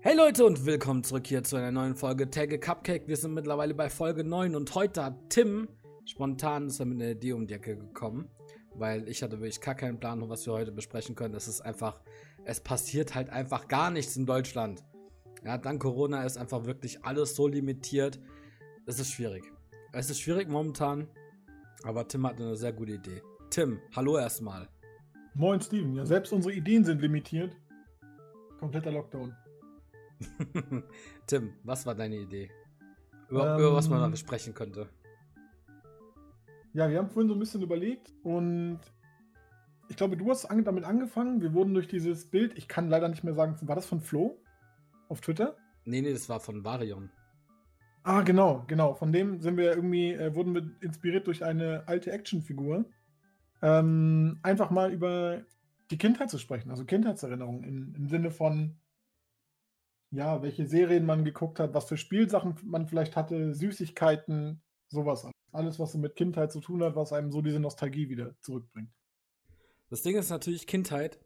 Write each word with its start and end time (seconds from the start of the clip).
Hey 0.00 0.16
Leute 0.16 0.44
und 0.44 0.66
willkommen 0.66 1.04
zurück 1.04 1.26
hier 1.26 1.44
zu 1.44 1.56
einer 1.56 1.70
neuen 1.70 1.94
Folge 1.94 2.28
Tagge 2.28 2.58
Cupcake. 2.58 3.06
Wir 3.06 3.16
sind 3.16 3.34
mittlerweile 3.34 3.74
bei 3.74 3.88
Folge 3.88 4.24
9 4.24 4.56
und 4.56 4.74
heute 4.74 5.04
hat 5.04 5.30
Tim 5.30 5.68
spontan 6.04 6.66
ist 6.66 6.80
er 6.80 6.86
mit 6.86 7.00
einer 7.00 7.12
Idee 7.12 7.32
um 7.32 7.46
die 7.46 7.54
Ecke 7.54 7.76
gekommen, 7.76 8.28
weil 8.74 9.08
ich 9.08 9.22
hatte 9.22 9.38
wirklich 9.38 9.60
gar 9.60 9.74
keinen 9.74 10.00
Plan, 10.00 10.28
was 10.28 10.46
wir 10.46 10.52
heute 10.52 10.72
besprechen 10.72 11.14
können. 11.14 11.34
Es 11.34 11.48
ist 11.48 11.60
einfach, 11.60 12.00
es 12.44 12.60
passiert 12.60 13.14
halt 13.14 13.30
einfach 13.30 13.68
gar 13.68 13.90
nichts 13.90 14.16
in 14.16 14.26
Deutschland. 14.26 14.82
Ja, 15.44 15.58
dank 15.58 15.82
Corona 15.82 16.24
ist 16.24 16.36
einfach 16.36 16.64
wirklich 16.64 17.04
alles 17.04 17.36
so 17.36 17.46
limitiert. 17.46 18.20
Es 18.86 18.98
ist 18.98 19.10
schwierig. 19.12 19.44
Es 19.92 20.10
ist 20.10 20.20
schwierig 20.20 20.48
momentan, 20.48 21.08
aber 21.84 22.06
Tim 22.08 22.26
hat 22.26 22.40
eine 22.40 22.56
sehr 22.56 22.72
gute 22.72 22.94
Idee. 22.94 23.22
Tim, 23.50 23.80
hallo 23.94 24.18
erstmal. 24.18 24.68
Moin 25.34 25.60
Steven, 25.60 25.94
ja 25.94 26.04
selbst 26.04 26.32
unsere 26.32 26.54
Ideen 26.54 26.84
sind 26.84 27.00
limitiert. 27.00 27.56
Kompletter 28.58 28.92
Lockdown. 28.92 29.34
Tim, 31.26 31.52
was 31.64 31.86
war 31.86 31.94
deine 31.94 32.16
Idee? 32.16 32.50
Über, 33.28 33.54
ähm, 33.54 33.60
über 33.60 33.74
was 33.74 33.88
man 33.88 34.00
da 34.00 34.08
besprechen 34.08 34.54
könnte. 34.54 34.88
Ja, 36.74 36.88
wir 36.88 36.98
haben 36.98 37.10
vorhin 37.10 37.28
so 37.28 37.34
ein 37.34 37.40
bisschen 37.40 37.62
überlegt 37.62 38.12
und 38.22 38.80
ich 39.88 39.96
glaube, 39.96 40.16
du 40.16 40.30
hast 40.30 40.48
damit 40.50 40.84
angefangen. 40.84 41.42
Wir 41.42 41.52
wurden 41.52 41.74
durch 41.74 41.88
dieses 41.88 42.30
Bild, 42.30 42.56
ich 42.56 42.66
kann 42.66 42.88
leider 42.88 43.08
nicht 43.08 43.24
mehr 43.24 43.34
sagen, 43.34 43.56
war 43.62 43.76
das 43.76 43.86
von 43.86 44.00
Flo 44.00 44.38
auf 45.08 45.20
Twitter? 45.20 45.56
Nee, 45.84 46.00
nee, 46.00 46.12
das 46.12 46.28
war 46.28 46.40
von 46.40 46.64
Varion. 46.64 47.10
Ah, 48.04 48.22
genau, 48.22 48.64
genau. 48.66 48.94
Von 48.94 49.12
dem 49.12 49.40
sind 49.40 49.56
wir 49.56 49.74
irgendwie, 49.74 50.12
äh, 50.12 50.34
wurden 50.34 50.54
wir 50.54 50.70
inspiriert 50.80 51.26
durch 51.26 51.44
eine 51.44 51.84
alte 51.86 52.10
Actionfigur. 52.10 52.84
Ähm, 53.60 54.40
einfach 54.42 54.70
mal 54.70 54.92
über 54.92 55.42
die 55.90 55.98
Kindheit 55.98 56.30
zu 56.30 56.38
sprechen, 56.38 56.70
also 56.70 56.84
Kindheitserinnerungen 56.84 57.94
im 57.94 58.08
Sinne 58.08 58.30
von, 58.30 58.80
ja, 60.12 60.42
welche 60.42 60.66
Serien 60.66 61.06
man 61.06 61.24
geguckt 61.24 61.58
hat, 61.58 61.74
was 61.74 61.86
für 61.86 61.96
Spielsachen 61.96 62.54
man 62.64 62.86
vielleicht 62.86 63.16
hatte, 63.16 63.54
Süßigkeiten, 63.54 64.62
sowas. 64.88 65.26
Alles, 65.52 65.78
was 65.78 65.92
so 65.92 65.98
mit 65.98 66.16
Kindheit 66.16 66.52
zu 66.52 66.60
tun 66.60 66.82
hat, 66.82 66.94
was 66.96 67.12
einem 67.12 67.32
so 67.32 67.40
diese 67.40 67.60
Nostalgie 67.60 68.08
wieder 68.08 68.38
zurückbringt. 68.40 68.90
Das 69.88 70.02
Ding 70.02 70.16
ist 70.16 70.30
natürlich, 70.30 70.66
Kindheit 70.66 71.18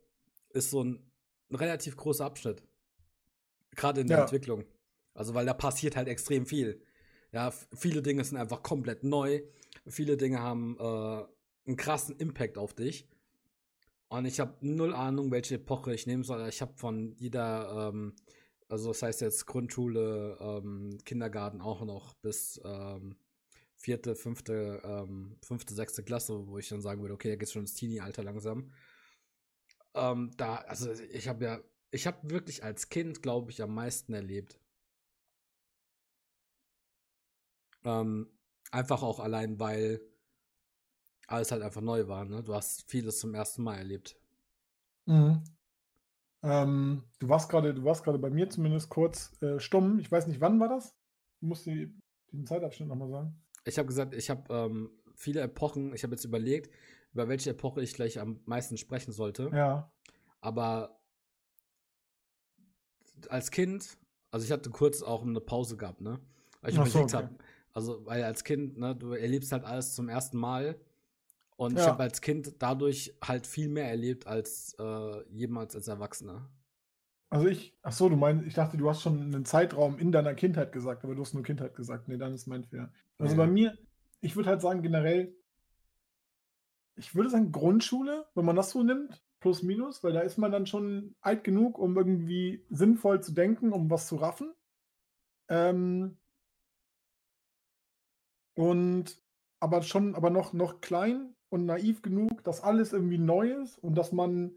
ist 0.50 0.70
so 0.70 0.82
ein, 0.82 1.10
ein 1.50 1.56
relativ 1.56 1.96
großer 1.96 2.24
Abschnitt. 2.24 2.62
Gerade 3.72 4.00
in 4.00 4.06
der 4.06 4.18
ja. 4.18 4.22
Entwicklung. 4.24 4.64
Also, 5.14 5.34
weil 5.34 5.46
da 5.46 5.54
passiert 5.54 5.96
halt 5.96 6.08
extrem 6.08 6.46
viel. 6.46 6.82
Ja, 7.32 7.50
viele 7.50 8.02
Dinge 8.02 8.24
sind 8.24 8.36
einfach 8.36 8.62
komplett 8.62 9.02
neu. 9.02 9.42
Viele 9.86 10.16
Dinge 10.16 10.40
haben 10.40 10.76
äh, 10.78 11.24
einen 11.66 11.76
krassen 11.76 12.16
Impact 12.16 12.56
auf 12.56 12.74
dich. 12.74 13.08
Und 14.08 14.26
ich 14.26 14.38
habe 14.38 14.54
null 14.60 14.94
Ahnung, 14.94 15.32
welche 15.32 15.56
Epoche 15.56 15.92
ich 15.92 16.06
nehmen 16.06 16.22
soll. 16.22 16.48
Ich 16.48 16.62
habe 16.62 16.74
von 16.76 17.16
jeder 17.18 17.90
ähm, 17.92 18.14
also 18.68 18.88
das 18.88 19.02
heißt 19.02 19.20
jetzt 19.20 19.46
Grundschule, 19.46 20.36
ähm, 20.40 20.98
Kindergarten 21.04 21.60
auch 21.60 21.84
noch 21.84 22.14
bis 22.14 22.60
ähm, 22.64 23.16
vierte, 23.76 24.14
fünfte, 24.16 24.80
ähm, 24.84 25.36
fünfte, 25.42 25.74
sechste 25.74 26.02
Klasse, 26.02 26.46
wo 26.48 26.58
ich 26.58 26.68
dann 26.68 26.80
sagen 26.80 27.02
würde, 27.02 27.14
okay, 27.14 27.30
da 27.30 27.36
geht's 27.36 27.52
schon 27.52 27.62
ins 27.62 27.74
Teenie-Alter 27.74 28.24
langsam. 28.24 28.72
Ähm, 29.94 30.30
da, 30.36 30.56
also 30.56 30.92
ich 30.92 31.28
habe 31.28 31.44
ja, 31.44 31.60
ich 31.90 32.06
habe 32.06 32.30
wirklich 32.30 32.64
als 32.64 32.88
Kind, 32.88 33.22
glaube 33.22 33.50
ich, 33.50 33.62
am 33.62 33.74
meisten 33.74 34.12
erlebt. 34.12 34.60
Ähm, 37.84 38.28
einfach 38.72 39.02
auch 39.02 39.20
allein, 39.20 39.58
weil 39.60 40.00
alles 41.28 41.50
halt 41.52 41.62
einfach 41.62 41.80
neu 41.80 42.08
war, 42.08 42.24
ne? 42.24 42.42
Du 42.42 42.54
hast 42.54 42.90
vieles 42.90 43.18
zum 43.20 43.34
ersten 43.34 43.62
Mal 43.62 43.76
erlebt. 43.78 44.16
Mhm. 45.06 45.42
Ähm, 46.42 47.02
du 47.18 47.28
warst 47.28 47.48
gerade, 47.48 47.74
du 47.74 47.84
warst 47.84 48.04
gerade 48.04 48.18
bei 48.18 48.30
mir 48.30 48.48
zumindest 48.48 48.88
kurz 48.88 49.40
äh, 49.42 49.58
stumm. 49.58 49.98
Ich 49.98 50.10
weiß 50.10 50.26
nicht, 50.26 50.40
wann 50.40 50.60
war 50.60 50.68
das? 50.68 50.94
Du 51.40 51.46
musst 51.46 51.66
die, 51.66 51.92
den 52.32 52.46
Zeitabschnitt 52.46 52.88
nochmal 52.88 53.08
sagen. 53.08 53.42
Ich 53.64 53.78
habe 53.78 53.88
gesagt, 53.88 54.14
ich 54.14 54.30
habe 54.30 54.52
ähm, 54.52 54.90
viele 55.14 55.40
Epochen. 55.40 55.94
Ich 55.94 56.02
habe 56.02 56.14
jetzt 56.14 56.24
überlegt, 56.24 56.70
über 57.12 57.28
welche 57.28 57.50
Epoche 57.50 57.82
ich 57.82 57.94
gleich 57.94 58.20
am 58.20 58.40
meisten 58.44 58.76
sprechen 58.76 59.12
sollte. 59.12 59.50
Ja. 59.52 59.90
Aber 60.40 61.00
als 63.28 63.50
Kind, 63.50 63.98
also 64.30 64.44
ich 64.44 64.52
hatte 64.52 64.70
kurz 64.70 65.02
auch 65.02 65.22
eine 65.22 65.40
Pause 65.40 65.76
gehabt, 65.76 66.00
ne? 66.00 66.20
Weil 66.60 66.72
ich 66.72 66.78
Ach 66.78 66.86
überlegt 66.86 67.10
so, 67.10 67.16
okay. 67.16 67.26
habe, 67.26 67.38
also 67.72 68.06
weil 68.06 68.22
als 68.22 68.44
Kind, 68.44 68.78
ne, 68.78 68.94
du 68.94 69.12
erlebst 69.12 69.52
halt 69.52 69.64
alles 69.64 69.94
zum 69.94 70.08
ersten 70.08 70.38
Mal 70.38 70.78
und 71.56 71.76
ja. 71.76 71.82
ich 71.82 71.88
habe 71.88 72.02
als 72.02 72.20
Kind 72.20 72.54
dadurch 72.58 73.16
halt 73.22 73.46
viel 73.46 73.68
mehr 73.68 73.88
erlebt 73.88 74.26
als 74.26 74.76
äh, 74.78 75.22
jemals 75.30 75.74
als 75.74 75.88
Erwachsener. 75.88 76.50
Also 77.28 77.48
ich, 77.48 77.76
ach 77.82 77.92
so, 77.92 78.08
du 78.08 78.16
meinst, 78.16 78.46
ich 78.46 78.54
dachte, 78.54 78.76
du 78.76 78.88
hast 78.88 79.02
schon 79.02 79.20
einen 79.20 79.44
Zeitraum 79.44 79.98
in 79.98 80.12
deiner 80.12 80.34
Kindheit 80.34 80.72
gesagt, 80.72 81.02
aber 81.02 81.14
du 81.14 81.22
hast 81.22 81.34
nur 81.34 81.42
Kindheit 81.42 81.74
gesagt. 81.74 82.08
Nee, 82.08 82.18
dann 82.18 82.34
ist 82.34 82.46
mein 82.46 82.64
Fehler. 82.64 82.92
Also 83.18 83.32
ja. 83.32 83.38
bei 83.38 83.46
mir, 83.46 83.76
ich 84.20 84.36
würde 84.36 84.50
halt 84.50 84.60
sagen, 84.60 84.82
generell, 84.82 85.34
ich 86.94 87.14
würde 87.14 87.30
sagen 87.30 87.52
Grundschule, 87.52 88.26
wenn 88.34 88.44
man 88.44 88.56
das 88.56 88.70
so 88.70 88.82
nimmt, 88.82 89.22
plus 89.40 89.62
minus, 89.62 90.04
weil 90.04 90.12
da 90.12 90.20
ist 90.20 90.38
man 90.38 90.52
dann 90.52 90.66
schon 90.66 91.14
alt 91.20 91.42
genug, 91.42 91.78
um 91.78 91.96
irgendwie 91.96 92.64
sinnvoll 92.70 93.22
zu 93.22 93.32
denken, 93.32 93.72
um 93.72 93.90
was 93.90 94.06
zu 94.06 94.16
raffen. 94.16 94.54
Ähm, 95.48 96.16
und 98.54 99.20
aber 99.58 99.82
schon, 99.82 100.14
aber 100.14 100.30
noch, 100.30 100.52
noch 100.52 100.80
klein 100.80 101.35
und 101.48 101.66
naiv 101.66 102.02
genug, 102.02 102.42
dass 102.44 102.62
alles 102.62 102.92
irgendwie 102.92 103.18
neu 103.18 103.50
ist 103.62 103.78
und 103.78 103.96
dass 103.96 104.12
man, 104.12 104.52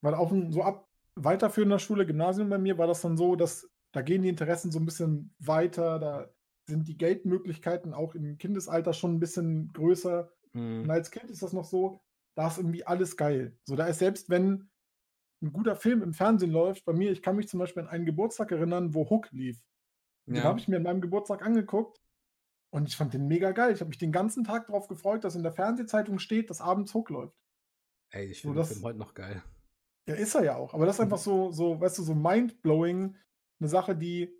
weil 0.00 0.14
dem, 0.30 0.52
so 0.52 0.62
ab 0.62 0.88
weiterführender 1.14 1.78
Schule, 1.78 2.06
Gymnasium 2.06 2.48
bei 2.48 2.58
mir, 2.58 2.78
war 2.78 2.86
das 2.86 3.02
dann 3.02 3.16
so, 3.16 3.36
dass 3.36 3.68
da 3.92 4.02
gehen 4.02 4.22
die 4.22 4.28
Interessen 4.28 4.70
so 4.70 4.78
ein 4.78 4.84
bisschen 4.84 5.34
weiter, 5.38 5.98
da 5.98 6.30
sind 6.68 6.86
die 6.86 6.96
Geldmöglichkeiten 6.96 7.94
auch 7.94 8.14
im 8.14 8.38
Kindesalter 8.38 8.92
schon 8.92 9.14
ein 9.14 9.20
bisschen 9.20 9.72
größer. 9.72 10.30
Mhm. 10.52 10.82
Und 10.82 10.90
als 10.90 11.10
Kind 11.10 11.30
ist 11.30 11.42
das 11.42 11.52
noch 11.52 11.64
so, 11.64 12.02
da 12.36 12.48
ist 12.48 12.58
irgendwie 12.58 12.86
alles 12.86 13.16
geil. 13.16 13.56
So, 13.64 13.74
da 13.74 13.86
ist 13.86 13.98
selbst 13.98 14.28
wenn 14.28 14.70
ein 15.42 15.52
guter 15.52 15.76
Film 15.76 16.02
im 16.02 16.12
Fernsehen 16.12 16.50
läuft, 16.50 16.84
bei 16.84 16.92
mir, 16.92 17.10
ich 17.10 17.22
kann 17.22 17.36
mich 17.36 17.48
zum 17.48 17.60
Beispiel 17.60 17.82
an 17.82 17.88
einen 17.88 18.06
Geburtstag 18.06 18.50
erinnern, 18.52 18.94
wo 18.94 19.08
Hook 19.08 19.30
lief. 19.32 19.62
Ja. 20.26 20.34
Den 20.34 20.44
habe 20.44 20.60
ich 20.60 20.68
mir 20.68 20.76
an 20.76 20.82
meinem 20.82 21.00
Geburtstag 21.00 21.44
angeguckt 21.44 22.00
und 22.70 22.88
ich 22.88 22.96
fand 22.96 23.14
den 23.14 23.26
mega 23.26 23.52
geil. 23.52 23.72
Ich 23.72 23.80
habe 23.80 23.88
mich 23.88 23.98
den 23.98 24.12
ganzen 24.12 24.44
Tag 24.44 24.66
darauf 24.66 24.88
gefreut, 24.88 25.24
dass 25.24 25.34
in 25.34 25.42
der 25.42 25.52
Fernsehzeitung 25.52 26.18
steht, 26.18 26.50
dass 26.50 26.60
abends 26.60 26.94
Hook 26.94 27.10
läuft. 27.10 27.36
Ey, 28.10 28.26
ich 28.26 28.42
finde 28.42 28.64
so, 28.64 28.74
den 28.74 28.82
heute 28.82 28.98
noch 28.98 29.14
geil. 29.14 29.42
Ja, 30.08 30.14
ist 30.14 30.34
er 30.34 30.44
ja 30.44 30.56
auch. 30.56 30.74
Aber 30.74 30.86
das 30.86 30.96
ist 30.96 31.00
einfach 31.00 31.18
so, 31.18 31.50
so 31.50 31.80
weißt 31.80 31.98
du, 31.98 32.02
so 32.02 32.14
mindblowing. 32.14 33.16
Eine 33.60 33.68
Sache, 33.68 33.96
die, 33.96 34.32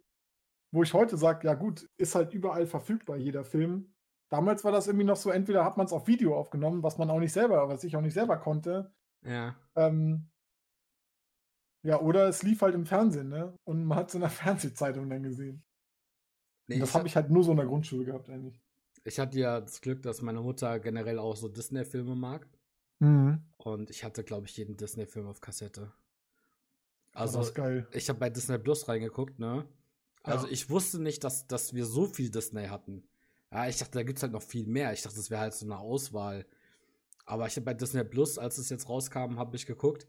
wo 0.72 0.83
ich 0.83 0.94
heute 0.94 1.16
sage, 1.16 1.47
ja 1.47 1.55
gut, 1.55 1.89
ist 1.97 2.15
halt 2.15 2.33
überall 2.33 2.66
verfügbar, 2.66 3.16
jeder 3.16 3.44
Film. 3.44 3.94
Damals 4.31 4.62
war 4.62 4.72
das 4.72 4.87
irgendwie 4.87 5.06
noch 5.06 5.16
so, 5.16 5.31
entweder 5.31 5.65
hat 5.65 5.77
man 5.77 5.87
es 5.87 5.93
auf 5.93 6.06
Video 6.06 6.37
aufgenommen, 6.37 6.83
was 6.83 6.99
man 6.99 7.10
auch 7.10 7.19
nicht 7.19 7.33
selber, 7.33 7.69
was 7.69 7.83
ich 7.84 7.97
auch 7.97 8.03
nicht 8.03 8.15
selber 8.15 8.39
konnte. 8.39 8.95
Ja. 9.25 9.56
Ähm, 9.75 10.31
ja, 11.84 12.00
oder 12.00 12.28
es 12.28 12.43
lief 12.43 12.60
halt 12.60 12.75
im 12.75 12.87
Fernsehen, 12.87 13.28
ne? 13.28 13.56
Und 13.65 13.84
man 13.84 13.99
hat 13.99 14.09
es 14.09 14.15
in 14.15 14.21
der 14.21 14.31
Fernsehzeitung 14.31 15.09
dann 15.09 15.22
gesehen. 15.22 15.65
Nee, 16.69 16.79
das 16.79 16.95
habe 16.95 17.09
ich 17.09 17.17
halt 17.17 17.31
nur 17.31 17.43
so 17.43 17.51
in 17.51 17.56
der 17.56 17.67
Grundschule 17.67 18.05
gehabt 18.05 18.29
eigentlich. 18.29 18.61
Ich 19.05 19.19
hatte 19.19 19.39
ja 19.39 19.61
das 19.61 19.81
Glück, 19.81 20.03
dass 20.03 20.23
meine 20.23 20.41
Mutter 20.41 20.79
generell 20.79 21.19
auch 21.19 21.34
so 21.34 21.49
Disney-Filme 21.49 22.15
mag. 22.15 22.47
Mhm. 23.01 23.43
Und 23.56 23.91
ich 23.91 24.05
hatte, 24.05 24.23
glaube 24.23 24.47
ich, 24.47 24.56
jeden 24.56 24.77
Disney-Film 24.77 25.27
auf 25.27 25.41
Kassette. 25.41 25.93
Also, 27.12 27.41
ich 27.93 28.09
habe 28.09 28.19
bei 28.19 28.31
Disney 28.31 28.59
Plus 28.59 28.87
reingeguckt, 28.87 29.39
ne? 29.39 29.67
Also, 30.23 30.47
ja. 30.47 30.53
ich 30.53 30.69
wusste 30.69 31.01
nicht, 31.01 31.25
dass, 31.25 31.47
dass 31.47 31.75
wir 31.75 31.87
so 31.87 32.07
viel 32.07 32.31
Disney 32.31 32.67
hatten. 32.67 33.03
Ja, 33.51 33.67
ich 33.67 33.78
dachte, 33.78 33.99
da 33.99 34.03
gibt 34.03 34.19
es 34.19 34.23
halt 34.23 34.33
noch 34.33 34.43
viel 34.43 34.67
mehr. 34.67 34.93
Ich 34.93 35.03
dachte, 35.03 35.17
das 35.17 35.31
wäre 35.31 35.41
halt 35.41 35.55
so 35.55 35.65
eine 35.65 35.78
Auswahl. 35.78 36.47
Aber 37.25 37.47
ich 37.47 37.57
habe 37.57 37.65
bei 37.65 37.75
Disney 37.75 38.05
Plus, 38.05 38.39
als 38.39 38.59
es 38.59 38.69
jetzt 38.69 38.89
rauskam, 38.89 39.39
habe 39.39 39.57
ich 39.57 39.65
geguckt. 39.65 40.07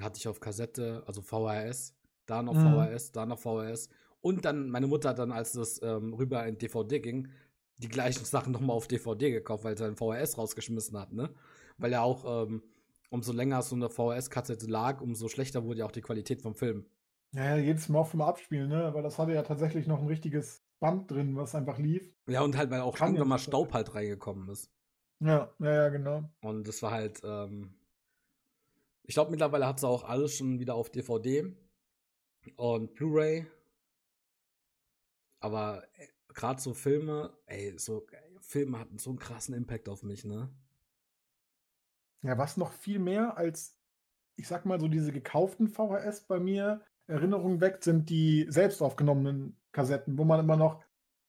Hatte 0.00 0.18
ich 0.18 0.28
auf 0.28 0.38
Kassette, 0.38 1.02
also 1.06 1.22
VHS, 1.22 1.94
da 2.26 2.42
noch 2.42 2.54
mhm. 2.54 2.88
VHS, 2.88 3.12
da 3.12 3.26
noch 3.26 3.38
VHS. 3.38 3.88
Und 4.20 4.44
dann, 4.44 4.70
meine 4.70 4.86
Mutter 4.86 5.10
hat 5.10 5.18
dann, 5.18 5.32
als 5.32 5.52
das 5.52 5.80
ähm, 5.82 6.12
rüber 6.12 6.44
in 6.46 6.58
DVD 6.58 7.00
ging, 7.00 7.28
die 7.78 7.88
gleichen 7.88 8.24
Sachen 8.24 8.52
nochmal 8.52 8.76
auf 8.76 8.88
DVD 8.88 9.30
gekauft, 9.30 9.64
weil 9.64 9.76
sie 9.76 9.84
dann 9.84 9.96
VHS 9.96 10.36
rausgeschmissen 10.36 10.98
hat, 10.98 11.12
ne? 11.12 11.30
Weil 11.76 11.92
ja 11.92 12.02
auch, 12.02 12.44
ähm, 12.44 12.62
umso 13.10 13.32
länger 13.32 13.62
so 13.62 13.76
eine 13.76 13.88
VHS-Kassette 13.88 14.66
lag, 14.66 15.00
umso 15.00 15.28
schlechter 15.28 15.64
wurde 15.64 15.80
ja 15.80 15.86
auch 15.86 15.92
die 15.92 16.02
Qualität 16.02 16.42
vom 16.42 16.54
Film. 16.54 16.84
Ja, 17.32 17.56
jedes 17.56 17.88
Mal 17.88 18.00
auch 18.00 18.08
vom 18.08 18.22
Abspielen, 18.22 18.68
ne? 18.68 18.92
Weil 18.92 19.02
das 19.02 19.18
hatte 19.18 19.32
ja 19.32 19.42
tatsächlich 19.42 19.86
noch 19.86 20.00
ein 20.00 20.06
richtiges 20.06 20.62
Band 20.80 21.10
drin, 21.10 21.36
was 21.36 21.54
einfach 21.54 21.78
lief. 21.78 22.12
Ja, 22.26 22.42
und 22.42 22.56
halt, 22.56 22.70
weil 22.70 22.80
auch 22.80 22.96
Kann 22.96 23.08
irgendwann 23.08 23.28
mal 23.28 23.38
Staub 23.38 23.72
halt 23.72 23.94
reingekommen 23.94 24.48
ist. 24.48 24.70
Ja, 25.20 25.52
ja, 25.58 25.74
ja, 25.74 25.88
genau. 25.88 26.30
Und 26.40 26.66
das 26.68 26.82
war 26.82 26.92
halt, 26.92 27.20
ähm, 27.24 27.74
ich 29.04 29.14
glaube, 29.14 29.30
mittlerweile 29.30 29.66
hat 29.66 29.80
sie 29.80 29.88
auch 29.88 30.04
alles 30.04 30.36
schon 30.36 30.60
wieder 30.60 30.74
auf 30.74 30.90
DVD 30.90 31.52
und 32.56 32.94
Blu-ray 32.94 33.46
aber 35.40 35.84
äh, 35.94 36.08
gerade 36.28 36.60
so 36.60 36.74
Filme, 36.74 37.36
ey, 37.46 37.78
so 37.78 38.06
Filme 38.40 38.78
hatten 38.78 38.98
so 38.98 39.10
einen 39.10 39.18
krassen 39.18 39.54
Impact 39.54 39.88
auf 39.88 40.02
mich, 40.02 40.24
ne? 40.24 40.50
Ja, 42.22 42.36
was 42.36 42.56
noch 42.56 42.72
viel 42.72 42.98
mehr 42.98 43.36
als, 43.36 43.78
ich 44.36 44.48
sag 44.48 44.66
mal, 44.66 44.80
so 44.80 44.88
diese 44.88 45.12
gekauften 45.12 45.68
VHS 45.68 46.26
bei 46.26 46.40
mir, 46.40 46.82
Erinnerung 47.06 47.60
weckt, 47.60 47.84
sind 47.84 48.10
die 48.10 48.46
selbst 48.48 48.82
aufgenommenen 48.82 49.58
Kassetten, 49.72 50.18
wo 50.18 50.24
man 50.24 50.40
immer 50.40 50.56
noch 50.56 50.82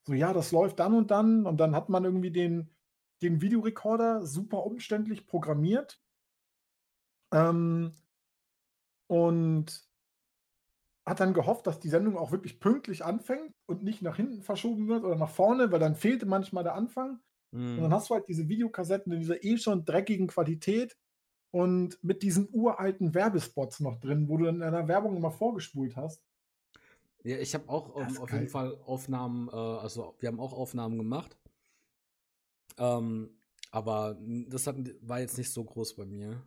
so, 0.05 0.13
ja, 0.13 0.33
das 0.33 0.51
läuft 0.51 0.79
dann 0.79 0.93
und 0.93 1.11
dann 1.11 1.45
und 1.45 1.57
dann 1.57 1.75
hat 1.75 1.89
man 1.89 2.03
irgendwie 2.03 2.31
den, 2.31 2.75
den 3.21 3.41
Videorekorder 3.41 4.25
super 4.25 4.65
umständlich 4.65 5.27
programmiert. 5.27 6.01
Ähm, 7.31 7.93
und 9.07 9.88
hat 11.09 11.19
dann 11.19 11.33
gehofft, 11.33 11.67
dass 11.67 11.79
die 11.79 11.89
Sendung 11.89 12.17
auch 12.17 12.31
wirklich 12.31 12.59
pünktlich 12.59 13.03
anfängt 13.03 13.53
und 13.65 13.83
nicht 13.83 14.01
nach 14.01 14.15
hinten 14.15 14.41
verschoben 14.41 14.87
wird 14.87 15.03
oder 15.03 15.15
nach 15.15 15.29
vorne, 15.29 15.71
weil 15.71 15.79
dann 15.79 15.95
fehlte 15.95 16.25
manchmal 16.25 16.63
der 16.63 16.75
Anfang. 16.75 17.19
Mhm. 17.51 17.61
Und 17.61 17.77
dann 17.77 17.89
mhm. 17.89 17.93
hast 17.93 18.09
du 18.09 18.13
halt 18.13 18.27
diese 18.27 18.47
Videokassetten 18.47 19.11
in 19.11 19.19
dieser 19.19 19.43
eh 19.43 19.57
schon 19.57 19.85
dreckigen 19.85 20.27
Qualität 20.27 20.97
und 21.51 22.01
mit 22.03 22.21
diesen 22.21 22.47
uralten 22.51 23.13
Werbespots 23.13 23.79
noch 23.79 23.99
drin, 23.99 24.29
wo 24.29 24.37
du 24.37 24.45
dann 24.45 24.57
in 24.57 24.63
einer 24.63 24.87
Werbung 24.87 25.15
immer 25.17 25.31
vorgespult 25.31 25.95
hast. 25.95 26.23
Ja, 27.23 27.37
ich 27.37 27.53
habe 27.53 27.67
auch 27.67 27.95
ähm, 27.97 28.17
auf 28.17 28.29
geil. 28.29 28.39
jeden 28.39 28.51
Fall 28.51 28.77
Aufnahmen, 28.85 29.49
äh, 29.49 29.55
also 29.55 30.15
wir 30.19 30.29
haben 30.29 30.39
auch 30.39 30.53
Aufnahmen 30.53 30.97
gemacht. 30.97 31.37
Ähm, 32.77 33.31
aber 33.71 34.17
das 34.47 34.67
hat, 34.67 34.75
war 35.01 35.19
jetzt 35.19 35.37
nicht 35.37 35.51
so 35.51 35.63
groß 35.63 35.95
bei 35.95 36.05
mir. 36.05 36.41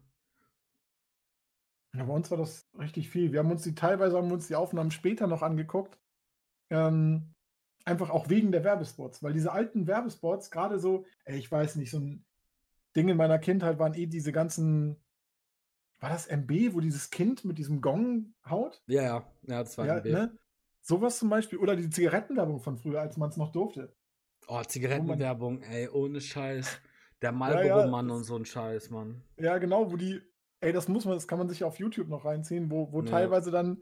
Ja, 1.94 2.04
bei 2.04 2.12
uns 2.12 2.30
war 2.30 2.38
das 2.38 2.66
richtig 2.78 3.10
viel. 3.10 3.32
Wir 3.32 3.40
haben 3.40 3.50
uns 3.50 3.62
die 3.62 3.74
teilweise 3.74 4.16
haben 4.16 4.32
uns 4.32 4.48
die 4.48 4.54
Aufnahmen 4.54 4.90
später 4.90 5.26
noch 5.26 5.42
angeguckt. 5.42 5.98
Ähm, 6.70 7.34
einfach 7.84 8.10
auch 8.10 8.28
wegen 8.28 8.52
der 8.52 8.64
Werbespots, 8.64 9.22
weil 9.22 9.32
diese 9.32 9.52
alten 9.52 9.86
Werbespots, 9.86 10.50
gerade 10.50 10.78
so, 10.78 11.04
ey, 11.24 11.38
ich 11.38 11.50
weiß 11.50 11.76
nicht, 11.76 11.90
so 11.90 11.98
ein 11.98 12.24
Ding 12.96 13.08
in 13.08 13.16
meiner 13.16 13.38
Kindheit 13.38 13.78
waren 13.78 13.94
eh 13.94 14.06
diese 14.06 14.32
ganzen, 14.32 14.96
war 16.00 16.10
das 16.10 16.26
MB, 16.26 16.74
wo 16.74 16.80
dieses 16.80 17.10
Kind 17.10 17.44
mit 17.44 17.58
diesem 17.58 17.80
Gong 17.80 18.34
haut? 18.48 18.82
Ja, 18.86 19.02
ja, 19.02 19.32
ja, 19.42 19.62
das 19.62 19.76
war 19.78 19.86
ja, 19.86 19.96
MB. 19.96 20.04
Ne? 20.06 20.38
Sowas 20.80 21.18
zum 21.18 21.28
Beispiel, 21.28 21.58
oder 21.58 21.76
die 21.76 21.90
Zigarettenwerbung 21.90 22.60
von 22.60 22.76
früher, 22.76 23.00
als 23.00 23.16
man 23.16 23.30
es 23.30 23.36
noch 23.36 23.52
durfte. 23.52 23.94
Oh, 24.48 24.62
Zigarettenwerbung, 24.62 25.62
ey, 25.62 25.88
ohne 25.88 26.20
Scheiß. 26.20 26.80
Der 27.22 27.30
Marlboro-Mann 27.30 28.06
ja, 28.06 28.12
ja, 28.12 28.16
und 28.16 28.24
so 28.24 28.36
ein 28.36 28.44
Scheiß, 28.44 28.90
Mann. 28.90 29.22
Ja, 29.38 29.58
genau, 29.58 29.92
wo 29.92 29.96
die, 29.96 30.20
ey, 30.62 30.72
das 30.72 30.88
muss 30.88 31.04
man, 31.04 31.14
das 31.14 31.28
kann 31.28 31.38
man 31.38 31.48
sich 31.48 31.64
auf 31.64 31.78
YouTube 31.78 32.08
noch 32.08 32.24
reinziehen, 32.24 32.70
wo, 32.70 32.92
wo 32.92 33.02
ja. 33.02 33.10
teilweise 33.10 33.50
dann 33.50 33.78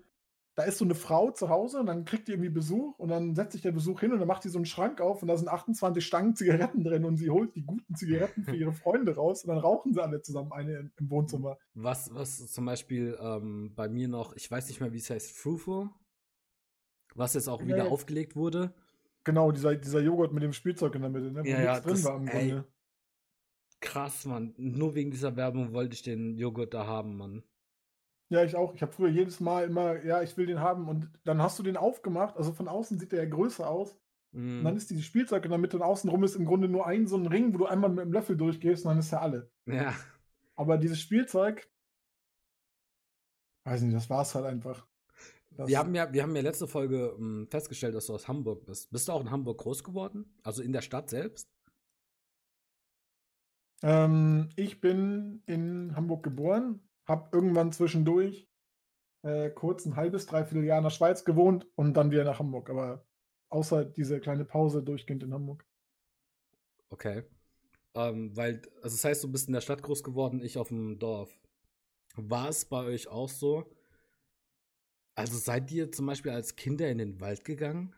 da 0.56 0.65
ist 0.65 0.79
so 0.79 0.85
eine 0.85 0.94
Frau 0.94 1.31
zu 1.31 1.49
Hause 1.49 1.81
und 1.81 1.87
dann 1.87 2.05
kriegt 2.05 2.29
die 2.29 2.32
irgendwie 2.32 2.50
Besuch 2.50 2.99
und 2.99 3.09
dann 3.09 3.35
setzt 3.35 3.53
sich 3.53 3.62
der 3.62 3.73
Besuch 3.73 4.00
hin 4.00 4.12
und 4.12 4.19
dann 4.19 4.29
macht 4.29 4.44
die 4.44 4.49
so 4.49 4.59
einen 4.59 4.67
Schrank 4.67 5.00
auf 5.00 5.23
und 5.23 5.29
da 5.29 5.37
sind 5.37 5.49
28 5.49 6.05
Stangen 6.05 6.35
Zigaretten 6.35 6.85
drin 6.85 7.05
und 7.05 7.17
sie 7.17 7.31
holt 7.31 7.55
die 7.55 7.62
guten 7.65 7.94
Zigaretten 7.94 8.44
für 8.44 8.55
ihre 8.56 8.73
Freunde 8.73 9.15
raus 9.15 9.44
und 9.44 9.49
dann 9.49 9.59
rauchen 9.59 9.94
sie 9.94 10.03
alle 10.03 10.21
zusammen 10.23 10.53
eine 10.53 10.91
im 10.99 11.11
Wohnzimmer. 11.11 11.56
Was, 11.75 12.12
was 12.12 12.53
zum 12.53 12.67
Beispiel 12.67 13.17
ähm, 13.21 13.73
bei 13.75 13.88
mir 13.88 14.09
noch, 14.09 14.35
ich 14.35 14.50
weiß 14.50 14.69
nicht 14.69 14.81
mehr, 14.81 14.93
wie 14.93 14.99
es 14.99 15.09
heißt, 15.09 15.33
Frufo, 15.37 15.88
was 17.15 17.35
jetzt 17.35 17.49
auch 17.49 17.65
wieder 17.65 17.85
nee. 17.85 17.91
aufgelegt 17.91 18.37
wurde. 18.37 18.75
Genau, 19.25 19.53
dieser, 19.53 19.76
dieser 19.76 20.00
Joghurt 20.00 20.33
mit 20.33 20.43
dem 20.43 20.53
Spielzeug 20.53 20.94
in 20.94 21.03
der 21.03 21.11
Mitte, 21.11 21.31
ne, 21.31 21.44
wo 21.44 21.49
ja, 21.49 21.62
ja, 21.62 21.81
drin 21.81 21.93
das, 21.93 22.05
war 22.05 22.17
im 22.17 22.29
ey, 22.29 22.49
Grunde. 22.49 22.69
Krass, 23.81 24.27
Mann. 24.27 24.55
Nur 24.56 24.94
wegen 24.94 25.11
dieser 25.11 25.37
Werbung 25.37 25.73
wollte 25.73 25.94
ich 25.94 26.03
den 26.03 26.37
Joghurt 26.37 26.75
da 26.75 26.87
haben, 26.87 27.17
Mann. 27.17 27.43
Ja, 28.29 28.44
ich 28.44 28.55
auch. 28.55 28.75
Ich 28.75 28.82
habe 28.82 28.93
früher 28.93 29.09
jedes 29.09 29.41
Mal 29.41 29.65
immer, 29.65 30.05
ja, 30.05 30.23
ich 30.23 30.37
will 30.37 30.47
den 30.47 30.61
haben. 30.61 30.88
Und 30.88 31.11
dann 31.25 31.43
hast 31.43 31.59
du 31.59 31.62
den 31.62 31.77
aufgemacht. 31.77 32.37
Also 32.37 32.53
von 32.53 32.69
außen 32.69 32.99
sieht 32.99 33.12
der 33.12 33.25
ja 33.25 33.29
größer 33.29 33.69
aus. 33.69 33.97
Mm. 34.32 34.59
Und 34.59 34.65
dann 34.65 34.75
mhm. 34.75 34.79
ist 34.79 34.91
dieses 34.91 35.05
Spielzeug 35.05 35.44
in 35.44 35.50
der 35.50 35.59
Mitte 35.59 35.77
und 35.77 35.82
außenrum 35.82 36.23
ist 36.23 36.37
im 36.37 36.44
Grunde 36.44 36.69
nur 36.69 36.87
ein 36.87 37.06
so 37.06 37.17
ein 37.17 37.27
Ring, 37.27 37.53
wo 37.53 37.59
du 37.59 37.67
einmal 37.67 37.91
mit 37.91 38.05
dem 38.05 38.12
Löffel 38.12 38.37
durchgehst 38.37 38.85
und 38.85 38.91
dann 38.91 38.99
ist 38.99 39.11
ja 39.11 39.21
alle. 39.21 39.50
Ja. 39.67 39.94
Aber 40.55 40.79
dieses 40.79 41.00
Spielzeug, 41.00 41.69
weiß 43.65 43.83
nicht, 43.83 43.97
das 43.97 44.11
war 44.11 44.23
es 44.23 44.35
halt 44.35 44.44
einfach. 44.44 44.87
Das 45.50 45.69
wir 45.69 45.79
haben 45.79 45.94
ja, 45.94 46.12
wir 46.12 46.23
haben 46.23 46.37
ja 46.37 46.43
letzte 46.43 46.69
Folge 46.69 47.15
um, 47.15 47.41
hm, 47.41 47.49
festgestellt, 47.49 47.94
dass 47.94 48.06
du 48.06 48.15
aus 48.15 48.29
Hamburg 48.29 48.65
bist. 48.67 48.91
Bist 48.93 49.09
du 49.09 49.12
auch 49.12 49.21
in 49.21 49.31
Hamburg 49.31 49.59
groß 49.59 49.83
geworden? 49.83 50.38
Also 50.43 50.62
in 50.62 50.73
der 50.73 50.83
Stadt 50.83 51.11
selbst? 51.11 51.50
Ähm, 53.82 54.50
ich 54.56 54.81
bin 54.81 55.43
in 55.47 55.94
Hamburg 55.97 56.23
geboren, 56.23 56.81
habe 57.06 57.29
irgendwann 57.32 57.73
zwischendurch 57.73 58.49
äh, 59.23 59.50
kurz 59.50 59.87
ein 59.87 59.97
halbes, 59.97 60.27
dreiviertel 60.27 60.65
Jahr 60.65 60.79
in 60.79 60.85
der 60.85 60.91
Schweiz 60.91 61.25
gewohnt 61.25 61.67
und 61.75 61.94
dann 61.94 62.11
wieder 62.11 62.25
nach 62.25 62.38
Hamburg. 62.38 62.71
Aber 62.71 63.06
außer 63.49 63.85
diese 63.85 64.21
kleine 64.21 64.44
Pause 64.44 64.82
durchgehend 64.82 65.23
in 65.23 65.35
Hamburg. 65.35 65.67
Okay. 66.91 67.25
Ähm, 67.94 68.37
weil, 68.37 68.62
also 68.82 68.97
das 68.97 69.05
heißt, 69.05 69.25
du 69.25 69.32
bist 69.32 69.49
in 69.49 69.55
der 69.55 69.61
Stadt 69.61 69.83
groß 69.83 70.03
geworden, 70.03 70.41
ich 70.43 70.59
auf 70.59 70.69
dem 70.69 70.99
Dorf. 70.99 71.31
War 72.17 72.49
es 72.49 72.65
bei 72.65 72.85
euch 72.85 73.09
auch 73.09 73.29
so? 73.29 73.71
Also 75.15 75.38
seid 75.38 75.71
ihr 75.73 75.91
zum 75.91 76.06
Beispiel 76.06 76.33
als 76.33 76.56
Kinder 76.56 76.88
in 76.88 76.99
den 76.99 77.21
Wald 77.21 77.44
gegangen? 77.44 77.94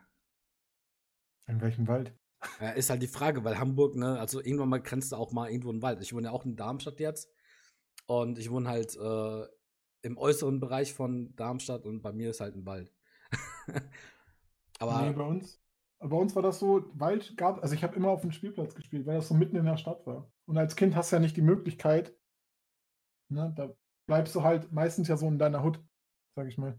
In 1.46 1.60
welchem 1.60 1.86
Wald? 1.88 2.14
Ja, 2.60 2.70
ist 2.70 2.90
halt 2.90 3.02
die 3.02 3.08
Frage, 3.08 3.44
weil 3.44 3.58
Hamburg, 3.58 3.96
ne, 3.96 4.18
also 4.18 4.40
irgendwann 4.40 4.68
mal 4.68 4.80
grenzt 4.82 5.12
da 5.12 5.16
auch 5.16 5.32
mal 5.32 5.50
irgendwo 5.50 5.70
ein 5.70 5.82
Wald. 5.82 6.00
Ich 6.02 6.12
wohne 6.12 6.26
ja 6.26 6.32
auch 6.32 6.44
in 6.44 6.56
Darmstadt 6.56 7.00
jetzt. 7.00 7.30
Und 8.06 8.38
ich 8.38 8.50
wohne 8.50 8.68
halt 8.68 8.96
äh, 8.96 9.46
im 10.02 10.18
äußeren 10.18 10.60
Bereich 10.60 10.92
von 10.92 11.34
Darmstadt 11.36 11.86
und 11.86 12.02
bei 12.02 12.12
mir 12.12 12.30
ist 12.30 12.40
halt 12.40 12.56
ein 12.56 12.66
Wald. 12.66 12.92
Aber 14.78 15.02
nee, 15.02 15.12
bei 15.12 15.24
uns, 15.24 15.62
bei 16.00 16.16
uns 16.16 16.34
war 16.34 16.42
das 16.42 16.58
so, 16.58 16.84
Wald 16.94 17.36
gab, 17.36 17.62
also 17.62 17.74
ich 17.74 17.84
habe 17.84 17.94
immer 17.94 18.08
auf 18.08 18.22
dem 18.22 18.32
Spielplatz 18.32 18.74
gespielt, 18.74 19.06
weil 19.06 19.16
das 19.16 19.28
so 19.28 19.34
mitten 19.34 19.56
in 19.56 19.64
der 19.64 19.76
Stadt 19.76 20.04
war. 20.06 20.30
Und 20.46 20.58
als 20.58 20.74
Kind 20.74 20.96
hast 20.96 21.12
du 21.12 21.16
ja 21.16 21.20
nicht 21.20 21.36
die 21.36 21.42
Möglichkeit, 21.42 22.16
ne, 23.28 23.52
da 23.56 23.72
bleibst 24.06 24.34
du 24.34 24.42
halt 24.42 24.72
meistens 24.72 25.08
ja 25.08 25.16
so 25.16 25.28
in 25.28 25.38
deiner 25.38 25.62
Hut, 25.62 25.80
sag 26.34 26.48
ich 26.48 26.58
mal. 26.58 26.78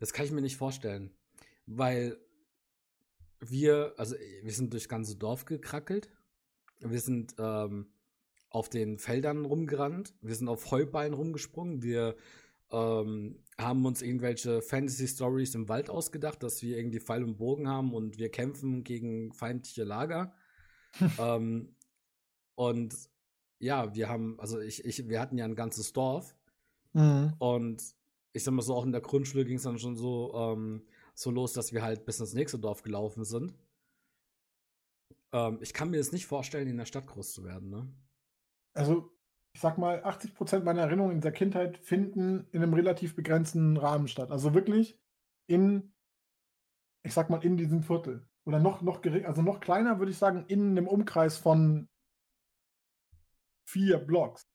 Das 0.00 0.12
kann 0.12 0.24
ich 0.24 0.32
mir 0.32 0.40
nicht 0.40 0.56
vorstellen, 0.56 1.14
weil 1.66 2.18
wir, 3.44 3.94
also 3.96 4.16
wir 4.42 4.52
sind 4.52 4.72
durchs 4.72 4.88
ganze 4.88 5.16
Dorf 5.16 5.44
gekrackelt. 5.44 6.08
Wir 6.80 7.00
sind 7.00 7.34
ähm, 7.38 7.92
auf 8.50 8.68
den 8.68 8.98
Feldern 8.98 9.44
rumgerannt, 9.44 10.14
wir 10.20 10.34
sind 10.34 10.48
auf 10.48 10.70
Heuballen 10.70 11.14
rumgesprungen, 11.14 11.82
wir 11.82 12.16
ähm, 12.70 13.42
haben 13.58 13.86
uns 13.86 14.02
irgendwelche 14.02 14.60
Fantasy-Stories 14.60 15.54
im 15.54 15.68
Wald 15.68 15.88
ausgedacht, 15.88 16.42
dass 16.42 16.62
wir 16.62 16.76
irgendwie 16.76 17.00
Pfeil 17.00 17.24
und 17.24 17.38
Bogen 17.38 17.68
haben 17.68 17.94
und 17.94 18.18
wir 18.18 18.30
kämpfen 18.30 18.84
gegen 18.84 19.32
feindliche 19.32 19.84
Lager. 19.84 20.34
ähm, 21.18 21.76
und 22.54 22.94
ja, 23.58 23.94
wir 23.94 24.08
haben, 24.08 24.38
also 24.40 24.60
ich, 24.60 24.84
ich, 24.84 25.08
wir 25.08 25.20
hatten 25.20 25.38
ja 25.38 25.44
ein 25.44 25.54
ganzes 25.54 25.92
Dorf. 25.92 26.34
Mhm. 26.92 27.32
Und 27.38 27.82
ich 28.32 28.44
sag 28.44 28.52
mal 28.52 28.62
so, 28.62 28.74
auch 28.74 28.84
in 28.84 28.92
der 28.92 29.00
Grundschule 29.00 29.44
ging 29.44 29.56
es 29.56 29.62
dann 29.62 29.78
schon 29.78 29.96
so, 29.96 30.34
ähm, 30.34 30.82
so 31.14 31.30
los, 31.30 31.52
dass 31.52 31.72
wir 31.72 31.82
halt 31.82 32.04
bis 32.04 32.20
ins 32.20 32.34
nächste 32.34 32.58
Dorf 32.58 32.82
gelaufen 32.82 33.24
sind. 33.24 33.54
Ähm, 35.32 35.58
ich 35.60 35.72
kann 35.74 35.90
mir 35.90 35.98
jetzt 35.98 36.12
nicht 36.12 36.26
vorstellen, 36.26 36.68
in 36.68 36.76
der 36.76 36.86
Stadt 36.86 37.06
groß 37.06 37.32
zu 37.32 37.44
werden, 37.44 37.70
ne? 37.70 37.92
also 38.74 39.10
ich 39.54 39.60
sag 39.60 39.76
mal, 39.76 40.02
80 40.02 40.34
Prozent 40.34 40.64
meiner 40.64 40.82
Erinnerungen 40.82 41.16
in 41.16 41.20
der 41.20 41.32
Kindheit 41.32 41.78
finden 41.78 42.46
in 42.52 42.62
einem 42.62 42.72
relativ 42.72 43.14
begrenzten 43.14 43.76
Rahmen 43.76 44.08
statt. 44.08 44.30
Also 44.30 44.54
wirklich 44.54 44.98
in, 45.46 45.92
ich 47.02 47.12
sag 47.12 47.28
mal, 47.28 47.44
in 47.44 47.56
diesem 47.56 47.82
Viertel. 47.82 48.26
Oder 48.44 48.58
noch, 48.58 48.80
noch 48.80 49.02
gering, 49.02 49.26
also 49.26 49.42
noch 49.42 49.60
kleiner 49.60 49.98
würde 49.98 50.10
ich 50.10 50.18
sagen, 50.18 50.46
in 50.48 50.70
einem 50.70 50.88
Umkreis 50.88 51.36
von 51.36 51.88
vier 53.68 53.98
Blocks 53.98 54.48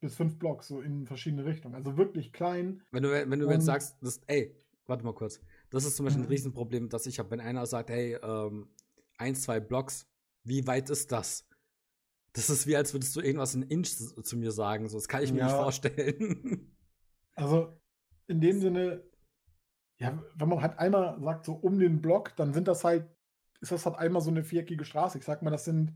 bis 0.00 0.14
fünf 0.14 0.38
Blocks, 0.38 0.68
so 0.68 0.80
in 0.80 1.06
verschiedene 1.06 1.44
Richtungen. 1.44 1.74
Also 1.74 1.96
wirklich 1.96 2.32
klein. 2.32 2.82
Wenn 2.90 3.02
du, 3.02 3.10
wenn 3.10 3.38
du 3.38 3.50
jetzt 3.50 3.66
sagst, 3.66 3.98
das, 4.00 4.18
ey, 4.28 4.56
warte 4.86 5.04
mal 5.04 5.14
kurz. 5.14 5.40
Das 5.70 5.84
ist 5.84 5.96
zum 5.96 6.04
Beispiel 6.04 6.22
ein 6.22 6.26
mhm. 6.26 6.32
Riesenproblem, 6.32 6.88
das 6.88 7.06
ich 7.06 7.18
habe, 7.18 7.30
wenn 7.30 7.40
einer 7.40 7.66
sagt, 7.66 7.90
hey, 7.90 8.14
ähm, 8.22 8.68
ein, 9.18 9.34
zwei 9.34 9.60
Blocks, 9.60 10.06
wie 10.44 10.66
weit 10.66 10.90
ist 10.90 11.12
das? 11.12 11.46
Das 12.32 12.50
ist 12.50 12.66
wie, 12.66 12.76
als 12.76 12.92
würdest 12.92 13.14
du 13.16 13.20
irgendwas 13.20 13.54
in 13.54 13.62
Inch 13.62 13.88
zu 13.88 14.36
mir 14.36 14.52
sagen. 14.52 14.88
So, 14.88 14.96
das 14.96 15.08
kann 15.08 15.22
ich 15.22 15.32
mir 15.32 15.40
ja. 15.40 15.46
nicht 15.46 15.56
vorstellen. 15.56 16.74
Also, 17.34 17.80
in 18.26 18.40
dem 18.40 18.58
Sinne, 18.58 19.04
ja, 20.00 20.20
wenn 20.34 20.48
man 20.48 20.60
halt 20.60 20.76
einmal 20.80 21.20
sagt, 21.22 21.44
so 21.44 21.52
um 21.52 21.78
den 21.78 22.02
Block, 22.02 22.34
dann 22.34 22.52
sind 22.52 22.66
das 22.66 22.82
halt, 22.82 23.08
ist 23.60 23.70
das 23.70 23.86
halt 23.86 23.94
einmal 23.94 24.20
so 24.22 24.30
eine 24.30 24.42
viereckige 24.42 24.84
Straße. 24.84 25.18
Ich 25.18 25.24
sag 25.24 25.42
mal, 25.42 25.52
das 25.52 25.64
sind 25.64 25.94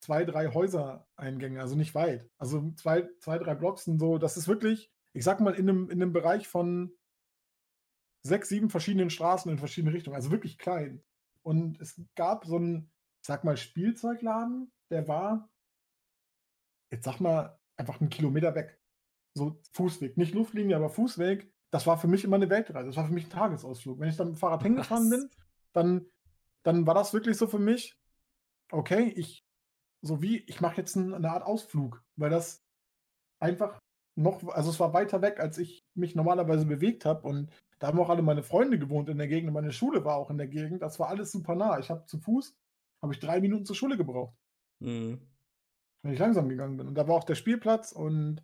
zwei, 0.00 0.24
drei 0.24 0.52
Häusereingänge, 0.52 1.60
also 1.60 1.76
nicht 1.76 1.94
weit. 1.94 2.28
Also 2.36 2.72
zwei, 2.72 3.08
zwei, 3.20 3.38
drei 3.38 3.54
Blocks 3.54 3.84
sind 3.84 4.00
so, 4.00 4.18
das 4.18 4.36
ist 4.36 4.48
wirklich, 4.48 4.90
ich 5.12 5.22
sag 5.22 5.38
mal, 5.40 5.54
in 5.54 5.68
einem, 5.68 5.88
in 5.88 6.02
einem 6.02 6.12
Bereich 6.12 6.48
von 6.48 6.92
sechs, 8.22 8.48
sieben 8.48 8.70
verschiedenen 8.70 9.10
Straßen 9.10 9.50
in 9.50 9.58
verschiedene 9.58 9.94
Richtungen, 9.94 10.16
also 10.16 10.30
wirklich 10.30 10.58
klein. 10.58 11.02
Und 11.42 11.80
es 11.80 12.00
gab 12.14 12.44
so 12.46 12.56
einen, 12.56 12.90
sag 13.20 13.44
mal, 13.44 13.56
Spielzeugladen, 13.56 14.70
der 14.90 15.08
war 15.08 15.48
jetzt 16.92 17.04
sag 17.04 17.18
mal, 17.18 17.58
einfach 17.76 18.00
einen 18.00 18.10
Kilometer 18.10 18.54
weg. 18.54 18.78
So 19.34 19.60
Fußweg. 19.72 20.16
Nicht 20.16 20.34
Luftlinie, 20.34 20.76
aber 20.76 20.90
Fußweg. 20.90 21.50
Das 21.70 21.86
war 21.86 21.98
für 21.98 22.06
mich 22.06 22.22
immer 22.22 22.36
eine 22.36 22.50
Weltreise. 22.50 22.86
Das 22.88 22.96
war 22.96 23.06
für 23.06 23.14
mich 23.14 23.26
ein 23.26 23.30
Tagesausflug. 23.30 23.98
Wenn 23.98 24.10
ich 24.10 24.16
dann 24.16 24.28
mit 24.28 24.36
dem 24.36 24.38
Fahrrad 24.38 24.62
hingefahren 24.62 25.08
bin, 25.08 25.30
dann, 25.72 26.06
dann 26.62 26.86
war 26.86 26.94
das 26.94 27.14
wirklich 27.14 27.36
so 27.36 27.46
für 27.46 27.58
mich, 27.58 27.98
okay, 28.70 29.12
ich, 29.16 29.44
so 30.02 30.20
wie, 30.20 30.38
ich 30.44 30.60
mache 30.60 30.76
jetzt 30.76 30.96
eine 30.96 31.30
Art 31.30 31.44
Ausflug, 31.44 32.04
weil 32.16 32.30
das 32.30 32.62
einfach 33.40 33.78
noch, 34.14 34.46
also 34.48 34.70
es 34.70 34.80
war 34.80 34.92
weiter 34.92 35.22
weg, 35.22 35.40
als 35.40 35.58
ich 35.58 35.84
mich 35.94 36.14
normalerweise 36.14 36.66
bewegt 36.66 37.04
habe. 37.04 37.26
Und 37.26 37.50
da 37.78 37.88
haben 37.88 37.98
auch 37.98 38.10
alle 38.10 38.22
meine 38.22 38.42
Freunde 38.42 38.78
gewohnt 38.78 39.08
in 39.08 39.18
der 39.18 39.28
Gegend. 39.28 39.48
Und 39.48 39.54
meine 39.54 39.72
Schule 39.72 40.04
war 40.04 40.16
auch 40.16 40.30
in 40.30 40.38
der 40.38 40.48
Gegend. 40.48 40.82
Das 40.82 40.98
war 40.98 41.08
alles 41.08 41.32
super 41.32 41.54
nah. 41.54 41.78
Ich 41.78 41.90
habe 41.90 42.04
zu 42.06 42.18
Fuß, 42.18 42.54
habe 43.00 43.12
ich 43.12 43.20
drei 43.20 43.40
Minuten 43.40 43.64
zur 43.64 43.76
Schule 43.76 43.96
gebraucht. 43.96 44.34
Mhm. 44.80 45.20
Wenn 46.02 46.12
ich 46.12 46.18
langsam 46.18 46.48
gegangen 46.48 46.76
bin. 46.76 46.88
Und 46.88 46.94
da 46.94 47.06
war 47.08 47.14
auch 47.14 47.24
der 47.24 47.36
Spielplatz 47.36 47.92
und 47.92 48.42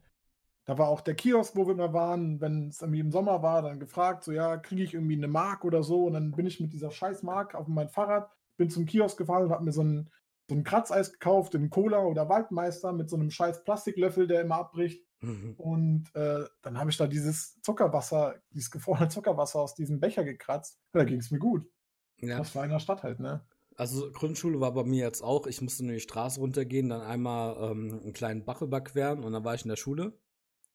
da 0.64 0.76
war 0.76 0.88
auch 0.88 1.00
der 1.00 1.14
Kiosk, 1.14 1.56
wo 1.56 1.66
wir 1.66 1.72
immer 1.72 1.92
waren. 1.92 2.40
Wenn 2.40 2.68
es 2.68 2.82
irgendwie 2.82 3.00
im 3.00 3.10
Sommer 3.10 3.42
war, 3.42 3.62
dann 3.62 3.80
gefragt, 3.80 4.22
so 4.24 4.32
ja, 4.32 4.58
kriege 4.58 4.82
ich 4.82 4.94
irgendwie 4.94 5.16
eine 5.16 5.28
Mark 5.28 5.64
oder 5.64 5.82
so. 5.82 6.04
Und 6.04 6.12
dann 6.12 6.32
bin 6.32 6.46
ich 6.46 6.60
mit 6.60 6.72
dieser 6.72 6.90
scheiß 6.90 7.22
Mark 7.22 7.54
auf 7.54 7.66
mein 7.68 7.88
Fahrrad, 7.88 8.30
bin 8.56 8.70
zum 8.70 8.86
Kiosk 8.86 9.16
gefahren 9.16 9.44
und 9.44 9.50
habe 9.50 9.64
mir 9.64 9.72
so 9.72 9.82
ein, 9.82 10.10
so 10.48 10.54
ein 10.54 10.64
Kratzeis 10.64 11.12
gekauft, 11.12 11.54
den 11.54 11.70
Cola 11.70 12.00
oder 12.00 12.28
Waldmeister 12.28 12.92
mit 12.92 13.08
so 13.08 13.16
einem 13.16 13.30
scheiß 13.30 13.64
Plastiklöffel, 13.64 14.26
der 14.26 14.42
immer 14.42 14.56
abbricht. 14.56 15.07
Mhm. 15.20 15.54
Und 15.56 16.14
äh, 16.14 16.44
dann 16.62 16.78
habe 16.78 16.90
ich 16.90 16.96
da 16.96 17.06
dieses 17.06 17.60
Zuckerwasser, 17.62 18.36
dieses 18.50 18.70
gefrorene 18.70 19.08
Zuckerwasser 19.08 19.60
aus 19.60 19.74
diesem 19.74 20.00
Becher 20.00 20.24
gekratzt. 20.24 20.78
Da 20.92 21.04
ging 21.04 21.18
es 21.18 21.30
mir 21.30 21.38
gut. 21.38 21.66
Ja. 22.20 22.38
Das 22.38 22.54
war 22.54 22.64
in 22.64 22.70
der 22.70 22.80
Stadt 22.80 23.02
halt, 23.02 23.20
ne? 23.20 23.44
Also 23.76 24.10
Grundschule 24.10 24.60
war 24.60 24.74
bei 24.74 24.82
mir 24.82 25.04
jetzt 25.04 25.22
auch, 25.22 25.46
ich 25.46 25.60
musste 25.62 25.84
nur 25.84 25.94
die 25.94 26.00
Straße 26.00 26.40
runtergehen, 26.40 26.88
dann 26.88 27.00
einmal 27.00 27.70
ähm, 27.70 28.00
einen 28.02 28.12
kleinen 28.12 28.44
Bach 28.44 28.60
überqueren 28.60 29.22
und 29.22 29.32
dann 29.32 29.44
war 29.44 29.54
ich 29.54 29.62
in 29.62 29.68
der 29.68 29.76
Schule. 29.76 30.18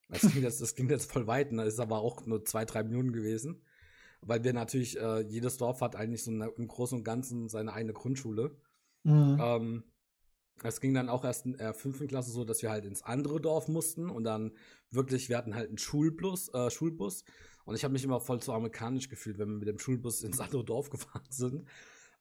Das 0.08 0.22
klingt 0.22 0.44
jetzt, 0.44 0.62
das 0.62 0.76
klingt 0.76 0.92
jetzt 0.92 1.12
voll 1.12 1.28
weit, 1.28 1.52
ne? 1.52 1.66
das 1.66 1.74
ist 1.74 1.80
aber 1.82 2.00
auch 2.00 2.26
nur 2.26 2.46
zwei, 2.46 2.64
drei 2.64 2.84
Minuten 2.84 3.12
gewesen. 3.12 3.62
Weil 4.22 4.46
wir 4.46 4.54
natürlich, 4.54 4.98
äh, 4.98 5.20
jedes 5.20 5.58
Dorf 5.58 5.82
hat 5.82 5.98
eigentlich 5.98 6.24
so 6.24 6.32
eine, 6.32 6.48
im 6.56 6.68
Großen 6.68 7.00
und 7.00 7.04
Ganzen 7.04 7.50
seine 7.50 7.74
eigene 7.74 7.92
Grundschule. 7.92 8.56
Mhm. 9.04 9.38
Ähm, 9.42 9.84
es 10.62 10.80
ging 10.80 10.94
dann 10.94 11.10
auch 11.10 11.24
erst 11.24 11.46
in 11.46 11.58
der 11.58 11.74
fünften 11.74 12.08
Klasse 12.08 12.32
so, 12.32 12.46
dass 12.46 12.62
wir 12.62 12.70
halt 12.70 12.86
ins 12.86 13.04
andere 13.04 13.42
Dorf 13.42 13.68
mussten 13.68 14.10
und 14.10 14.24
dann 14.24 14.52
wirklich, 14.92 15.30
wir 15.30 15.38
hatten 15.38 15.56
halt 15.56 15.70
einen 15.70 15.78
Schulbus, 15.78 16.50
äh, 16.54 16.70
Schulbus 16.70 17.24
und 17.66 17.76
ich 17.76 17.84
habe 17.84 17.94
mich 17.94 18.04
immer 18.04 18.20
voll 18.20 18.42
zu 18.42 18.54
amerikanisch 18.54 19.10
gefühlt, 19.10 19.38
wenn 19.38 19.50
wir 19.50 19.58
mit 19.58 19.68
dem 19.68 19.80
Schulbus 19.80 20.24
ins 20.24 20.40
andere 20.40 20.64
Dorf 20.64 20.90
gefahren 20.92 21.28
sind. 21.30 21.68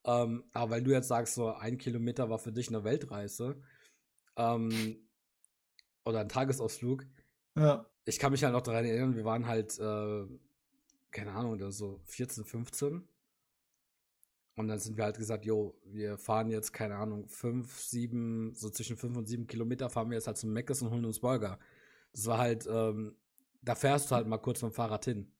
Ähm, 0.05 0.45
aber 0.53 0.73
weil 0.73 0.83
du 0.83 0.91
jetzt 0.91 1.09
sagst, 1.09 1.35
so 1.35 1.53
ein 1.53 1.79
Kilometer 1.79 2.31
war 2.31 2.39
für 2.39 2.53
dich 2.53 2.69
eine 2.69 2.85
Weltreise 2.85 3.61
ähm, 4.37 4.97
oder 6.05 6.21
ein 6.21 6.29
Tagesausflug. 6.29 7.07
Ja. 7.57 7.87
Ich 8.05 8.19
kann 8.19 8.33
mich 8.33 8.43
halt 8.43 8.53
noch 8.53 8.62
daran 8.62 8.85
erinnern, 8.85 9.15
wir 9.15 9.25
waren 9.25 9.47
halt, 9.47 9.79
äh, 9.79 10.27
keine 11.12 11.33
Ahnung, 11.33 11.71
so 11.71 12.01
14, 12.07 12.45
15 12.45 13.07
und 14.54 14.68
dann 14.68 14.78
sind 14.78 14.97
wir 14.97 15.04
halt 15.04 15.16
gesagt, 15.16 15.44
jo, 15.44 15.75
wir 15.85 16.18
fahren 16.18 16.50
jetzt, 16.50 16.73
keine 16.73 16.97
Ahnung, 16.97 17.26
fünf, 17.28 17.80
sieben, 17.80 18.54
so 18.54 18.68
zwischen 18.68 18.97
fünf 18.97 19.16
und 19.16 19.26
sieben 19.26 19.47
Kilometer 19.47 19.88
fahren 19.88 20.11
wir 20.11 20.16
jetzt 20.16 20.26
halt 20.26 20.37
zum 20.37 20.52
Meckes 20.52 20.82
und 20.82 20.90
holen 20.90 21.04
uns 21.04 21.21
Burger. 21.21 21.59
Das 22.12 22.26
war 22.26 22.38
halt, 22.38 22.68
ähm, 22.71 23.16
da 23.62 23.75
fährst 23.75 24.11
du 24.11 24.14
halt 24.14 24.26
mal 24.26 24.38
kurz 24.38 24.62
mit 24.62 24.73
dem 24.73 24.75
Fahrrad 24.75 25.04
hin. 25.04 25.32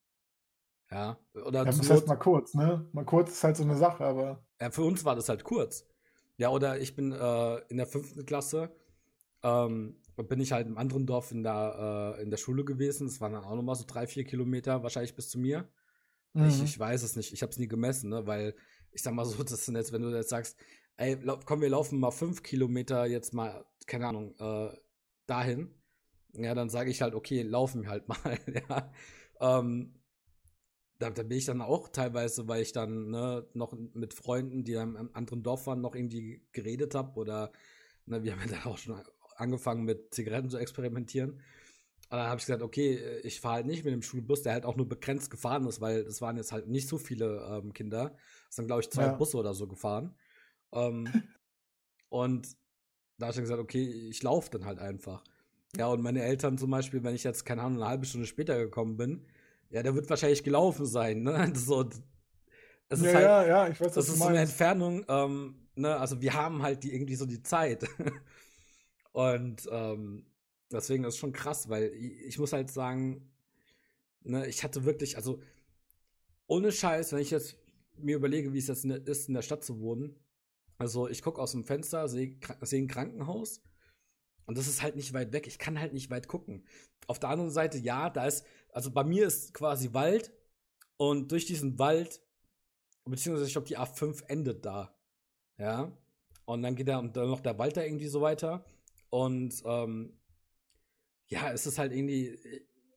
Ja. 0.91 1.19
Oder 1.35 1.61
ja, 1.61 1.65
das 1.65 1.91
heißt 1.91 2.07
mal 2.07 2.17
kurz, 2.17 2.55
ne? 2.55 2.89
Mal 2.93 3.05
kurz 3.05 3.33
ist 3.33 3.45
halt 3.45 3.57
so 3.57 3.65
eine 3.65 3.77
Sache, 3.77 4.05
aber. 4.05 4.45
Ja, 4.61 4.71
für 4.71 4.83
uns 4.83 5.05
war 5.05 5.17
das 5.17 5.29
halt 5.29 5.45
kurz. 5.45 5.87
Ja, 6.37 6.51
oder 6.51 6.81
ich 6.81 6.95
bin 6.97 7.13
äh, 7.13 7.57
in 7.69 7.77
der 7.77 7.87
fünften 7.87 8.25
Klasse, 8.25 8.75
ähm, 9.43 9.97
bin 10.17 10.41
ich 10.41 10.53
halt 10.53 10.67
im 10.67 10.79
anderen 10.79 11.07
Dorf 11.07 11.33
in 11.33 11.43
der, 11.43 12.17
äh, 12.19 12.23
in 12.23 12.31
der 12.31 12.37
Schule 12.37 12.65
gewesen. 12.65 13.07
Das 13.07 13.21
waren 13.21 13.33
dann 13.33 13.45
auch 13.45 13.55
nochmal 13.55 13.75
so 13.75 13.85
drei, 13.87 14.07
vier 14.07 14.25
Kilometer 14.25 14.83
wahrscheinlich 14.83 15.15
bis 15.15 15.31
zu 15.31 15.39
mir. 15.39 15.69
Mhm. 16.35 16.47
Ich, 16.47 16.63
ich 16.63 16.79
weiß 16.79 17.03
es 17.03 17.17
nicht. 17.17 17.33
Ich 17.33 17.43
habe 17.43 17.51
es 17.51 17.59
nie 17.59 17.69
gemessen, 17.69 18.11
ne? 18.11 18.27
Weil 18.27 18.55
ich 18.93 19.03
sag 19.03 19.15
mal 19.15 19.25
so, 19.25 19.43
das 19.43 19.65
sind 19.65 19.77
jetzt, 19.77 19.93
wenn 19.93 20.03
du 20.03 20.15
jetzt 20.15 20.31
sagst, 20.31 20.57
ey, 20.97 21.19
komm, 21.45 21.61
wir 21.61 21.71
laufen 21.71 21.99
mal 21.99 22.11
fünf 22.11 22.43
Kilometer 22.43 23.07
jetzt 23.07 23.35
mal, 23.35 23.65
keine 23.87 24.07
Ahnung, 24.07 24.35
äh, 24.39 24.77
dahin. 25.27 25.75
Ja, 26.35 26.55
dann 26.55 26.71
sage 26.71 26.91
ich 26.91 27.03
halt, 27.03 27.15
okay, 27.15 27.43
laufen 27.43 27.83
wir 27.83 27.91
halt 27.91 28.09
mal, 28.09 28.39
ja. 28.69 28.93
Ähm, 29.41 29.99
da, 30.99 31.11
da, 31.11 31.23
bin 31.25 31.39
ich 31.39 31.47
dann 31.47 31.61
auch 31.61 31.89
teilweise, 31.89 32.47
weil 32.47 32.63
ich 32.63 32.73
dann 32.73 33.11
ne, 33.11 33.47
noch 33.55 33.73
mit 33.95 34.15
Freunden, 34.15 34.65
die 34.65 34.75
im 34.75 35.11
anderen 35.15 35.43
Dorf 35.43 35.67
waren, 35.67 35.81
noch 35.81 35.97
irgendwie 35.97 36.47
geredet 36.53 36.95
habe 36.95 37.19
oder 37.19 37.53
ne, 38.07 38.23
wir 38.23 38.33
haben 38.33 38.41
ja 38.41 38.57
dann 38.57 38.65
auch 38.65 38.79
schon 38.79 39.03
angefangen 39.37 39.85
mit 39.85 40.15
Zigaretten 40.15 40.49
zu 40.49 40.59
experimentieren. 40.59 41.43
Und 42.13 42.19
dann 42.19 42.27
habe 42.27 42.39
ich 42.39 42.45
gesagt, 42.45 42.61
okay, 42.61 43.21
ich 43.23 43.41
fahre 43.41 43.55
halt 43.55 43.67
nicht 43.67 43.87
mit 43.87 43.95
dem 43.95 44.03
Schulbus, 44.03 44.43
der 44.43 44.53
halt 44.53 44.67
auch 44.67 44.77
nur 44.77 44.87
begrenzt 44.87 45.31
gefahren 45.31 45.67
ist, 45.67 45.81
weil 45.81 46.05
das 46.05 46.21
waren 46.21 46.37
jetzt 46.37 46.53
halt 46.53 46.69
nicht 46.69 46.87
so 46.87 46.99
viele 46.99 47.43
ähm, 47.49 47.73
Kinder. 47.73 48.15
Es 48.51 48.57
sind, 48.57 48.67
glaube 48.67 48.83
ich, 48.83 48.91
zwei 48.91 49.05
ja. 49.05 49.15
Busse 49.15 49.39
oder 49.39 49.55
so 49.55 49.67
gefahren. 49.67 50.15
Ähm, 50.75 51.09
und 52.11 52.49
da 53.17 53.29
habe 53.29 53.31
ich 53.31 53.37
dann 53.37 53.45
gesagt, 53.45 53.63
okay, 53.63 53.85
ich 54.11 54.23
laufe 54.23 54.51
dann 54.51 54.67
halt 54.67 54.79
einfach. 54.79 55.25
Ja, 55.75 55.87
und 55.87 56.03
meine 56.03 56.23
Eltern 56.23 56.59
zum 56.59 56.71
Beispiel, 56.71 57.03
wenn 57.03 57.15
ich 57.15 57.25
jetzt, 57.25 57.47
keine 57.47 57.63
Ahnung, 57.63 57.79
eine 57.81 57.89
halbe 57.89 58.05
Stunde 58.05 58.27
später 58.27 58.59
gekommen 58.59 58.99
bin, 58.99 59.25
ja, 59.71 59.83
der 59.83 59.95
wird 59.95 60.11
wahrscheinlich 60.11 60.45
gelaufen 60.45 60.85
sein, 60.85 61.23
ne? 61.23 61.51
Das 61.51 61.65
so, 61.65 61.85
das 62.91 63.01
ist 63.01 63.07
ja, 63.07 63.15
halt, 63.15 63.25
ja, 63.25 63.47
ja, 63.47 63.69
ich 63.69 63.81
weiß, 63.81 63.91
das 63.91 64.11
ist 64.11 64.19
so 64.19 64.27
eine 64.27 64.41
Entfernung, 64.41 65.07
ähm, 65.09 65.67
ne? 65.77 65.97
Also 65.97 66.21
wir 66.21 66.35
haben 66.35 66.61
halt 66.61 66.85
die, 66.85 66.93
irgendwie 66.93 67.17
so 67.17 67.25
die 67.25 67.43
Zeit. 67.43 67.89
und 69.13 69.67
ähm, 69.73 70.27
deswegen 70.73 71.05
ist 71.05 71.15
es 71.15 71.21
schon 71.21 71.33
krass, 71.33 71.69
weil 71.69 71.93
ich, 71.95 72.39
muss 72.39 72.53
halt 72.53 72.71
sagen, 72.71 73.31
ne, 74.23 74.47
ich 74.47 74.65
hatte 74.65 74.85
wirklich, 74.85 75.17
also 75.17 75.41
ohne 76.47 76.73
Scheiß, 76.73 77.13
wenn 77.13 77.21
ich 77.21 77.31
jetzt 77.31 77.57
mir 77.97 78.17
überlege, 78.17 78.53
wie 78.53 78.59
es 78.59 78.69
jetzt 78.69 78.85
ist, 78.85 79.29
in 79.29 79.35
der 79.35 79.43
Stadt 79.43 79.65
zu 79.65 79.81
wohnen. 79.81 80.17
Also 80.79 81.09
ich 81.09 81.23
gucke 81.23 81.41
aus 81.41 81.53
dem 81.53 81.65
Fenster, 81.65 82.09
sehe 82.09 82.39
seh 82.63 82.79
ein 82.79 82.89
Krankenhaus 82.89 83.63
und 84.47 84.59
das 84.59 84.67
ist 84.67 84.83
halt 84.83 84.97
nicht 84.97 85.13
weit 85.13 85.33
weg. 85.33 85.47
Ich 85.47 85.59
kann 85.59 85.79
halt 85.79 85.93
nicht 85.93 86.11
weit 86.11 86.29
gucken. 86.29 86.67
Auf 87.07 87.19
der 87.19 87.31
anderen 87.31 87.51
Seite, 87.51 87.79
ja, 87.79 88.11
da 88.11 88.27
ist, 88.27 88.45
also 88.73 88.91
bei 88.91 89.05
mir 89.05 89.27
ist 89.27 89.55
quasi 89.55 89.93
Wald 89.93 90.33
und 90.97 91.31
durch 91.31 91.47
diesen 91.47 91.79
Wald, 91.79 92.21
beziehungsweise 93.05 93.47
ich 93.47 93.53
glaube, 93.53 93.69
die 93.69 93.79
A5 93.79 94.25
endet 94.29 94.65
da. 94.65 94.97
Ja. 95.59 95.97
Und 96.45 96.63
dann 96.63 96.75
geht 96.75 96.89
dann 96.89 97.13
noch 97.13 97.41
der 97.41 97.59
Wald 97.59 97.77
da 97.77 97.83
irgendwie 97.83 98.09
so 98.09 98.21
weiter. 98.21 98.65
Und 99.11 99.63
ähm, 99.65 100.19
ja, 101.33 101.51
es 101.51 101.67
ist 101.67 101.79
halt 101.79 101.93
irgendwie, 101.93 102.39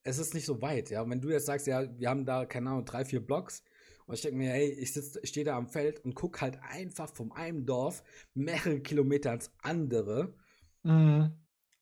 es 0.04 0.18
ist 0.18 0.34
nicht 0.34 0.46
so 0.46 0.62
weit, 0.62 0.90
ja. 0.90 1.10
wenn 1.10 1.22
du 1.22 1.30
jetzt 1.30 1.46
sagst, 1.46 1.68
ja, 1.68 1.88
wir 1.98 2.10
haben 2.10 2.26
da, 2.26 2.46
keine 2.46 2.70
Ahnung, 2.70 2.86
drei, 2.86 3.06
vier 3.06 3.26
Blocks, 3.26 3.64
und 4.08 4.14
ich 4.14 4.22
denke 4.22 4.38
mir, 4.38 4.52
hey, 4.52 4.70
ich, 4.70 4.94
sitz, 4.94 5.18
ich 5.24 5.30
stehe 5.30 5.46
da 5.46 5.58
am 5.58 5.68
Feld 5.68 6.04
und 6.06 6.14
gucke 6.14 6.42
halt 6.42 6.60
einfach 6.62 7.10
vom 7.10 7.32
einem 7.32 7.66
Dorf 7.66 8.04
mehrere 8.36 8.80
Kilometer 8.82 9.34
ins 9.34 9.52
andere. 9.64 10.36
Mhm. 10.84 11.32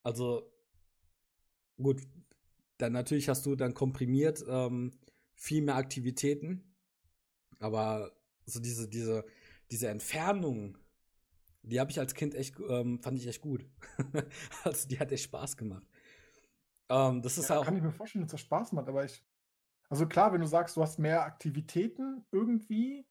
Also, 0.03 0.49
gut, 1.75 2.01
dann 2.77 2.93
natürlich 2.93 3.27
hast 3.27 3.45
du 3.45 3.55
dann 3.55 3.73
komprimiert 3.73 4.41
ähm, 4.47 4.91
viel 5.35 5.63
mehr 5.63 5.75
Aktivitäten. 5.75 6.63
Aber 7.59 8.13
so 8.45 8.61
diese, 8.61 8.87
diese, 8.87 9.25
diese 9.69 9.89
Entfernung, 9.89 10.77
die 11.61 11.81
habe 11.81 11.91
ich 11.91 11.99
als 11.99 12.13
Kind 12.13 12.35
echt, 12.35 12.55
ähm, 12.69 12.99
fand 13.01 13.17
ich 13.17 13.27
echt 13.27 13.41
gut. 13.41 13.65
also 14.63 14.87
die 14.87 14.99
hat 14.99 15.11
echt 15.11 15.25
Spaß 15.25 15.57
gemacht. 15.57 15.85
Ähm, 16.89 17.21
das 17.21 17.37
ist 17.37 17.49
ja, 17.49 17.59
auch. 17.59 17.65
Kann 17.65 17.77
ich 17.77 17.83
mir 17.83 17.91
vorstellen, 17.91 18.23
dass 18.23 18.31
das 18.31 18.41
Spaß 18.41 18.71
macht, 18.73 18.87
aber 18.87 19.05
ich 19.05 19.23
also 19.93 20.07
klar, 20.07 20.33
wenn 20.33 20.41
du 20.41 20.47
sagst, 20.47 20.75
du 20.75 20.81
hast 20.81 20.97
mehr 20.97 21.23
Aktivitäten 21.23 22.25
irgendwie. 22.31 23.05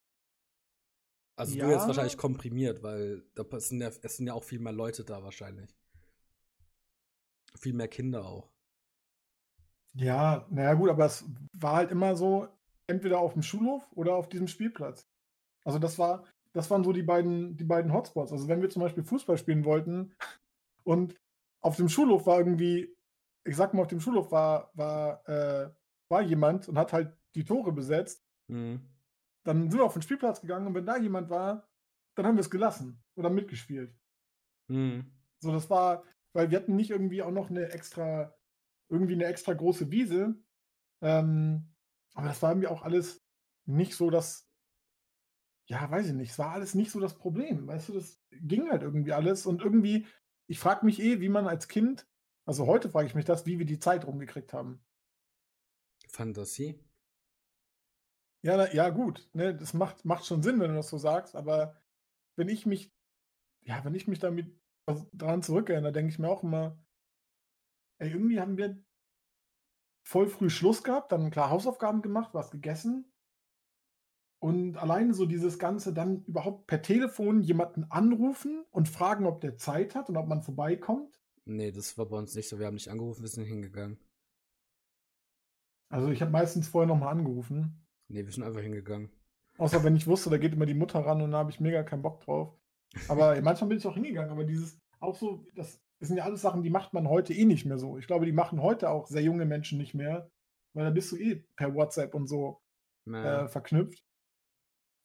Also 1.37 1.57
ja. 1.57 1.65
du 1.65 1.71
jetzt 1.71 1.87
wahrscheinlich 1.87 2.17
komprimiert, 2.17 2.83
weil 2.83 3.23
da 3.37 3.45
sind 3.61 3.81
ja, 3.81 3.87
es 3.87 4.17
sind 4.17 4.27
ja 4.27 4.35
auch 4.35 4.43
viel 4.43 4.59
mehr 4.59 4.73
Leute 4.73 5.05
da 5.05 5.23
wahrscheinlich. 5.23 5.77
Viel 7.57 7.75
mehr 7.75 7.87
Kinder 7.87 8.27
auch. 8.27 8.51
Ja, 9.95 10.45
naja 10.51 10.75
gut, 10.75 10.91
aber 10.91 11.05
es 11.05 11.25
war 11.53 11.77
halt 11.77 11.93
immer 11.93 12.17
so, 12.17 12.49
entweder 12.89 13.21
auf 13.21 13.35
dem 13.35 13.43
Schulhof 13.43 13.87
oder 13.93 14.17
auf 14.17 14.29
diesem 14.29 14.49
Spielplatz. 14.49 15.07
Also 15.65 15.79
das 15.79 16.01
war, 16.01 16.25
das 16.53 16.69
waren 16.69 16.83
so 16.83 16.93
die 16.93 17.05
beiden, 17.05 17.57
die 17.57 17.65
beiden 17.65 17.93
Hotspots. 17.93 18.33
Also 18.33 18.49
wenn 18.49 18.61
wir 18.61 18.71
zum 18.71 18.83
Beispiel 18.83 19.05
Fußball 19.05 19.39
spielen 19.39 19.65
wollten 19.65 20.17
und 20.83 21.15
auf 21.61 21.77
dem 21.77 21.89
Schulhof 21.89 22.27
war 22.27 22.39
irgendwie, 22.39 22.93
ich 23.45 23.57
sag 23.57 23.75
mal, 23.75 23.83
auf 23.83 23.89
dem 23.89 24.01
Schulhof 24.01 24.31
war, 24.31 24.71
war 24.75 25.29
äh, 25.29 25.71
war 26.13 26.23
jemand 26.23 26.69
und 26.69 26.79
hat 26.79 26.93
halt 26.93 27.17
die 27.35 27.45
Tore 27.45 27.73
besetzt. 27.73 28.25
Mhm. 28.47 28.89
Dann 29.45 29.71
sind 29.71 29.81
wir 29.81 29.85
auf 29.85 29.95
den 29.95 30.03
Spielplatz 30.03 30.41
gegangen 30.41 30.69
und 30.69 30.75
wenn 30.75 30.87
da 30.87 30.97
jemand 30.97 31.31
war, 31.31 31.69
dann 32.15 32.27
haben 32.27 32.37
wir 32.37 32.43
es 32.43 32.51
gelassen 32.51 33.03
oder 33.17 33.31
mitgespielt. 33.31 33.99
Mhm. 34.69 35.11
So, 35.41 35.51
das 35.51 35.71
war, 35.71 36.05
weil 36.35 36.51
wir 36.51 36.59
hatten 36.59 36.77
nicht 36.77 36.91
irgendwie 36.91 37.23
auch 37.23 37.33
noch 37.33 37.51
eine 37.51 37.71
extra, 37.73 38.35
irgendwie 38.89 39.15
eine 39.15 39.25
extra 39.25 39.55
große 39.55 39.91
Wiese. 39.91 40.37
Ähm, 41.01 41.75
aber 42.15 42.29
das 42.29 42.43
war 42.43 42.51
irgendwie 42.51 42.69
auch 42.69 42.83
alles 42.83 43.27
nicht 43.65 43.95
so 43.95 44.11
das, 44.11 44.49
ja, 45.67 45.91
weiß 45.91 46.09
ich 46.09 46.13
nicht, 46.13 46.33
es 46.33 46.39
war 46.39 46.51
alles 46.51 46.75
nicht 46.75 46.91
so 46.91 47.01
das 47.01 47.17
Problem. 47.17 47.67
Weißt 47.67 47.89
du, 47.89 47.95
das 47.95 48.23
ging 48.31 48.69
halt 48.69 48.83
irgendwie 48.83 49.15
alles 49.15 49.47
und 49.47 49.63
irgendwie, 49.63 50.07
ich 50.47 50.59
frage 50.59 50.85
mich 50.85 51.01
eh, 51.01 51.21
wie 51.21 51.31
man 51.31 51.49
als 51.49 51.69
Kind, 51.69 52.07
also 52.45 52.67
heute 52.67 52.89
frage 52.89 53.07
ich 53.07 53.15
mich 53.15 53.25
das, 53.25 53.47
wie 53.47 53.59
wir 53.59 53.67
die 53.67 53.79
Zeit 53.79 54.07
rumgekriegt 54.07 54.53
haben. 54.53 54.85
Fantasie. 56.09 56.79
Ja, 58.43 58.57
na, 58.57 58.73
ja, 58.73 58.91
gut. 58.91 59.29
Ne, 59.33 59.55
das 59.55 59.73
macht, 59.73 60.05
macht 60.05 60.27
schon 60.27 60.43
Sinn, 60.43 60.61
wenn 60.61 60.71
du 60.71 60.77
das 60.77 60.89
so 60.89 60.99
sagst, 60.99 61.37
aber 61.37 61.77
wenn 62.37 62.49
ich 62.49 62.67
mich, 62.67 62.93
ja, 63.63 63.85
wenn 63.85 63.95
ich 63.95 64.09
mich 64.09 64.19
damit 64.19 64.53
dran 65.13 65.43
zurückerinnere, 65.43 65.93
denke 65.93 66.11
ich 66.11 66.19
mir 66.19 66.29
auch 66.29 66.43
immer, 66.43 66.77
ey, 67.99 68.11
irgendwie 68.11 68.41
haben 68.41 68.57
wir 68.57 68.83
voll 70.05 70.27
früh 70.27 70.51
Schluss 70.51 70.83
gehabt, 70.83 71.13
dann 71.13 71.31
klar 71.31 71.51
Hausaufgaben 71.51 72.03
gemacht, 72.03 72.35
was 72.35 72.51
gegessen. 72.51 73.13
Und 74.41 74.77
alleine 74.77 75.15
so 75.15 75.25
dieses 75.25 75.61
Ganze 75.61 75.95
dann 75.95 76.25
überhaupt 76.25 76.67
per 76.67 76.83
Telefon 76.83 77.43
jemanden 77.43 77.85
anrufen 77.85 78.65
und 78.73 78.89
fragen, 78.89 79.25
ob 79.25 79.41
der 79.41 79.57
Zeit 79.57 79.95
hat 79.95 80.09
und 80.09 80.17
ob 80.17 80.27
man 80.27 80.43
vorbeikommt. 80.43 81.22
Nee, 81.45 81.73
das 81.73 81.99
war 81.99 82.07
bei 82.07 82.17
uns 82.17 82.35
nicht 82.35 82.49
so. 82.49 82.59
Wir 82.59 82.67
haben 82.67 82.75
nicht 82.75 82.91
angerufen, 82.91 83.23
wir 83.23 83.29
sind 83.29 83.45
hingegangen. 83.45 83.99
Also 85.91 86.11
ich 86.11 86.23
habe 86.23 86.31
meistens 86.31 86.69
vorher 86.69 86.89
nochmal 86.89 87.11
angerufen. 87.11 87.87
Nee, 88.09 88.25
wir 88.25 88.33
sind 88.33 88.45
einfach 88.45 88.61
hingegangen. 88.61 89.11
Außer 89.59 89.85
wenn 89.85 89.97
ich 89.97 90.07
wusste, 90.07 90.31
da 90.31 90.39
geht 90.39 90.55
immer 90.55 90.67
die 90.67 90.75
Mutter 90.75 91.01
ran 91.01 91.21
und 91.21 91.33
da 91.33 91.39
habe 91.39 91.51
ich 91.51 91.61
mega 91.61 91.83
keinen 91.83 92.03
Bock 92.03 92.21
drauf. 92.21 92.57
Aber 93.09 93.41
manchmal 93.43 93.69
bin 93.69 93.79
ich 93.79 93.87
auch 93.87 93.95
hingegangen, 93.95 94.31
aber 94.31 94.45
dieses, 94.45 94.79
auch 95.01 95.15
so, 95.15 95.45
das 95.55 95.81
sind 96.01 96.17
ja 96.17 96.25
alles 96.25 96.43
Sachen, 96.43 96.63
die 96.63 96.71
macht 96.71 96.95
man 96.95 97.09
heute 97.09 97.35
eh 97.35 97.45
nicht 97.45 97.67
mehr 97.67 97.79
so. 97.79 97.99
Ich 97.99 98.07
glaube, 98.07 98.27
die 98.27 98.33
machen 98.33 98.63
heute 98.63 98.89
auch 98.91 99.07
sehr 99.07 99.23
junge 99.23 99.45
Menschen 99.45 99.79
nicht 99.79 99.95
mehr, 99.95 100.31
weil 100.75 100.85
da 100.85 100.91
bist 100.91 101.13
du 101.13 101.17
eh 101.17 101.45
per 101.57 101.75
WhatsApp 101.75 102.15
und 102.15 102.27
so 102.27 102.63
äh, 103.07 103.49
verknüpft. 103.49 104.03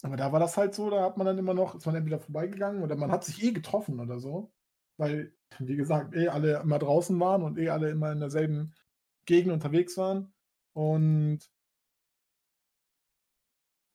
Aber 0.04 0.16
da 0.16 0.32
war 0.32 0.40
das 0.40 0.58
halt 0.58 0.76
so, 0.76 0.90
da 0.90 1.04
hat 1.04 1.18
man 1.18 1.26
dann 1.26 1.38
immer 1.38 1.54
noch, 1.54 1.76
ist 1.76 1.86
man 1.86 1.96
entweder 1.96 2.20
vorbeigegangen 2.20 2.84
oder 2.84 2.96
man 2.96 3.12
hat 3.12 3.24
sich 3.24 3.44
eh 3.44 3.52
getroffen 3.52 4.00
oder 4.00 4.20
so. 4.20 4.52
Weil, 4.98 5.34
wie 5.60 5.76
gesagt, 5.76 6.16
eh 6.16 6.28
alle 6.28 6.60
immer 6.62 6.80
draußen 6.80 7.20
waren 7.20 7.44
und 7.44 7.58
eh 7.58 7.70
alle 7.70 7.90
immer 7.90 8.12
in 8.12 8.20
derselben 8.20 8.74
Gegend 9.26 9.54
unterwegs 9.54 9.98
waren. 9.98 10.34
Und 10.74 11.40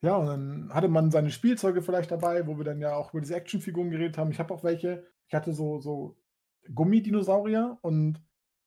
ja, 0.04 0.16
und 0.16 0.26
dann 0.26 0.74
hatte 0.74 0.88
man 0.88 1.12
seine 1.12 1.30
Spielzeuge 1.30 1.80
vielleicht 1.80 2.10
dabei, 2.10 2.46
wo 2.46 2.58
wir 2.58 2.64
dann 2.64 2.80
ja 2.80 2.96
auch 2.96 3.12
über 3.12 3.20
diese 3.20 3.36
Actionfiguren 3.36 3.90
geredet 3.90 4.18
haben. 4.18 4.32
Ich 4.32 4.40
habe 4.40 4.52
auch 4.52 4.64
welche. 4.64 5.06
Ich 5.28 5.34
hatte 5.34 5.52
so, 5.52 5.78
so 5.78 6.18
Gummidinosaurier 6.74 7.78
und 7.82 8.20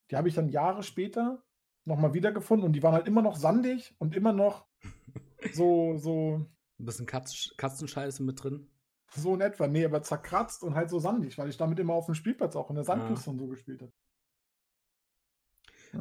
die 0.10 0.16
habe 0.16 0.30
ich 0.30 0.36
dann 0.36 0.50
Jahre 0.50 0.82
später 0.84 1.44
nochmal 1.84 2.14
wiedergefunden 2.14 2.66
und 2.66 2.74
die 2.74 2.84
waren 2.84 2.94
halt 2.94 3.08
immer 3.08 3.22
noch 3.22 3.36
sandig 3.36 3.94
und 4.00 4.16
immer 4.16 4.34
noch 4.34 4.66
so, 5.54 5.98
so. 5.98 6.46
Ein 6.80 6.86
bisschen 6.86 7.06
Katz 7.06 7.54
Katzenscheiße 7.58 8.24
mit 8.24 8.44
drin. 8.44 8.68
So 9.16 9.34
in 9.34 9.42
etwa, 9.42 9.68
nee, 9.68 9.86
aber 9.86 10.04
zerkratzt 10.04 10.64
und 10.64 10.76
halt 10.76 10.90
so 10.90 11.00
sandig, 11.00 11.38
weil 11.38 11.50
ich 11.50 11.58
damit 11.58 11.80
immer 11.80 11.94
auf 11.94 12.06
dem 12.06 12.16
Spielplatz 12.16 12.56
auch 12.56 12.70
in 12.70 12.76
der 12.76 12.84
Sandküste 12.84 13.28
ja. 13.28 13.32
und 13.32 13.40
so 13.40 13.48
gespielt 13.48 13.82
habe. 13.82 13.92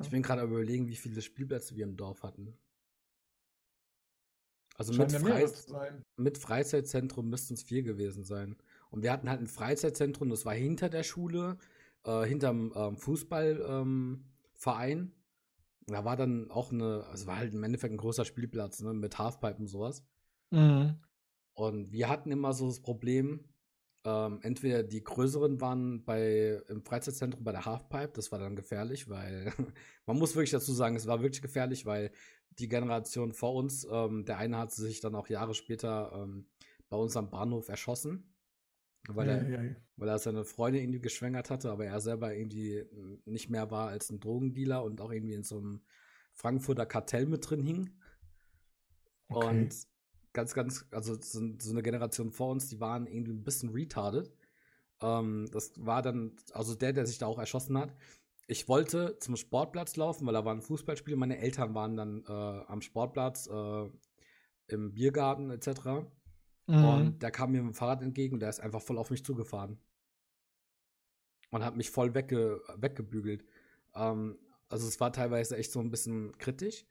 Ich 0.02 0.10
bin 0.10 0.22
gerade 0.22 0.42
überlegen, 0.42 0.88
wie 0.88 0.96
viele 0.96 1.22
Spielplätze 1.22 1.76
wir 1.76 1.84
im 1.84 1.96
Dorf 1.96 2.24
hatten. 2.24 2.58
Also 4.76 4.92
mit, 4.92 5.12
Freiz 5.12 5.72
mit, 6.16 6.38
Freizeitzentrum 6.38 7.30
müssten 7.30 7.54
es 7.54 7.62
vier 7.62 7.84
gewesen 7.84 8.24
sein. 8.24 8.56
Und 8.90 9.02
wir 9.02 9.12
hatten 9.12 9.30
halt 9.30 9.40
ein 9.40 9.46
Freizeitzentrum, 9.46 10.30
das 10.30 10.44
war 10.44 10.54
hinter 10.54 10.88
der 10.88 11.04
Schule, 11.04 11.58
äh, 12.04 12.24
hinterm 12.24 12.72
ähm, 12.74 12.96
Fußballverein. 12.96 14.98
Ähm, 14.98 15.12
da 15.86 16.04
war 16.04 16.16
dann 16.16 16.50
auch 16.50 16.72
eine, 16.72 17.04
also 17.08 17.26
war 17.26 17.36
halt 17.36 17.54
im 17.54 17.62
Endeffekt 17.62 17.94
ein 17.94 17.98
großer 17.98 18.24
Spielplatz, 18.24 18.80
ne, 18.80 18.94
mit 18.94 19.16
Halfpipe 19.16 19.58
und 19.58 19.68
sowas. 19.68 20.04
Mhm. 20.50 20.98
Und 21.54 21.92
wir 21.92 22.08
hatten 22.08 22.30
immer 22.30 22.52
so 22.52 22.66
das 22.66 22.80
Problem, 22.80 23.48
ähm, 24.04 24.40
entweder 24.42 24.82
die 24.82 25.02
größeren 25.02 25.60
waren 25.60 26.04
bei 26.04 26.60
im 26.68 26.82
Freizeitzentrum 26.82 27.42
bei 27.42 27.52
der 27.52 27.64
Halfpipe, 27.64 28.12
das 28.14 28.30
war 28.30 28.38
dann 28.38 28.56
gefährlich, 28.56 29.08
weil 29.08 29.52
man 30.06 30.18
muss 30.18 30.34
wirklich 30.34 30.50
dazu 30.50 30.72
sagen, 30.72 30.96
es 30.96 31.06
war 31.06 31.22
wirklich 31.22 31.40
gefährlich, 31.40 31.86
weil 31.86 32.10
die 32.58 32.68
Generation 32.68 33.32
vor 33.32 33.54
uns, 33.54 33.86
ähm, 33.90 34.24
der 34.26 34.38
eine 34.38 34.58
hat 34.58 34.72
sich 34.72 35.00
dann 35.00 35.14
auch 35.14 35.28
Jahre 35.28 35.54
später 35.54 36.12
ähm, 36.14 36.46
bei 36.90 36.96
uns 36.96 37.16
am 37.16 37.30
Bahnhof 37.30 37.68
erschossen, 37.68 38.34
weil, 39.08 39.28
ja, 39.28 39.34
er, 39.34 39.48
ja, 39.48 39.62
ja. 39.62 39.76
weil 39.96 40.08
er 40.08 40.18
seine 40.18 40.44
Freundin 40.44 40.82
irgendwie 40.82 41.00
geschwängert 41.00 41.50
hatte, 41.50 41.70
aber 41.70 41.86
er 41.86 42.00
selber 42.00 42.34
irgendwie 42.34 42.84
nicht 43.24 43.48
mehr 43.48 43.70
war 43.70 43.88
als 43.88 44.10
ein 44.10 44.20
Drogendealer 44.20 44.84
und 44.84 45.00
auch 45.00 45.10
irgendwie 45.10 45.34
in 45.34 45.44
so 45.44 45.58
einem 45.58 45.82
Frankfurter 46.34 46.84
Kartell 46.84 47.26
mit 47.26 47.48
drin 47.48 47.62
hing. 47.62 47.90
Okay. 49.28 49.48
Und 49.48 49.93
ganz, 50.34 50.52
ganz, 50.52 50.84
also 50.90 51.14
so, 51.14 51.40
so, 51.58 51.70
eine 51.70 51.82
Generation 51.82 52.30
vor 52.30 52.50
uns, 52.50 52.68
die 52.68 52.80
waren 52.80 53.06
irgendwie 53.06 53.32
ein 53.32 53.44
bisschen 53.44 53.70
retarded. 53.70 54.30
Ähm, 55.00 55.48
das 55.52 55.72
war 55.78 56.02
dann, 56.02 56.36
also 56.52 56.74
der, 56.74 56.92
der 56.92 57.06
sich 57.06 57.18
da 57.18 57.26
auch 57.26 57.38
erschossen 57.38 57.78
hat. 57.78 57.94
Ich 58.46 58.68
wollte 58.68 59.18
zum 59.20 59.36
Sportplatz 59.36 59.96
laufen, 59.96 60.26
weil 60.26 60.34
da 60.34 60.44
war 60.44 60.52
ein 60.52 60.60
Fußballspiel. 60.60 61.16
Meine 61.16 61.38
Eltern 61.38 61.74
waren 61.74 61.96
dann 61.96 62.24
äh, 62.28 62.64
am 62.66 62.82
Sportplatz, 62.82 63.46
äh, 63.46 63.88
im 64.66 64.92
Biergarten 64.92 65.50
etc. 65.50 65.68
Mhm. 66.66 66.84
Und 66.84 67.22
der 67.22 67.30
kam 67.30 67.52
mir 67.52 67.58
dem 67.58 67.72
Fahrrad 67.72 68.02
entgegen 68.02 68.34
und 68.34 68.40
der 68.40 68.50
ist 68.50 68.60
einfach 68.60 68.82
voll 68.82 68.98
auf 68.98 69.10
mich 69.10 69.24
zugefahren. 69.24 69.78
Und 71.50 71.64
hat 71.64 71.76
mich 71.76 71.90
voll 71.90 72.14
wegge 72.14 72.60
weggebügelt. 72.76 73.44
Ähm, 73.94 74.38
also 74.68 74.88
es 74.88 74.98
war 75.00 75.12
teilweise 75.12 75.56
echt 75.56 75.70
so 75.70 75.80
ein 75.80 75.90
bisschen 75.90 76.36
kritisch. 76.38 76.84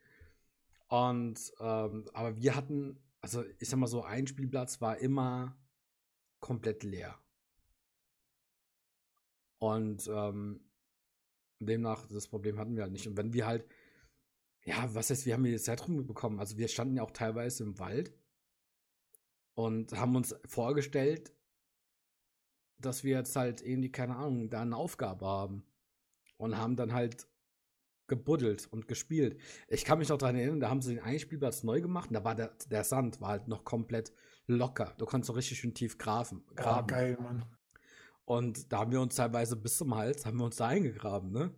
Und 0.88 1.52
ähm, 1.60 2.06
aber 2.14 2.36
wir 2.36 2.56
hatten 2.56 2.98
also 3.24 3.42
ich 3.58 3.70
sag 3.70 3.78
mal 3.78 3.86
so, 3.86 4.02
ein 4.04 4.26
Spielplatz 4.26 4.82
war 4.82 4.98
immer 4.98 5.56
komplett 6.40 6.82
leer. 6.82 7.18
Und 9.58 10.06
ähm, 10.12 10.60
demnach, 11.58 12.06
das 12.08 12.28
Problem 12.28 12.58
hatten 12.58 12.76
wir 12.76 12.82
halt 12.82 12.92
nicht. 12.92 13.08
Und 13.08 13.16
wenn 13.16 13.32
wir 13.32 13.46
halt, 13.46 13.66
ja, 14.66 14.94
was 14.94 15.08
heißt, 15.08 15.24
wir 15.24 15.32
haben 15.32 15.44
hier 15.46 15.58
Zeitraum 15.58 16.06
bekommen. 16.06 16.38
Also 16.38 16.58
wir 16.58 16.68
standen 16.68 16.96
ja 16.96 17.02
auch 17.02 17.12
teilweise 17.12 17.64
im 17.64 17.78
Wald 17.78 18.12
und 19.54 19.94
haben 19.94 20.16
uns 20.16 20.36
vorgestellt, 20.44 21.32
dass 22.76 23.04
wir 23.04 23.16
jetzt 23.16 23.36
halt 23.36 23.62
irgendwie, 23.62 23.90
keine 23.90 24.16
Ahnung, 24.16 24.50
da 24.50 24.60
eine 24.60 24.76
Aufgabe 24.76 25.24
haben. 25.24 25.64
Und 26.36 26.58
haben 26.58 26.76
dann 26.76 26.92
halt 26.92 27.26
gebuddelt 28.06 28.68
und 28.70 28.88
gespielt. 28.88 29.40
Ich 29.68 29.84
kann 29.84 29.98
mich 29.98 30.08
noch 30.08 30.18
daran 30.18 30.36
erinnern, 30.36 30.60
da 30.60 30.70
haben 30.70 30.82
sie 30.82 30.94
den 30.94 31.02
einen 31.02 31.18
Spielplatz 31.18 31.62
neu 31.62 31.80
gemacht 31.80 32.10
und 32.10 32.14
da 32.14 32.24
war 32.24 32.34
der, 32.34 32.52
der 32.70 32.84
Sand 32.84 33.20
war 33.20 33.30
halt 33.30 33.48
noch 33.48 33.64
komplett 33.64 34.12
locker. 34.46 34.94
Du 34.98 35.06
konntest 35.06 35.28
so 35.28 35.32
richtig 35.32 35.58
schön 35.58 35.74
tief 35.74 35.98
graben. 35.98 36.44
graben. 36.54 36.84
Oh, 36.84 36.94
geil, 36.94 37.18
Mann. 37.20 37.44
Und 38.24 38.72
da 38.72 38.80
haben 38.80 38.92
wir 38.92 39.00
uns 39.00 39.16
teilweise 39.16 39.56
bis 39.56 39.78
zum 39.78 39.94
Hals, 39.94 40.24
haben 40.24 40.38
wir 40.38 40.44
uns 40.44 40.56
da 40.56 40.68
eingegraben, 40.68 41.30
ne? 41.30 41.54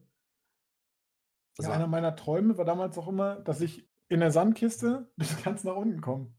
ja, 1.64 1.70
einer 1.70 1.86
meiner 1.86 2.16
Träume 2.16 2.58
war 2.58 2.64
damals 2.64 2.98
auch 2.98 3.08
immer, 3.08 3.36
dass 3.36 3.60
ich 3.60 3.88
in 4.08 4.20
der 4.20 4.30
Sandkiste 4.30 5.10
bis 5.16 5.42
ganz 5.42 5.64
nach 5.64 5.76
unten 5.76 6.00
komme. 6.00 6.34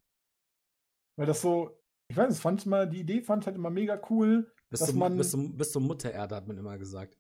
Weil 1.16 1.26
das 1.26 1.42
so, 1.42 1.82
ich 2.08 2.16
weiß, 2.16 2.32
es 2.32 2.40
fand 2.40 2.66
mal, 2.66 2.88
die 2.88 3.00
Idee 3.00 3.22
fand 3.22 3.44
ich 3.44 3.48
halt 3.48 3.56
immer 3.56 3.70
mega 3.70 4.00
cool. 4.10 4.54
Bis, 4.70 4.82
dass 4.82 4.90
zum, 4.90 5.00
man, 5.00 5.18
bis, 5.18 5.32
zum, 5.32 5.58
bis 5.58 5.72
zur 5.72 5.82
Muttererde 5.82 6.36
hat 6.36 6.48
man 6.48 6.58
immer 6.58 6.78
gesagt. 6.78 7.17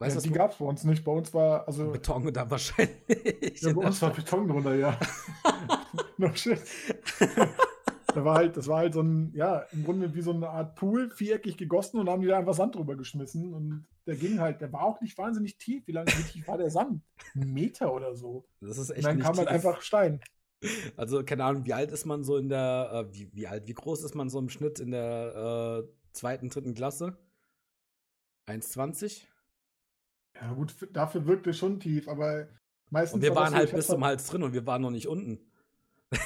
Weißt 0.00 0.16
ja, 0.16 0.22
die 0.22 0.30
gab 0.30 0.52
es 0.52 0.56
bei 0.56 0.64
uns 0.64 0.82
nicht. 0.84 1.04
Bei 1.04 1.12
uns 1.12 1.32
war 1.34 1.68
also 1.68 1.90
Beton 1.90 2.32
da 2.32 2.50
wahrscheinlich. 2.50 3.60
Ja, 3.60 3.74
bei 3.74 3.86
uns 3.86 4.00
war 4.00 4.10
Beton 4.14 4.48
drunter, 4.48 4.74
ja. 4.74 4.98
no 6.16 6.34
shit. 6.34 6.58
da 8.06 8.24
war 8.24 8.36
halt, 8.36 8.56
das 8.56 8.66
war 8.66 8.78
halt 8.78 8.94
so 8.94 9.02
ein, 9.02 9.30
ja, 9.34 9.58
im 9.72 9.84
Grunde 9.84 10.14
wie 10.14 10.22
so 10.22 10.32
eine 10.32 10.48
Art 10.48 10.74
Pool, 10.74 11.10
viereckig 11.10 11.58
gegossen 11.58 12.00
und 12.00 12.08
haben 12.08 12.22
die 12.22 12.28
da 12.28 12.38
einfach 12.38 12.54
Sand 12.54 12.76
drüber 12.76 12.96
geschmissen. 12.96 13.52
Und 13.52 13.86
der 14.06 14.16
ging 14.16 14.40
halt, 14.40 14.62
der 14.62 14.72
war 14.72 14.84
auch 14.84 15.02
nicht 15.02 15.18
wahnsinnig 15.18 15.58
tief. 15.58 15.86
Wie 15.86 15.92
lange 15.92 16.08
wie 16.08 16.22
tief 16.22 16.48
war 16.48 16.56
der 16.56 16.70
Sand? 16.70 17.02
Ein 17.34 17.52
Meter 17.52 17.92
oder 17.92 18.14
so. 18.14 18.46
Das 18.62 18.78
ist 18.78 18.88
echt. 18.88 19.00
Und 19.00 19.04
dann 19.04 19.18
kam 19.18 19.36
halt 19.36 19.48
tief. 19.48 19.48
halt 19.48 19.66
einfach 19.66 19.82
Stein. 19.82 20.20
Also, 20.96 21.22
keine 21.24 21.44
Ahnung, 21.44 21.66
wie 21.66 21.74
alt 21.74 21.92
ist 21.92 22.06
man 22.06 22.24
so 22.24 22.38
in 22.38 22.48
der, 22.48 22.90
äh, 22.90 23.14
wie, 23.14 23.30
wie 23.34 23.46
alt, 23.46 23.66
wie 23.66 23.74
groß 23.74 24.02
ist 24.02 24.14
man 24.14 24.30
so 24.30 24.38
im 24.38 24.48
Schnitt 24.48 24.80
in 24.80 24.92
der 24.92 25.84
äh, 25.84 25.88
zweiten, 26.12 26.48
dritten 26.48 26.72
Klasse? 26.72 27.18
1,20? 28.48 29.26
Ja, 30.40 30.52
gut, 30.54 30.74
dafür 30.92 31.26
wirkt 31.26 31.46
es 31.46 31.58
schon 31.58 31.80
tief, 31.80 32.08
aber 32.08 32.48
meistens. 32.88 33.16
Und 33.16 33.22
wir 33.22 33.34
waren 33.34 33.54
halt 33.54 33.72
bis 33.74 33.86
zum 33.86 34.04
Hals 34.04 34.26
drin 34.26 34.42
und 34.42 34.52
wir 34.52 34.66
waren 34.66 34.82
noch 34.82 34.90
nicht 34.90 35.06
unten. 35.08 35.38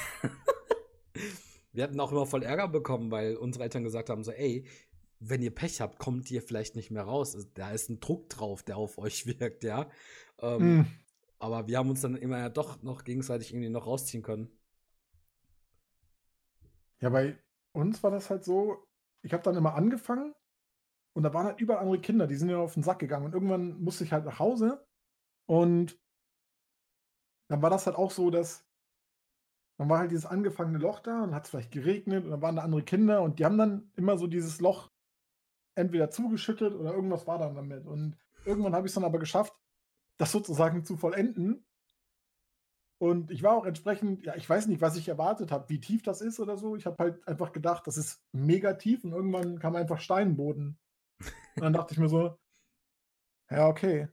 wir 1.73 1.83
hatten 1.83 1.99
auch 1.99 2.11
immer 2.11 2.25
voll 2.25 2.43
Ärger 2.43 2.69
bekommen, 2.69 3.11
weil 3.11 3.35
unsere 3.35 3.63
Eltern 3.65 3.83
gesagt 3.83 4.09
haben: 4.09 4.23
so, 4.23 4.31
ey, 4.31 4.65
wenn 5.19 5.41
ihr 5.41 5.53
Pech 5.53 5.81
habt, 5.81 5.99
kommt 5.99 6.31
ihr 6.31 6.41
vielleicht 6.41 6.75
nicht 6.75 6.91
mehr 6.91 7.03
raus. 7.03 7.35
Also, 7.35 7.47
da 7.53 7.71
ist 7.71 7.89
ein 7.89 7.99
Druck 7.99 8.29
drauf, 8.29 8.63
der 8.63 8.77
auf 8.77 8.97
euch 8.97 9.25
wirkt, 9.39 9.63
ja. 9.63 9.89
Ähm, 10.39 10.79
mm. 10.79 10.87
Aber 11.37 11.67
wir 11.67 11.77
haben 11.77 11.89
uns 11.89 12.01
dann 12.01 12.15
immer 12.15 12.37
ja 12.37 12.49
doch 12.49 12.81
noch 12.81 13.03
gegenseitig 13.03 13.51
irgendwie 13.51 13.69
noch 13.69 13.85
rausziehen 13.85 14.23
können. 14.23 14.49
Ja, 17.01 17.09
bei 17.09 17.37
uns 17.73 18.01
war 18.01 18.11
das 18.11 18.29
halt 18.29 18.45
so, 18.45 18.77
ich 19.21 19.33
habe 19.33 19.43
dann 19.43 19.55
immer 19.55 19.75
angefangen 19.75 20.33
und 21.15 21.23
da 21.23 21.33
waren 21.33 21.45
halt 21.45 21.61
überall 21.61 21.79
andere 21.79 22.01
Kinder, 22.01 22.27
die 22.27 22.35
sind 22.35 22.49
ja 22.49 22.57
auf 22.57 22.73
den 22.73 22.83
Sack 22.83 22.99
gegangen. 22.99 23.25
Und 23.25 23.33
irgendwann 23.33 23.81
musste 23.81 24.03
ich 24.03 24.11
halt 24.11 24.25
nach 24.25 24.37
Hause. 24.37 24.85
Und 25.47 25.97
dann 27.47 27.61
war 27.61 27.69
das 27.69 27.85
halt 27.85 27.95
auch 27.95 28.11
so, 28.11 28.29
dass 28.29 28.65
dann 29.77 29.89
war 29.89 29.99
halt 29.99 30.11
dieses 30.11 30.25
angefangene 30.25 30.77
Loch 30.77 30.99
da 30.99 31.23
und 31.23 31.33
hat 31.33 31.45
es 31.45 31.49
vielleicht 31.49 31.71
geregnet 31.71 32.25
und 32.25 32.31
dann 32.31 32.41
waren 32.41 32.55
da 32.57 32.63
andere 32.63 32.83
Kinder 32.83 33.21
und 33.21 33.39
die 33.39 33.45
haben 33.45 33.57
dann 33.57 33.91
immer 33.95 34.17
so 34.17 34.27
dieses 34.27 34.59
Loch 34.61 34.91
entweder 35.75 36.09
zugeschüttet 36.09 36.73
oder 36.73 36.93
irgendwas 36.93 37.27
war 37.27 37.37
dann 37.37 37.55
damit. 37.55 37.85
Und 37.85 38.17
irgendwann 38.45 38.75
habe 38.75 38.87
ich 38.87 38.91
es 38.91 38.95
dann 38.95 39.03
aber 39.05 39.19
geschafft, 39.19 39.53
das 40.17 40.31
sozusagen 40.31 40.83
zu 40.85 40.97
vollenden. 40.97 41.65
Und 42.97 43.31
ich 43.31 43.43
war 43.43 43.53
auch 43.53 43.65
entsprechend, 43.65 44.25
ja, 44.25 44.35
ich 44.35 44.49
weiß 44.49 44.67
nicht, 44.67 44.81
was 44.81 44.97
ich 44.97 45.07
erwartet 45.07 45.51
habe, 45.51 45.69
wie 45.69 45.79
tief 45.79 46.03
das 46.03 46.21
ist 46.21 46.39
oder 46.39 46.57
so. 46.57 46.75
Ich 46.75 46.85
habe 46.85 46.97
halt 46.97 47.27
einfach 47.27 47.51
gedacht, 47.51 47.87
das 47.87 47.97
ist 47.97 48.21
mega 48.33 48.73
tief 48.73 49.03
und 49.03 49.13
irgendwann 49.13 49.59
kam 49.59 49.75
einfach 49.75 49.99
Steinboden 49.99 50.77
und 51.55 51.61
dann 51.61 51.73
dachte 51.73 51.93
ich 51.93 51.99
mir 51.99 52.09
so, 52.09 52.37
ja, 53.49 53.67
okay. 53.67 54.07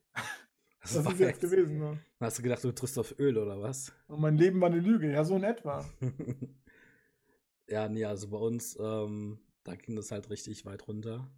Das, 0.83 0.95
das 0.95 1.07
ist 1.07 1.21
jetzt 1.21 1.41
gewesen. 1.41 1.79
Ne? 1.79 2.01
Hast 2.21 2.39
du 2.39 2.43
gedacht, 2.43 2.63
du 2.65 2.73
triffst 2.73 2.99
auf 2.99 3.19
Öl 3.19 3.39
oder 3.39 3.61
was? 3.61 3.93
Und 4.09 4.21
mein 4.21 4.37
Leben 4.37 4.61
war 4.61 4.69
eine 4.69 4.81
Lüge, 4.81 5.11
ja, 5.11 5.25
so 5.25 5.37
in 5.37 5.45
etwa. 5.45 5.89
ja, 7.69 7.89
nee, 7.89 8.05
also 8.05 8.29
bei 8.29 8.39
uns, 8.39 8.77
ähm, 8.81 9.39
da 9.65 9.77
ging 9.77 9.97
das 9.97 10.11
halt 10.11 10.29
richtig 10.31 10.67
weit 10.67 10.87
runter. 10.89 11.31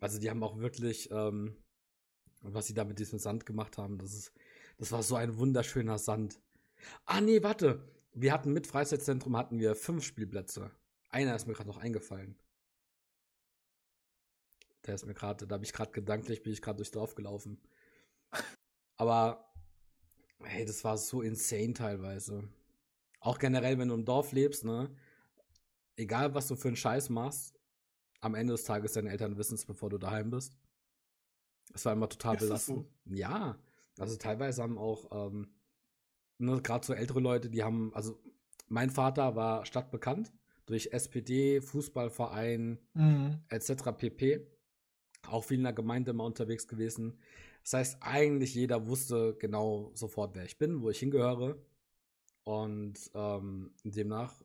Also 0.00 0.20
die 0.20 0.30
haben 0.30 0.42
auch 0.42 0.58
wirklich, 0.58 1.10
ähm, 1.10 1.56
was 2.40 2.68
sie 2.68 2.74
da 2.74 2.84
mit 2.84 3.00
diesem 3.00 3.18
Sand 3.18 3.44
gemacht 3.44 3.76
haben, 3.76 3.98
das 3.98 4.14
ist, 4.14 4.32
das 4.78 4.92
war 4.92 5.02
so 5.02 5.16
ein 5.16 5.36
wunderschöner 5.38 5.98
Sand. 5.98 6.40
Ah, 7.04 7.20
nee, 7.20 7.42
warte. 7.42 7.92
Wir 8.12 8.32
hatten 8.32 8.52
mit 8.52 8.66
Freizeitzentrum 8.66 9.36
hatten 9.36 9.58
wir 9.58 9.74
fünf 9.74 10.04
Spielplätze. 10.04 10.70
Einer 11.10 11.34
ist 11.34 11.46
mir 11.46 11.54
gerade 11.54 11.68
noch 11.68 11.78
eingefallen. 11.78 12.36
Der 14.88 14.94
ist 14.94 15.06
mir 15.06 15.14
gerade, 15.14 15.46
da 15.46 15.54
habe 15.54 15.64
ich 15.64 15.72
gerade 15.74 15.92
gedanklich, 15.92 16.42
bin 16.42 16.52
ich 16.52 16.62
gerade 16.62 16.78
durchs 16.78 16.90
Dorf 16.90 17.14
gelaufen. 17.14 17.60
Aber, 18.96 19.52
hey, 20.42 20.64
das 20.64 20.82
war 20.82 20.96
so 20.96 21.20
insane 21.20 21.74
teilweise. 21.74 22.48
Auch 23.20 23.38
generell, 23.38 23.78
wenn 23.78 23.88
du 23.88 23.94
im 23.94 24.06
Dorf 24.06 24.32
lebst, 24.32 24.64
ne? 24.64 24.90
Egal, 25.96 26.34
was 26.34 26.48
du 26.48 26.56
für 26.56 26.68
einen 26.68 26.76
Scheiß 26.76 27.10
machst, 27.10 27.54
am 28.20 28.34
Ende 28.34 28.54
des 28.54 28.64
Tages 28.64 28.94
deine 28.94 29.10
Eltern 29.10 29.36
wissen 29.36 29.56
es, 29.56 29.66
bevor 29.66 29.90
du 29.90 29.98
daheim 29.98 30.30
bist. 30.30 30.56
Das 31.72 31.84
war 31.84 31.92
immer 31.92 32.08
total 32.08 32.38
belastend. 32.38 32.86
So? 33.04 33.14
Ja, 33.14 33.58
also 33.98 34.16
teilweise 34.16 34.62
haben 34.62 34.78
auch, 34.78 35.10
ähm, 35.12 35.54
ne, 36.38 36.62
gerade 36.62 36.86
so 36.86 36.94
ältere 36.94 37.20
Leute, 37.20 37.50
die 37.50 37.62
haben, 37.62 37.92
also 37.94 38.18
mein 38.68 38.90
Vater 38.90 39.36
war 39.36 39.66
stadtbekannt 39.66 40.32
durch 40.66 40.92
SPD, 40.92 41.60
Fußballverein 41.60 42.78
mhm. 42.94 43.42
etc. 43.48 43.92
pp. 43.96 44.46
Auch 45.26 45.44
viel 45.44 45.58
in 45.58 45.64
der 45.64 45.72
Gemeinde 45.72 46.12
immer 46.12 46.24
unterwegs 46.24 46.68
gewesen. 46.68 47.18
Das 47.62 47.72
heißt, 47.74 47.98
eigentlich 48.00 48.54
jeder 48.54 48.86
wusste 48.86 49.36
genau 49.38 49.90
sofort, 49.94 50.34
wer 50.34 50.44
ich 50.44 50.58
bin, 50.58 50.82
wo 50.82 50.90
ich 50.90 50.98
hingehöre. 50.98 51.58
Und 52.44 53.10
ähm, 53.14 53.74
demnach, 53.84 54.42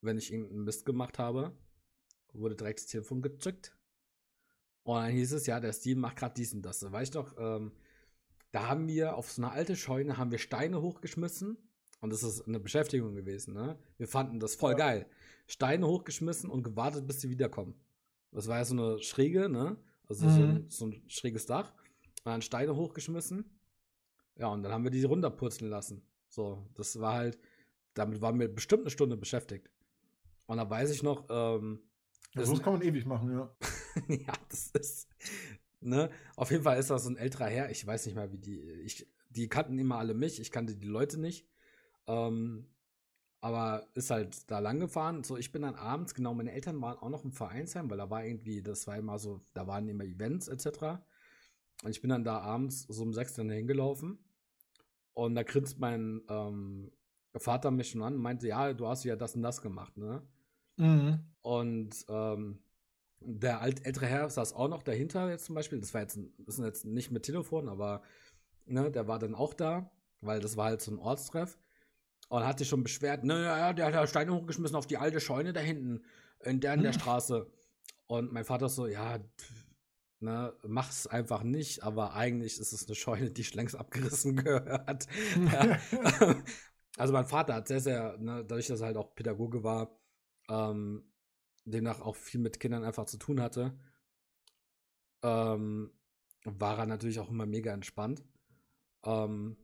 wenn 0.00 0.18
ich 0.18 0.32
irgendeinen 0.32 0.64
Mist 0.64 0.84
gemacht 0.84 1.18
habe, 1.18 1.56
wurde 2.32 2.56
direkt 2.56 2.80
das 2.80 2.86
Telefon 2.86 3.22
gedrückt. 3.22 3.76
Und 4.82 4.96
dann 4.96 5.10
hieß 5.10 5.32
es, 5.32 5.46
ja, 5.46 5.60
der 5.60 5.72
Steam 5.72 5.98
macht 5.98 6.16
gerade 6.16 6.34
dies 6.34 6.54
und 6.54 6.62
das. 6.62 6.80
Da 6.80 6.90
weiß 6.92 7.08
ich 7.08 7.12
doch, 7.12 7.34
ähm, 7.38 7.72
da 8.52 8.68
haben 8.68 8.88
wir 8.88 9.16
auf 9.16 9.30
so 9.30 9.42
eine 9.42 9.52
alte 9.52 9.76
Scheune 9.76 10.16
haben 10.16 10.30
wir 10.30 10.38
Steine 10.38 10.80
hochgeschmissen. 10.80 11.56
Und 12.00 12.10
das 12.10 12.22
ist 12.22 12.46
eine 12.46 12.60
Beschäftigung 12.60 13.14
gewesen, 13.14 13.54
ne? 13.54 13.78
Wir 13.96 14.06
fanden 14.06 14.38
das 14.38 14.54
voll 14.54 14.72
ja. 14.72 14.78
geil. 14.78 15.06
Steine 15.46 15.86
hochgeschmissen 15.86 16.50
und 16.50 16.62
gewartet, 16.62 17.06
bis 17.06 17.20
sie 17.20 17.30
wiederkommen. 17.30 17.74
Das 18.32 18.48
war 18.48 18.58
ja 18.58 18.64
so 18.64 18.74
eine 18.74 19.02
Schräge, 19.02 19.48
ne? 19.48 19.76
Also 20.08 20.26
mhm. 20.26 20.30
so, 20.30 20.42
ein, 20.42 20.70
so, 20.70 20.86
ein, 20.86 21.02
schräges 21.08 21.46
Dach. 21.46 21.72
Und 22.24 22.32
dann 22.32 22.42
Steine 22.42 22.74
hochgeschmissen. 22.76 23.44
Ja, 24.36 24.48
und 24.48 24.62
dann 24.62 24.72
haben 24.72 24.84
wir 24.84 24.90
die 24.90 25.04
runterpurzeln 25.04 25.70
lassen. 25.70 26.02
So, 26.28 26.66
das 26.74 27.00
war 27.00 27.14
halt, 27.14 27.38
damit 27.94 28.20
waren 28.20 28.38
wir 28.38 28.48
bestimmt 28.48 28.82
eine 28.82 28.90
Stunde 28.90 29.16
beschäftigt. 29.16 29.70
Und 30.46 30.58
da 30.58 30.68
weiß 30.68 30.90
ich 30.90 31.02
noch, 31.02 31.26
ähm, 31.30 31.80
ja, 32.34 32.42
das 32.42 32.62
kann 32.62 32.74
man 32.74 32.82
ewig 32.82 33.06
machen, 33.06 33.32
ja. 33.32 33.56
ja, 34.08 34.32
das 34.50 34.70
ist, 34.72 35.08
ne? 35.80 36.10
Auf 36.36 36.50
jeden 36.50 36.64
Fall 36.64 36.78
ist 36.78 36.90
das 36.90 37.04
so 37.04 37.10
ein 37.10 37.16
älterer 37.16 37.46
Herr. 37.46 37.70
Ich 37.70 37.86
weiß 37.86 38.06
nicht 38.06 38.14
mal, 38.14 38.30
wie 38.32 38.38
die, 38.38 38.60
ich, 38.60 39.08
die 39.30 39.48
kannten 39.48 39.78
immer 39.78 39.96
alle 39.96 40.14
mich, 40.14 40.40
ich 40.40 40.50
kannte 40.50 40.76
die 40.76 40.86
Leute 40.86 41.18
nicht. 41.18 41.48
Ähm, 42.06 42.66
aber 43.40 43.86
ist 43.94 44.10
halt 44.10 44.50
da 44.50 44.58
lang 44.58 44.80
gefahren. 44.80 45.24
So, 45.24 45.36
ich 45.36 45.52
bin 45.52 45.62
dann 45.62 45.74
abends, 45.74 46.14
genau, 46.14 46.34
meine 46.34 46.52
Eltern 46.52 46.80
waren 46.80 46.98
auch 46.98 47.10
noch 47.10 47.24
im 47.24 47.32
Vereinsheim, 47.32 47.90
weil 47.90 47.98
da 47.98 48.10
war 48.10 48.24
irgendwie, 48.24 48.62
das 48.62 48.86
war 48.86 48.96
immer 48.96 49.18
so, 49.18 49.40
da 49.54 49.66
waren 49.66 49.88
immer 49.88 50.04
Events 50.04 50.48
etc. 50.48 50.98
Und 51.82 51.90
ich 51.90 52.00
bin 52.00 52.10
dann 52.10 52.24
da 52.24 52.40
abends 52.40 52.82
so 52.88 53.02
um 53.02 53.12
sechs 53.12 53.34
dann 53.34 53.50
hingelaufen. 53.50 54.18
Und 55.12 55.34
da 55.34 55.42
grinst 55.42 55.78
mein 55.78 56.22
ähm, 56.28 56.90
Vater 57.34 57.70
mich 57.70 57.90
schon 57.90 58.02
an 58.02 58.14
und 58.14 58.20
meinte, 58.22 58.48
ja, 58.48 58.72
du 58.72 58.86
hast 58.86 59.04
ja 59.04 59.16
das 59.16 59.34
und 59.34 59.42
das 59.42 59.62
gemacht, 59.62 59.96
ne? 59.96 60.22
Mhm. 60.76 61.20
Und 61.42 62.04
ähm, 62.08 62.58
der 63.20 63.60
alt, 63.60 63.84
ältere 63.86 64.06
Herr 64.06 64.28
saß 64.28 64.52
auch 64.52 64.68
noch 64.68 64.82
dahinter 64.82 65.30
jetzt 65.30 65.46
zum 65.46 65.54
Beispiel. 65.54 65.80
Das 65.80 65.94
war 65.94 66.02
jetzt, 66.02 66.18
das 66.38 66.58
ist 66.58 66.64
jetzt 66.64 66.84
nicht 66.84 67.10
mit 67.10 67.22
Telefon, 67.22 67.68
aber 67.68 68.02
ne, 68.66 68.90
der 68.90 69.08
war 69.08 69.18
dann 69.18 69.34
auch 69.34 69.54
da, 69.54 69.90
weil 70.20 70.40
das 70.40 70.56
war 70.56 70.66
halt 70.66 70.82
so 70.82 70.90
ein 70.90 70.98
Ortstreff. 70.98 71.58
Und 72.28 72.44
hat 72.44 72.58
sich 72.58 72.68
schon 72.68 72.82
beschwert, 72.82 73.22
naja, 73.22 73.72
der 73.72 73.86
hat 73.86 73.94
ja 73.94 74.06
Steine 74.06 74.34
hochgeschmissen 74.34 74.76
auf 74.76 74.86
die 74.86 74.96
alte 74.96 75.20
Scheune 75.20 75.52
da 75.52 75.60
hinten, 75.60 76.04
in 76.40 76.60
der, 76.60 76.74
in 76.74 76.82
der 76.82 76.92
Straße. 76.92 77.46
Und 78.06 78.32
mein 78.32 78.44
Vater 78.44 78.68
so, 78.68 78.86
ja, 78.86 79.20
ne, 80.20 80.52
mach's 80.66 81.06
einfach 81.06 81.42
nicht, 81.42 81.82
aber 81.82 82.14
eigentlich 82.14 82.58
ist 82.58 82.72
es 82.72 82.86
eine 82.86 82.94
Scheune, 82.94 83.30
die 83.30 83.42
längst 83.42 83.76
abgerissen 83.76 84.36
gehört. 84.44 85.06
ja. 85.52 85.78
also 86.96 87.12
mein 87.12 87.26
Vater 87.26 87.54
hat 87.54 87.68
sehr, 87.68 87.80
sehr, 87.80 88.16
ne, 88.18 88.44
dadurch, 88.44 88.66
dass 88.66 88.80
er 88.80 88.86
halt 88.86 88.96
auch 88.96 89.14
Pädagoge 89.14 89.62
war, 89.62 89.96
ähm, 90.48 91.04
demnach 91.64 92.00
auch 92.00 92.16
viel 92.16 92.40
mit 92.40 92.60
Kindern 92.60 92.84
einfach 92.84 93.06
zu 93.06 93.18
tun 93.18 93.40
hatte, 93.40 93.78
ähm, 95.22 95.92
war 96.44 96.78
er 96.78 96.86
natürlich 96.86 97.18
auch 97.18 97.30
immer 97.30 97.46
mega 97.46 97.72
entspannt. 97.72 98.24
Ähm, 99.04 99.56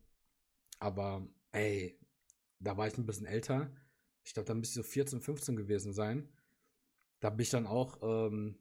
aber 0.80 1.26
ey, 1.52 1.98
da 2.62 2.76
war 2.76 2.86
ich 2.86 2.96
ein 2.96 3.06
bisschen 3.06 3.26
älter. 3.26 3.70
Ich 4.24 4.34
glaube, 4.34 4.46
da 4.46 4.54
müsste 4.54 4.80
ich 4.80 4.86
so 4.86 4.90
14, 4.90 5.20
15 5.20 5.56
gewesen 5.56 5.92
sein. 5.92 6.28
Da 7.20 7.30
bin 7.30 7.40
ich 7.40 7.50
dann 7.50 7.66
auch 7.66 7.98
ähm, 8.02 8.56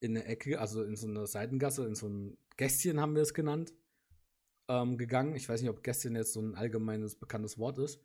in 0.00 0.16
eine 0.16 0.24
Ecke, 0.26 0.60
also 0.60 0.82
in 0.82 0.96
so 0.96 1.06
eine 1.06 1.26
Seitengasse, 1.26 1.86
in 1.86 1.94
so 1.94 2.08
ein 2.08 2.36
Gästchen 2.56 3.00
haben 3.00 3.14
wir 3.14 3.22
es 3.22 3.34
genannt, 3.34 3.72
ähm, 4.68 4.98
gegangen. 4.98 5.34
Ich 5.34 5.48
weiß 5.48 5.60
nicht, 5.60 5.70
ob 5.70 5.82
Gästchen 5.82 6.16
jetzt 6.16 6.32
so 6.32 6.40
ein 6.40 6.54
allgemeines 6.54 7.14
bekanntes 7.16 7.58
Wort 7.58 7.78
ist. 7.78 8.00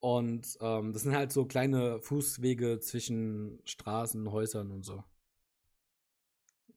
Und 0.00 0.58
ähm, 0.60 0.92
das 0.92 1.02
sind 1.02 1.14
halt 1.14 1.32
so 1.32 1.46
kleine 1.46 2.00
Fußwege 2.00 2.80
zwischen 2.80 3.60
Straßen, 3.64 4.30
Häusern 4.30 4.70
und 4.70 4.84
so. 4.84 5.02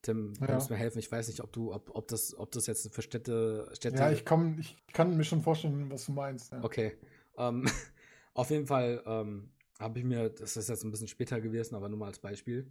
Tim, 0.02 0.32
du 0.34 0.40
ja. 0.40 0.46
kannst 0.46 0.70
mir 0.70 0.76
helfen. 0.76 0.98
Ich 0.98 1.12
weiß 1.12 1.28
nicht, 1.28 1.42
ob 1.42 1.52
du, 1.52 1.72
ob, 1.72 1.94
ob 1.94 2.08
das, 2.08 2.36
ob 2.36 2.50
das 2.52 2.66
jetzt 2.66 2.92
für 2.92 3.02
Städte, 3.02 3.68
Städte. 3.74 3.98
Ja, 3.98 4.10
ich 4.10 4.24
komm, 4.24 4.58
ich 4.58 4.76
kann 4.92 5.16
mir 5.16 5.24
schon 5.24 5.42
vorstellen, 5.42 5.90
was 5.90 6.06
du 6.06 6.12
meinst. 6.12 6.52
Ja. 6.52 6.64
Okay. 6.64 6.96
Ähm, 7.40 7.64
auf 8.34 8.50
jeden 8.50 8.66
Fall 8.66 9.02
ähm, 9.06 9.50
habe 9.78 9.98
ich 9.98 10.04
mir, 10.04 10.28
das 10.28 10.56
ist 10.56 10.68
jetzt 10.68 10.84
ein 10.84 10.90
bisschen 10.90 11.08
später 11.08 11.40
gewesen, 11.40 11.74
aber 11.74 11.88
nur 11.88 11.98
mal 11.98 12.06
als 12.06 12.18
Beispiel. 12.18 12.70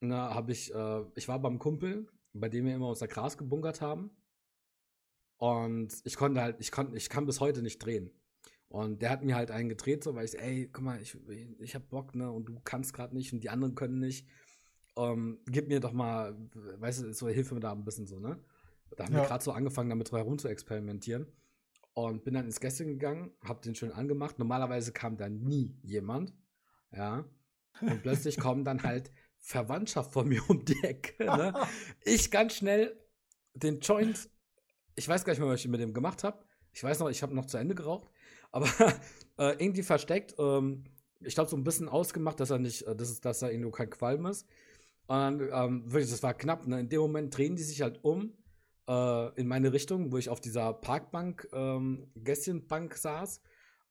Na, 0.00 0.34
habe 0.34 0.52
ich, 0.52 0.74
äh, 0.74 1.04
ich 1.14 1.28
war 1.28 1.38
beim 1.38 1.58
Kumpel, 1.58 2.08
bei 2.32 2.48
dem 2.48 2.64
wir 2.64 2.74
immer 2.74 2.88
unser 2.88 3.08
Gras 3.08 3.38
gebunkert 3.38 3.80
haben. 3.80 4.10
Und 5.36 5.94
ich 6.04 6.16
konnte 6.16 6.40
halt, 6.40 6.56
ich 6.60 6.72
konnte, 6.72 6.96
ich 6.96 7.08
kann 7.08 7.26
bis 7.26 7.40
heute 7.40 7.62
nicht 7.62 7.78
drehen. 7.78 8.10
Und 8.68 9.02
der 9.02 9.10
hat 9.10 9.22
mir 9.22 9.36
halt 9.36 9.50
einen 9.50 9.68
gedreht, 9.68 10.02
so, 10.02 10.14
weil 10.14 10.24
ich, 10.24 10.38
ey, 10.38 10.68
guck 10.72 10.82
mal, 10.82 11.00
ich, 11.00 11.16
ich 11.60 11.74
hab 11.74 11.90
Bock, 11.90 12.14
ne, 12.14 12.30
und 12.30 12.46
du 12.46 12.58
kannst 12.64 12.94
gerade 12.94 13.14
nicht 13.14 13.32
und 13.32 13.44
die 13.44 13.50
anderen 13.50 13.74
können 13.74 13.98
nicht. 13.98 14.26
Ähm, 14.96 15.40
gib 15.46 15.68
mir 15.68 15.80
doch 15.80 15.92
mal, 15.92 16.34
weißt 16.54 17.02
du, 17.02 17.12
so 17.12 17.28
hilf 17.28 17.52
mir 17.52 17.60
da 17.60 17.72
ein 17.72 17.84
bisschen 17.84 18.06
so, 18.06 18.18
ne? 18.18 18.38
Da 18.96 19.04
haben 19.04 19.14
ja. 19.14 19.20
wir 19.20 19.26
gerade 19.26 19.44
so 19.44 19.52
angefangen, 19.52 19.90
damit 19.90 20.10
herum 20.10 20.38
zu 20.38 20.48
experimentieren. 20.48 21.26
Und 21.94 22.24
bin 22.24 22.34
dann 22.34 22.46
ins 22.46 22.60
Gäste 22.60 22.86
gegangen, 22.86 23.32
hab 23.42 23.62
den 23.62 23.74
schön 23.74 23.92
angemacht. 23.92 24.38
Normalerweise 24.38 24.92
kam 24.92 25.16
da 25.16 25.28
nie 25.28 25.76
jemand, 25.82 26.32
ja. 26.90 27.24
Und 27.80 28.02
plötzlich 28.02 28.36
kommen 28.40 28.64
dann 28.64 28.82
halt 28.82 29.10
Verwandtschaft 29.38 30.12
von 30.12 30.28
mir 30.28 30.42
um 30.48 30.64
die 30.64 30.82
Ecke, 30.82 31.24
ne? 31.24 31.52
Ich 32.04 32.30
ganz 32.30 32.54
schnell 32.54 32.98
den 33.54 33.80
Joint, 33.80 34.30
ich 34.94 35.06
weiß 35.06 35.24
gar 35.24 35.32
nicht 35.32 35.40
mehr, 35.40 35.48
was 35.48 35.60
ich 35.60 35.68
mit 35.68 35.80
dem 35.80 35.92
gemacht 35.92 36.24
habe. 36.24 36.44
Ich 36.72 36.82
weiß 36.82 37.00
noch, 37.00 37.10
ich 37.10 37.22
habe 37.22 37.34
noch 37.34 37.46
zu 37.46 37.58
Ende 37.58 37.74
geraucht 37.74 38.08
aber 38.52 38.66
äh, 39.38 39.56
irgendwie 39.58 39.82
versteckt. 39.82 40.36
Ähm, 40.38 40.84
ich 41.20 41.34
glaube, 41.34 41.50
so 41.50 41.56
ein 41.56 41.64
bisschen 41.64 41.88
ausgemacht, 41.88 42.38
dass 42.38 42.50
er 42.50 42.58
nicht, 42.58 42.82
äh, 42.82 42.94
dass, 42.94 43.10
es, 43.10 43.20
dass 43.20 43.42
er 43.42 43.50
irgendwo 43.50 43.70
kein 43.70 43.90
Qualm 43.90 44.26
ist. 44.26 44.46
Und 45.06 45.16
dann, 45.16 45.40
ähm, 45.40 45.92
wirklich, 45.92 46.10
das 46.10 46.22
war 46.22 46.34
knapp. 46.34 46.66
Ne? 46.66 46.80
In 46.80 46.88
dem 46.88 47.00
Moment 47.00 47.36
drehen 47.36 47.56
die 47.56 47.62
sich 47.62 47.82
halt 47.82 48.04
um 48.04 48.34
äh, 48.92 49.40
in 49.40 49.46
meine 49.46 49.72
Richtung, 49.72 50.12
wo 50.12 50.18
ich 50.18 50.28
auf 50.28 50.40
dieser 50.40 50.72
Parkbank, 50.74 51.48
ähm, 51.52 52.10
Gästchenbank 52.16 52.94
saß. 52.94 53.40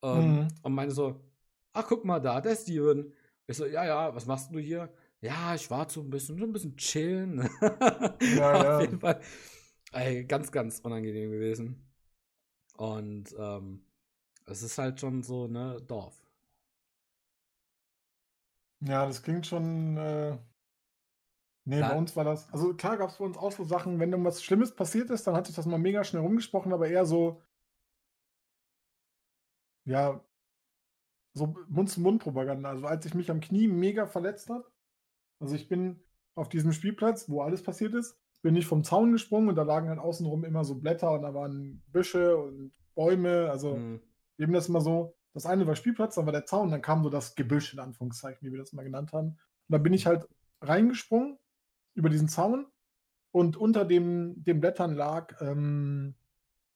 Ähm, 0.03 0.35
mhm. 0.35 0.47
Und 0.63 0.73
meine 0.73 0.91
so, 0.91 1.19
ach, 1.73 1.85
guck 1.87 2.05
mal 2.05 2.19
da, 2.19 2.41
der 2.41 2.55
Steven. 2.55 3.11
Ich 3.47 3.57
so, 3.57 3.65
ja, 3.65 3.85
ja, 3.85 4.13
was 4.15 4.25
machst 4.25 4.53
du 4.53 4.59
hier? 4.59 4.93
Ja, 5.21 5.55
ich 5.55 5.69
war 5.69 5.89
so 5.89 6.01
ein 6.01 6.09
bisschen, 6.09 6.37
so 6.37 6.45
ein 6.45 6.53
bisschen 6.53 6.77
chillen. 6.77 7.49
Ja, 7.61 7.71
auf 8.53 8.63
ja. 8.63 8.81
jeden 8.81 8.99
Fall. 8.99 9.21
Ey, 9.91 10.23
ganz, 10.25 10.51
ganz 10.51 10.79
unangenehm 10.79 11.31
gewesen. 11.31 11.87
Und 12.77 13.35
ähm, 13.37 13.83
es 14.45 14.63
ist 14.63 14.77
halt 14.77 14.99
schon 14.99 15.21
so, 15.23 15.47
ne, 15.47 15.77
Dorf. 15.87 16.15
Ja, 18.81 19.05
das 19.05 19.21
klingt 19.21 19.45
schon. 19.45 19.97
Äh... 19.97 20.37
Nee, 21.63 21.79
bei 21.79 21.95
uns 21.95 22.15
war 22.15 22.23
das. 22.23 22.51
Also 22.51 22.73
klar 22.73 22.97
gab 22.97 23.09
es 23.09 23.17
bei 23.17 23.25
uns 23.25 23.37
auch 23.37 23.51
so 23.51 23.63
Sachen, 23.63 23.99
wenn 23.99 24.11
irgendwas 24.11 24.43
Schlimmes 24.43 24.75
passiert 24.75 25.09
ist, 25.09 25.27
dann 25.27 25.35
hat 25.35 25.45
sich 25.45 25.55
das 25.55 25.67
mal 25.67 25.77
mega 25.77 26.03
schnell 26.03 26.23
rumgesprochen, 26.23 26.73
aber 26.73 26.87
eher 26.87 27.05
so. 27.05 27.41
Ja, 29.85 30.23
so 31.33 31.55
Mund-zu-Mund-Propaganda. 31.69 32.69
Also 32.69 32.87
als 32.87 33.05
ich 33.05 33.13
mich 33.13 33.29
am 33.31 33.39
Knie 33.41 33.67
mega 33.67 34.05
verletzt 34.05 34.49
habe, 34.49 34.65
also 35.39 35.55
ich 35.55 35.67
bin 35.67 36.03
auf 36.35 36.49
diesem 36.49 36.71
Spielplatz, 36.71 37.29
wo 37.29 37.41
alles 37.41 37.63
passiert 37.63 37.93
ist, 37.93 38.17
bin 38.41 38.55
ich 38.55 38.65
vom 38.65 38.83
Zaun 38.83 39.11
gesprungen 39.11 39.49
und 39.49 39.55
da 39.55 39.63
lagen 39.63 39.89
halt 39.89 39.99
außenrum 39.99 40.43
immer 40.43 40.63
so 40.63 40.75
Blätter 40.75 41.11
und 41.11 41.21
da 41.21 41.33
waren 41.33 41.83
Büsche 41.87 42.37
und 42.37 42.73
Bäume. 42.95 43.49
Also 43.51 43.77
mhm. 43.77 44.01
eben 44.37 44.53
das 44.53 44.67
immer 44.67 44.81
so. 44.81 45.15
Das 45.33 45.45
eine 45.45 45.65
war 45.67 45.75
Spielplatz, 45.75 46.15
dann 46.15 46.25
war 46.25 46.33
der 46.33 46.45
Zaun, 46.45 46.71
dann 46.71 46.81
kam 46.81 47.03
so 47.03 47.09
das 47.09 47.35
Gebüsch 47.35 47.73
in 47.73 47.79
Anführungszeichen, 47.79 48.45
wie 48.45 48.51
wir 48.51 48.59
das 48.59 48.73
mal 48.73 48.83
genannt 48.83 49.13
haben. 49.13 49.29
Und 49.29 49.37
da 49.69 49.77
bin 49.77 49.93
ich 49.93 50.05
halt 50.05 50.27
reingesprungen 50.61 51.37
über 51.93 52.09
diesen 52.09 52.27
Zaun 52.27 52.67
und 53.31 53.57
unter 53.57 53.85
dem, 53.85 54.43
den 54.43 54.59
Blättern 54.59 54.93
lag 54.93 55.39
ähm, 55.41 56.15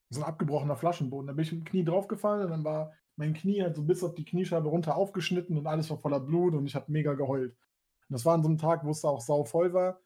so 0.09 0.21
ein 0.21 0.27
abgebrochener 0.27 0.75
Flaschenboden. 0.75 1.27
Da 1.27 1.33
bin 1.33 1.43
ich 1.43 1.51
mit 1.51 1.61
dem 1.61 1.65
Knie 1.65 1.83
draufgefallen 1.83 2.45
und 2.45 2.51
dann 2.51 2.63
war 2.63 2.93
mein 3.17 3.33
Knie 3.33 3.61
halt 3.61 3.75
so 3.75 3.83
bis 3.83 4.03
auf 4.03 4.13
die 4.15 4.25
Kniescheibe 4.25 4.67
runter 4.67 4.95
aufgeschnitten 4.95 5.57
und 5.57 5.67
alles 5.67 5.89
war 5.89 5.97
voller 5.97 6.19
Blut 6.19 6.53
und 6.53 6.65
ich 6.65 6.75
habe 6.75 6.91
mega 6.91 7.13
geheult. 7.13 7.51
Und 7.51 8.13
das 8.13 8.25
war 8.25 8.35
an 8.35 8.43
so 8.43 8.49
einem 8.49 8.57
Tag, 8.57 8.85
wo 8.85 8.91
es 8.91 9.01
da 9.01 9.09
auch 9.09 9.21
sau 9.21 9.43
voll 9.45 9.73
war. 9.73 9.99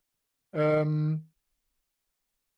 Ähm, 0.54 1.30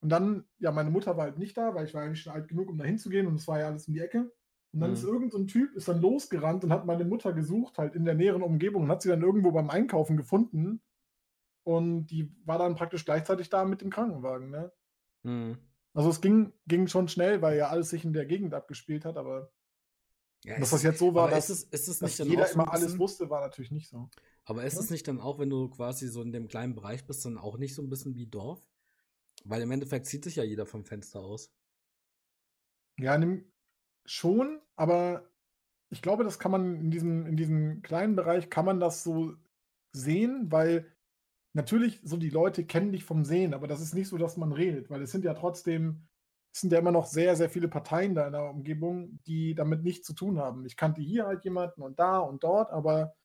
und 0.01 0.09
dann, 0.09 0.45
ja, 0.59 0.71
meine 0.71 0.89
Mutter 0.89 1.15
war 1.15 1.25
halt 1.25 1.37
nicht 1.37 1.57
da, 1.57 1.75
weil 1.75 1.85
ich 1.85 1.93
war 1.93 2.03
eigentlich 2.03 2.21
schon 2.21 2.33
alt 2.33 2.47
genug, 2.47 2.69
um 2.69 2.77
da 2.77 2.85
hinzugehen 2.85 3.27
und 3.27 3.35
es 3.35 3.47
war 3.47 3.59
ja 3.59 3.67
alles 3.67 3.87
in 3.87 3.93
die 3.93 3.99
Ecke. 3.99 4.31
Und 4.73 4.79
dann 4.79 4.91
mhm. 4.91 4.95
ist 4.95 5.03
irgendein 5.03 5.31
so 5.31 5.43
Typ, 5.45 5.75
ist 5.75 5.87
dann 5.87 6.01
losgerannt 6.01 6.63
und 6.63 6.71
hat 6.71 6.85
meine 6.85 7.05
Mutter 7.05 7.33
gesucht, 7.33 7.77
halt 7.77 7.95
in 7.95 8.05
der 8.05 8.15
näheren 8.15 8.41
Umgebung 8.41 8.83
und 8.83 8.89
hat 8.89 9.01
sie 9.01 9.09
dann 9.09 9.21
irgendwo 9.21 9.51
beim 9.51 9.69
Einkaufen 9.69 10.17
gefunden. 10.17 10.81
Und 11.63 12.07
die 12.07 12.33
war 12.45 12.57
dann 12.57 12.75
praktisch 12.75 13.05
gleichzeitig 13.05 13.49
da 13.49 13.65
mit 13.65 13.81
dem 13.81 13.89
Krankenwagen, 13.89 14.49
ne? 14.49 14.71
Mhm. 15.23 15.57
Also 15.93 16.09
es 16.09 16.21
ging, 16.21 16.53
ging 16.67 16.87
schon 16.87 17.07
schnell, 17.07 17.41
weil 17.41 17.57
ja 17.57 17.67
alles 17.67 17.89
sich 17.89 18.05
in 18.05 18.13
der 18.13 18.25
Gegend 18.25 18.53
abgespielt 18.53 19.05
hat, 19.05 19.17
aber 19.17 19.51
ja, 20.43 20.57
dass 20.57 20.71
das 20.71 20.83
jetzt 20.83 20.99
so 20.99 21.13
war, 21.13 21.29
dass, 21.29 21.49
ist 21.49 21.73
es, 21.73 21.87
ist 21.87 21.87
es 21.87 21.99
dass 21.99 22.17
jeder 22.17 22.49
immer 22.51 22.71
alles 22.71 22.97
wusste, 22.97 23.29
war 23.29 23.41
natürlich 23.41 23.71
nicht 23.71 23.89
so. 23.89 24.09
Aber 24.45 24.63
ist 24.63 24.75
ja? 24.75 24.79
es 24.79 24.89
nicht 24.89 25.07
dann 25.07 25.19
auch, 25.19 25.37
wenn 25.37 25.49
du 25.49 25.69
quasi 25.69 26.07
so 26.07 26.21
in 26.21 26.31
dem 26.31 26.47
kleinen 26.47 26.73
Bereich 26.73 27.05
bist, 27.05 27.25
dann 27.25 27.37
auch 27.37 27.57
nicht 27.57 27.75
so 27.75 27.81
ein 27.81 27.89
bisschen 27.89 28.15
wie 28.15 28.25
Dorf? 28.25 28.65
Weil 29.43 29.61
im 29.61 29.71
Endeffekt 29.71 30.07
zieht 30.07 30.23
sich 30.23 30.37
ja 30.37 30.43
jeder 30.43 30.65
vom 30.65 30.83
Fenster 30.85 31.19
aus. 31.19 31.53
Ja, 32.97 33.19
schon, 34.05 34.61
aber 34.75 35.29
ich 35.89 36.01
glaube, 36.01 36.23
das 36.23 36.39
kann 36.39 36.51
man 36.51 36.75
in 36.75 36.91
diesem, 36.91 37.25
in 37.27 37.37
diesem 37.37 37.81
kleinen 37.81 38.15
Bereich, 38.15 38.49
kann 38.49 38.65
man 38.65 38.79
das 38.79 39.03
so 39.03 39.35
sehen, 39.91 40.51
weil 40.51 40.87
natürlich 41.53 41.99
so 42.03 42.17
die 42.17 42.29
Leute 42.29 42.65
kennen 42.65 42.91
dich 42.91 43.03
vom 43.03 43.25
Sehen, 43.25 43.53
aber 43.53 43.67
das 43.67 43.81
ist 43.81 43.93
nicht 43.93 44.07
so, 44.07 44.17
dass 44.17 44.37
man 44.37 44.51
redet, 44.51 44.89
weil 44.89 45.01
es 45.01 45.11
sind 45.11 45.25
ja 45.25 45.33
trotzdem, 45.33 46.07
es 46.53 46.61
sind 46.61 46.71
ja 46.71 46.79
immer 46.79 46.91
noch 46.91 47.05
sehr, 47.05 47.35
sehr 47.35 47.49
viele 47.49 47.67
Parteien 47.67 48.15
da 48.15 48.25
in 48.25 48.33
der 48.33 48.49
Umgebung, 48.49 49.19
die 49.25 49.55
damit 49.55 49.83
nichts 49.83 50.05
zu 50.05 50.13
tun 50.13 50.39
haben. 50.39 50.65
Ich 50.65 50.77
kannte 50.77 51.01
hier 51.01 51.25
halt 51.25 51.43
jemanden 51.43 51.81
und 51.81 51.99
da 51.99 52.19
und 52.19 52.43
dort, 52.43 52.71
aber 52.71 53.15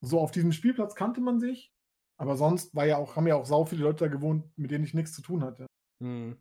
so 0.00 0.20
auf 0.20 0.30
diesem 0.30 0.52
Spielplatz 0.52 0.94
kannte 0.94 1.20
man 1.20 1.40
sich, 1.40 1.72
aber 2.18 2.36
sonst 2.36 2.74
war 2.74 2.86
ja 2.86 2.96
auch, 2.96 3.16
haben 3.16 3.26
ja 3.26 3.36
auch 3.36 3.46
sau 3.46 3.64
viele 3.64 3.82
Leute 3.82 4.04
da 4.04 4.08
gewohnt, 4.08 4.46
mit 4.56 4.70
denen 4.70 4.84
ich 4.84 4.94
nichts 4.94 5.12
zu 5.12 5.22
tun 5.22 5.42
hatte. 5.42 5.66
Mhm. 6.00 6.36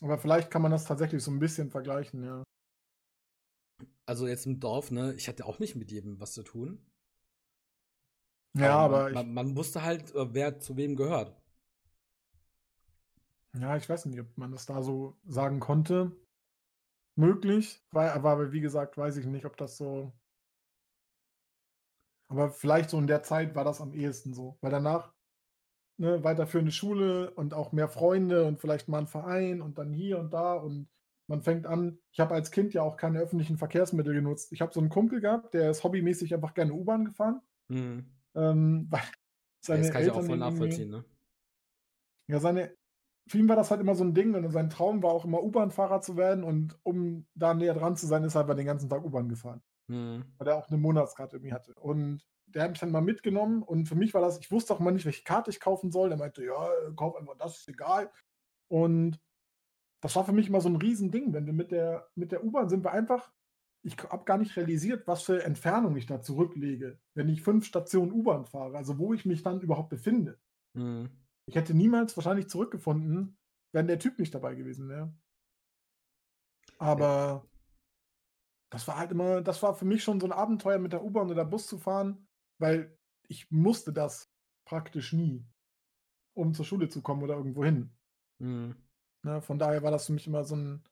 Aber 0.00 0.18
vielleicht 0.18 0.50
kann 0.50 0.62
man 0.62 0.70
das 0.70 0.84
tatsächlich 0.84 1.22
so 1.22 1.30
ein 1.30 1.40
bisschen 1.40 1.70
vergleichen, 1.70 2.22
ja. 2.24 2.42
Also 4.06 4.26
jetzt 4.26 4.46
im 4.46 4.58
Dorf, 4.58 4.90
ne, 4.90 5.14
ich 5.14 5.28
hatte 5.28 5.44
auch 5.44 5.58
nicht 5.58 5.76
mit 5.76 5.90
jedem 5.90 6.18
was 6.20 6.32
zu 6.32 6.42
tun. 6.42 6.90
Ja, 8.58 8.78
aber, 8.78 9.06
aber 9.06 9.10
man, 9.14 9.34
man, 9.34 9.56
wusste 9.56 9.82
halt, 9.82 10.14
äh, 10.14 10.34
wer 10.34 10.58
zu 10.60 10.76
wem 10.76 10.96
gehört. 10.96 11.34
Ja, 13.58 13.76
ich 13.76 13.88
weiß 13.88 14.06
nicht, 14.06 14.20
ob 14.20 14.36
man 14.36 14.52
das 14.52 14.66
da 14.66 14.82
so 14.82 15.16
sagen 15.26 15.60
konnte. 15.60 16.12
Möglich, 17.16 17.82
weil, 17.90 18.10
aber 18.10 18.52
wie 18.52 18.60
gesagt, 18.60 18.96
weiß 18.96 19.16
ich 19.16 19.26
nicht, 19.26 19.44
ob 19.44 19.56
das 19.56 19.76
so. 19.76 20.12
Aber 22.28 22.50
vielleicht 22.50 22.90
so 22.90 22.98
in 22.98 23.06
der 23.06 23.22
Zeit 23.22 23.54
war 23.54 23.64
das 23.64 23.80
am 23.80 23.92
ehesten 23.92 24.34
so. 24.34 24.58
Weil 24.60 24.70
danach 24.70 25.12
ne, 25.98 26.22
weiterführende 26.24 26.72
Schule 26.72 27.30
und 27.32 27.54
auch 27.54 27.72
mehr 27.72 27.88
Freunde 27.88 28.44
und 28.44 28.60
vielleicht 28.60 28.88
mal 28.88 28.98
ein 28.98 29.06
Verein 29.06 29.60
und 29.60 29.78
dann 29.78 29.92
hier 29.92 30.18
und 30.18 30.32
da 30.32 30.54
und 30.54 30.88
man 31.26 31.42
fängt 31.42 31.66
an, 31.66 31.98
ich 32.10 32.20
habe 32.20 32.34
als 32.34 32.50
Kind 32.50 32.72
ja 32.72 32.82
auch 32.82 32.96
keine 32.96 33.20
öffentlichen 33.20 33.58
Verkehrsmittel 33.58 34.14
genutzt. 34.14 34.52
Ich 34.52 34.62
habe 34.62 34.72
so 34.72 34.80
einen 34.80 34.88
Kumpel 34.88 35.20
gehabt, 35.20 35.52
der 35.52 35.70
ist 35.70 35.84
hobbymäßig 35.84 36.34
einfach 36.34 36.54
gerne 36.54 36.72
U-Bahn 36.72 37.04
gefahren. 37.04 37.42
Mhm. 37.68 38.17
Ähm, 38.38 38.86
weil 38.90 39.02
seine 39.60 39.82
das 39.82 39.90
kann 39.90 40.02
Eltern 40.02 40.16
ich 40.16 40.20
auch 40.22 40.26
voll 40.26 40.38
nachvollziehen, 40.38 40.90
ne? 40.90 41.04
Ja, 42.28 42.40
seine, 42.40 42.74
für 43.26 43.38
ihn 43.38 43.48
war 43.48 43.56
das 43.56 43.70
halt 43.70 43.80
immer 43.80 43.94
so 43.94 44.04
ein 44.04 44.14
Ding 44.14 44.34
und 44.34 44.50
sein 44.50 44.70
Traum 44.70 45.02
war 45.02 45.10
auch 45.10 45.24
immer 45.24 45.42
U-Bahn-Fahrer 45.42 46.00
zu 46.00 46.16
werden 46.16 46.44
und 46.44 46.78
um 46.82 47.26
da 47.34 47.54
näher 47.54 47.74
dran 47.74 47.96
zu 47.96 48.06
sein, 48.06 48.22
ist 48.24 48.34
er 48.34 48.42
einfach 48.42 48.56
den 48.56 48.66
ganzen 48.66 48.88
Tag 48.88 49.04
U-Bahn 49.04 49.28
gefahren. 49.28 49.62
Mhm. 49.88 50.24
Weil 50.36 50.48
er 50.48 50.56
auch 50.56 50.68
eine 50.68 50.78
Monatskarte 50.78 51.36
irgendwie 51.36 51.54
hatte. 51.54 51.74
Und 51.74 52.26
der 52.46 52.62
hat 52.62 52.70
mich 52.70 52.80
dann 52.80 52.90
mal 52.90 53.00
mitgenommen 53.00 53.62
und 53.62 53.86
für 53.86 53.94
mich 53.94 54.14
war 54.14 54.20
das, 54.20 54.38
ich 54.38 54.50
wusste 54.50 54.74
auch 54.74 54.80
mal 54.80 54.90
nicht, 54.90 55.04
welche 55.04 55.24
Karte 55.24 55.50
ich 55.50 55.60
kaufen 55.60 55.90
soll. 55.90 56.08
Der 56.08 56.18
meinte, 56.18 56.44
ja, 56.44 56.70
kauf 56.96 57.16
einfach 57.16 57.36
das, 57.36 57.58
ist 57.58 57.68
egal. 57.68 58.10
Und 58.68 59.20
das 60.00 60.14
war 60.16 60.24
für 60.24 60.32
mich 60.32 60.48
immer 60.48 60.60
so 60.60 60.68
ein 60.68 60.76
Riesending. 60.76 61.32
Wenn 61.32 61.46
wir 61.46 61.52
mit 61.52 61.70
der, 61.70 62.08
mit 62.14 62.32
der 62.32 62.44
U-Bahn 62.44 62.68
sind 62.68 62.84
wir 62.84 62.92
einfach, 62.92 63.32
ich 63.88 63.98
habe 64.10 64.24
gar 64.24 64.38
nicht 64.38 64.56
realisiert, 64.56 65.06
was 65.06 65.22
für 65.22 65.42
Entfernung 65.42 65.96
ich 65.96 66.06
da 66.06 66.20
zurücklege, 66.20 66.98
wenn 67.14 67.28
ich 67.28 67.42
fünf 67.42 67.66
Stationen 67.66 68.12
U-Bahn 68.12 68.44
fahre, 68.44 68.76
also 68.76 68.98
wo 68.98 69.12
ich 69.12 69.24
mich 69.24 69.42
dann 69.42 69.60
überhaupt 69.60 69.90
befinde. 69.90 70.38
Mhm. 70.74 71.10
Ich 71.46 71.56
hätte 71.56 71.74
niemals 71.74 72.16
wahrscheinlich 72.16 72.48
zurückgefunden, 72.48 73.36
wenn 73.72 73.86
der 73.86 73.98
Typ 73.98 74.18
nicht 74.18 74.34
dabei 74.34 74.54
gewesen 74.54 74.88
wäre. 74.88 75.12
Aber 76.78 77.04
ja. 77.04 77.44
das 78.70 78.86
war 78.86 78.98
halt 78.98 79.10
immer, 79.10 79.42
das 79.42 79.62
war 79.62 79.74
für 79.74 79.86
mich 79.86 80.04
schon 80.04 80.20
so 80.20 80.26
ein 80.26 80.32
Abenteuer, 80.32 80.78
mit 80.78 80.92
der 80.92 81.02
U-Bahn 81.02 81.30
oder 81.30 81.44
Bus 81.44 81.66
zu 81.66 81.78
fahren 81.78 82.28
weil 82.58 82.96
ich 83.28 83.50
musste 83.50 83.92
das 83.92 84.30
praktisch 84.66 85.12
nie, 85.12 85.46
um 86.34 86.54
zur 86.54 86.64
Schule 86.64 86.88
zu 86.88 87.02
kommen 87.02 87.22
oder 87.22 87.36
irgendwo 87.36 87.64
hin. 87.64 87.90
Mhm. 88.38 88.76
Ne, 89.24 89.40
von 89.40 89.58
daher 89.58 89.82
war 89.82 89.90
das 89.90 90.06
für 90.06 90.12
mich 90.12 90.26
immer 90.26 90.44
so 90.44 90.56
ein. 90.56 90.84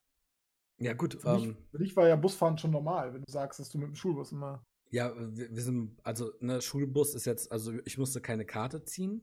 Ja, 0.79 0.93
gut. 0.93 1.21
Für, 1.21 1.29
ähm, 1.29 1.35
mich, 1.35 1.57
für 1.71 1.79
dich 1.79 1.97
war 1.97 2.09
ja 2.09 2.17
Busfahren 2.17 2.59
schon 2.59 2.71
normal, 2.71 3.15
wenn 3.15 3.23
du 3.23 3.31
sagst, 3.31 3.61
dass 3.61 3.71
du 3.71 3.79
mit 3.79 3.89
dem 3.89 3.95
Schulbus 3.95 4.33
immer. 4.33 4.65
Ja, 4.91 5.13
wir, 5.17 5.51
wir 5.51 5.63
sind, 5.63 5.99
also, 6.05 6.33
ne, 6.41 6.61
Schulbus 6.61 7.15
ist 7.15 7.25
jetzt, 7.25 7.51
also 7.51 7.73
ich 7.85 7.99
musste 7.99 8.21
keine 8.21 8.45
Karte 8.45 8.85
ziehen. 8.85 9.23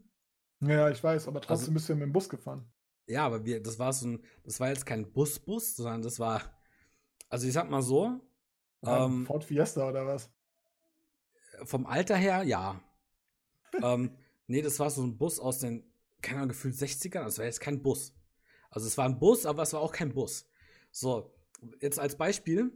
Ja, 0.60 0.90
ich 0.90 1.04
weiß, 1.04 1.28
aber 1.28 1.42
trotzdem 1.42 1.66
also, 1.66 1.72
bist 1.74 1.90
du 1.90 1.94
ja 1.94 2.00
mit 2.00 2.08
dem 2.08 2.14
Bus 2.14 2.28
gefahren. 2.28 2.66
Ja, 3.08 3.26
aber 3.26 3.46
wir, 3.46 3.62
das 3.62 3.80
war 3.80 3.94
so 3.94 4.08
ein, 4.08 4.24
das 4.44 4.60
war 4.60 4.70
jetzt 4.70 4.86
kein 4.86 5.12
Busbus, 5.12 5.70
-Bus, 5.70 5.76
sondern 5.76 6.02
das 6.02 6.20
war, 6.20 6.42
also 7.30 7.48
ich 7.48 7.54
sag 7.54 7.70
mal 7.70 7.82
so. 7.82 8.20
Ja, 8.82 9.06
ähm, 9.06 9.26
Ford 9.26 9.44
Fiesta 9.44 9.88
oder 9.88 10.06
was? 10.06 10.30
vom 11.64 11.86
Alter 11.86 12.16
her, 12.16 12.44
ja. 12.44 12.82
ähm, 13.84 14.18
nee, 14.48 14.62
das 14.62 14.80
war 14.80 14.90
so 14.90 15.04
ein 15.04 15.18
Bus 15.18 15.40
aus 15.40 15.60
den, 15.60 15.84
keine 16.22 16.40
Ahnung, 16.40 16.50
gefühlt 16.50 16.76
60ern. 16.76 17.24
Das 17.24 17.38
war 17.38 17.46
jetzt 17.46 17.62
kein 17.62 17.82
Bus. 17.82 18.14
Also 18.70 18.88
es 18.88 18.98
war 18.98 19.06
ein 19.06 19.20
Bus, 19.20 19.46
aber 19.46 19.64
es 19.64 19.74
war 19.74 19.82
auch 19.82 19.92
kein 19.92 20.14
Bus. 20.14 20.50
So, 20.92 21.33
jetzt 21.82 22.00
als 22.00 22.18
Beispiel. 22.18 22.72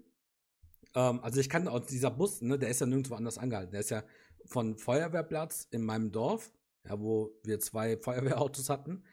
Ähm, 0.95 1.19
also 1.21 1.39
ich 1.39 1.49
kann 1.49 1.67
auch 1.67 1.79
dieser 1.79 2.11
Bus, 2.11 2.41
ne, 2.41 2.57
der 2.57 2.69
ist 2.69 2.81
ja 2.81 2.87
nirgendwo 2.87 3.15
anders 3.15 3.37
angehalten. 3.37 3.71
Der 3.71 3.81
ist 3.81 3.89
ja 3.89 4.03
von 4.45 4.77
Feuerwehrplatz 4.77 5.67
in 5.71 5.83
meinem 5.83 6.11
Dorf, 6.11 6.51
ja, 6.85 6.99
wo 6.99 7.31
wir 7.43 7.59
zwei 7.59 7.97
Feuerwehrautos 8.01 8.69
hatten, 8.69 9.03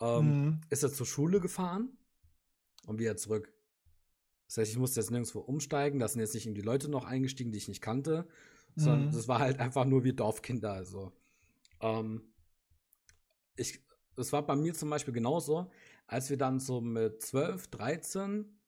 ähm, 0.00 0.44
mhm. 0.44 0.60
ist 0.70 0.82
er 0.82 0.92
zur 0.92 1.06
Schule 1.06 1.40
gefahren 1.40 1.96
und 2.86 2.98
wieder 2.98 3.16
zurück. 3.16 3.52
Das 4.46 4.58
heißt, 4.58 4.72
ich 4.72 4.78
musste 4.78 5.00
jetzt 5.00 5.10
nirgendwo 5.10 5.40
umsteigen. 5.40 5.98
Da 5.98 6.08
sind 6.08 6.20
jetzt 6.20 6.34
nicht 6.34 6.46
irgendwie 6.46 6.60
Leute 6.60 6.90
noch 6.90 7.06
eingestiegen, 7.06 7.52
die 7.52 7.58
ich 7.58 7.68
nicht 7.68 7.80
kannte, 7.80 8.28
sondern 8.76 9.06
mhm. 9.06 9.12
das 9.12 9.26
war 9.26 9.38
halt 9.38 9.60
einfach 9.60 9.86
nur 9.86 10.04
wie 10.04 10.12
Dorfkinder. 10.12 10.72
Also, 10.72 11.12
ähm, 11.80 12.22
ich, 13.56 13.82
das 14.14 14.32
war 14.32 14.44
bei 14.44 14.56
mir 14.56 14.74
zum 14.74 14.90
Beispiel 14.90 15.14
genauso, 15.14 15.70
als 16.06 16.28
wir 16.28 16.36
dann 16.36 16.60
so 16.60 16.82
mit 16.82 17.22
12, 17.22 17.68
13, 17.68 18.58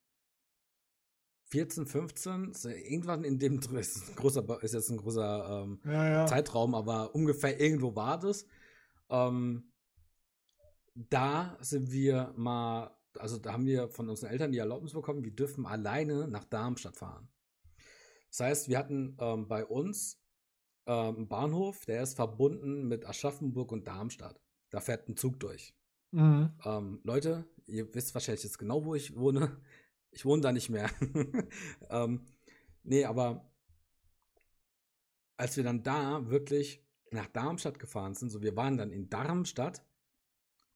14, 1.54 1.86
15, 1.86 2.52
so 2.52 2.68
irgendwann 2.68 3.22
in 3.22 3.38
dem 3.38 3.60
ist, 3.60 4.08
ein 4.08 4.16
großer, 4.16 4.60
ist 4.64 4.74
jetzt 4.74 4.90
ein 4.90 4.96
großer 4.96 5.62
ähm, 5.62 5.78
ja, 5.84 6.10
ja. 6.10 6.26
Zeitraum, 6.26 6.74
aber 6.74 7.14
ungefähr 7.14 7.60
irgendwo 7.60 7.94
war 7.94 8.18
das. 8.18 8.44
Ähm, 9.08 9.70
da 10.96 11.56
sind 11.60 11.92
wir 11.92 12.34
mal, 12.36 12.90
also 13.16 13.38
da 13.38 13.52
haben 13.52 13.66
wir 13.66 13.88
von 13.88 14.08
unseren 14.08 14.30
Eltern 14.30 14.50
die 14.50 14.58
Erlaubnis 14.58 14.94
bekommen, 14.94 15.22
wir 15.22 15.30
dürfen 15.30 15.64
alleine 15.64 16.26
nach 16.26 16.42
Darmstadt 16.42 16.96
fahren. 16.96 17.28
Das 18.30 18.40
heißt, 18.40 18.68
wir 18.68 18.76
hatten 18.76 19.16
ähm, 19.20 19.46
bei 19.46 19.64
uns 19.64 20.20
ähm, 20.86 21.16
einen 21.16 21.28
Bahnhof, 21.28 21.84
der 21.84 22.02
ist 22.02 22.14
verbunden 22.14 22.88
mit 22.88 23.06
Aschaffenburg 23.06 23.70
und 23.70 23.86
Darmstadt. 23.86 24.40
Da 24.70 24.80
fährt 24.80 25.08
ein 25.08 25.16
Zug 25.16 25.38
durch. 25.38 25.72
Mhm. 26.10 26.50
Ähm, 26.64 27.00
Leute, 27.04 27.44
ihr 27.66 27.94
wisst 27.94 28.12
wahrscheinlich 28.12 28.42
jetzt 28.42 28.58
genau, 28.58 28.84
wo 28.84 28.96
ich 28.96 29.14
wohne. 29.14 29.56
Ich 30.14 30.24
wohne 30.24 30.42
da 30.42 30.52
nicht 30.52 30.70
mehr. 30.70 30.90
ähm, 31.90 32.24
nee, 32.82 33.04
aber 33.04 33.50
als 35.36 35.56
wir 35.56 35.64
dann 35.64 35.82
da 35.82 36.30
wirklich 36.30 36.82
nach 37.10 37.26
Darmstadt 37.26 37.78
gefahren 37.78 38.14
sind, 38.14 38.30
so 38.30 38.42
wir 38.42 38.56
waren 38.56 38.76
dann 38.76 38.90
in 38.90 39.10
Darmstadt 39.10 39.84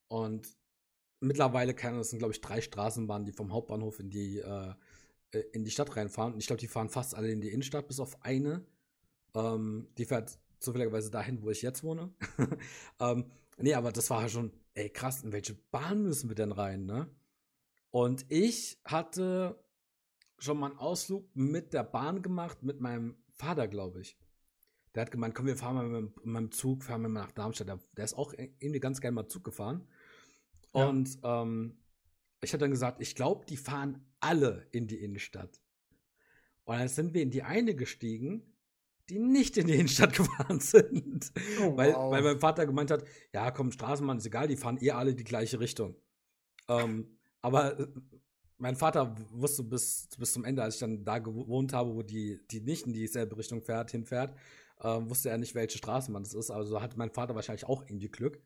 und 0.09 0.49
mittlerweile, 1.21 1.75
keine, 1.75 1.99
das 1.99 2.11
sind 2.11 2.19
glaube 2.19 2.35
ich 2.35 2.41
drei 2.41 2.61
Straßenbahnen, 2.61 3.25
die 3.25 3.33
vom 3.33 3.53
Hauptbahnhof 3.53 4.01
in 4.01 4.11
die 4.11 4.39
äh, 4.39 4.75
äh, 5.33 5.41
in 5.53 5.65
die 5.65 5.71
Stadt 5.71 5.97
reinfahren. 5.97 6.35
Und 6.35 6.41
ich 6.41 6.47
glaube, 6.47 6.61
die 6.61 6.69
fahren 6.69 6.89
fast 6.89 7.15
alle 7.15 7.31
in 7.31 7.41
die 7.41 7.51
Innenstadt, 7.51 7.89
bis 7.89 8.01
auf 8.01 8.23
eine. 8.25 8.65
Ähm, 9.35 9.89
die 9.99 10.05
fährt 10.05 10.39
zufälligerweise 10.59 11.11
dahin, 11.11 11.43
wo 11.43 11.51
ich 11.51 11.63
jetzt 11.63 11.83
wohne. 11.85 12.13
ähm, 13.01 13.31
nee, 13.59 13.75
aber 13.75 13.93
das 13.93 14.11
war 14.11 14.29
schon 14.29 14.53
ey 14.79 14.91
krass, 14.91 15.23
in 15.23 15.33
welche 15.33 15.55
Bahn 15.55 16.05
müssen 16.05 16.31
wir 16.31 16.37
denn 16.37 16.53
rein, 16.53 16.87
ne? 16.87 17.09
Und 17.91 18.27
ich 18.29 18.81
hatte 18.85 19.63
schon 20.39 20.59
mal 20.59 20.71
einen 20.71 20.79
Ausflug 20.79 21.29
mit 21.35 21.73
der 21.73 21.85
Bahn 21.85 22.23
gemacht, 22.23 22.63
mit 22.63 22.81
meinem 22.81 23.17
Vater, 23.33 23.69
glaube 23.69 24.01
ich. 24.01 24.19
Der 24.95 25.03
hat 25.03 25.11
gemeint, 25.11 25.35
komm, 25.35 25.47
wir 25.47 25.57
fahren 25.57 25.77
mal 25.77 26.03
mit 26.03 26.25
meinem 26.25 26.51
Zug, 26.51 26.83
fahren 26.83 27.03
wir 27.03 27.09
mal 27.09 27.23
nach 27.23 27.33
Darmstadt. 27.33 27.69
Der, 27.97 28.05
ist 28.05 28.17
auch 28.17 28.33
irgendwie 28.37 28.81
ganz 28.81 29.01
gerne 29.01 29.15
mal 29.15 29.29
Zug 29.29 29.45
gefahren. 29.45 29.87
Ja. 30.75 30.89
Und 30.89 31.19
ähm, 31.23 31.79
ich 32.41 32.53
habe 32.53 32.61
dann 32.61 32.71
gesagt, 32.71 33.01
ich 33.01 33.15
glaube, 33.15 33.47
die 33.47 33.57
fahren 33.57 34.05
alle 34.21 34.67
in 34.73 34.87
die 34.87 34.97
Innenstadt. 34.97 35.61
Und 36.65 36.79
dann 36.79 36.89
sind 36.89 37.15
wir 37.15 37.23
in 37.23 37.31
die 37.31 37.43
eine 37.43 37.75
gestiegen, 37.75 38.55
die 39.09 39.19
nicht 39.19 39.57
in 39.57 39.67
die 39.67 39.75
Innenstadt 39.75 40.13
gefahren 40.17 40.61
sind. 40.61 41.33
Oh, 41.61 41.77
weil, 41.77 41.95
wow. 41.95 42.13
weil 42.13 42.23
mein 42.23 42.41
Vater 42.41 42.67
gemeint 42.67 42.91
hat, 42.91 43.05
ja, 43.33 43.51
komm, 43.51 43.73
Straßenbahn 43.73 44.19
ist 44.19 44.27
egal, 44.27 44.49
die 44.49 44.57
fahren 44.57 44.79
eh 44.81 44.91
alle 44.91 45.15
die 45.15 45.25
gleiche 45.25 45.61
Richtung. 45.61 45.97
Ähm, 46.69 47.18
aber 47.43 47.79
äh, 47.79 47.87
mein 48.59 48.77
Vater 48.77 49.15
wusste 49.31 49.63
bis, 49.63 50.09
bis 50.19 50.33
zum 50.33 50.45
Ende, 50.45 50.63
als 50.63 50.75
ich 50.75 50.81
dann 50.81 51.05
da 51.05 51.19
gewohnt 51.19 51.73
habe, 51.73 51.95
wo 51.95 52.03
die, 52.03 52.41
die 52.51 52.61
nicht 52.61 52.87
in 52.87 52.93
dieselbe 52.93 53.37
Richtung 53.37 53.63
fährt, 53.63 53.93
hinfährt, 53.93 54.35
äh, 54.81 54.99
wusste 55.03 55.31
er 55.31 55.39
nicht, 55.39 55.55
welche 55.55 55.79
Straßenbahn 55.79 56.25
das 56.25 56.35
ist. 56.35 56.51
Also 56.51 56.81
hat 56.83 56.97
mein 56.97 57.11
Vater 57.11 57.35
wahrscheinlich 57.35 57.67
auch 57.67 57.83
irgendwie 57.83 58.09
Glück. 58.09 58.43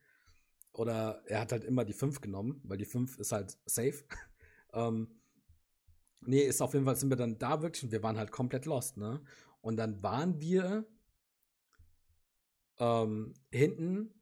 Oder 0.73 1.23
er 1.27 1.41
hat 1.41 1.53
halt 1.53 1.65
immer 1.65 1.85
die 1.85 1.93
5 1.93 2.21
genommen, 2.21 2.61
weil 2.65 2.79
die 2.79 2.85
5 2.85 3.19
ist 3.19 3.33
halt 3.33 3.59
safe. 3.67 4.05
ähm, 4.73 5.21
nee, 6.21 6.41
ist 6.41 6.63
auf 6.63 6.75
jeden 6.75 6.85
Fall, 6.85 6.97
sind 6.97 7.11
wir 7.11 7.17
dann 7.17 7.39
da 7.39 7.63
wirklich 7.63 7.85
und 7.85 7.93
wir 7.93 8.03
waren 8.03 8.19
halt 8.19 8.33
komplett 8.33 8.67
lost, 8.67 8.97
ne? 8.97 9.23
Und 9.61 9.77
dann 9.77 10.03
waren 10.03 10.41
wir 10.41 10.87
ähm, 12.79 13.35
hinten 13.51 14.13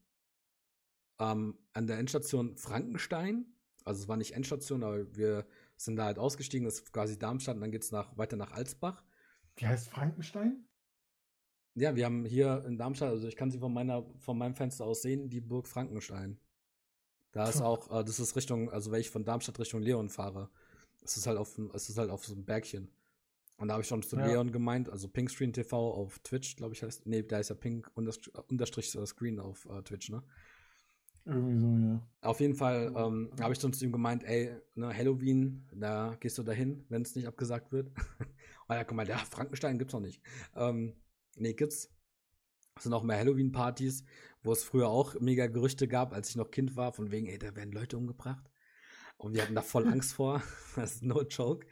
ähm, 1.19 1.59
an 1.73 1.87
der 1.87 1.99
Endstation 1.99 2.57
Frankenstein. 2.57 3.47
Also 3.87 4.03
es 4.03 4.09
war 4.09 4.17
nicht 4.17 4.35
Endstation, 4.35 4.83
aber 4.83 5.17
wir 5.17 5.47
sind 5.77 5.97
da 5.97 6.05
halt 6.05 6.19
ausgestiegen, 6.19 6.65
das 6.65 6.75
ist 6.75 6.93
quasi 6.93 7.19
Darmstadt 7.19 7.57
und 7.57 7.63
dann 7.63 7.71
geht 7.71 7.83
es 7.83 7.93
nach, 7.93 8.17
weiter 8.17 8.37
nach 8.37 8.53
Alsbach. 8.53 9.03
Die 9.59 9.67
heißt 9.67 9.89
Frankenstein? 9.89 10.65
Ja, 11.75 11.95
wir 11.95 12.05
haben 12.05 12.25
hier 12.25 12.65
in 12.67 12.77
Darmstadt, 12.77 13.11
also 13.11 13.29
ich 13.29 13.37
kann 13.37 13.51
sie 13.51 13.59
von 13.59 13.73
meiner, 13.73 14.05
von 14.19 14.37
meinem 14.37 14.55
Fenster 14.55 14.85
aus 14.85 15.03
sehen, 15.03 15.31
die 15.31 15.41
Burg 15.41 15.67
Frankenstein. 15.67 16.39
Da 17.33 17.49
ist 17.49 17.61
auch, 17.61 18.01
äh, 18.01 18.05
das 18.05 18.19
ist 18.19 18.35
Richtung, 18.35 18.71
also 18.71 18.91
wenn 18.91 19.01
ich 19.01 19.11
von 19.11 19.25
Darmstadt 19.25 19.59
Richtung 19.59 19.81
Leon 19.81 20.09
fahre, 20.09 20.51
es 21.03 21.17
ist 21.17 21.27
halt 21.27 21.39
auf, 21.39 21.59
es 21.75 21.89
ist 21.89 21.97
halt 21.97 22.11
auf 22.11 22.25
so 22.25 22.35
einem 22.35 22.45
Bergchen. 22.45 22.91
Und 23.57 23.69
da 23.69 23.75
habe 23.75 23.83
ich 23.83 23.89
schon 23.89 24.03
zu 24.03 24.17
ja. 24.17 24.27
Leon 24.27 24.53
gemeint, 24.53 24.89
also 24.89 25.07
Pinkscreen 25.07 25.53
TV 25.53 25.93
auf 25.93 26.19
Twitch, 26.21 26.57
glaube 26.57 26.75
ich 26.75 26.83
heißt. 26.83 27.07
Nee, 27.07 27.23
da 27.23 27.39
ist 27.39 27.51
ja 27.51 27.55
Pink 27.55 27.91
unterstrich 27.95 28.91
Screen 28.91 29.39
auf 29.39 29.67
äh, 29.67 29.83
Twitch, 29.83 30.09
ne? 30.09 30.23
Irgendwie 31.27 31.59
so. 31.59 31.67
Auf 32.23 32.41
jeden 32.41 32.55
Fall 32.55 32.93
ähm, 32.97 33.31
habe 33.41 33.55
ich 33.55 33.59
dann 33.59 33.73
zu 33.73 33.85
ihm 33.85 33.93
gemeint, 33.93 34.25
ey, 34.25 34.55
ne, 34.75 34.95
Halloween, 34.95 35.67
da 35.75 36.17
gehst 36.21 36.37
du 36.37 36.43
dahin, 36.43 36.85
wenn 36.91 37.03
es 37.03 37.15
nicht 37.15 37.27
abgesagt 37.27 37.73
wird. 37.73 37.89
Und 38.19 38.75
er 38.75 38.81
hat 38.81 38.89
gemeint, 38.89 39.09
ja, 39.09 39.17
Frankenstein 39.19 39.79
gibt's 39.79 39.95
noch 39.95 40.01
nicht. 40.01 40.23
Ähm, 40.55 40.95
nee, 41.37 41.55
gibt's. 41.55 41.91
Es 42.77 42.85
sind 42.85 42.93
auch 42.93 43.03
mehr 43.03 43.19
Halloween-Partys, 43.19 44.05
wo 44.43 44.53
es 44.53 44.65
früher 44.65 44.89
auch 44.89 45.19
mega 45.21 45.47
Gerüchte 45.47 45.89
gab, 45.89 46.13
als 46.13 46.31
ich 46.31 46.37
noch 46.37 46.51
Kind 46.51 46.77
war, 46.77 46.93
von 46.93 47.11
wegen, 47.11 47.27
ey, 47.27 47.39
da 47.39 47.57
werden 47.57 47.73
Leute 47.73 47.97
umgebracht. 47.97 48.51
Und 49.17 49.35
wir 49.35 49.43
hatten 49.43 49.55
da 49.55 49.63
voll 49.63 49.87
Angst 49.93 50.13
vor. 50.15 50.43
Das 50.77 50.97
ist 50.97 51.03
no 51.03 51.23
joke. 51.23 51.67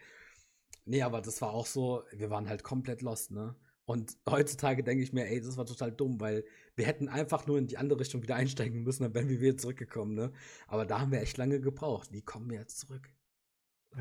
Nee, 0.85 1.03
aber 1.03 1.21
das 1.21 1.41
war 1.41 1.51
auch 1.51 1.67
so, 1.67 2.03
wir 2.11 2.29
waren 2.31 2.49
halt 2.49 2.63
komplett 2.63 3.01
lost, 3.01 3.31
ne? 3.31 3.55
Und 3.89 4.19
heutzutage 4.29 4.83
denke 4.83 5.01
ich 5.01 5.13
mir, 5.13 5.25
ey, 5.25 5.41
das 5.41 5.57
war 5.57 5.65
total 5.65 5.91
dumm, 5.91 6.21
weil 6.21 6.45
wir 6.75 6.85
hätten 6.85 7.09
einfach 7.09 7.47
nur 7.47 7.57
in 7.57 7.65
die 7.65 7.79
andere 7.79 7.99
Richtung 7.99 8.21
wieder 8.21 8.35
einsteigen 8.35 8.83
müssen, 8.83 9.01
dann 9.01 9.15
wären 9.15 9.29
wir 9.29 9.41
wieder 9.41 9.57
zurückgekommen, 9.57 10.13
ne? 10.13 10.31
Aber 10.67 10.85
da 10.85 11.01
haben 11.01 11.11
wir 11.11 11.21
echt 11.21 11.37
lange 11.37 11.59
gebraucht. 11.59 12.11
Wie 12.11 12.21
kommen 12.21 12.51
wir 12.51 12.59
jetzt 12.59 12.77
zurück? 12.81 13.09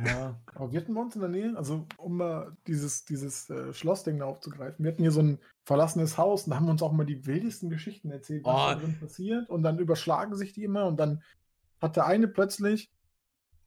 Ja, 0.05 0.43
aber 0.55 0.73
wir 0.73 0.81
hatten 0.81 0.93
bei 0.93 1.01
uns 1.01 1.15
in 1.15 1.23
der 1.23 1.31
Nähe, 1.31 1.57
also 1.57 1.87
um 1.97 2.19
mal 2.19 2.55
dieses, 2.67 3.07
dieses 3.07 3.49
äh, 3.49 3.73
Schlossding 3.73 4.19
da 4.19 4.27
aufzugreifen, 4.27 4.85
wir 4.85 4.93
hatten 4.93 5.01
hier 5.01 5.11
so 5.11 5.23
ein 5.23 5.39
verlassenes 5.65 6.19
Haus 6.19 6.45
und 6.45 6.51
da 6.51 6.57
haben 6.57 6.67
wir 6.67 6.73
uns 6.73 6.83
auch 6.83 6.93
mal 6.93 7.07
die 7.07 7.25
wildesten 7.25 7.71
Geschichten 7.71 8.11
erzählt, 8.11 8.45
was 8.45 8.55
oh. 8.55 8.75
da 8.75 8.75
drin 8.75 8.99
passiert. 9.01 9.49
Und 9.49 9.63
dann 9.63 9.79
überschlagen 9.79 10.37
sich 10.37 10.53
die 10.53 10.65
immer 10.65 10.85
und 10.85 11.01
dann 11.01 11.23
hat 11.81 11.97
der 11.97 12.05
eine 12.05 12.29
plötzlich 12.29 12.91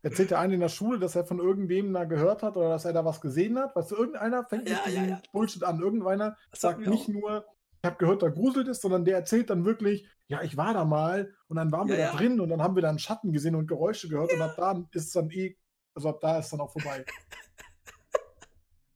erzählt 0.01 0.31
der 0.31 0.39
eine 0.39 0.55
in 0.55 0.59
der 0.59 0.69
Schule, 0.69 0.99
dass 0.99 1.15
er 1.15 1.25
von 1.25 1.39
irgendwem 1.39 1.93
da 1.93 2.05
gehört 2.05 2.43
hat 2.43 2.57
oder 2.57 2.69
dass 2.69 2.85
er 2.85 2.93
da 2.93 3.05
was 3.05 3.21
gesehen 3.21 3.57
hat. 3.59 3.75
Weißt 3.75 3.91
du, 3.91 3.95
irgendeiner 3.95 4.45
fängt 4.45 4.69
ja, 4.69 4.79
mit 4.85 4.95
ja, 4.95 5.03
ja. 5.03 5.21
Bullshit 5.31 5.63
an. 5.63 5.79
Irgendeiner 5.79 6.37
das 6.49 6.61
sagt 6.61 6.85
nicht 6.87 7.07
nur, 7.07 7.45
ich 7.83 7.87
habe 7.87 7.97
gehört, 7.97 8.21
da 8.21 8.29
gruselt 8.29 8.67
es, 8.67 8.81
sondern 8.81 9.05
der 9.05 9.17
erzählt 9.17 9.49
dann 9.49 9.65
wirklich, 9.65 10.07
ja, 10.27 10.41
ich 10.43 10.57
war 10.57 10.73
da 10.73 10.85
mal 10.85 11.33
und 11.47 11.55
dann 11.57 11.71
waren 11.71 11.87
wir 11.87 11.97
da 11.97 12.11
drin 12.11 12.39
und 12.39 12.49
dann 12.49 12.61
haben 12.61 12.75
wir 12.75 12.81
da 12.81 12.89
einen 12.89 12.99
Schatten 12.99 13.31
gesehen 13.33 13.55
und 13.55 13.67
Geräusche 13.67 14.07
gehört 14.07 14.33
und 14.33 14.41
ab 14.41 14.53
da 14.55 14.71
ist 14.91 15.07
es 15.07 15.11
dann 15.11 15.29
eh, 15.31 15.57
also 15.93 16.09
ab 16.09 16.19
da 16.21 16.39
ist 16.39 16.45
es 16.45 16.51
dann 16.51 16.61
auch 16.61 16.71
vorbei. 16.71 17.05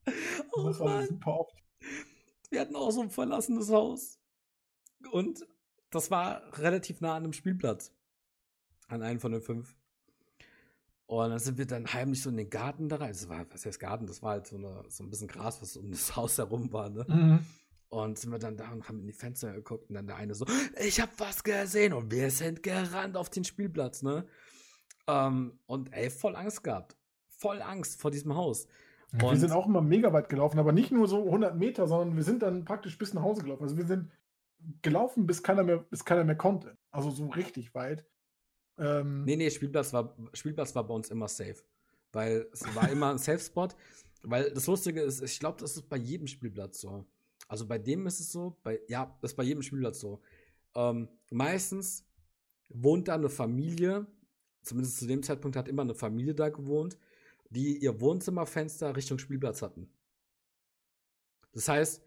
oh, 0.53 0.67
das 0.67 0.79
war 0.79 1.03
super 1.05 1.39
oft. 1.39 1.55
Wir 2.49 2.61
hatten 2.61 2.75
auch 2.75 2.91
so 2.91 3.01
ein 3.01 3.09
verlassenes 3.09 3.69
Haus. 3.69 4.19
Und 5.11 5.45
das 5.89 6.11
war 6.11 6.41
relativ 6.59 7.01
nah 7.01 7.15
an 7.15 7.23
einem 7.23 7.33
Spielplatz. 7.33 7.93
An 8.87 9.01
einem 9.01 9.19
von 9.19 9.31
den 9.31 9.41
fünf. 9.41 9.75
Und 11.07 11.29
dann 11.29 11.39
sind 11.39 11.57
wir 11.57 11.67
dann 11.67 11.93
heimlich 11.93 12.21
so 12.21 12.29
in 12.29 12.37
den 12.37 12.49
Garten 12.49 12.89
da 12.89 12.97
rein. 12.97 13.09
Das 13.09 13.29
war, 13.29 13.45
was 13.51 13.65
heißt 13.65 13.79
Garten? 13.79 14.07
Das 14.07 14.23
war 14.23 14.31
halt 14.31 14.47
so, 14.47 14.57
eine, 14.57 14.83
so 14.89 15.03
ein 15.03 15.09
bisschen 15.09 15.27
Gras, 15.27 15.61
was 15.61 15.77
um 15.77 15.91
das 15.91 16.15
Haus 16.15 16.37
herum 16.37 16.71
war, 16.73 16.89
ne? 16.89 17.05
Mhm. 17.07 17.39
Und 17.89 18.17
sind 18.17 18.31
wir 18.31 18.39
dann 18.39 18.57
da 18.57 18.71
und 18.71 18.89
haben 18.89 18.99
in 18.99 19.07
die 19.07 19.13
Fenster 19.13 19.53
geguckt 19.53 19.89
und 19.89 19.95
dann 19.95 20.07
der 20.07 20.17
eine 20.17 20.33
so, 20.33 20.45
ich 20.83 20.99
hab 20.99 21.17
was 21.19 21.43
gesehen 21.43 21.93
und 21.93 22.11
wir 22.11 22.29
sind 22.31 22.63
gerannt 22.63 23.15
auf 23.15 23.29
den 23.29 23.43
Spielplatz, 23.43 24.01
ne? 24.01 24.25
Ähm, 25.07 25.59
und 25.67 25.93
ey, 25.93 26.09
voll 26.09 26.35
Angst 26.35 26.63
gehabt. 26.63 26.97
Voll 27.27 27.61
Angst 27.61 28.01
vor 28.01 28.11
diesem 28.11 28.35
Haus. 28.35 28.67
Ja, 29.13 29.29
wir 29.31 29.37
sind 29.37 29.51
auch 29.51 29.67
immer 29.67 29.81
mega 29.81 30.11
weit 30.11 30.29
gelaufen, 30.29 30.59
aber 30.59 30.71
nicht 30.71 30.91
nur 30.91 31.07
so 31.07 31.25
100 31.25 31.55
Meter, 31.55 31.87
sondern 31.87 32.15
wir 32.15 32.23
sind 32.23 32.41
dann 32.41 32.65
praktisch 32.65 32.97
bis 32.97 33.13
nach 33.13 33.21
Hause 33.21 33.43
gelaufen. 33.43 33.63
Also 33.63 33.77
wir 33.77 33.85
sind 33.85 34.11
gelaufen, 34.81 35.27
bis 35.27 35.43
keiner 35.43 35.63
mehr, 35.63 35.77
bis 35.77 36.03
keiner 36.03 36.23
mehr 36.23 36.35
konnte. 36.35 36.77
Also 36.91 37.11
so 37.11 37.27
richtig 37.27 37.75
weit. 37.75 38.05
Ähm, 38.77 39.23
nee, 39.23 39.35
nee, 39.35 39.49
Spielplatz 39.49 39.93
war, 39.93 40.15
Spielplatz 40.33 40.75
war 40.75 40.85
bei 40.85 40.93
uns 40.93 41.09
immer 41.09 41.27
safe. 41.27 41.63
Weil 42.11 42.47
es 42.51 42.63
war 42.75 42.89
immer 42.89 43.11
ein 43.11 43.17
Safe-Spot. 43.17 43.69
Weil 44.23 44.51
das 44.51 44.67
Lustige 44.67 45.01
ist, 45.01 45.21
ich 45.21 45.39
glaube, 45.39 45.59
das 45.59 45.75
ist 45.75 45.87
bei 45.87 45.97
jedem 45.97 46.27
Spielplatz 46.27 46.81
so. 46.81 47.05
Also 47.47 47.67
bei 47.67 47.77
dem 47.77 48.07
ist 48.07 48.19
es 48.19 48.31
so, 48.31 48.57
bei, 48.63 48.79
ja, 48.87 49.15
das 49.21 49.31
ist 49.31 49.37
bei 49.37 49.43
jedem 49.43 49.61
Spielplatz 49.61 49.99
so. 49.99 50.21
Ähm, 50.75 51.07
meistens 51.29 52.05
wohnt 52.69 53.07
da 53.07 53.15
eine 53.15 53.29
Familie, 53.29 54.07
zumindest 54.63 54.97
zu 54.97 55.05
dem 55.05 55.21
Zeitpunkt 55.21 55.55
hat 55.55 55.67
immer 55.67 55.83
eine 55.83 55.93
Familie 55.93 56.33
da 56.33 56.49
gewohnt, 56.49 56.97
die 57.49 57.77
ihr 57.77 58.01
Wohnzimmerfenster 58.01 58.95
Richtung 58.95 59.19
Spielplatz 59.19 59.61
hatten. 59.61 59.89
Das 61.53 61.67
heißt, 61.69 62.01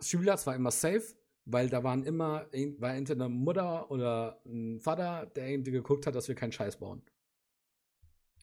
Spielplatz 0.00 0.46
war 0.46 0.56
immer 0.56 0.70
safe, 0.70 1.14
weil 1.52 1.68
da 1.68 1.82
waren 1.82 2.04
immer, 2.04 2.46
war 2.78 2.94
entweder 2.94 3.24
eine 3.24 3.34
Mutter 3.34 3.90
oder 3.90 4.40
ein 4.46 4.80
Vater, 4.80 5.26
der 5.26 5.48
irgendwie 5.48 5.72
geguckt 5.72 6.06
hat, 6.06 6.14
dass 6.14 6.28
wir 6.28 6.34
keinen 6.34 6.52
Scheiß 6.52 6.78
bauen. 6.78 7.02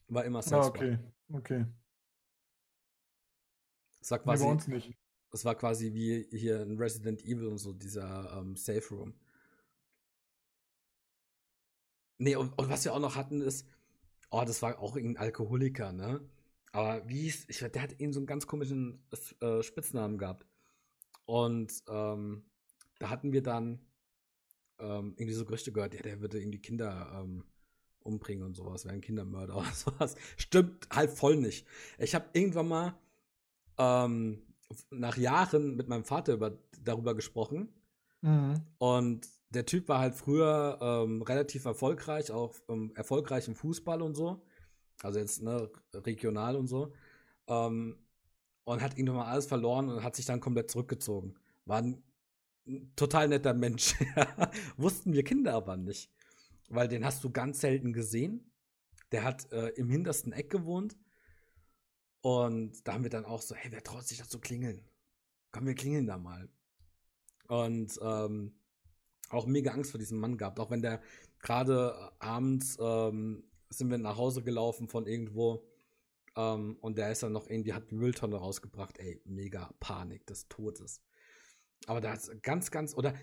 War 0.07 0.25
immer 0.25 0.41
Sex. 0.41 0.53
Ah, 0.53 0.67
okay, 0.67 0.99
okay. 1.33 1.65
Das 3.99 4.11
war 4.11 4.19
quasi, 4.19 4.43
nee, 4.43 4.47
bei 4.47 4.53
uns 4.53 4.67
nicht. 4.67 4.97
Das 5.31 5.45
war 5.45 5.55
quasi 5.55 5.93
wie 5.93 6.27
hier 6.31 6.61
in 6.61 6.77
Resident 6.77 7.23
Evil 7.23 7.47
und 7.47 7.57
so, 7.57 7.73
dieser 7.73 8.37
ähm, 8.37 8.55
Safe 8.55 8.87
Room. 8.91 9.13
Nee, 12.19 12.35
und, 12.35 12.57
und, 12.57 12.69
was 12.69 12.85
wir 12.85 12.93
auch 12.93 12.99
noch 12.99 13.15
hatten 13.15 13.41
ist, 13.41 13.67
oh, 14.31 14.43
das 14.45 14.61
war 14.61 14.79
auch 14.79 14.95
irgendein 14.95 15.23
Alkoholiker, 15.23 15.91
ne? 15.91 16.21
Aber 16.71 17.07
wie 17.07 17.21
hieß, 17.23 17.45
ich, 17.49 17.59
der 17.59 17.81
hat 17.81 17.99
eben 17.99 18.13
so 18.13 18.19
einen 18.19 18.27
ganz 18.27 18.47
komischen 18.47 19.03
äh, 19.41 19.61
Spitznamen 19.61 20.17
gehabt. 20.17 20.45
Und 21.25 21.83
ähm, 21.89 22.45
da 22.99 23.09
hatten 23.09 23.31
wir 23.31 23.43
dann 23.43 23.79
ähm, 24.79 25.13
irgendwie 25.17 25.33
so 25.33 25.45
Gerüchte 25.45 25.71
gehört, 25.71 25.93
ja, 25.93 26.01
der 26.01 26.21
würde 26.21 26.39
irgendwie 26.39 26.59
Kinder 26.59 27.21
ähm, 27.21 27.43
umbringen 27.99 28.45
und 28.45 28.55
sowas, 28.55 28.85
wäre 28.85 28.95
ein 28.95 29.01
Kindermörder 29.01 29.55
oder 29.57 29.71
sowas. 29.71 30.15
Stimmt 30.37 30.87
halt 30.89 31.11
voll 31.11 31.35
nicht. 31.35 31.67
Ich 31.97 32.15
habe 32.15 32.25
irgendwann 32.33 32.67
mal 32.67 32.93
ähm, 33.77 34.41
nach 34.89 35.17
Jahren 35.17 35.75
mit 35.75 35.87
meinem 35.87 36.03
Vater 36.03 36.33
über, 36.33 36.57
darüber 36.83 37.15
gesprochen. 37.15 37.69
Mhm. 38.21 38.61
Und 38.77 39.27
der 39.49 39.65
Typ 39.65 39.87
war 39.87 39.99
halt 39.99 40.15
früher 40.15 40.77
ähm, 40.81 41.21
relativ 41.21 41.65
erfolgreich, 41.65 42.31
auch 42.31 42.55
ähm, 42.67 42.91
erfolgreich 42.95 43.47
im 43.47 43.55
Fußball 43.55 44.01
und 44.01 44.15
so. 44.15 44.41
Also 45.01 45.19
jetzt 45.19 45.41
ne, 45.41 45.69
regional 45.93 46.55
und 46.55 46.67
so. 46.67 46.93
Ähm, 47.47 47.97
und 48.65 48.81
hat 48.81 48.97
irgendwann 48.97 49.17
mal 49.17 49.31
alles 49.31 49.45
verloren 49.45 49.89
und 49.89 50.03
hat 50.03 50.15
sich 50.15 50.25
dann 50.25 50.41
komplett 50.41 50.69
zurückgezogen. 50.69 51.35
War 51.65 51.77
ein 51.77 52.03
total 52.95 53.29
netter 53.29 53.53
Mensch. 53.53 53.95
Wussten 54.77 55.13
wir 55.13 55.23
Kinder 55.23 55.53
aber 55.53 55.77
nicht. 55.77 56.11
Weil 56.69 56.87
den 56.87 57.05
hast 57.05 57.23
du 57.23 57.31
ganz 57.31 57.61
selten 57.61 57.93
gesehen. 57.93 58.51
Der 59.11 59.23
hat 59.23 59.51
äh, 59.51 59.69
im 59.69 59.89
hintersten 59.89 60.33
Eck 60.33 60.49
gewohnt. 60.49 60.97
Und 62.21 62.85
da 62.87 62.93
haben 62.93 63.03
wir 63.03 63.09
dann 63.09 63.25
auch 63.25 63.41
so, 63.41 63.55
hey, 63.55 63.71
wer 63.71 63.83
traut 63.83 64.05
sich 64.05 64.17
da 64.17 64.25
zu 64.25 64.39
klingeln? 64.39 64.81
Komm, 65.51 65.65
wir 65.65 65.75
klingeln 65.75 66.07
da 66.07 66.17
mal. 66.17 66.49
Und 67.47 67.97
ähm, 68.01 68.53
auch 69.29 69.45
mega 69.45 69.71
Angst 69.71 69.91
vor 69.91 69.99
diesem 69.99 70.19
Mann 70.19 70.37
gehabt. 70.37 70.59
Auch 70.59 70.69
wenn 70.69 70.81
der 70.81 71.01
gerade 71.39 72.11
abends 72.19 72.77
ähm, 72.81 73.43
sind 73.69 73.89
wir 73.89 73.97
nach 73.97 74.17
Hause 74.17 74.43
gelaufen 74.43 74.87
von 74.87 75.07
irgendwo 75.07 75.65
ähm, 76.37 76.77
und 76.81 76.97
der 76.97 77.11
ist 77.11 77.23
dann 77.23 77.33
noch 77.33 77.49
irgendwie, 77.49 77.73
hat 77.73 77.89
die 77.89 77.95
Mülltonne 77.95 78.37
rausgebracht. 78.37 78.99
Ey, 78.99 79.21
mega 79.25 79.73
Panik 79.79 80.25
des 80.27 80.47
Todes. 80.47 81.01
Aber 81.85 82.01
da 82.01 82.13
ist 82.13 82.41
ganz, 82.43 82.71
ganz, 82.71 82.95
oder 82.95 83.13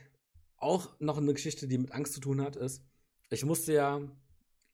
auch 0.57 0.99
noch 1.01 1.19
eine 1.19 1.35
Geschichte, 1.35 1.69
die 1.69 1.79
mit 1.79 1.93
Angst 1.93 2.15
zu 2.15 2.21
tun 2.21 2.41
hat, 2.41 2.57
ist, 2.57 2.83
ich 3.31 3.45
musste 3.45 3.73
ja 3.73 3.97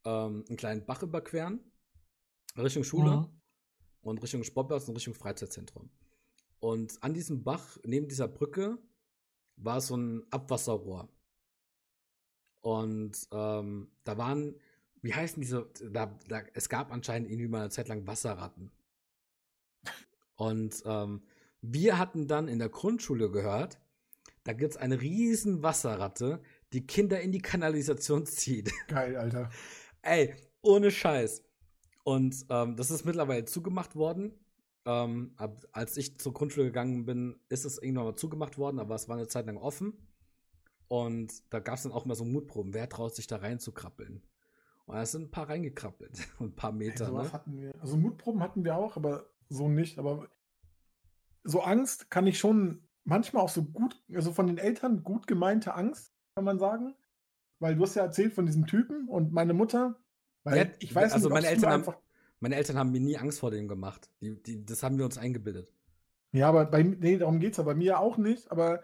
ähm, 0.04 0.44
einen 0.48 0.56
kleinen 0.56 0.84
Bach 0.84 1.02
überqueren, 1.02 1.60
Richtung 2.56 2.84
Schule 2.84 3.16
mhm. 3.16 3.40
und 4.02 4.22
Richtung 4.22 4.44
Sportplatz 4.44 4.88
und 4.88 4.96
Richtung 4.96 5.14
Freizeitzentrum. 5.14 5.90
Und 6.60 7.02
an 7.02 7.14
diesem 7.14 7.42
Bach, 7.42 7.78
neben 7.84 8.08
dieser 8.08 8.28
Brücke, 8.28 8.78
war 9.56 9.80
so 9.80 9.96
ein 9.96 10.24
Abwasserrohr. 10.30 11.08
Und 12.60 13.28
ähm, 13.32 13.90
da 14.04 14.18
waren, 14.18 14.54
wie 15.00 15.14
heißen 15.14 15.40
diese, 15.40 15.70
da, 15.90 16.18
da, 16.28 16.42
es 16.52 16.68
gab 16.68 16.92
anscheinend 16.92 17.30
irgendwie 17.30 17.48
mal 17.48 17.62
eine 17.62 17.70
Zeit 17.70 17.88
lang 17.88 18.06
Wasserratten. 18.06 18.70
Und 20.36 20.82
ähm, 20.84 21.22
wir 21.62 21.98
hatten 21.98 22.26
dann 22.26 22.48
in 22.48 22.58
der 22.58 22.68
Grundschule 22.68 23.30
gehört, 23.30 23.80
da 24.44 24.52
gibt 24.52 24.72
es 24.72 24.76
eine 24.76 25.00
riesen 25.00 25.62
Wasserratte, 25.62 26.42
die 26.72 26.86
Kinder 26.86 27.20
in 27.20 27.32
die 27.32 27.42
Kanalisation 27.42 28.26
zieht. 28.26 28.72
Geil, 28.88 29.16
Alter. 29.16 29.50
Ey, 30.02 30.34
ohne 30.62 30.90
Scheiß. 30.90 31.44
Und 32.04 32.46
ähm, 32.48 32.76
das 32.76 32.90
ist 32.90 33.04
mittlerweile 33.04 33.44
zugemacht 33.44 33.96
worden. 33.96 34.32
Ähm, 34.86 35.34
ab, 35.36 35.60
als 35.72 35.96
ich 35.96 36.18
zur 36.18 36.32
Grundschule 36.32 36.66
gegangen 36.66 37.04
bin, 37.04 37.38
ist 37.48 37.66
es 37.66 37.78
irgendwann 37.78 38.06
mal 38.06 38.16
zugemacht 38.16 38.56
worden, 38.56 38.78
aber 38.78 38.94
es 38.94 39.08
war 39.08 39.16
eine 39.16 39.28
Zeit 39.28 39.46
lang 39.46 39.58
offen. 39.58 39.92
Und 40.88 41.32
da 41.52 41.60
gab 41.60 41.76
es 41.76 41.82
dann 41.82 41.92
auch 41.92 42.04
mal 42.04 42.14
so 42.14 42.24
Mutproben. 42.24 42.74
Wer 42.74 42.88
traut 42.88 43.14
sich 43.14 43.26
da 43.26 43.36
reinzukrabbeln? 43.36 44.22
Und 44.86 44.94
da 44.96 45.06
sind 45.06 45.24
ein 45.24 45.30
paar 45.30 45.48
reingekrabbelt. 45.48 46.18
ein 46.40 46.56
paar 46.56 46.72
Meter. 46.72 47.06
Hey, 47.06 47.14
ne? 47.14 47.32
hatten 47.32 47.58
wir. 47.58 47.72
Also 47.80 47.96
Mutproben 47.96 48.42
hatten 48.42 48.64
wir 48.64 48.74
auch, 48.74 48.96
aber 48.96 49.26
so 49.48 49.68
nicht. 49.68 49.98
Aber 49.98 50.28
so 51.44 51.60
Angst 51.60 52.10
kann 52.10 52.26
ich 52.26 52.38
schon 52.38 52.86
manchmal 53.04 53.42
auch 53.42 53.48
so 53.48 53.64
gut, 53.64 54.02
also 54.14 54.32
von 54.32 54.46
den 54.46 54.58
Eltern 54.58 55.02
gut 55.02 55.26
gemeinte 55.26 55.74
Angst, 55.74 56.12
kann 56.34 56.44
man 56.44 56.58
sagen. 56.58 56.94
Weil 57.58 57.76
du 57.76 57.82
hast 57.82 57.94
ja 57.94 58.04
erzählt 58.04 58.32
von 58.32 58.46
diesem 58.46 58.66
Typen 58.66 59.06
und 59.08 59.32
meine 59.32 59.52
Mutter, 59.52 60.00
weil 60.44 60.56
ja, 60.56 60.64
ich 60.78 60.94
weiß 60.94 61.12
also 61.12 61.28
nicht, 61.28 61.34
meine 61.34 61.48
Eltern 61.48 61.70
haben, 61.70 61.94
meine 62.40 62.56
Eltern 62.56 62.78
haben 62.78 62.90
mir 62.90 63.00
nie 63.00 63.18
Angst 63.18 63.40
vor 63.40 63.50
dem 63.50 63.68
gemacht. 63.68 64.10
Die, 64.20 64.42
die, 64.42 64.64
das 64.64 64.82
haben 64.82 64.98
wir 64.98 65.04
uns 65.04 65.18
eingebildet. 65.18 65.72
Ja, 66.32 66.48
aber 66.48 66.64
bei 66.64 66.82
nee, 66.82 67.18
darum 67.18 67.40
geht 67.40 67.52
es 67.52 67.58
ja 67.58 67.64
bei 67.64 67.74
mir 67.74 67.98
auch 67.98 68.16
nicht. 68.16 68.50
Aber 68.50 68.82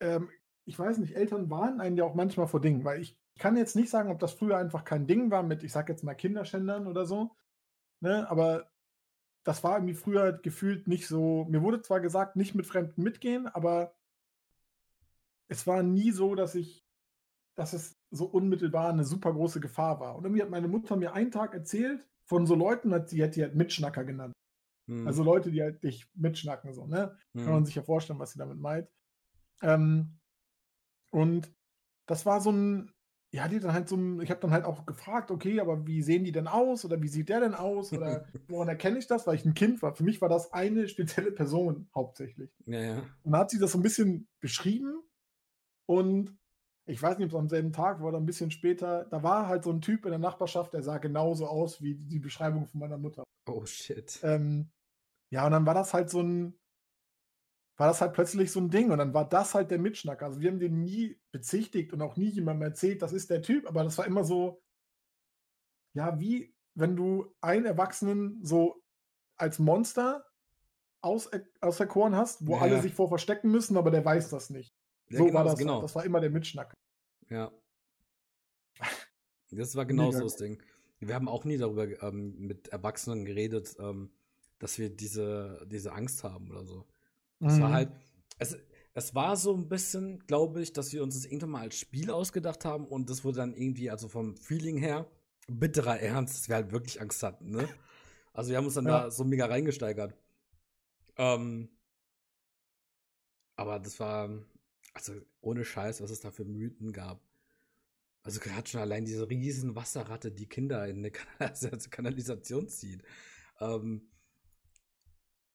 ähm, 0.00 0.30
ich 0.64 0.78
weiß 0.78 0.98
nicht, 0.98 1.14
Eltern 1.14 1.50
warnen 1.50 1.80
einen 1.80 1.96
ja 1.96 2.04
auch 2.04 2.14
manchmal 2.14 2.46
vor 2.46 2.60
Dingen, 2.60 2.84
weil 2.84 3.00
ich 3.00 3.18
kann 3.38 3.56
jetzt 3.56 3.76
nicht 3.76 3.90
sagen, 3.90 4.10
ob 4.10 4.18
das 4.18 4.32
früher 4.32 4.56
einfach 4.56 4.84
kein 4.84 5.06
Ding 5.06 5.30
war 5.30 5.42
mit, 5.42 5.62
ich 5.62 5.72
sag 5.72 5.88
jetzt 5.88 6.04
mal, 6.04 6.14
Kinderschändern 6.14 6.86
oder 6.86 7.04
so. 7.04 7.36
Ne? 8.00 8.28
Aber 8.30 8.70
das 9.46 9.62
war 9.62 9.76
irgendwie 9.76 9.94
früher 9.94 10.32
gefühlt 10.32 10.88
nicht 10.88 11.06
so. 11.06 11.46
Mir 11.48 11.62
wurde 11.62 11.80
zwar 11.80 12.00
gesagt, 12.00 12.34
nicht 12.34 12.56
mit 12.56 12.66
Fremden 12.66 13.04
mitgehen, 13.04 13.46
aber 13.46 13.94
es 15.46 15.68
war 15.68 15.84
nie 15.84 16.10
so, 16.10 16.34
dass 16.34 16.56
ich, 16.56 16.84
dass 17.54 17.72
es 17.72 17.96
so 18.10 18.24
unmittelbar 18.24 18.90
eine 18.90 19.04
super 19.04 19.32
große 19.32 19.60
Gefahr 19.60 20.00
war. 20.00 20.16
Und 20.16 20.24
irgendwie 20.24 20.42
hat 20.42 20.50
meine 20.50 20.66
Mutter 20.66 20.96
mir 20.96 21.12
einen 21.12 21.30
Tag 21.30 21.54
erzählt, 21.54 22.08
von 22.24 22.44
so 22.44 22.56
Leuten, 22.56 22.92
hat 22.92 23.08
sie 23.08 23.22
hat 23.22 23.36
die 23.36 23.42
halt 23.42 23.54
Mitschnacker 23.54 24.04
genannt. 24.04 24.34
Hm. 24.88 25.06
Also 25.06 25.22
Leute, 25.22 25.52
die 25.52 25.62
halt 25.62 25.80
dich 25.84 26.08
mitschnacken, 26.14 26.72
so, 26.74 26.88
ne? 26.88 27.16
Hm. 27.34 27.44
Kann 27.44 27.52
man 27.52 27.64
sich 27.64 27.76
ja 27.76 27.82
vorstellen, 27.82 28.18
was 28.18 28.32
sie 28.32 28.40
damit 28.40 28.58
meint. 28.58 28.88
Ähm, 29.62 30.18
und 31.12 31.54
das 32.06 32.26
war 32.26 32.40
so 32.40 32.50
ein, 32.50 32.92
ja, 33.32 33.48
die 33.48 33.60
dann 33.60 33.72
halt 33.72 33.88
so 33.88 34.20
ich 34.20 34.30
habe 34.30 34.40
dann 34.40 34.52
halt 34.52 34.64
auch 34.64 34.86
gefragt, 34.86 35.30
okay, 35.30 35.60
aber 35.60 35.86
wie 35.86 36.02
sehen 36.02 36.24
die 36.24 36.32
denn 36.32 36.46
aus 36.46 36.84
oder 36.84 37.02
wie 37.02 37.08
sieht 37.08 37.28
der 37.28 37.40
denn 37.40 37.54
aus 37.54 37.92
oder 37.92 38.26
woran 38.48 38.68
erkenne 38.68 38.98
ich 38.98 39.06
das, 39.06 39.26
weil 39.26 39.36
ich 39.36 39.44
ein 39.44 39.54
Kind 39.54 39.82
war. 39.82 39.94
Für 39.94 40.04
mich 40.04 40.20
war 40.20 40.28
das 40.28 40.52
eine 40.52 40.88
spezielle 40.88 41.32
Person 41.32 41.88
hauptsächlich. 41.94 42.50
Ja, 42.66 42.80
ja. 42.80 42.96
Und 43.22 43.32
dann 43.32 43.40
hat 43.40 43.50
sie 43.50 43.58
das 43.58 43.72
so 43.72 43.78
ein 43.78 43.82
bisschen 43.82 44.28
beschrieben 44.40 45.02
und 45.86 46.36
ich 46.86 47.02
weiß 47.02 47.18
nicht, 47.18 47.26
ob 47.26 47.32
es 47.32 47.38
am 47.38 47.48
selben 47.48 47.72
Tag 47.72 48.00
war 48.00 48.08
oder 48.08 48.18
ein 48.18 48.26
bisschen 48.26 48.50
später, 48.50 49.06
da 49.06 49.22
war 49.22 49.48
halt 49.48 49.64
so 49.64 49.70
ein 49.70 49.80
Typ 49.80 50.04
in 50.04 50.10
der 50.12 50.20
Nachbarschaft, 50.20 50.72
der 50.72 50.82
sah 50.82 50.98
genauso 50.98 51.46
aus 51.46 51.82
wie 51.82 51.96
die 51.96 52.20
Beschreibung 52.20 52.66
von 52.66 52.80
meiner 52.80 52.96
Mutter. 52.96 53.24
Oh 53.48 53.64
shit. 53.66 54.20
Ähm, 54.22 54.70
ja, 55.30 55.44
und 55.44 55.52
dann 55.52 55.66
war 55.66 55.74
das 55.74 55.92
halt 55.92 56.10
so 56.10 56.20
ein, 56.20 56.54
war 57.76 57.88
das 57.88 58.00
halt 58.00 58.14
plötzlich 58.14 58.50
so 58.50 58.60
ein 58.60 58.70
Ding 58.70 58.90
und 58.90 58.98
dann 58.98 59.12
war 59.12 59.28
das 59.28 59.54
halt 59.54 59.70
der 59.70 59.78
Mitschnacker. 59.78 60.26
Also 60.26 60.40
wir 60.40 60.50
haben 60.50 60.58
den 60.58 60.82
nie 60.82 61.18
bezichtigt 61.30 61.92
und 61.92 62.00
auch 62.00 62.16
nie 62.16 62.28
jemandem 62.28 62.68
erzählt, 62.68 63.02
das 63.02 63.12
ist 63.12 63.30
der 63.30 63.42
Typ, 63.42 63.66
aber 63.68 63.84
das 63.84 63.98
war 63.98 64.06
immer 64.06 64.24
so, 64.24 64.62
ja, 65.92 66.18
wie 66.18 66.54
wenn 66.74 66.96
du 66.96 67.34
einen 67.40 67.66
Erwachsenen 67.66 68.42
so 68.42 68.82
als 69.36 69.58
Monster 69.58 70.24
aus, 71.00 71.30
auserkoren 71.60 72.16
hast, 72.16 72.46
wo 72.46 72.56
ja, 72.56 72.62
alle 72.62 72.76
ja. 72.76 72.82
sich 72.82 72.94
vor 72.94 73.08
verstecken 73.08 73.50
müssen, 73.50 73.76
aber 73.76 73.90
der 73.90 74.04
weiß 74.04 74.30
das 74.30 74.50
nicht. 74.50 74.74
Ja, 75.08 75.18
so 75.18 75.26
genau, 75.26 75.38
war 75.38 75.44
das. 75.44 75.58
Genau. 75.58 75.80
Das 75.80 75.94
war 75.94 76.04
immer 76.04 76.20
der 76.20 76.30
Mitschnack. 76.30 76.74
Ja. 77.28 77.52
Das 79.52 79.76
war 79.76 79.86
genau 79.86 80.10
so 80.10 80.24
das 80.24 80.36
Ding. 80.36 80.60
Wir 80.98 81.14
haben 81.14 81.28
auch 81.28 81.44
nie 81.44 81.56
darüber 81.56 81.86
ähm, 82.02 82.36
mit 82.36 82.66
Erwachsenen 82.68 83.24
geredet, 83.24 83.76
ähm, 83.78 84.10
dass 84.58 84.76
wir 84.76 84.90
diese, 84.90 85.64
diese 85.70 85.92
Angst 85.92 86.24
haben 86.24 86.50
oder 86.50 86.64
so. 86.64 86.84
Es 87.40 87.56
mhm. 87.56 87.62
war 87.62 87.72
halt, 87.72 87.90
es, 88.38 88.56
es 88.94 89.14
war 89.14 89.36
so 89.36 89.54
ein 89.54 89.68
bisschen, 89.68 90.26
glaube 90.26 90.62
ich, 90.62 90.72
dass 90.72 90.92
wir 90.92 91.02
uns 91.02 91.14
das 91.14 91.26
irgendwann 91.26 91.50
mal 91.50 91.62
als 91.62 91.76
Spiel 91.76 92.10
ausgedacht 92.10 92.64
haben 92.64 92.86
und 92.86 93.10
das 93.10 93.24
wurde 93.24 93.38
dann 93.38 93.54
irgendwie, 93.54 93.90
also 93.90 94.08
vom 94.08 94.36
Feeling 94.36 94.78
her, 94.78 95.06
bitterer 95.48 96.00
Ernst, 96.00 96.34
dass 96.34 96.48
wir 96.48 96.56
halt 96.56 96.72
wirklich 96.72 97.00
Angst 97.00 97.22
hatten, 97.22 97.50
ne? 97.50 97.68
Also 98.32 98.50
wir 98.50 98.58
haben 98.58 98.66
uns 98.66 98.74
dann 98.74 98.86
ja. 98.86 99.04
da 99.04 99.10
so 99.10 99.24
mega 99.24 99.46
reingesteigert. 99.46 100.14
Ähm, 101.16 101.70
aber 103.56 103.78
das 103.78 103.98
war, 103.98 104.30
also 104.92 105.14
ohne 105.40 105.64
Scheiß, 105.64 106.02
was 106.02 106.10
es 106.10 106.20
da 106.20 106.30
für 106.30 106.44
Mythen 106.44 106.92
gab. 106.92 107.22
Also 108.22 108.40
gerade 108.40 108.68
schon 108.68 108.80
allein 108.80 109.04
diese 109.04 109.28
riesen 109.30 109.76
Wasserratte, 109.76 110.32
die 110.32 110.48
Kinder 110.48 110.86
in 110.86 110.98
eine 110.98 111.10
Kanalisation 111.90 112.68
zieht. 112.68 113.02
Ähm, 113.60 114.08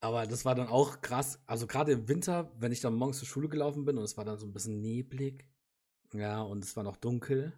aber 0.02 0.26
das 0.26 0.46
war 0.46 0.56
dann 0.56 0.68
auch 0.68 1.02
krass. 1.02 1.40
Also 1.46 1.68
gerade 1.68 1.92
im 1.92 2.10
Winter, 2.10 2.52
wenn 2.60 2.72
ich 2.72 2.82
dann 2.82 2.96
morgens 2.96 3.20
zur 3.20 3.28
Schule 3.28 3.48
gelaufen 3.48 3.86
bin 3.86 3.98
und 3.98 4.04
es 4.04 4.18
war 4.18 4.26
dann 4.26 4.38
so 4.38 4.48
ein 4.48 4.54
bisschen 4.54 4.82
neblig. 4.82 5.46
Ja, 6.14 6.42
und 6.42 6.64
es 6.64 6.76
war 6.76 6.84
noch 6.84 6.98
dunkel. 6.98 7.54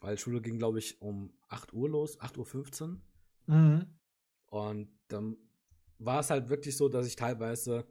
Weil 0.00 0.16
Schule 0.16 0.40
ging, 0.40 0.58
glaube 0.58 0.78
ich, 0.78 1.02
um 1.02 1.32
8 1.48 1.74
Uhr 1.74 1.90
los, 1.90 2.20
8.15 2.20 2.82
Uhr. 2.82 3.00
Mhm. 3.46 3.86
Und 4.46 4.88
dann 5.08 5.36
war 5.98 6.20
es 6.20 6.30
halt 6.30 6.48
wirklich 6.48 6.76
so, 6.76 6.88
dass 6.88 7.08
ich 7.08 7.16
teilweise 7.16 7.84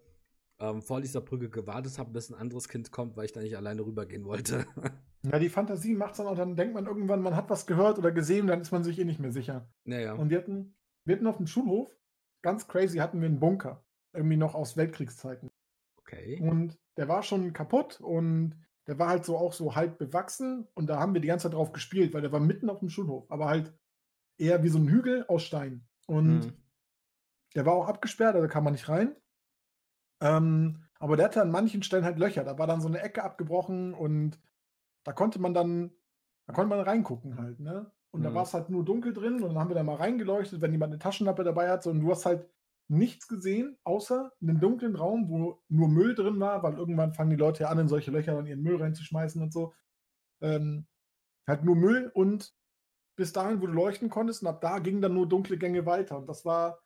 ähm, 0.59 0.81
vor 0.81 1.01
dieser 1.01 1.19
Brücke 1.19 1.49
gewartet 1.49 1.99
habe, 1.99 2.11
bis 2.11 2.29
ein 2.29 2.35
anderes 2.35 2.69
Kind 2.69 2.91
kommt, 2.91 3.17
weil 3.17 3.25
ich 3.25 3.33
da 3.33 3.41
nicht 3.41 3.57
alleine 3.57 3.85
rübergehen 3.85 4.23
wollte. 4.23 4.65
ja, 5.23 5.39
die 5.39 5.49
Fantasie 5.49 5.93
macht 5.93 6.11
es 6.11 6.17
dann 6.17 6.27
auch, 6.27 6.37
dann 6.37 6.55
denkt 6.55 6.73
man 6.73 6.85
irgendwann, 6.85 7.21
man 7.21 7.35
hat 7.35 7.49
was 7.49 7.67
gehört 7.67 7.99
oder 7.99 8.13
gesehen, 8.13 8.47
dann 8.47 8.61
ist 8.61 8.71
man 8.71 8.85
sich 8.85 8.97
eh 8.97 9.03
nicht 9.03 9.19
mehr 9.19 9.31
sicher. 9.31 9.69
Ja, 9.85 9.99
ja. 9.99 10.13
Und 10.13 10.29
wir 10.29 10.37
hatten, 10.37 10.75
wir 11.03 11.15
hatten 11.15 11.27
auf 11.27 11.37
dem 11.37 11.47
Schulhof, 11.47 11.91
ganz 12.47 12.65
crazy, 12.65 12.99
hatten 12.99 13.19
wir 13.19 13.27
einen 13.27 13.41
Bunker. 13.41 13.83
Irgendwie 14.13 14.37
noch 14.37 14.55
aus 14.55 14.77
Weltkriegszeiten. 14.77 15.51
Okay. 15.97 16.39
Und 16.41 16.79
der 16.95 17.09
war 17.09 17.21
schon 17.21 17.51
kaputt 17.51 17.99
und 17.99 18.55
der 18.87 18.97
war 18.97 19.09
halt 19.09 19.25
so 19.25 19.37
auch 19.37 19.51
so 19.51 19.75
halb 19.75 19.97
bewachsen 19.97 20.65
und 20.73 20.87
da 20.87 20.97
haben 20.97 21.13
wir 21.13 21.19
die 21.19 21.27
ganze 21.27 21.43
Zeit 21.43 21.57
drauf 21.57 21.73
gespielt, 21.73 22.13
weil 22.13 22.21
der 22.21 22.31
war 22.31 22.39
mitten 22.39 22.69
auf 22.69 22.79
dem 22.79 22.87
Schulhof, 22.87 23.29
aber 23.29 23.47
halt 23.47 23.77
eher 24.37 24.63
wie 24.63 24.69
so 24.69 24.79
ein 24.79 24.87
Hügel 24.87 25.25
aus 25.27 25.43
Stein. 25.43 25.85
Und 26.05 26.45
hm. 26.45 26.53
der 27.53 27.65
war 27.65 27.73
auch 27.73 27.89
abgesperrt, 27.89 28.35
also 28.35 28.47
kam 28.47 28.63
man 28.63 28.71
nicht 28.73 28.87
rein. 28.87 29.13
Ähm, 30.21 30.85
aber 30.99 31.17
der 31.17 31.25
hatte 31.25 31.41
an 31.41 31.51
manchen 31.51 31.83
Stellen 31.83 32.05
halt 32.05 32.17
Löcher. 32.17 32.45
Da 32.45 32.57
war 32.57 32.65
dann 32.65 32.79
so 32.79 32.87
eine 32.87 33.01
Ecke 33.01 33.25
abgebrochen 33.25 33.93
und 33.93 34.39
da 35.03 35.11
konnte 35.11 35.39
man 35.39 35.53
dann, 35.53 35.91
da 36.45 36.53
konnte 36.53 36.69
man 36.69 36.79
reingucken 36.79 37.37
halt, 37.37 37.59
ne? 37.59 37.91
Und 38.11 38.21
mhm. 38.21 38.25
da 38.25 38.33
war 38.33 38.43
es 38.43 38.53
halt 38.53 38.69
nur 38.69 38.85
dunkel 38.85 39.13
drin 39.13 39.35
und 39.35 39.49
dann 39.49 39.59
haben 39.59 39.69
wir 39.69 39.75
da 39.75 39.83
mal 39.83 39.95
reingeleuchtet, 39.95 40.61
wenn 40.61 40.71
jemand 40.71 40.93
eine 40.93 40.99
Taschenlampe 40.99 41.43
dabei 41.43 41.69
hat. 41.69 41.85
und 41.87 41.99
du 41.99 42.09
hast 42.09 42.25
halt 42.25 42.49
nichts 42.89 43.27
gesehen, 43.27 43.77
außer 43.83 44.31
einen 44.41 44.59
dunklen 44.59 44.95
Raum, 44.95 45.29
wo 45.29 45.61
nur 45.67 45.89
Müll 45.89 46.15
drin 46.15 46.39
war, 46.39 46.63
weil 46.63 46.77
irgendwann 46.77 47.13
fangen 47.13 47.31
die 47.31 47.35
Leute 47.35 47.63
ja 47.63 47.69
an, 47.69 47.79
in 47.79 47.87
solche 47.89 48.11
Löcher 48.11 48.33
dann 48.33 48.45
ihren 48.45 48.61
Müll 48.61 48.77
reinzuschmeißen 48.77 49.41
und 49.41 49.51
so. 49.51 49.73
Ähm, 50.41 50.87
halt 51.45 51.63
nur 51.63 51.75
Müll 51.75 52.11
und 52.13 52.53
bis 53.17 53.33
dahin, 53.33 53.61
wo 53.61 53.65
du 53.65 53.73
leuchten 53.73 54.09
konntest, 54.09 54.41
und 54.41 54.47
ab 54.47 54.61
da 54.61 54.79
gingen 54.79 55.01
dann 55.01 55.15
nur 55.15 55.27
dunkle 55.27 55.57
Gänge 55.57 55.85
weiter. 55.85 56.17
Und 56.17 56.29
das 56.29 56.45
war 56.45 56.79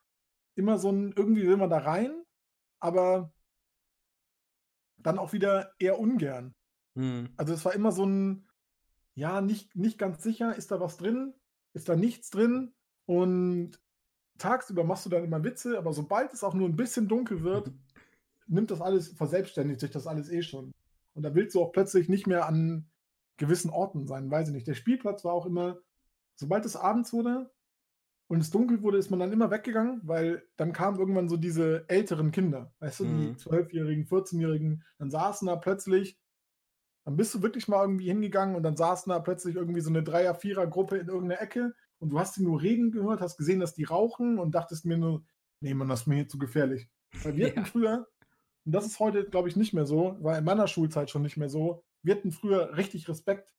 immer 0.55 0.79
so 0.79 0.89
ein, 0.89 1.13
irgendwie 1.15 1.45
will 1.45 1.57
man 1.57 1.69
da 1.69 1.79
rein, 1.79 2.23
aber 2.79 3.33
dann 4.97 5.19
auch 5.19 5.33
wieder 5.33 5.73
eher 5.77 5.99
ungern. 5.99 6.55
Mhm. 6.95 7.29
Also 7.37 7.53
es 7.53 7.65
war 7.65 7.73
immer 7.73 7.91
so 7.91 8.05
ein, 8.05 8.47
ja, 9.21 9.39
nicht, 9.39 9.75
nicht 9.75 9.99
ganz 9.99 10.23
sicher, 10.23 10.55
ist 10.55 10.71
da 10.71 10.79
was 10.79 10.97
drin, 10.97 11.35
ist 11.73 11.87
da 11.89 11.95
nichts 11.95 12.31
drin 12.31 12.73
und 13.05 13.79
tagsüber 14.39 14.83
machst 14.83 15.05
du 15.05 15.11
dann 15.11 15.23
immer 15.23 15.43
Witze, 15.43 15.77
aber 15.77 15.93
sobald 15.93 16.33
es 16.33 16.43
auch 16.43 16.55
nur 16.55 16.67
ein 16.67 16.75
bisschen 16.75 17.07
dunkel 17.07 17.43
wird, 17.43 17.71
nimmt 18.47 18.71
das 18.71 18.81
alles, 18.81 19.09
verselbstständigt 19.09 19.79
sich 19.79 19.91
das 19.91 20.07
alles 20.07 20.27
eh 20.31 20.41
schon. 20.41 20.71
Und 21.13 21.21
da 21.21 21.35
willst 21.35 21.53
du 21.53 21.61
auch 21.61 21.71
plötzlich 21.71 22.09
nicht 22.09 22.25
mehr 22.25 22.47
an 22.47 22.89
gewissen 23.37 23.69
Orten 23.69 24.07
sein, 24.07 24.31
weiß 24.31 24.47
ich 24.47 24.55
nicht. 24.55 24.67
Der 24.67 24.73
Spielplatz 24.73 25.23
war 25.23 25.33
auch 25.33 25.45
immer, 25.45 25.77
sobald 26.35 26.65
es 26.65 26.75
abends 26.75 27.13
wurde 27.13 27.51
und 28.27 28.39
es 28.41 28.49
dunkel 28.49 28.81
wurde, 28.81 28.97
ist 28.97 29.11
man 29.11 29.19
dann 29.19 29.31
immer 29.31 29.51
weggegangen, 29.51 30.01
weil 30.03 30.47
dann 30.57 30.73
kamen 30.73 30.97
irgendwann 30.97 31.29
so 31.29 31.37
diese 31.37 31.85
älteren 31.89 32.31
Kinder, 32.31 32.73
weißt 32.79 33.01
du, 33.01 33.05
die 33.05 33.11
Mhm. 33.11 33.35
12-Jährigen, 33.37 34.05
14-Jährigen, 34.07 34.83
dann 34.97 35.11
saßen 35.11 35.45
da 35.45 35.57
plötzlich, 35.57 36.17
dann 37.03 37.17
bist 37.17 37.33
du 37.33 37.41
wirklich 37.41 37.67
mal 37.67 37.81
irgendwie 37.81 38.07
hingegangen 38.07 38.55
und 38.55 38.63
dann 38.63 38.77
saßen 38.77 39.09
da 39.09 39.19
plötzlich 39.19 39.55
irgendwie 39.55 39.81
so 39.81 39.89
eine 39.89 40.03
Dreier-, 40.03 40.35
Vierer-Gruppe 40.35 40.97
in 40.97 41.07
irgendeiner 41.07 41.41
Ecke 41.41 41.73
und 41.99 42.09
du 42.09 42.19
hast 42.19 42.37
die 42.37 42.43
nur 42.43 42.61
reden 42.61 42.91
gehört, 42.91 43.21
hast 43.21 43.37
gesehen, 43.37 43.59
dass 43.59 43.73
die 43.73 43.83
rauchen 43.83 44.37
und 44.39 44.53
dachtest 44.55 44.85
mir 44.85 44.97
nur, 44.97 45.23
nee, 45.61 45.73
Mann, 45.73 45.87
das 45.89 46.01
ist 46.01 46.07
mir 46.07 46.15
hier 46.15 46.27
zu 46.27 46.37
gefährlich. 46.37 46.89
Weil 47.23 47.35
wir 47.35 47.47
hatten 47.49 47.59
Ja. 47.59 47.65
früher, 47.65 48.07
und 48.65 48.71
das 48.73 48.85
ist 48.85 48.99
heute, 48.99 49.25
glaube 49.25 49.49
ich, 49.49 49.55
nicht 49.55 49.73
mehr 49.73 49.85
so, 49.85 50.17
war 50.21 50.37
in 50.37 50.43
meiner 50.43 50.67
Schulzeit 50.67 51.09
schon 51.09 51.23
nicht 51.23 51.37
mehr 51.37 51.49
so, 51.49 51.83
wir 52.03 52.15
hatten 52.15 52.31
früher 52.31 52.77
richtig 52.77 53.07
Respekt 53.09 53.55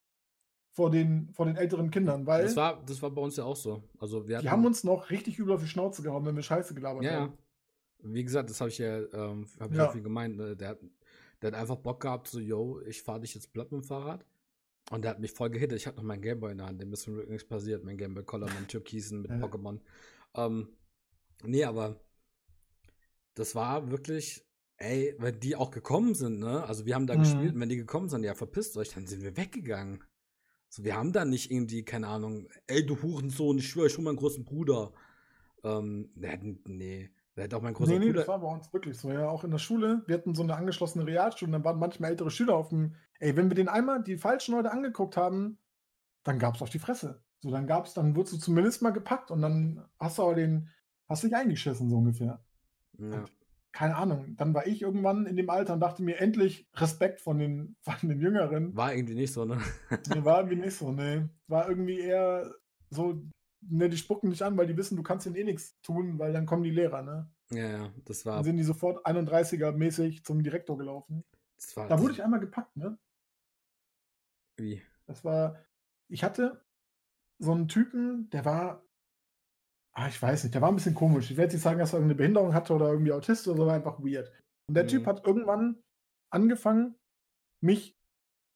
vor 0.75 0.89
den, 0.89 1.31
vor 1.33 1.45
den 1.45 1.55
älteren 1.55 1.91
Kindern, 1.91 2.25
weil 2.25 2.43
Das 2.43 2.55
war, 2.55 2.83
das 2.85 3.01
war 3.01 3.11
bei 3.11 3.21
uns 3.21 3.35
ja 3.37 3.43
auch 3.43 3.55
so. 3.55 3.83
Also 3.99 4.27
wir 4.27 4.39
die 4.39 4.47
hatten, 4.47 4.51
haben 4.51 4.65
uns 4.65 4.83
noch 4.83 5.09
richtig 5.11 5.37
übel 5.37 5.53
auf 5.53 5.61
die 5.61 5.67
Schnauze 5.67 6.01
gehauen, 6.01 6.25
wenn 6.25 6.35
wir 6.35 6.41
Scheiße 6.43 6.73
gelabert 6.73 7.03
Ja, 7.03 7.11
ja. 7.11 7.19
haben. 7.21 7.37
Wie 8.05 8.23
gesagt, 8.23 8.49
das 8.49 8.59
habe 8.59 8.69
ich 8.69 8.79
ja, 8.79 8.97
ähm, 8.97 9.45
hab 9.59 9.71
ich 9.71 9.77
Ja. 9.77 9.85
ja 9.85 9.91
viel 9.91 10.01
gemeint. 10.01 10.35
Ne? 10.35 10.55
Der, 10.57 10.69
hat, 10.69 10.79
der 11.43 11.51
hat 11.51 11.59
einfach 11.59 11.75
Bock 11.77 12.01
gehabt, 12.01 12.27
so, 12.27 12.39
yo, 12.39 12.81
ich 12.87 13.03
fahre 13.03 13.21
dich 13.21 13.35
jetzt 13.35 13.51
platt 13.53 13.71
mit 13.71 13.81
dem 13.81 13.87
Fahrrad. 13.87 14.25
Und 14.91 15.03
der 15.03 15.11
hat 15.11 15.19
mich 15.19 15.31
voll 15.31 15.49
gehittet. 15.49 15.77
Ich 15.77 15.87
hatte 15.87 15.97
noch 15.97 16.03
meinen 16.03 16.21
Gameboy 16.21 16.51
in 16.51 16.57
der 16.57 16.67
Hand, 16.67 16.81
dem 16.81 16.91
ist 16.93 17.03
zum 17.03 17.15
Glück 17.15 17.29
nichts 17.29 17.47
passiert. 17.47 17.83
Mein 17.83 17.97
Gameboy 17.97 18.23
Color, 18.23 18.49
mein 18.53 18.67
Türkisen 18.67 19.21
mit 19.21 19.31
Ja. 19.31 19.37
Pokémon. 19.37 19.79
Ähm, 20.35 20.69
nee, 21.43 21.63
aber 21.63 21.99
das 23.35 23.55
war 23.55 23.91
wirklich, 23.91 24.45
ey, 24.77 25.15
wenn 25.19 25.39
die 25.39 25.55
auch 25.55 25.71
gekommen 25.71 26.15
sind, 26.15 26.39
ne? 26.39 26.63
Also 26.65 26.85
wir 26.85 26.95
haben 26.95 27.07
da 27.07 27.15
Mhm. 27.15 27.19
gespielt 27.19 27.53
und 27.55 27.61
wenn 27.61 27.69
die 27.69 27.77
gekommen 27.77 28.09
sind, 28.09 28.23
ja, 28.23 28.35
verpisst 28.35 28.77
euch, 28.77 28.89
dann 28.89 29.07
sind 29.07 29.21
wir 29.23 29.37
weggegangen. 29.37 30.03
So, 30.69 30.83
wir 30.83 30.95
haben 30.95 31.13
da 31.13 31.23
nicht 31.25 31.51
irgendwie, 31.51 31.83
keine 31.83 32.07
Ahnung, 32.07 32.47
ey, 32.67 32.85
du 32.85 33.01
Hurensohn, 33.01 33.57
ich 33.59 33.69
schwöre, 33.69 33.87
ich 33.87 33.97
hol 33.97 34.03
meinen 34.03 34.17
großen 34.17 34.43
Bruder. 34.43 34.91
Ähm, 35.63 36.11
nee, 36.65 37.09
der 37.35 37.45
hat 37.45 37.53
auch 37.53 37.61
mein 37.61 37.73
großer 37.73 37.91
Nee, 37.93 37.99
nee, 37.99 38.05
Bruder. 38.07 38.19
das 38.19 38.27
war 38.27 38.39
bei 38.39 38.47
uns 38.47 38.71
wirklich 38.73 38.97
so. 38.97 39.11
Ja, 39.11 39.27
auch 39.27 39.43
in 39.43 39.51
der 39.51 39.57
Schule. 39.57 40.03
Wir 40.05 40.15
hatten 40.17 40.35
so 40.35 40.43
eine 40.43 40.55
angeschlossene 40.55 41.05
Realschule 41.05 41.47
und 41.49 41.53
dann 41.53 41.63
waren 41.63 41.79
manchmal 41.79 42.11
ältere 42.11 42.29
Schüler 42.29 42.55
auf 42.55 42.69
dem. 42.69 42.95
Ey, 43.19 43.35
wenn 43.35 43.49
wir 43.49 43.55
den 43.55 43.69
einmal 43.69 44.03
die 44.03 44.17
falschen 44.17 44.53
Leute 44.55 44.71
angeguckt 44.71 45.17
haben, 45.17 45.57
dann 46.23 46.39
gab 46.39 46.55
es 46.55 46.61
auf 46.61 46.69
die 46.69 46.79
Fresse. 46.79 47.23
So, 47.41 47.51
dann 47.51 47.67
gab's, 47.67 47.93
dann 47.93 48.15
wurdest 48.15 48.35
du 48.35 48.39
zumindest 48.39 48.81
mal 48.81 48.91
gepackt 48.91 49.31
und 49.31 49.41
dann 49.41 49.83
hast 49.99 50.17
du 50.17 50.23
aber 50.23 50.35
den, 50.35 50.69
hast 51.09 51.23
dich 51.23 51.35
eingeschissen, 51.35 51.89
so 51.89 51.97
ungefähr. 51.97 52.43
Ja. 52.97 53.25
Keine 53.73 53.95
Ahnung. 53.95 54.35
Dann 54.37 54.53
war 54.53 54.67
ich 54.67 54.81
irgendwann 54.83 55.25
in 55.25 55.35
dem 55.35 55.49
Alter 55.49 55.73
und 55.73 55.79
dachte 55.79 56.03
mir 56.03 56.19
endlich 56.19 56.69
Respekt 56.75 57.19
von 57.19 57.39
den, 57.39 57.75
von 57.81 58.07
den 58.07 58.21
Jüngeren. 58.21 58.75
War 58.77 58.93
irgendwie 58.93 59.15
nicht 59.15 59.33
so, 59.33 59.45
ne? 59.45 59.59
Nee, 60.13 60.23
war 60.23 60.37
irgendwie 60.39 60.57
nicht 60.57 60.77
so, 60.77 60.91
ne. 60.91 61.29
War 61.47 61.67
irgendwie 61.67 61.99
eher 61.99 62.53
so, 62.91 63.21
ne, 63.69 63.89
die 63.89 63.97
spucken 63.97 64.29
dich 64.29 64.43
an, 64.43 64.57
weil 64.57 64.67
die 64.67 64.77
wissen, 64.77 64.95
du 64.95 65.03
kannst 65.03 65.25
ihnen 65.25 65.35
eh 65.35 65.43
nichts 65.43 65.79
tun, 65.81 66.19
weil 66.19 66.33
dann 66.33 66.45
kommen 66.45 66.63
die 66.63 66.71
Lehrer, 66.71 67.01
ne. 67.01 67.31
Ja, 67.51 67.67
ja, 67.69 67.93
das 68.05 68.23
Dann 68.23 68.33
war. 68.35 68.43
sind 68.43 68.57
die 68.57 68.63
sofort 68.63 69.05
31er-mäßig 69.05 70.23
zum 70.23 70.41
Direktor 70.43 70.77
gelaufen. 70.77 71.23
Das 71.57 71.75
war 71.77 71.87
Da 71.87 71.99
wurde 71.99 72.13
ich 72.13 72.23
einmal 72.23 72.39
gepackt, 72.39 72.75
ne? 72.75 72.97
wie? 74.57 74.81
Das 75.05 75.23
war, 75.25 75.57
ich 76.09 76.23
hatte 76.23 76.63
so 77.39 77.51
einen 77.51 77.67
Typen, 77.67 78.29
der 78.29 78.45
war, 78.45 78.85
ah, 79.93 80.07
ich 80.07 80.21
weiß 80.21 80.43
nicht, 80.43 80.53
der 80.53 80.61
war 80.61 80.69
ein 80.71 80.75
bisschen 80.75 80.95
komisch. 80.95 81.29
Ich 81.31 81.37
werde 81.37 81.53
nicht 81.53 81.61
sagen, 81.63 81.79
dass 81.79 81.91
er 81.93 81.97
irgendeine 81.99 82.17
Behinderung 82.17 82.53
hatte 82.53 82.73
oder 82.73 82.89
irgendwie 82.89 83.11
Autist 83.11 83.47
oder 83.47 83.57
so, 83.57 83.65
war 83.67 83.73
einfach 83.75 83.99
weird. 83.99 84.31
Und 84.67 84.75
der 84.75 84.83
Mhm. 84.85 84.89
Typ 84.89 85.05
hat 85.07 85.25
irgendwann 85.25 85.83
angefangen, 86.31 86.95
mich 87.61 87.97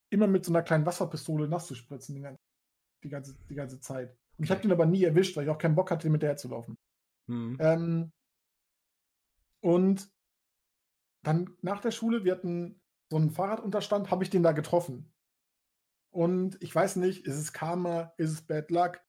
immer 0.09 0.27
mit 0.27 0.45
so 0.45 0.51
einer 0.51 0.63
kleinen 0.63 0.85
Wasserpistole 0.85 1.47
nass 1.47 1.67
zu 1.67 1.75
spritzen 1.75 2.15
die 2.15 2.21
ganze, 2.21 2.39
die 3.03 3.09
ganze, 3.09 3.35
die 3.49 3.55
ganze 3.55 3.79
Zeit. 3.81 4.15
Und 4.37 4.43
ich 4.43 4.51
habe 4.51 4.61
den 4.61 4.71
aber 4.71 4.85
nie 4.85 5.03
erwischt, 5.03 5.35
weil 5.35 5.45
ich 5.45 5.49
auch 5.49 5.57
keinen 5.57 5.75
Bock 5.75 5.91
hatte, 5.91 6.09
mit 6.09 6.21
der 6.21 6.37
zu 6.37 6.47
laufen. 6.47 6.77
Hm. 7.27 7.57
Ähm, 7.59 8.11
und 9.61 10.09
dann 11.23 11.57
nach 11.61 11.81
der 11.81 11.91
Schule, 11.91 12.23
wir 12.23 12.31
hatten 12.33 12.79
so 13.09 13.17
einen 13.17 13.31
Fahrradunterstand, 13.31 14.11
habe 14.11 14.23
ich 14.23 14.29
den 14.29 14.43
da 14.43 14.51
getroffen. 14.51 15.11
Und 16.11 16.61
ich 16.61 16.73
weiß 16.73 16.97
nicht, 16.97 17.25
ist 17.25 17.37
es 17.37 17.53
Karma, 17.53 18.13
ist 18.17 18.31
es 18.31 18.41
Bad 18.41 18.71
Luck? 18.71 19.01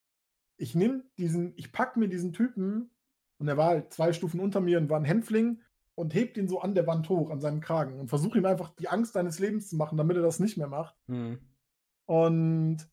Ich 0.57 0.75
nehme 0.75 1.05
diesen, 1.17 1.53
ich 1.57 1.73
pack 1.73 1.97
mir 1.97 2.09
diesen 2.09 2.33
Typen, 2.33 2.91
und 3.39 3.47
er 3.47 3.57
war 3.57 3.69
halt 3.69 3.93
zwei 3.93 4.13
Stufen 4.13 4.41
unter 4.41 4.61
mir 4.61 4.79
und 4.79 4.91
war 4.91 4.99
ein 4.99 5.05
Hänfling, 5.05 5.63
und 5.95 6.15
heb 6.15 6.35
den 6.35 6.49
so 6.49 6.61
an 6.61 6.75
der 6.75 6.87
Wand 6.87 7.09
hoch, 7.09 7.31
an 7.31 7.41
seinem 7.41 7.61
Kragen, 7.61 7.99
und 7.99 8.09
versuche 8.09 8.39
ihm 8.39 8.47
einfach 8.47 8.71
die 8.77 8.89
Angst 8.89 9.15
seines 9.15 9.39
Lebens 9.39 9.69
zu 9.69 9.77
machen, 9.77 9.99
damit 9.99 10.17
er 10.17 10.23
das 10.23 10.41
nicht 10.41 10.57
mehr 10.57 10.69
macht. 10.69 10.97
Hm. 11.07 11.39
Und 12.07 12.89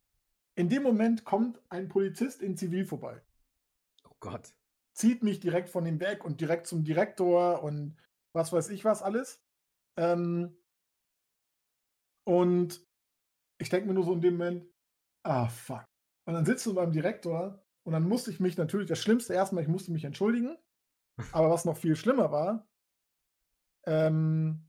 in 0.55 0.69
dem 0.69 0.83
Moment 0.83 1.25
kommt 1.25 1.61
ein 1.69 1.89
Polizist 1.89 2.41
in 2.41 2.57
Zivil 2.57 2.85
vorbei 2.85 3.21
Oh 4.05 4.15
Gott. 4.19 4.55
zieht 4.93 5.23
mich 5.23 5.39
direkt 5.39 5.69
von 5.69 5.85
ihm 5.85 5.99
weg 5.99 6.23
und 6.23 6.41
direkt 6.41 6.67
zum 6.67 6.83
Direktor 6.83 7.63
und 7.63 7.97
was 8.33 8.51
weiß 8.53 8.69
ich 8.69 8.85
was 8.85 9.01
alles. 9.01 9.43
Ähm, 9.97 10.57
und 12.27 12.85
ich 13.59 13.69
denke 13.69 13.87
mir 13.87 13.93
nur 13.93 14.03
so 14.03 14.13
in 14.13 14.21
dem 14.21 14.37
Moment, 14.37 14.65
ah 15.23 15.47
fuck. 15.47 15.85
Und 16.27 16.33
dann 16.33 16.45
sitzt 16.45 16.65
du 16.65 16.73
beim 16.73 16.91
Direktor 16.91 17.63
und 17.85 17.93
dann 17.93 18.07
musste 18.07 18.31
ich 18.31 18.39
mich 18.39 18.57
natürlich, 18.57 18.87
das 18.87 18.99
Schlimmste 18.99 19.33
erstmal, 19.33 19.63
ich 19.63 19.69
musste 19.69 19.91
mich 19.91 20.03
entschuldigen. 20.03 20.57
Aber 21.31 21.49
was 21.49 21.65
noch 21.65 21.77
viel 21.77 21.95
schlimmer 21.95 22.31
war, 22.31 22.67
ähm, 23.85 24.64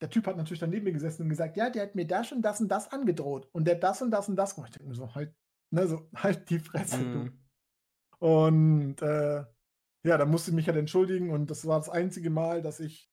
der 0.00 0.10
Typ 0.10 0.26
hat 0.26 0.36
natürlich 0.36 0.60
daneben 0.60 0.84
mir 0.84 0.92
gesessen 0.92 1.22
und 1.22 1.28
gesagt, 1.28 1.56
ja, 1.56 1.68
der 1.70 1.82
hat 1.82 1.94
mir 1.94 2.06
das 2.06 2.32
und 2.32 2.42
das 2.42 2.60
und 2.60 2.68
das 2.68 2.90
angedroht 2.90 3.48
und 3.52 3.66
der 3.66 3.74
das 3.74 4.00
und 4.02 4.10
das 4.10 4.28
und 4.28 4.36
das 4.36 4.54
gemacht. 4.54 4.70
Ich 4.72 4.78
denke 4.78 4.90
mir 4.90 4.96
so, 4.96 5.14
halt, 5.14 5.34
ne, 5.70 5.86
so, 5.86 6.08
halt 6.14 6.48
die 6.50 6.58
Fresse, 6.58 6.98
du. 6.98 7.20
Hm. 7.24 7.38
Und 8.18 9.02
äh, 9.02 9.44
ja, 10.02 10.18
da 10.18 10.24
musste 10.24 10.50
ich 10.50 10.54
mich 10.54 10.66
halt 10.66 10.78
entschuldigen 10.78 11.30
und 11.30 11.50
das 11.50 11.66
war 11.66 11.78
das 11.78 11.88
einzige 11.88 12.30
Mal, 12.30 12.62
dass 12.62 12.80
ich 12.80 13.10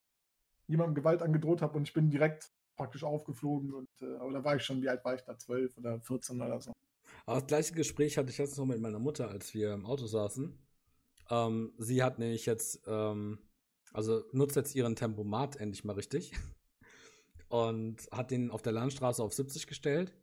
jemandem 0.67 0.95
Gewalt 0.95 1.21
angedroht 1.21 1.61
habe 1.61 1.77
und 1.77 1.87
ich 1.87 1.93
bin 1.93 2.09
direkt 2.09 2.51
praktisch 2.77 3.03
aufgeflogen 3.03 3.73
und 3.73 3.89
äh, 4.01 4.15
aber 4.17 4.31
da 4.31 4.43
war 4.43 4.55
ich 4.55 4.63
schon, 4.63 4.81
wie 4.81 4.89
alt 4.89 5.03
war 5.03 5.15
ich 5.15 5.21
da? 5.21 5.37
12 5.37 5.77
oder 5.77 5.99
14 6.01 6.41
oder 6.41 6.61
so. 6.61 6.73
Aber 7.25 7.39
das 7.39 7.47
gleiche 7.47 7.73
Gespräch 7.73 8.17
hatte 8.17 8.29
ich 8.29 8.37
jetzt 8.37 8.57
noch 8.57 8.65
mit 8.65 8.79
meiner 8.79 8.99
Mutter, 8.99 9.29
als 9.29 9.53
wir 9.53 9.73
im 9.73 9.85
Auto 9.85 10.05
saßen. 10.05 10.57
Ähm, 11.29 11.73
sie 11.77 12.03
hat 12.03 12.19
nämlich 12.19 12.45
jetzt, 12.45 12.81
ähm, 12.87 13.39
also 13.91 14.23
nutzt 14.31 14.55
jetzt 14.55 14.75
ihren 14.75 14.95
Tempomat 14.95 15.57
endlich 15.57 15.83
mal 15.83 15.93
richtig. 15.93 16.33
Und 17.49 18.07
hat 18.11 18.31
den 18.31 18.51
auf 18.51 18.61
der 18.61 18.73
Landstraße 18.73 19.23
auf 19.23 19.33
70 19.33 19.67
gestellt. 19.67 20.13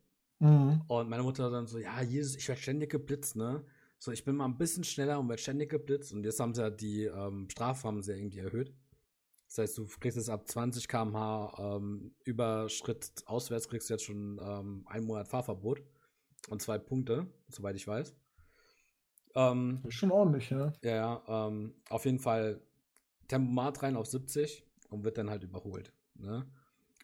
Und 0.87 1.09
meine 1.09 1.23
Mutter 1.23 1.49
dann 1.49 1.65
so, 1.67 1.79
ja, 1.79 2.01
Jesus, 2.01 2.35
ich 2.35 2.47
werde 2.47 2.61
ständig 2.61 2.91
geblitzt, 2.91 3.35
ne? 3.35 3.63
So, 3.97 4.11
ich 4.11 4.23
bin 4.25 4.35
mal 4.35 4.45
ein 4.45 4.57
bisschen 4.57 4.83
schneller 4.83 5.19
und 5.19 5.29
werde 5.29 5.41
ständig 5.41 5.69
geblitzt. 5.71 6.11
Und 6.13 6.23
jetzt 6.25 6.39
haben 6.39 6.53
sie 6.53 6.61
ja 6.61 6.69
die 6.69 7.05
ähm, 7.05 7.47
Strafe 7.49 7.87
haben 7.87 8.01
sie 8.03 8.11
ja 8.11 8.17
irgendwie 8.17 8.39
erhöht. 8.39 8.73
Das 9.47 9.59
heißt, 9.59 9.77
du 9.77 9.87
kriegst 9.99 10.17
jetzt 10.17 10.29
ab 10.29 10.47
20 10.47 10.87
km/h 10.87 11.77
ähm, 11.77 12.13
Überschritt 12.25 13.11
auswärts 13.25 13.69
kriegst 13.69 13.89
du 13.89 13.93
jetzt 13.93 14.03
schon 14.03 14.39
ähm, 14.43 14.83
einen 14.87 15.05
Monat 15.05 15.27
Fahrverbot 15.27 15.81
und 16.49 16.61
zwei 16.61 16.77
Punkte, 16.77 17.27
soweit 17.47 17.75
ich 17.75 17.87
weiß. 17.87 18.15
Ähm, 19.35 19.79
Das 19.83 19.93
ist 19.93 19.99
schon 19.99 20.11
ordentlich, 20.11 20.49
ja. 20.49 20.73
ja, 20.83 20.95
ja, 20.95 21.47
ähm, 21.47 21.73
auf 21.89 22.05
jeden 22.05 22.19
Fall 22.19 22.61
Tempomat 23.27 23.83
rein 23.83 23.95
auf 23.95 24.07
70 24.07 24.65
und 24.89 25.03
wird 25.03 25.17
dann 25.17 25.29
halt 25.29 25.43
überholt. 25.43 25.93
Ne? 26.15 26.45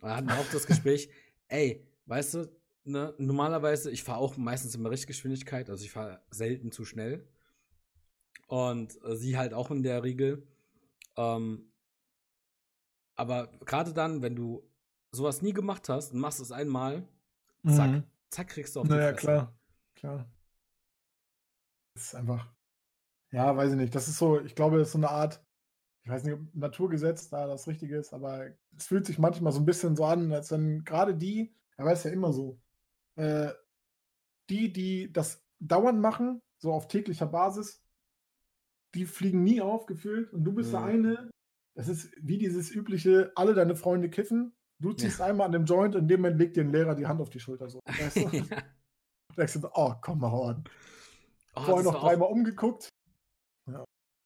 Dann 0.02 0.16
hatten 0.16 0.28
wir 0.28 0.38
auch 0.38 0.52
das 0.52 0.66
Gespräch, 0.68 1.10
ey, 1.48 1.88
weißt 2.08 2.34
du, 2.34 2.52
ne, 2.84 3.14
normalerweise, 3.18 3.92
ich 3.92 4.04
fahre 4.04 4.20
auch 4.20 4.36
meistens 4.38 4.76
immer 4.76 4.90
Richtgeschwindigkeit, 4.90 5.70
also 5.70 5.84
ich 5.86 5.92
fahre 5.92 6.22
selten 6.32 6.72
zu 6.72 6.84
schnell. 6.86 7.28
Und 8.48 9.02
äh, 9.06 9.16
sie 9.16 9.38
halt 9.38 9.54
auch 9.54 9.72
in 9.72 9.84
der 9.84 10.04
Regel. 10.04 10.46
Ähm, 11.16 11.72
aber 13.16 13.48
gerade 13.66 13.94
dann, 13.94 14.22
wenn 14.22 14.36
du 14.36 14.68
sowas 15.12 15.42
nie 15.42 15.54
gemacht 15.54 15.88
hast 15.90 16.14
und 16.14 16.20
machst 16.20 16.40
es 16.40 16.52
einmal, 16.52 17.08
zack, 17.68 17.92
Mhm. 17.92 18.04
zack, 18.30 18.48
kriegst 18.50 18.76
du 18.76 18.82
auf 18.82 18.88
die 18.88 18.94
Naja, 18.94 19.12
Fresse. 19.12 19.18
klar, 19.22 19.60
klar. 19.96 20.32
Das 21.94 22.04
ist 22.06 22.16
einfach, 22.16 22.48
ja, 23.32 23.56
weiß 23.56 23.72
ich 23.72 23.78
nicht. 23.78 23.94
Das 23.94 24.08
ist 24.08 24.18
so, 24.18 24.40
ich 24.42 24.56
glaube, 24.56 24.78
das 24.80 24.88
ist 24.88 24.94
so 24.94 24.98
eine 25.00 25.10
Art, 25.10 25.44
ich 26.04 26.10
weiß 26.10 26.24
nicht, 26.24 26.34
ob 26.34 26.42
Naturgesetz 26.56 27.30
da 27.30 27.46
das 27.48 27.68
Richtige 27.68 27.98
ist, 27.98 28.14
aber 28.14 28.48
es 28.78 28.88
fühlt 28.88 29.06
sich 29.06 29.20
manchmal 29.20 29.54
so 29.54 29.60
ein 29.60 29.66
bisschen 29.66 29.96
so 29.96 30.06
an, 30.06 30.32
als 30.34 30.52
wenn 30.52 30.84
gerade 30.84 31.16
die, 31.16 31.54
er 31.78 31.86
weiß 31.86 32.04
ja 32.06 32.12
immer 32.12 32.34
so, 32.34 32.60
äh, 33.16 33.50
die, 34.50 34.74
die 34.74 35.12
das 35.14 35.44
dauernd 35.60 36.00
machen, 36.00 36.42
so 36.58 36.74
auf 36.74 36.88
täglicher 36.88 37.28
Basis, 37.28 37.84
die 38.96 39.06
fliegen 39.06 39.44
nie 39.44 39.62
auf, 39.62 39.86
gefühlt. 39.86 40.34
Und 40.34 40.44
du 40.44 40.54
bist 40.54 40.74
der 40.74 40.82
Mhm. 40.82 40.86
eine, 40.88 41.32
das 41.76 41.88
ist 41.88 42.12
wie 42.22 42.38
dieses 42.38 42.72
übliche, 42.72 43.32
alle 43.36 43.54
deine 43.54 43.76
Freunde 43.76 44.10
kiffen. 44.10 44.54
Du 44.80 44.94
ziehst 44.94 45.22
einmal 45.22 45.46
an 45.46 45.52
dem 45.52 45.66
Joint, 45.66 45.94
in 45.96 46.08
dem 46.08 46.22
Moment 46.22 46.40
legt 46.40 46.56
dir 46.58 46.64
ein 46.64 46.72
Lehrer 46.72 46.96
die 46.96 47.06
Hand 47.06 47.22
auf 47.22 47.30
die 47.30 47.40
Schulter. 47.40 47.70
So. 47.70 47.80
Weißt 47.86 48.18
du? 48.18 48.22
ja. 48.30 48.44
Du 49.30 49.36
denkst 49.38 49.54
so, 49.54 49.70
oh, 49.74 49.94
komm 50.02 50.20
mal 50.20 50.34
on. 50.34 50.64
Oh, 51.56 51.62
Vorher 51.62 51.84
noch 51.84 51.94
war 51.94 52.04
auch- 52.04 52.08
dreimal 52.10 52.30
umgeguckt. 52.32 52.90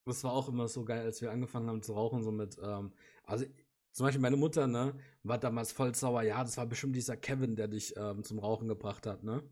Das 0.05 0.23
war 0.23 0.33
auch 0.33 0.49
immer 0.49 0.67
so 0.67 0.85
geil, 0.85 1.03
als 1.03 1.21
wir 1.21 1.31
angefangen 1.31 1.67
haben 1.69 1.81
zu 1.81 1.93
rauchen, 1.93 2.23
so 2.23 2.31
mit, 2.31 2.57
ähm, 2.61 2.91
also 3.23 3.45
Zum 3.91 4.05
Beispiel 4.05 4.21
meine 4.21 4.37
Mutter, 4.37 4.67
ne, 4.67 4.93
war 5.23 5.37
damals 5.39 5.71
voll 5.71 5.95
sauer. 5.95 6.23
Ja, 6.23 6.43
das 6.43 6.57
war 6.57 6.65
bestimmt 6.67 6.95
dieser 6.95 7.17
Kevin, 7.17 7.55
der 7.55 7.67
dich 7.69 7.95
ähm, 7.97 8.23
zum 8.23 8.39
Rauchen 8.39 8.67
gebracht 8.67 9.07
hat, 9.07 9.23
ne? 9.23 9.43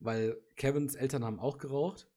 Weil 0.00 0.36
Kevins 0.56 0.96
Eltern 0.96 1.24
haben 1.24 1.40
auch 1.40 1.58
geraucht. 1.58 2.08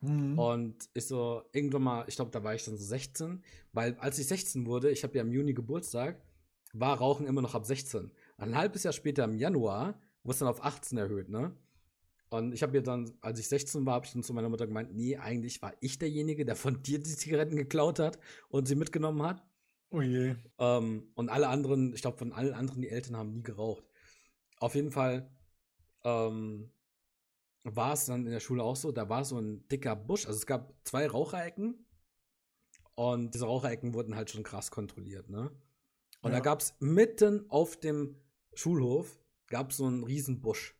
Mhm. 0.00 0.38
Und 0.38 0.88
ich 0.94 1.06
so, 1.06 1.42
irgendwann 1.52 1.82
mal, 1.82 2.04
ich 2.08 2.16
glaube, 2.16 2.30
da 2.30 2.42
war 2.42 2.54
ich 2.54 2.64
dann 2.64 2.76
so 2.78 2.84
16, 2.84 3.44
weil 3.72 3.96
als 4.00 4.18
ich 4.18 4.26
16 4.28 4.66
wurde, 4.66 4.90
ich 4.90 5.04
habe 5.04 5.16
ja 5.16 5.22
im 5.22 5.32
Juni 5.32 5.52
Geburtstag, 5.54 6.22
war 6.72 6.98
Rauchen 6.98 7.26
immer 7.26 7.42
noch 7.42 7.54
ab 7.54 7.66
16. 7.66 8.10
Ein 8.38 8.56
halbes 8.56 8.82
Jahr 8.84 8.92
später 8.94 9.24
im 9.24 9.36
Januar 9.36 10.00
wurde 10.22 10.32
es 10.34 10.38
dann 10.38 10.48
auf 10.48 10.64
18 10.64 10.98
erhöht, 10.98 11.28
ne? 11.28 11.54
Und 12.30 12.52
ich 12.54 12.62
habe 12.62 12.72
mir 12.72 12.82
dann, 12.82 13.12
als 13.20 13.40
ich 13.40 13.48
16 13.48 13.84
war, 13.84 13.94
habe 13.94 14.06
ich 14.06 14.12
dann 14.12 14.22
zu 14.22 14.32
meiner 14.32 14.48
Mutter 14.48 14.66
gemeint, 14.66 14.94
nee, 14.94 15.16
eigentlich 15.16 15.60
war 15.62 15.74
ich 15.80 15.98
derjenige, 15.98 16.44
der 16.44 16.56
von 16.56 16.82
dir 16.82 17.00
die 17.00 17.16
Zigaretten 17.16 17.56
geklaut 17.56 17.98
hat 17.98 18.18
und 18.48 18.66
sie 18.68 18.76
mitgenommen 18.76 19.22
hat. 19.22 19.42
Oh 19.90 20.00
je. 20.00 20.36
Ähm, 20.58 21.10
und 21.14 21.28
alle 21.28 21.48
anderen, 21.48 21.92
ich 21.92 22.02
glaube, 22.02 22.18
von 22.18 22.32
allen 22.32 22.54
anderen, 22.54 22.82
die 22.82 22.88
Eltern 22.88 23.16
haben 23.16 23.32
nie 23.32 23.42
geraucht. 23.42 23.84
Auf 24.58 24.76
jeden 24.76 24.92
Fall 24.92 25.28
ähm, 26.04 26.70
war 27.64 27.94
es 27.94 28.06
dann 28.06 28.24
in 28.24 28.32
der 28.32 28.40
Schule 28.40 28.62
auch 28.62 28.76
so, 28.76 28.92
da 28.92 29.08
war 29.08 29.24
so 29.24 29.38
ein 29.38 29.66
dicker 29.66 29.96
Busch. 29.96 30.26
Also 30.26 30.38
es 30.38 30.46
gab 30.46 30.72
zwei 30.84 31.08
Raucherecken 31.08 31.84
und 32.94 33.34
diese 33.34 33.46
Raucherecken 33.46 33.92
wurden 33.92 34.14
halt 34.14 34.30
schon 34.30 34.44
krass 34.44 34.70
kontrolliert, 34.70 35.28
ne? 35.28 35.50
Und 36.22 36.32
ja. 36.32 36.38
da 36.38 36.40
gab 36.40 36.60
es 36.60 36.74
mitten 36.80 37.48
auf 37.48 37.76
dem 37.78 38.16
Schulhof 38.54 39.18
gab 39.46 39.72
so 39.72 39.86
einen 39.86 40.04
riesen 40.04 40.40
Busch. 40.40 40.76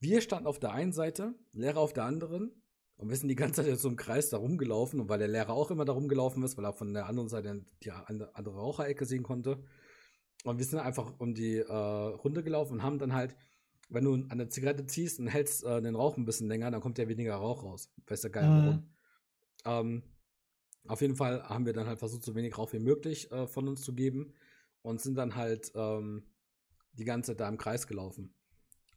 Wir 0.00 0.20
standen 0.20 0.46
auf 0.46 0.58
der 0.58 0.72
einen 0.72 0.92
Seite, 0.92 1.34
Lehrer 1.52 1.80
auf 1.80 1.92
der 1.92 2.04
anderen 2.04 2.52
und 2.96 3.08
wir 3.08 3.16
sind 3.16 3.28
die 3.28 3.34
ganze 3.34 3.64
Zeit 3.64 3.78
so 3.78 3.88
im 3.88 3.96
Kreis 3.96 4.30
da 4.30 4.36
rumgelaufen 4.36 5.00
und 5.00 5.08
weil 5.08 5.18
der 5.18 5.28
Lehrer 5.28 5.52
auch 5.52 5.70
immer 5.70 5.84
da 5.84 5.92
rumgelaufen 5.92 6.42
ist, 6.42 6.56
weil 6.56 6.64
er 6.64 6.72
von 6.72 6.94
der 6.94 7.06
anderen 7.06 7.28
Seite 7.28 7.64
die 7.82 7.90
andere 7.90 8.54
Raucherecke 8.54 9.06
sehen 9.06 9.22
konnte. 9.22 9.62
Und 10.44 10.58
wir 10.58 10.64
sind 10.64 10.78
einfach 10.78 11.18
um 11.18 11.34
die 11.34 11.56
äh, 11.56 11.72
Runde 11.72 12.42
gelaufen 12.42 12.74
und 12.74 12.82
haben 12.82 12.98
dann 12.98 13.12
halt, 13.12 13.36
wenn 13.88 14.04
du 14.04 14.14
an 14.28 14.38
der 14.38 14.50
Zigarette 14.50 14.86
ziehst 14.86 15.18
und 15.18 15.26
hältst 15.26 15.64
äh, 15.64 15.82
den 15.82 15.96
Rauch 15.96 16.16
ein 16.16 16.24
bisschen 16.24 16.48
länger, 16.48 16.70
dann 16.70 16.80
kommt 16.80 16.98
ja 16.98 17.08
weniger 17.08 17.34
Rauch 17.34 17.64
raus. 17.64 17.90
Weißt 18.06 18.24
du 18.24 18.30
geil 18.30 18.48
warum. 18.48 18.74
Mhm. 18.74 18.92
Ähm, 19.64 20.02
auf 20.86 21.00
jeden 21.00 21.16
Fall 21.16 21.42
haben 21.42 21.66
wir 21.66 21.72
dann 21.72 21.86
halt 21.86 21.98
versucht, 21.98 22.24
so 22.24 22.34
wenig 22.34 22.56
Rauch 22.56 22.72
wie 22.72 22.78
möglich 22.78 23.30
äh, 23.32 23.46
von 23.46 23.68
uns 23.68 23.82
zu 23.82 23.94
geben 23.94 24.32
und 24.82 25.00
sind 25.00 25.16
dann 25.16 25.34
halt 25.34 25.72
ähm, 25.74 26.24
die 26.92 27.04
ganze 27.04 27.32
Zeit 27.32 27.40
da 27.40 27.48
im 27.48 27.58
Kreis 27.58 27.86
gelaufen. 27.86 28.34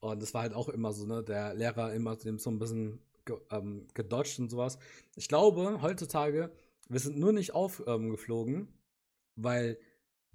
Und 0.02 0.22
das 0.22 0.34
war 0.34 0.42
halt 0.42 0.54
auch 0.54 0.68
immer 0.68 0.92
so, 0.94 1.06
ne, 1.06 1.24
der 1.24 1.54
Lehrer 1.54 1.94
immer 1.94 2.18
so 2.20 2.50
ein 2.50 2.60
bisschen 2.60 3.00
ge, 3.24 3.38
ähm, 3.52 3.88
gedodged 3.94 4.40
und 4.40 4.50
sowas. 4.50 4.78
Ich 5.16 5.28
glaube, 5.28 5.82
heutzutage, 5.82 6.52
wir 6.90 7.00
sind 7.00 7.18
nur 7.18 7.32
nicht 7.32 7.54
aufgeflogen, 7.54 8.56
ähm, 8.56 8.68
weil 9.36 9.78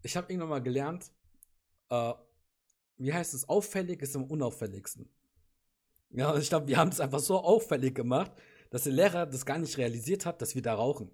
ich 0.03 0.17
habe 0.17 0.33
irgendwann 0.33 0.51
mal 0.51 0.63
gelernt, 0.63 1.11
äh, 1.91 2.13
wie 2.97 3.13
heißt 3.13 3.35
es, 3.35 3.49
auffällig 3.49 4.01
ist 4.03 4.15
am 4.17 4.25
unauffälligsten. 4.25 5.09
Ja, 6.11 6.31
und 6.31 6.41
ich 6.41 6.49
glaube, 6.49 6.69
wir 6.69 6.77
haben 6.77 6.91
es 6.91 7.01
einfach 7.01 7.19
so 7.19 7.39
auffällig 7.39 7.95
gemacht, 7.95 8.31
dass 8.71 8.85
der 8.85 8.93
Lehrer 8.93 9.27
das 9.27 9.45
gar 9.45 9.59
nicht 9.59 9.77
realisiert 9.79 10.27
hat, 10.27 10.41
dass 10.41 10.55
wir 10.55 10.63
da 10.63 10.75
rauchen. 10.75 11.11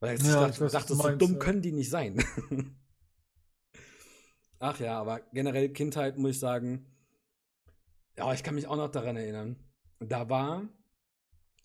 Weil 0.00 0.16
ich 0.16 0.26
ja, 0.26 0.48
dachte, 0.48 0.66
ich 0.66 0.72
dachte 0.72 0.94
so 0.96 1.08
dumm 1.10 1.34
ja. 1.34 1.38
können 1.38 1.62
die 1.62 1.70
nicht 1.70 1.90
sein. 1.90 2.22
Ach 4.58 4.78
ja, 4.80 5.00
aber 5.00 5.20
generell 5.32 5.68
Kindheit 5.68 6.18
muss 6.18 6.32
ich 6.32 6.40
sagen, 6.40 6.91
ja, 8.16 8.32
ich 8.32 8.42
kann 8.42 8.54
mich 8.54 8.66
auch 8.66 8.76
noch 8.76 8.90
daran 8.90 9.16
erinnern. 9.16 9.56
Da 9.98 10.28
war, 10.28 10.68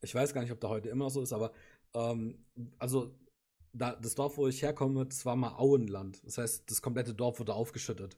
ich 0.02 0.14
weiß 0.14 0.34
gar 0.34 0.42
nicht, 0.42 0.52
ob 0.52 0.60
da 0.60 0.70
heute 0.70 0.90
immer 0.90 1.10
so 1.10 1.22
ist, 1.22 1.34
aber 1.34 1.52
ähm, 1.94 2.46
also 2.78 3.18
da, 3.74 3.96
das 3.96 4.16
Dorf, 4.16 4.38
wo 4.38 4.48
ich 4.48 4.62
herkomme, 4.62 5.06
das 5.06 5.26
war 5.26 5.36
mal 5.36 5.56
Auenland. 5.58 6.26
Das 6.26 6.38
heißt, 6.38 6.70
das 6.70 6.82
komplette 6.82 7.14
Dorf 7.14 7.40
wurde 7.40 7.54
aufgeschüttet. 7.54 8.18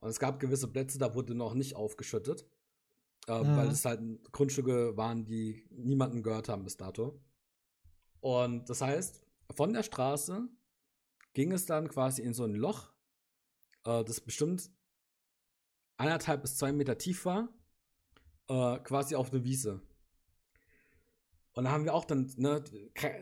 Und 0.00 0.10
es 0.10 0.18
gab 0.18 0.40
gewisse 0.40 0.68
Plätze, 0.68 0.98
da 0.98 1.14
wurde 1.14 1.34
noch 1.34 1.54
nicht 1.54 1.76
aufgeschüttet, 1.76 2.46
äh, 3.26 3.42
mhm. 3.42 3.56
weil 3.56 3.68
es 3.68 3.84
halt 3.84 4.00
Grundstücke 4.32 4.96
waren, 4.96 5.24
die 5.24 5.66
niemanden 5.70 6.22
gehört 6.22 6.48
haben 6.48 6.64
bis 6.64 6.76
dato. 6.76 7.20
Und 8.20 8.68
das 8.68 8.80
heißt, 8.80 9.26
von 9.54 9.72
der 9.72 9.82
Straße 9.82 10.48
ging 11.32 11.52
es 11.52 11.66
dann 11.66 11.88
quasi 11.88 12.22
in 12.22 12.34
so 12.34 12.44
ein 12.44 12.54
Loch, 12.54 12.92
äh, 13.84 14.04
das 14.04 14.20
bestimmt 14.20 14.70
anderthalb 15.96 16.42
bis 16.42 16.56
zwei 16.56 16.72
Meter 16.72 16.98
tief 16.98 17.24
war, 17.24 17.48
äh, 18.48 18.78
quasi 18.80 19.14
auf 19.14 19.32
eine 19.32 19.44
Wiese. 19.44 19.82
Und 21.52 21.64
da 21.64 21.70
haben 21.70 21.84
wir 21.84 21.94
auch 21.94 22.04
dann 22.04 22.32
ne, 22.36 22.64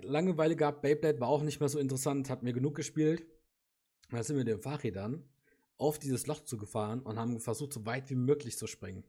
Langeweile 0.02 0.56
gehabt. 0.56 0.82
Beyblade 0.82 1.20
war 1.20 1.28
auch 1.28 1.42
nicht 1.42 1.60
mehr 1.60 1.68
so 1.68 1.78
interessant, 1.78 2.30
hat 2.30 2.42
mir 2.42 2.54
genug 2.54 2.74
gespielt. 2.74 3.22
Und 4.10 4.16
dann 4.16 4.22
sind 4.22 4.36
wir 4.36 4.44
mit 4.44 4.48
den 4.48 4.60
Fahrrädern 4.60 5.28
auf 5.76 5.98
dieses 5.98 6.26
Loch 6.26 6.40
zugefahren 6.40 7.00
und 7.00 7.18
haben 7.18 7.40
versucht, 7.40 7.74
so 7.74 7.84
weit 7.84 8.08
wie 8.08 8.14
möglich 8.14 8.56
zu 8.56 8.66
springen. 8.66 9.04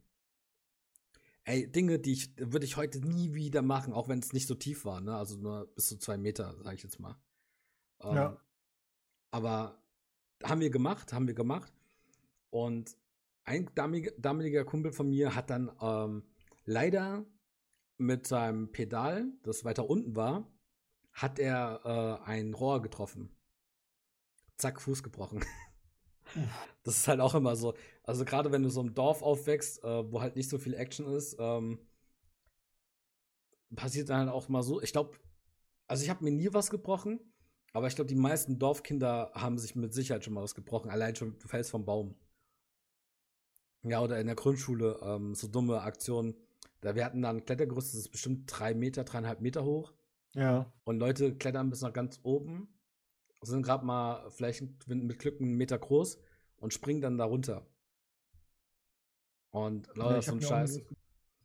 Ey, 1.45 1.69
Dinge, 1.69 1.99
die 1.99 2.13
ich 2.13 2.37
würde 2.37 2.65
ich 2.65 2.77
heute 2.77 2.99
nie 2.99 3.33
wieder 3.33 3.61
machen, 3.61 3.93
auch 3.93 4.07
wenn 4.07 4.19
es 4.19 4.33
nicht 4.33 4.47
so 4.47 4.55
tief 4.55 4.85
war, 4.85 5.01
ne? 5.01 5.15
Also 5.15 5.37
nur 5.37 5.67
bis 5.75 5.87
zu 5.87 5.97
zwei 5.99 6.17
Meter, 6.17 6.55
sage 6.63 6.75
ich 6.75 6.83
jetzt 6.83 6.99
mal. 6.99 7.17
Ähm, 8.01 8.15
ja. 8.15 8.37
Aber 9.31 9.81
haben 10.41 10.61
wir 10.61 10.69
gemacht, 10.69 11.11
haben 11.11 11.27
wir 11.27 11.33
gemacht. 11.33 11.73
Und 12.49 12.95
ein 13.45 13.69
damaliger 13.75 14.65
Kumpel 14.65 14.91
von 14.91 15.09
mir 15.09 15.35
hat 15.35 15.49
dann 15.49 15.71
ähm, 15.81 16.23
leider 16.65 17.25
mit 17.97 18.27
seinem 18.27 18.71
Pedal, 18.71 19.25
das 19.43 19.65
weiter 19.65 19.89
unten 19.89 20.15
war, 20.15 20.51
hat 21.11 21.39
er 21.39 21.81
äh, 22.25 22.29
ein 22.29 22.53
Rohr 22.53 22.81
getroffen. 22.81 23.35
Zack, 24.57 24.81
Fuß 24.81 25.03
gebrochen. 25.03 25.43
das 26.83 26.97
ist 26.97 27.07
halt 27.07 27.19
auch 27.19 27.35
immer 27.35 27.55
so. 27.55 27.75
Also 28.03 28.25
gerade 28.25 28.51
wenn 28.51 28.63
du 28.63 28.69
so 28.69 28.81
im 28.81 28.93
Dorf 28.93 29.21
aufwächst, 29.21 29.83
äh, 29.83 30.11
wo 30.11 30.21
halt 30.21 30.35
nicht 30.35 30.49
so 30.49 30.57
viel 30.57 30.73
Action 30.73 31.05
ist, 31.07 31.35
ähm, 31.39 31.79
passiert 33.75 34.09
dann 34.09 34.19
halt 34.19 34.29
auch 34.29 34.49
mal 34.49 34.63
so. 34.63 34.81
Ich 34.81 34.91
glaube, 34.91 35.17
also 35.87 36.03
ich 36.03 36.09
habe 36.09 36.23
mir 36.23 36.31
nie 36.31 36.49
was 36.51 36.69
gebrochen, 36.69 37.19
aber 37.73 37.87
ich 37.87 37.95
glaube, 37.95 38.07
die 38.07 38.15
meisten 38.15 38.59
Dorfkinder 38.59 39.31
haben 39.33 39.57
sich 39.57 39.75
mit 39.75 39.93
Sicherheit 39.93 40.23
schon 40.23 40.33
mal 40.33 40.43
was 40.43 40.55
gebrochen. 40.55 40.89
Allein 40.89 41.15
schon, 41.15 41.37
du 41.39 41.47
fällst 41.47 41.71
vom 41.71 41.85
Baum. 41.85 42.15
Ja, 43.83 44.01
oder 44.01 44.19
in 44.19 44.27
der 44.27 44.35
Grundschule, 44.35 44.99
ähm, 45.03 45.35
so 45.35 45.47
dumme 45.47 45.81
Aktionen. 45.81 46.35
Da 46.81 46.95
wir 46.95 47.05
hatten 47.05 47.21
da 47.21 47.29
ein 47.29 47.45
Klettergerüst, 47.45 47.93
das 47.93 48.01
ist 48.01 48.09
bestimmt 48.09 48.43
drei 48.47 48.73
Meter, 48.73 49.03
dreieinhalb 49.03 49.41
Meter 49.41 49.63
hoch. 49.63 49.93
Ja. 50.33 50.71
Und 50.83 50.99
Leute 50.99 51.35
klettern 51.35 51.69
bis 51.69 51.81
nach 51.81 51.93
ganz 51.93 52.19
oben, 52.23 52.67
sind 53.41 53.63
gerade 53.63 53.85
mal 53.85 54.29
vielleicht 54.31 54.63
mit 54.87 55.19
Glück 55.19 55.39
einen 55.39 55.55
Meter 55.55 55.77
groß 55.77 56.19
und 56.57 56.73
springen 56.73 57.01
dann 57.01 57.17
da 57.17 57.25
runter. 57.25 57.65
Und 59.51 59.87
lauter 59.95 60.15
ja, 60.15 60.21
so 60.21 60.31
ein 60.31 60.41
Scheiß. 60.41 60.81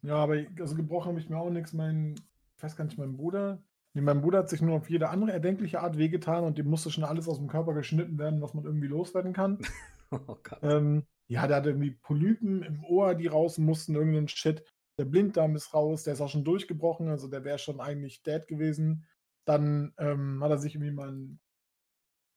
Ja, 0.03 0.17
aber 0.17 0.45
also 0.61 0.77
gebrochen 0.77 1.09
habe 1.09 1.21
ich 1.21 1.29
mir 1.29 1.39
auch 1.39 1.51
nichts. 1.51 1.73
Mein, 1.73 2.15
ich 2.57 2.63
weiß 2.63 2.77
gar 2.77 2.85
nicht, 2.85 2.99
mein 2.99 3.17
Bruder. 3.17 3.63
Nee, 3.95 4.01
mein 4.01 4.21
Bruder 4.21 4.39
hat 4.39 4.49
sich 4.49 4.63
nur 4.63 4.77
auf 4.77 4.89
jede 4.89 5.09
andere 5.09 5.33
erdenkliche 5.33 5.81
Art 5.81 5.99
wehgetan 5.99 6.45
und 6.45 6.57
dem 6.57 6.71
musste 6.71 6.91
schon 6.91 7.05
alles 7.05 7.29
aus 7.29 7.39
dem 7.39 7.49
Körper 7.49 7.75
geschnitten 7.75 8.19
werden, 8.19 8.41
was 8.41 8.55
man 8.55 8.65
irgendwie 8.65 8.87
loswerden 8.87 9.33
kann. 9.33 9.59
oh 10.29 10.37
Gott. 10.43 10.59
Ähm, 10.63 11.07
ja, 11.29 11.47
der 11.47 11.59
hat 11.59 11.67
irgendwie 11.67 11.91
Polypen 11.91 12.63
im 12.63 12.85
Ohr, 12.85 13.15
die 13.15 13.27
raus 13.27 13.59
mussten, 13.59 13.95
irgendeinen 13.95 14.29
Shit. 14.29 14.65
Der 14.99 15.05
Blinddarm 15.05 15.55
ist 15.55 15.75
raus, 15.75 16.03
der 16.03 16.15
ist 16.15 16.21
auch 16.21 16.31
schon 16.31 16.45
durchgebrochen, 16.45 17.09
also 17.09 17.29
der 17.29 17.45
wäre 17.45 17.59
schon 17.59 17.81
eigentlich 17.81 18.23
dead 18.23 18.47
gewesen. 18.49 19.07
Dann 19.45 19.93
ähm, 19.99 20.43
hat 20.43 20.51
er 20.51 20.59
sich 20.59 20.75
irgendwie 20.75 20.93
mal 20.93 21.39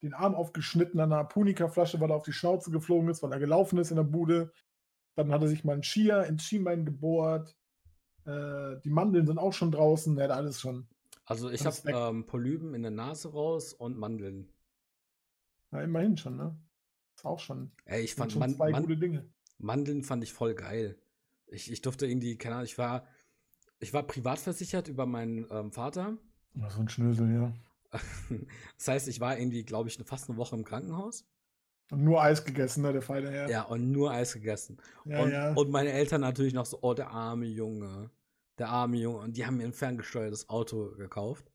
den 0.02 0.14
Arm 0.14 0.36
aufgeschnitten 0.36 1.00
an 1.00 1.14
einer 1.14 1.26
Punika-Flasche, 1.26 2.00
weil 2.00 2.12
er 2.12 2.16
auf 2.16 2.24
die 2.24 2.34
Schnauze 2.34 2.72
geflogen 2.72 3.10
ist, 3.10 3.24
weil 3.24 3.32
er 3.32 3.40
gelaufen 3.40 3.80
ist 3.80 3.92
in 3.92 3.98
der 3.98 4.04
Bude. 4.04 4.52
Dann 5.16 5.32
hat 5.32 5.42
er 5.42 5.48
sich 5.48 5.64
mal 5.64 5.74
ein 5.74 5.84
Skier 5.84 6.24
ins 6.26 6.44
Schienbein 6.44 6.86
gebohrt. 6.86 7.56
Äh, 8.26 8.80
die 8.84 8.90
Mandeln 8.90 9.26
sind 9.26 9.38
auch 9.38 9.54
schon 9.54 9.72
draußen, 9.72 10.16
der 10.16 10.26
hat 10.26 10.38
alles 10.38 10.60
schon. 10.62 10.88
Also 11.26 11.50
ich 11.50 11.66
habe 11.66 11.78
ähm, 11.86 12.26
Polypen 12.26 12.74
in 12.74 12.82
der 12.82 12.92
Nase 12.92 13.32
raus 13.32 13.74
und 13.74 13.98
Mandeln. 13.98 14.52
Ja, 15.72 15.82
immerhin 15.82 16.18
schon, 16.18 16.36
ne? 16.36 16.58
Auch 17.24 17.40
schon. 17.40 17.72
Ey, 17.86 18.02
ich 18.02 18.16
fand 18.16 18.36
Man 18.36 18.56
zwei 18.56 18.72
Man 18.72 18.84
gute 18.84 18.98
Dinge. 18.98 19.30
Mandeln 19.58 20.04
fand 20.04 20.24
ich 20.24 20.34
voll 20.34 20.56
geil. 20.56 20.98
Ich, 21.48 21.72
ich 21.72 21.82
durfte 21.82 22.08
irgendwie, 22.08 22.38
keine 22.38 22.56
Ahnung, 22.56 22.66
ich 22.66 22.78
war, 22.78 23.06
ich 23.80 23.94
war 23.94 24.04
privat 24.04 24.40
versichert 24.40 24.88
über 24.88 25.06
meinen 25.06 25.46
ähm, 25.52 25.72
Vater. 25.72 26.18
so 26.70 26.80
ein 26.80 26.90
Schnösel, 26.90 27.34
ja. 27.34 27.54
das 28.78 28.88
heißt, 28.88 29.08
ich 29.08 29.20
war 29.20 29.38
irgendwie, 29.38 29.64
glaube 29.64 29.90
ich, 29.90 29.98
fast 30.06 30.30
eine 30.30 30.38
Woche 30.38 30.56
im 30.56 30.64
Krankenhaus. 30.64 31.26
Und 31.92 32.06
nur 32.06 32.22
Eis 32.22 32.46
gegessen, 32.46 32.84
ne, 32.84 32.94
der 32.94 33.02
Feine, 33.02 33.36
ja. 33.36 33.50
Ja, 33.50 33.62
und 33.64 33.92
nur 33.92 34.12
Eis 34.12 34.34
gegessen. 34.34 34.78
Ja, 35.04 35.24
und, 35.24 35.32
ja. 35.32 35.54
und 35.54 35.72
meine 35.72 35.92
Eltern 35.92 36.22
natürlich 36.22 36.54
noch 36.54 36.66
so, 36.66 36.80
oh, 36.82 36.94
der 36.94 37.10
arme 37.10 37.46
Junge. 37.46 38.10
Der 38.58 38.70
arme 38.70 38.98
Junge. 38.98 39.18
Und 39.18 39.36
die 39.36 39.46
haben 39.46 39.58
mir 39.58 39.66
ein 39.66 39.74
ferngesteuertes 39.74 40.48
Auto 40.48 40.92
gekauft. 40.96 41.52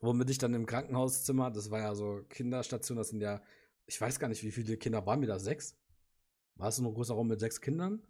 Womit 0.00 0.28
ich 0.28 0.36
dann 0.36 0.52
im 0.52 0.66
Krankenhauszimmer, 0.66 1.50
das 1.50 1.70
war 1.70 1.80
ja 1.80 1.94
so 1.94 2.20
Kinderstation, 2.28 2.98
das 2.98 3.08
sind 3.08 3.22
ja 3.22 3.40
ich 3.86 4.00
weiß 4.00 4.18
gar 4.18 4.28
nicht, 4.28 4.42
wie 4.42 4.50
viele 4.50 4.76
Kinder 4.76 5.06
waren 5.06 5.20
wir 5.20 5.28
da? 5.28 5.38
Sechs? 5.38 5.76
War 6.56 6.68
es 6.68 6.78
ein 6.78 6.92
großer 6.92 7.14
Raum 7.14 7.28
mit 7.28 7.40
sechs 7.40 7.60
Kindern? 7.60 8.02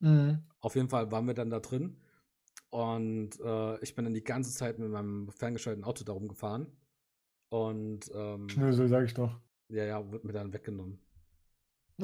Mhm. 0.00 0.42
Auf 0.60 0.74
jeden 0.74 0.88
Fall 0.88 1.10
waren 1.10 1.26
wir 1.26 1.34
dann 1.34 1.50
da 1.50 1.60
drin. 1.60 1.96
Und 2.70 3.38
äh, 3.40 3.78
ich 3.80 3.94
bin 3.94 4.04
dann 4.04 4.14
die 4.14 4.24
ganze 4.24 4.52
Zeit 4.52 4.78
mit 4.78 4.90
meinem 4.90 5.28
ferngesteuerten 5.30 5.84
Auto 5.84 6.04
darum 6.04 6.26
gefahren. 6.28 6.66
Und 7.50 8.10
ähm, 8.14 8.48
Schnösel, 8.48 8.88
sag 8.88 9.04
ich 9.04 9.14
doch. 9.14 9.38
Ja, 9.68 9.84
ja, 9.84 10.10
wird 10.10 10.24
mir 10.24 10.32
dann 10.32 10.52
weggenommen. 10.52 10.98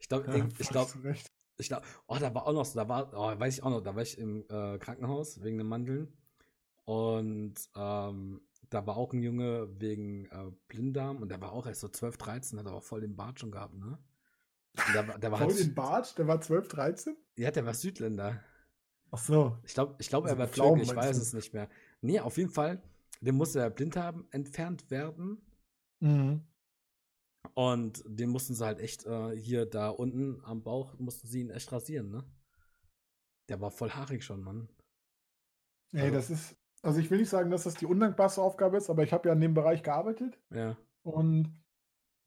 ich 0.00 0.08
glaube, 0.08 0.36
ja, 0.36 0.48
ich 0.58 0.68
glaube, 0.68 1.14
ich 1.58 1.68
glaube, 1.68 1.86
oh, 2.08 2.16
da 2.18 2.34
war 2.34 2.46
auch 2.46 2.52
noch 2.52 2.64
so, 2.64 2.80
da 2.80 2.88
war, 2.88 3.12
oh, 3.14 3.38
weiß 3.38 3.58
ich 3.58 3.62
auch 3.62 3.70
noch, 3.70 3.80
da 3.80 3.94
war 3.94 4.02
ich 4.02 4.18
im 4.18 4.44
äh, 4.48 4.78
Krankenhaus 4.78 5.42
wegen 5.44 5.58
den 5.58 5.68
Mandeln. 5.68 6.12
Und 6.84 7.54
ähm, 7.74 8.40
da 8.70 8.86
war 8.86 8.96
auch 8.96 9.12
ein 9.12 9.22
Junge 9.22 9.68
wegen 9.80 10.26
äh, 10.26 10.50
Blinddarm 10.68 11.22
und 11.22 11.30
der 11.30 11.40
war 11.40 11.52
auch 11.52 11.66
erst 11.66 11.80
so 11.80 11.88
12, 11.88 12.16
13, 12.18 12.58
hat 12.58 12.66
aber 12.66 12.76
auch 12.76 12.82
voll 12.82 13.00
den 13.00 13.16
Bart 13.16 13.40
schon 13.40 13.50
gehabt, 13.50 13.74
ne? 13.74 13.98
Der, 14.92 15.18
der 15.18 15.30
war 15.30 15.38
voll 15.38 15.48
halt, 15.48 15.60
den 15.60 15.74
Bart? 15.74 16.18
Der 16.18 16.26
war 16.26 16.40
12, 16.40 16.68
13? 16.68 17.16
Ja, 17.36 17.50
der 17.50 17.64
war 17.64 17.74
Südländer. 17.74 18.42
Ach 19.12 19.18
so. 19.18 19.56
Ich 19.62 19.74
glaube, 19.74 19.94
ich 19.98 20.08
glaub, 20.08 20.24
also 20.24 20.34
er 20.34 20.38
war 20.38 20.48
Pflaumen, 20.48 20.82
ich 20.82 20.94
weiß 20.94 21.16
du? 21.16 21.22
es 21.22 21.32
nicht 21.32 21.54
mehr. 21.54 21.68
Nee, 22.00 22.18
auf 22.18 22.36
jeden 22.36 22.50
Fall, 22.50 22.82
dem 23.20 23.36
musste 23.36 23.60
der 23.60 23.70
Blinddarm 23.70 24.26
entfernt 24.32 24.90
werden. 24.90 25.40
Mhm. 26.00 26.44
Und 27.54 28.02
den 28.06 28.30
mussten 28.30 28.54
sie 28.54 28.64
halt 28.64 28.80
echt 28.80 29.06
äh, 29.06 29.36
hier 29.36 29.66
da 29.66 29.90
unten 29.90 30.44
am 30.44 30.62
Bauch, 30.62 30.98
mussten 30.98 31.28
sie 31.28 31.42
ihn 31.42 31.50
echt 31.50 31.70
rasieren, 31.70 32.10
ne? 32.10 32.24
Der 33.48 33.60
war 33.60 33.70
voll 33.70 33.90
haarig 33.90 34.24
schon, 34.24 34.42
Mann. 34.42 34.68
Ey, 35.92 36.00
also, 36.00 36.14
das 36.14 36.30
ist, 36.30 36.56
also 36.84 37.00
ich 37.00 37.10
will 37.10 37.18
nicht 37.18 37.30
sagen, 37.30 37.50
dass 37.50 37.64
das 37.64 37.74
die 37.74 37.86
undankbarste 37.86 38.42
Aufgabe 38.42 38.76
ist, 38.76 38.90
aber 38.90 39.02
ich 39.02 39.12
habe 39.12 39.28
ja 39.28 39.34
in 39.34 39.40
dem 39.40 39.54
Bereich 39.54 39.82
gearbeitet. 39.82 40.38
Ja. 40.50 40.76
Und 41.02 41.52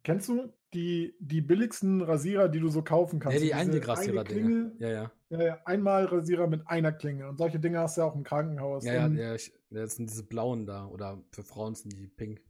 kennst 0.04 0.28
du 0.30 0.52
die, 0.74 1.16
die 1.20 1.42
billigsten 1.42 2.02
Rasierer, 2.02 2.50
die 2.50 2.60
du 2.60 2.70
so 2.70 2.82
kaufen 2.82 3.20
kannst? 3.20 3.40
Ja, 3.40 3.44
die 3.44 3.54
Einwegrasierer-Dinge. 3.54 4.74
Ja, 4.80 4.90
ja. 4.90 5.12
Ja, 5.30 5.44
ja. 5.44 5.60
Einmal 5.66 6.06
Rasierer 6.06 6.48
mit 6.48 6.68
einer 6.68 6.92
Klinge. 6.92 7.28
Und 7.28 7.38
solche 7.38 7.60
Dinge 7.60 7.80
hast 7.80 7.98
du 7.98 8.02
ja 8.02 8.08
auch 8.08 8.16
im 8.16 8.24
Krankenhaus. 8.24 8.86
Ja, 8.86 8.94
ja, 8.94 9.08
ja, 9.08 9.36
ich, 9.36 9.54
das 9.70 9.96
sind 9.96 10.10
diese 10.10 10.24
blauen 10.24 10.66
da. 10.66 10.88
Oder 10.88 11.22
für 11.32 11.44
Frauen 11.44 11.76
sind 11.76 11.98
die 11.98 12.08
pink. 12.08 12.42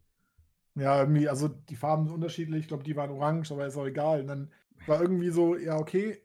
Ja, 0.75 1.01
irgendwie, 1.01 1.27
also 1.27 1.47
die 1.47 1.75
Farben 1.75 2.05
sind 2.05 2.13
unterschiedlich. 2.13 2.61
Ich 2.61 2.67
glaube, 2.67 2.83
die 2.83 2.95
waren 2.95 3.09
orange, 3.09 3.51
aber 3.51 3.65
ist 3.65 3.77
auch 3.77 3.87
egal. 3.87 4.21
Und 4.21 4.27
dann 4.27 4.51
war 4.85 5.01
irgendwie 5.01 5.29
so, 5.29 5.55
ja, 5.55 5.77
okay, 5.77 6.21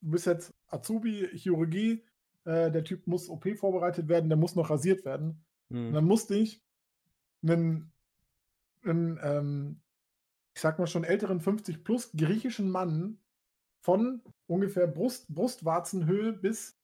du 0.00 0.12
bist 0.12 0.26
jetzt 0.26 0.54
Azubi, 0.68 1.28
Chirurgie, 1.32 2.04
äh, 2.46 2.70
der 2.70 2.84
Typ 2.84 3.06
muss 3.06 3.28
OP 3.28 3.46
vorbereitet 3.56 4.08
werden, 4.08 4.28
der 4.28 4.38
muss 4.38 4.54
noch 4.54 4.70
rasiert 4.70 5.04
werden. 5.04 5.44
Mhm. 5.68 5.88
Und 5.88 5.92
dann 5.94 6.04
musste 6.04 6.36
ich 6.36 6.62
einen, 7.42 7.92
einen 8.82 9.18
ähm, 9.22 9.80
ich 10.54 10.62
sag 10.62 10.78
mal 10.78 10.86
schon 10.86 11.04
älteren 11.04 11.40
50 11.40 11.84
plus 11.84 12.12
griechischen 12.12 12.70
Mann 12.70 13.18
von 13.82 14.22
ungefähr 14.46 14.86
Brust, 14.86 15.32
Brustwarzenhöhe 15.34 16.32
bis 16.32 16.78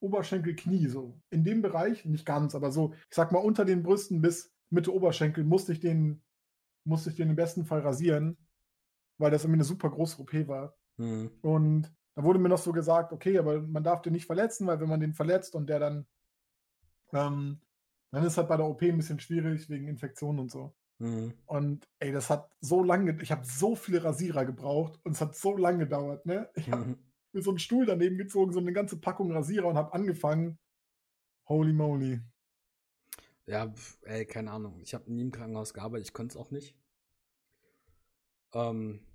Oberschenkelknie, 0.00 0.86
so. 0.86 1.20
In 1.30 1.44
dem 1.44 1.60
Bereich, 1.60 2.04
nicht 2.04 2.24
ganz, 2.24 2.54
aber 2.54 2.70
so, 2.70 2.94
ich 3.10 3.14
sag 3.14 3.32
mal 3.32 3.38
unter 3.38 3.64
den 3.64 3.82
Brüsten 3.82 4.22
bis 4.22 4.52
Mitte 4.70 4.94
Oberschenkel 4.94 5.44
musste 5.44 5.72
ich 5.72 5.80
den, 5.80 6.22
musste 6.84 7.10
ich 7.10 7.16
den 7.16 7.30
im 7.30 7.36
besten 7.36 7.64
Fall 7.64 7.80
rasieren, 7.80 8.36
weil 9.18 9.30
das 9.30 9.42
irgendwie 9.42 9.58
eine 9.58 9.64
super 9.64 9.90
große 9.90 10.20
OP 10.20 10.32
war. 10.46 10.76
Mhm. 10.96 11.30
Und 11.42 11.92
da 12.18 12.24
wurde 12.24 12.40
mir 12.40 12.48
noch 12.48 12.58
so 12.58 12.72
gesagt, 12.72 13.12
okay, 13.12 13.38
aber 13.38 13.60
man 13.60 13.84
darf 13.84 14.02
den 14.02 14.12
nicht 14.12 14.26
verletzen, 14.26 14.66
weil 14.66 14.80
wenn 14.80 14.88
man 14.88 14.98
den 14.98 15.14
verletzt 15.14 15.54
und 15.54 15.68
der 15.68 15.78
dann, 15.78 16.06
ähm, 17.12 17.60
dann 18.10 18.24
ist 18.24 18.36
halt 18.36 18.48
bei 18.48 18.56
der 18.56 18.66
OP 18.66 18.82
ein 18.82 18.96
bisschen 18.96 19.20
schwierig 19.20 19.70
wegen 19.70 19.86
Infektionen 19.86 20.40
und 20.40 20.50
so. 20.50 20.74
Mhm. 20.98 21.34
Und 21.46 21.88
ey, 22.00 22.10
das 22.10 22.28
hat 22.28 22.50
so 22.60 22.82
lange, 22.82 23.22
ich 23.22 23.30
habe 23.30 23.46
so 23.46 23.76
viele 23.76 24.02
Rasierer 24.02 24.44
gebraucht 24.44 24.98
und 25.04 25.12
es 25.12 25.20
hat 25.20 25.36
so 25.36 25.56
lange 25.56 25.78
gedauert, 25.78 26.26
ne? 26.26 26.50
Ich 26.56 26.68
habe 26.68 26.86
mhm. 26.86 26.98
mir 27.30 27.42
so 27.42 27.50
einen 27.50 27.60
Stuhl 27.60 27.86
daneben 27.86 28.18
gezogen, 28.18 28.52
so 28.52 28.58
eine 28.58 28.72
ganze 28.72 28.98
Packung 28.98 29.30
Rasierer 29.30 29.68
und 29.68 29.76
habe 29.76 29.92
angefangen. 29.92 30.58
Holy 31.46 31.72
moly. 31.72 32.20
Ja, 33.46 33.72
ey, 34.02 34.26
keine 34.26 34.50
Ahnung. 34.50 34.80
Ich 34.80 34.92
habe 34.92 35.08
nie 35.12 35.22
im 35.22 35.30
Krankenhaus 35.30 35.72
gearbeitet, 35.72 36.08
ich 36.08 36.14
konnte 36.14 36.32
es 36.32 36.36
auch 36.36 36.50
nicht. 36.50 36.76
Ähm, 38.54 39.06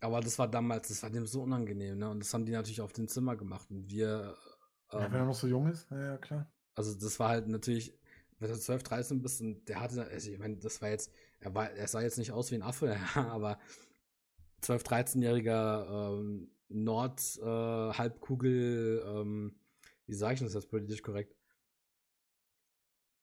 aber 0.00 0.20
das 0.20 0.38
war 0.38 0.48
damals, 0.48 0.88
das 0.88 1.02
war 1.02 1.10
dem 1.10 1.26
so 1.26 1.42
unangenehm, 1.42 1.98
ne? 1.98 2.08
Und 2.10 2.20
das 2.20 2.32
haben 2.34 2.44
die 2.44 2.52
natürlich 2.52 2.80
auf 2.80 2.92
dem 2.92 3.08
Zimmer 3.08 3.36
gemacht. 3.36 3.70
Und 3.70 3.90
wir. 3.90 4.36
Ähm, 4.92 5.00
ja, 5.00 5.12
wenn 5.12 5.20
er 5.20 5.26
noch 5.26 5.34
so 5.34 5.46
jung 5.46 5.68
ist, 5.68 5.90
ja, 5.90 6.04
ja, 6.04 6.18
klar. 6.18 6.50
Also, 6.74 6.94
das 6.94 7.18
war 7.18 7.30
halt 7.30 7.48
natürlich, 7.48 7.98
wenn 8.38 8.50
du 8.50 8.58
12, 8.58 8.82
13 8.82 9.22
bist 9.22 9.40
und 9.40 9.66
der 9.68 9.80
hatte, 9.80 10.04
also 10.04 10.30
ich 10.30 10.38
meine, 10.38 10.58
das 10.58 10.82
war 10.82 10.90
jetzt, 10.90 11.10
er 11.40 11.54
war, 11.54 11.70
er 11.70 11.88
sah 11.88 12.02
jetzt 12.02 12.18
nicht 12.18 12.32
aus 12.32 12.50
wie 12.50 12.56
ein 12.56 12.62
Affe, 12.62 12.98
aber 13.14 13.58
12, 14.60 14.82
13-jähriger 14.82 16.18
ähm, 16.18 16.50
Nord-Halbkugel, 16.68 19.02
äh, 19.04 19.20
ähm, 19.20 19.58
wie 20.06 20.14
sage 20.14 20.34
ich 20.34 20.40
das 20.40 20.54
jetzt 20.54 20.70
politisch 20.70 21.02
korrekt? 21.02 21.36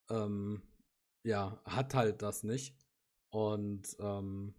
Ähm, 0.10 0.62
ja, 1.24 1.62
hat 1.66 1.94
halt 1.94 2.22
das 2.22 2.44
nicht. 2.44 2.76
Und 3.30 3.96
ähm, 4.00 4.54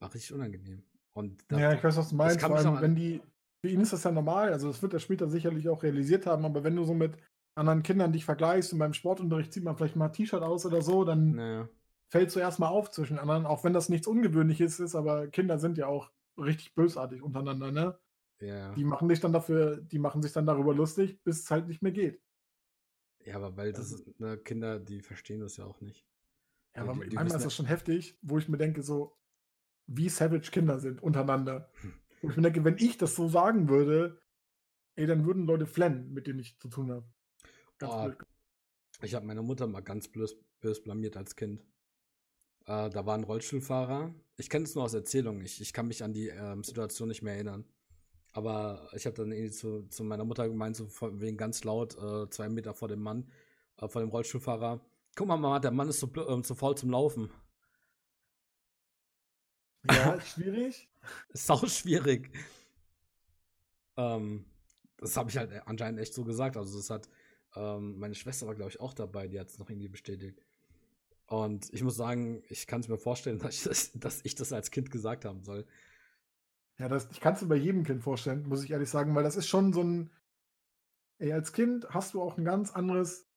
war 0.00 0.12
richtig 0.12 0.32
unangenehm. 0.32 0.82
Und 1.12 1.44
da, 1.48 1.58
ja, 1.58 1.72
ich 1.72 1.84
weiß, 1.84 1.96
was 1.96 2.10
du 2.10 2.16
meinst. 2.16 2.40
Vor 2.40 2.56
allem, 2.56 2.80
wenn 2.80 2.94
die, 2.94 3.20
für 3.60 3.70
ihn 3.70 3.80
ist 3.80 3.92
das 3.92 4.04
ja 4.04 4.10
normal, 4.10 4.52
also 4.52 4.68
das 4.68 4.82
wird 4.82 4.92
der 4.92 4.98
später 4.98 5.28
sicherlich 5.28 5.68
auch 5.68 5.82
realisiert 5.82 6.26
haben, 6.26 6.44
aber 6.44 6.64
wenn 6.64 6.76
du 6.76 6.84
so 6.84 6.94
mit 6.94 7.16
anderen 7.54 7.82
Kindern 7.82 8.12
dich 8.12 8.24
vergleichst 8.24 8.72
und 8.72 8.78
beim 8.78 8.94
Sportunterricht 8.94 9.52
zieht 9.52 9.64
man 9.64 9.76
vielleicht 9.76 9.96
mal 9.96 10.06
ein 10.06 10.12
T-Shirt 10.12 10.42
aus 10.42 10.64
oder 10.64 10.82
so, 10.82 11.04
dann 11.04 11.32
naja. 11.32 11.68
fällst 12.10 12.36
du 12.36 12.40
erstmal 12.40 12.70
auf 12.70 12.90
zwischen 12.90 13.18
anderen, 13.18 13.44
auch 13.44 13.64
wenn 13.64 13.72
das 13.72 13.88
nichts 13.88 14.06
Ungewöhnliches 14.06 14.80
ist, 14.80 14.94
aber 14.94 15.28
Kinder 15.28 15.58
sind 15.58 15.76
ja 15.76 15.86
auch 15.86 16.10
richtig 16.38 16.74
bösartig 16.74 17.22
untereinander, 17.22 17.70
ne? 17.70 17.98
Ja. 18.40 18.72
Die 18.72 18.84
machen 18.84 19.08
dich 19.08 19.20
dann 19.20 19.34
dafür, 19.34 19.76
die 19.76 19.98
machen 19.98 20.22
sich 20.22 20.32
dann 20.32 20.46
darüber 20.46 20.74
lustig, 20.74 21.22
bis 21.22 21.40
es 21.42 21.50
halt 21.50 21.68
nicht 21.68 21.82
mehr 21.82 21.92
geht. 21.92 22.22
Ja, 23.26 23.36
aber 23.36 23.54
weil 23.56 23.72
das 23.72 23.92
also, 23.92 24.14
ne, 24.16 24.38
Kinder, 24.38 24.80
die 24.80 25.02
verstehen 25.02 25.40
das 25.40 25.58
ja 25.58 25.66
auch 25.66 25.82
nicht. 25.82 26.06
Ja, 26.74 26.82
aber 26.82 26.94
die, 26.94 27.10
die 27.10 27.16
manchmal 27.16 27.36
ist 27.36 27.44
das 27.44 27.54
schon 27.54 27.66
heftig, 27.66 28.16
wo 28.22 28.38
ich 28.38 28.48
mir 28.48 28.56
denke, 28.56 28.82
so, 28.82 29.19
wie 29.90 30.08
savage 30.08 30.50
Kinder 30.50 30.78
sind 30.78 31.02
untereinander. 31.02 31.68
Hm. 31.80 31.92
Und 32.22 32.30
ich 32.30 32.36
mir 32.36 32.42
denke, 32.42 32.64
wenn 32.64 32.78
ich 32.78 32.96
das 32.96 33.14
so 33.14 33.28
sagen 33.28 33.68
würde, 33.68 34.18
ey, 34.94 35.06
dann 35.06 35.26
würden 35.26 35.46
Leute 35.46 35.66
flennen, 35.66 36.12
mit 36.12 36.26
denen 36.26 36.38
ich 36.38 36.58
zu 36.58 36.68
tun 36.68 36.90
habe. 36.90 37.06
Oh, 37.82 38.10
ich 39.02 39.14
habe 39.14 39.26
meine 39.26 39.42
Mutter 39.42 39.66
mal 39.66 39.80
ganz 39.80 40.08
bös, 40.08 40.36
bös 40.60 40.82
blamiert 40.82 41.16
als 41.16 41.34
Kind. 41.34 41.60
Äh, 42.66 42.90
da 42.90 43.06
war 43.06 43.14
ein 43.14 43.24
Rollstuhlfahrer. 43.24 44.14
Ich 44.36 44.50
kenne 44.50 44.64
es 44.64 44.74
nur 44.74 44.84
aus 44.84 44.94
Erzählungen. 44.94 45.44
Ich, 45.44 45.60
ich 45.60 45.72
kann 45.72 45.88
mich 45.88 46.04
an 46.04 46.12
die 46.12 46.28
ähm, 46.28 46.62
Situation 46.62 47.08
nicht 47.08 47.22
mehr 47.22 47.34
erinnern. 47.34 47.64
Aber 48.32 48.88
ich 48.94 49.06
habe 49.06 49.16
dann 49.16 49.32
irgendwie 49.32 49.50
zu, 49.50 49.88
zu 49.88 50.04
meiner 50.04 50.24
Mutter 50.24 50.48
gemeint, 50.48 50.76
so 50.76 50.88
wegen 51.18 51.36
ganz 51.36 51.64
laut, 51.64 51.96
äh, 51.96 52.28
zwei 52.30 52.48
Meter 52.48 52.74
vor 52.74 52.88
dem 52.88 53.00
Mann, 53.00 53.30
äh, 53.78 53.88
vor 53.88 54.02
dem 54.02 54.10
Rollstuhlfahrer. 54.10 54.86
Guck 55.16 55.26
mal, 55.26 55.36
Mama, 55.36 55.58
der 55.58 55.72
Mann 55.72 55.88
ist 55.88 56.00
so, 56.00 56.06
äh, 56.06 56.42
zu 56.42 56.54
faul 56.54 56.76
zum 56.76 56.90
Laufen. 56.90 57.30
Ja, 59.88 60.20
schwierig. 60.20 60.88
Sau 61.32 61.66
schwierig. 61.66 62.30
Ähm, 63.96 64.44
das 64.98 65.16
habe 65.16 65.30
ich 65.30 65.36
halt 65.36 65.66
anscheinend 65.66 66.00
echt 66.00 66.14
so 66.14 66.24
gesagt. 66.24 66.56
Also 66.56 66.76
das 66.78 66.90
hat 66.90 67.08
ähm, 67.56 67.98
meine 67.98 68.14
Schwester 68.14 68.46
war, 68.46 68.54
glaube 68.54 68.70
ich, 68.70 68.80
auch 68.80 68.94
dabei, 68.94 69.26
die 69.28 69.40
hat 69.40 69.48
es 69.48 69.58
noch 69.58 69.70
irgendwie 69.70 69.88
bestätigt. 69.88 70.40
Und 71.26 71.72
ich 71.72 71.82
muss 71.82 71.96
sagen, 71.96 72.42
ich 72.48 72.66
kann 72.66 72.80
es 72.80 72.88
mir 72.88 72.98
vorstellen, 72.98 73.38
dass 73.40 73.54
ich, 73.54 73.62
das, 73.64 73.92
dass 73.94 74.20
ich 74.24 74.34
das 74.34 74.52
als 74.52 74.70
Kind 74.70 74.90
gesagt 74.90 75.24
haben 75.24 75.42
soll. 75.42 75.66
Ja, 76.78 76.88
das, 76.88 77.08
ich 77.10 77.20
kann 77.20 77.34
es 77.34 77.42
mir 77.42 77.48
bei 77.48 77.56
jedem 77.56 77.84
Kind 77.84 78.02
vorstellen, 78.02 78.48
muss 78.48 78.64
ich 78.64 78.70
ehrlich 78.70 78.88
sagen, 78.88 79.14
weil 79.14 79.24
das 79.24 79.36
ist 79.36 79.48
schon 79.48 79.72
so 79.72 79.82
ein. 79.82 80.10
Ey, 81.18 81.32
als 81.32 81.52
Kind 81.52 81.86
hast 81.90 82.14
du 82.14 82.22
auch 82.22 82.38
ein 82.38 82.44
ganz 82.46 82.70
anderes 82.70 83.28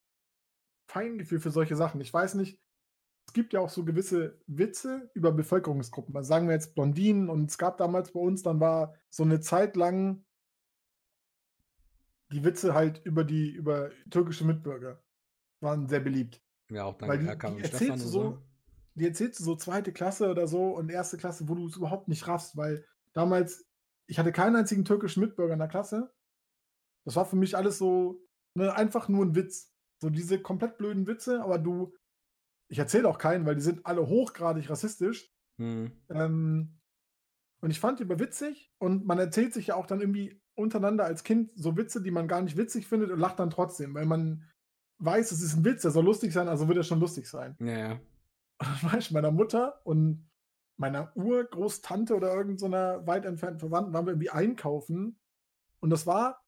Feingefühl 0.85 1.41
für 1.41 1.51
solche 1.51 1.75
Sachen. 1.75 1.99
Ich 1.99 2.13
weiß 2.13 2.35
nicht, 2.35 2.62
es 3.27 3.33
gibt 3.33 3.53
ja 3.53 3.59
auch 3.59 3.69
so 3.69 3.85
gewisse 3.85 4.39
Witze 4.47 5.09
über 5.13 5.31
Bevölkerungsgruppen. 5.31 6.15
Also 6.15 6.27
sagen 6.27 6.47
wir 6.47 6.53
jetzt 6.53 6.75
Blondinen 6.75 7.29
und 7.29 7.49
es 7.49 7.57
gab 7.57 7.77
damals 7.77 8.11
bei 8.11 8.19
uns, 8.19 8.43
dann 8.43 8.59
war 8.59 8.95
so 9.09 9.23
eine 9.23 9.39
Zeit 9.39 9.75
lang 9.75 10.25
die 12.33 12.43
Witze 12.43 12.73
halt 12.73 13.01
über 13.05 13.23
die, 13.23 13.51
über 13.51 13.91
türkische 14.09 14.45
Mitbürger 14.45 15.01
waren 15.61 15.87
sehr 15.87 15.99
beliebt. 15.99 16.41
Ja, 16.69 16.85
auch 16.85 16.97
dann 16.97 17.09
Weil 17.09 17.19
die, 17.19 17.25
die 17.25 17.63
erzählst 17.63 18.03
du 18.03 18.09
so, 18.09 18.21
so, 18.21 18.41
die 18.95 19.07
erzählst 19.07 19.39
du 19.39 19.43
so 19.43 19.55
zweite 19.55 19.93
Klasse 19.93 20.29
oder 20.29 20.47
so 20.47 20.75
und 20.75 20.89
erste 20.89 21.17
Klasse, 21.17 21.47
wo 21.47 21.55
du 21.55 21.67
es 21.67 21.77
überhaupt 21.77 22.07
nicht 22.07 22.27
raffst, 22.27 22.57
weil 22.57 22.85
damals, 23.13 23.65
ich 24.07 24.19
hatte 24.19 24.31
keinen 24.31 24.55
einzigen 24.55 24.83
türkischen 24.83 25.21
Mitbürger 25.21 25.53
in 25.53 25.59
der 25.59 25.67
Klasse. 25.67 26.11
Das 27.05 27.15
war 27.15 27.25
für 27.25 27.35
mich 27.35 27.55
alles 27.55 27.77
so, 27.77 28.21
ne, 28.55 28.75
einfach 28.75 29.07
nur 29.07 29.25
ein 29.25 29.35
Witz. 29.35 29.71
So 30.01 30.09
diese 30.09 30.41
komplett 30.41 30.77
blöden 30.77 31.07
Witze, 31.07 31.41
aber 31.41 31.59
du, 31.59 31.93
ich 32.73 32.79
erzähle 32.79 33.07
auch 33.07 33.19
keinen, 33.19 33.45
weil 33.45 33.53
die 33.53 33.61
sind 33.61 33.85
alle 33.85 34.07
hochgradig 34.07 34.67
rassistisch. 34.67 35.31
Hm. 35.59 35.91
Ähm, 36.09 36.79
und 37.61 37.69
ich 37.69 37.79
fand 37.79 37.99
die 37.99 38.03
immer 38.03 38.17
witzig 38.17 38.73
und 38.79 39.05
man 39.05 39.19
erzählt 39.19 39.53
sich 39.53 39.67
ja 39.67 39.75
auch 39.75 39.85
dann 39.85 40.01
irgendwie 40.01 40.41
untereinander 40.55 41.05
als 41.05 41.23
Kind 41.23 41.51
so 41.55 41.77
Witze, 41.77 42.01
die 42.01 42.09
man 42.09 42.27
gar 42.27 42.41
nicht 42.41 42.57
witzig 42.57 42.87
findet 42.87 43.11
und 43.11 43.19
lacht 43.19 43.37
dann 43.37 43.51
trotzdem, 43.51 43.93
weil 43.93 44.07
man 44.07 44.49
weiß, 44.97 45.31
es 45.31 45.43
ist 45.43 45.55
ein 45.55 45.63
Witz, 45.63 45.83
der 45.83 45.91
soll 45.91 46.03
lustig 46.03 46.33
sein, 46.33 46.47
also 46.47 46.67
wird 46.67 46.79
er 46.79 46.83
schon 46.83 46.99
lustig 46.99 47.29
sein. 47.29 47.55
Ja, 47.59 47.77
ja. 47.77 47.91
Und 48.57 48.67
dann 48.67 48.91
war 48.91 48.97
ich 48.97 49.11
meiner 49.11 49.31
Mutter 49.31 49.81
und 49.83 50.27
meiner 50.77 51.15
Urgroßtante 51.15 52.15
oder 52.15 52.33
irgendeiner 52.33 53.01
so 53.01 53.07
weit 53.07 53.25
entfernten 53.25 53.59
Verwandten 53.59 53.93
waren 53.93 54.05
wir 54.05 54.13
irgendwie 54.13 54.29
einkaufen 54.29 55.19
und 55.79 55.89
das 55.89 56.07
war 56.07 56.43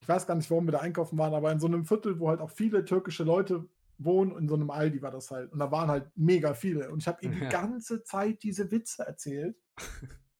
ich 0.00 0.08
weiß 0.08 0.26
gar 0.26 0.34
nicht, 0.34 0.50
warum 0.50 0.66
wir 0.66 0.72
da 0.72 0.80
einkaufen 0.80 1.16
waren, 1.18 1.34
aber 1.34 1.52
in 1.52 1.60
so 1.60 1.68
einem 1.68 1.84
Viertel, 1.84 2.18
wo 2.18 2.28
halt 2.28 2.40
auch 2.40 2.50
viele 2.50 2.84
türkische 2.84 3.22
Leute 3.22 3.68
wohnen, 3.98 4.36
in 4.36 4.48
so 4.48 4.54
einem 4.54 4.70
Aldi 4.70 5.02
war 5.02 5.10
das 5.10 5.30
halt. 5.30 5.52
Und 5.52 5.58
da 5.58 5.70
waren 5.70 5.88
halt 5.88 6.10
mega 6.16 6.54
viele. 6.54 6.90
Und 6.90 7.00
ich 7.00 7.08
habe 7.08 7.24
ihm 7.24 7.32
die 7.32 7.48
ganze 7.48 8.02
Zeit 8.02 8.42
diese 8.42 8.70
Witze 8.70 9.06
erzählt. 9.06 9.56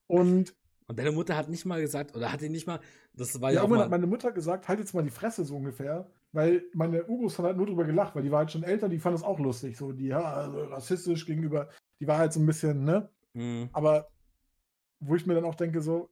Und 0.07 0.55
und 0.93 0.99
deine 0.99 1.13
Mutter 1.13 1.37
hat 1.37 1.49
nicht 1.49 1.65
mal 1.65 1.81
gesagt, 1.81 2.15
oder 2.15 2.31
hat 2.31 2.43
die 2.43 2.51
nicht 2.51 2.67
mal, 2.67 2.81
das 3.15 3.41
war 3.41 3.51
ja, 3.51 3.57
ja 3.57 3.63
irgendwann 3.63 3.85
hat 3.85 3.91
meine 3.91 4.07
Mutter 4.07 4.31
gesagt, 4.31 4.69
halt 4.69 4.79
jetzt 4.79 4.95
mal 4.95 5.03
die 5.03 5.11
Fresse 5.11 5.43
so 5.45 5.57
ungefähr, 5.57 6.11
weil 6.33 6.65
meine 6.75 7.07
haben 7.07 7.31
halt 7.45 7.57
nur 7.57 7.67
drüber 7.67 7.85
gelacht, 7.85 8.15
weil 8.15 8.23
die 8.23 8.31
war 8.31 8.41
halt 8.41 8.51
schon 8.51 8.63
älter, 8.63 8.91
die 8.91 8.99
fand 8.99 9.15
das 9.15 9.23
auch 9.23 9.39
lustig, 9.39 9.77
so 9.77 9.93
die, 9.93 10.09
ja, 10.09 10.23
also 10.23 10.65
rassistisch 10.65 11.25
gegenüber, 11.25 11.71
die 11.99 12.07
war 12.07 12.19
halt 12.19 12.33
so 12.33 12.41
ein 12.41 12.47
bisschen, 12.47 12.85
ne? 12.85 13.09
Mhm. 13.33 13.71
Aber 13.73 14.09
wo 15.01 15.15
ich 15.15 15.27
mir 15.27 15.35
dann 15.35 15.47
auch 15.47 15.55
denke, 15.55 15.81
so, 15.81 16.11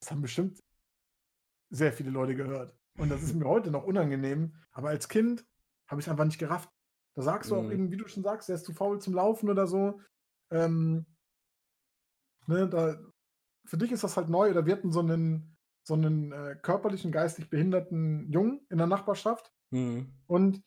das 0.00 0.10
haben 0.10 0.22
bestimmt 0.22 0.62
sehr 1.70 1.92
viele 1.92 2.10
Leute 2.10 2.36
gehört. 2.36 2.74
Und 2.98 3.10
das 3.10 3.22
ist 3.22 3.34
mir 3.34 3.46
heute 3.46 3.70
noch 3.70 3.84
unangenehm, 3.84 4.54
aber 4.72 4.88
als 4.88 5.08
Kind 5.08 5.46
habe 5.88 6.00
ich 6.00 6.08
einfach 6.10 6.24
nicht 6.24 6.38
gerafft. 6.38 6.70
Da 7.14 7.22
sagst 7.22 7.50
du 7.50 7.56
auch 7.56 7.62
mhm. 7.62 7.72
eben, 7.72 7.90
wie 7.90 7.96
du 7.96 8.08
schon 8.08 8.22
sagst, 8.22 8.48
der 8.48 8.56
ist 8.56 8.64
zu 8.64 8.72
faul 8.72 9.00
zum 9.00 9.14
Laufen 9.14 9.48
oder 9.48 9.66
so. 9.66 10.00
Ähm, 10.50 11.06
Ne, 12.46 12.68
da, 12.68 12.96
für 13.64 13.76
dich 13.76 13.92
ist 13.92 14.04
das 14.04 14.16
halt 14.16 14.28
neu, 14.28 14.50
oder 14.50 14.66
wir 14.66 14.74
hatten 14.74 14.92
so 14.92 15.00
einen, 15.00 15.56
so 15.82 15.94
einen 15.94 16.32
äh, 16.32 16.56
körperlichen, 16.62 17.12
geistig 17.12 17.50
behinderten 17.50 18.30
Jungen 18.30 18.64
in 18.70 18.78
der 18.78 18.86
Nachbarschaft. 18.86 19.52
Mhm. 19.70 20.12
Und 20.26 20.62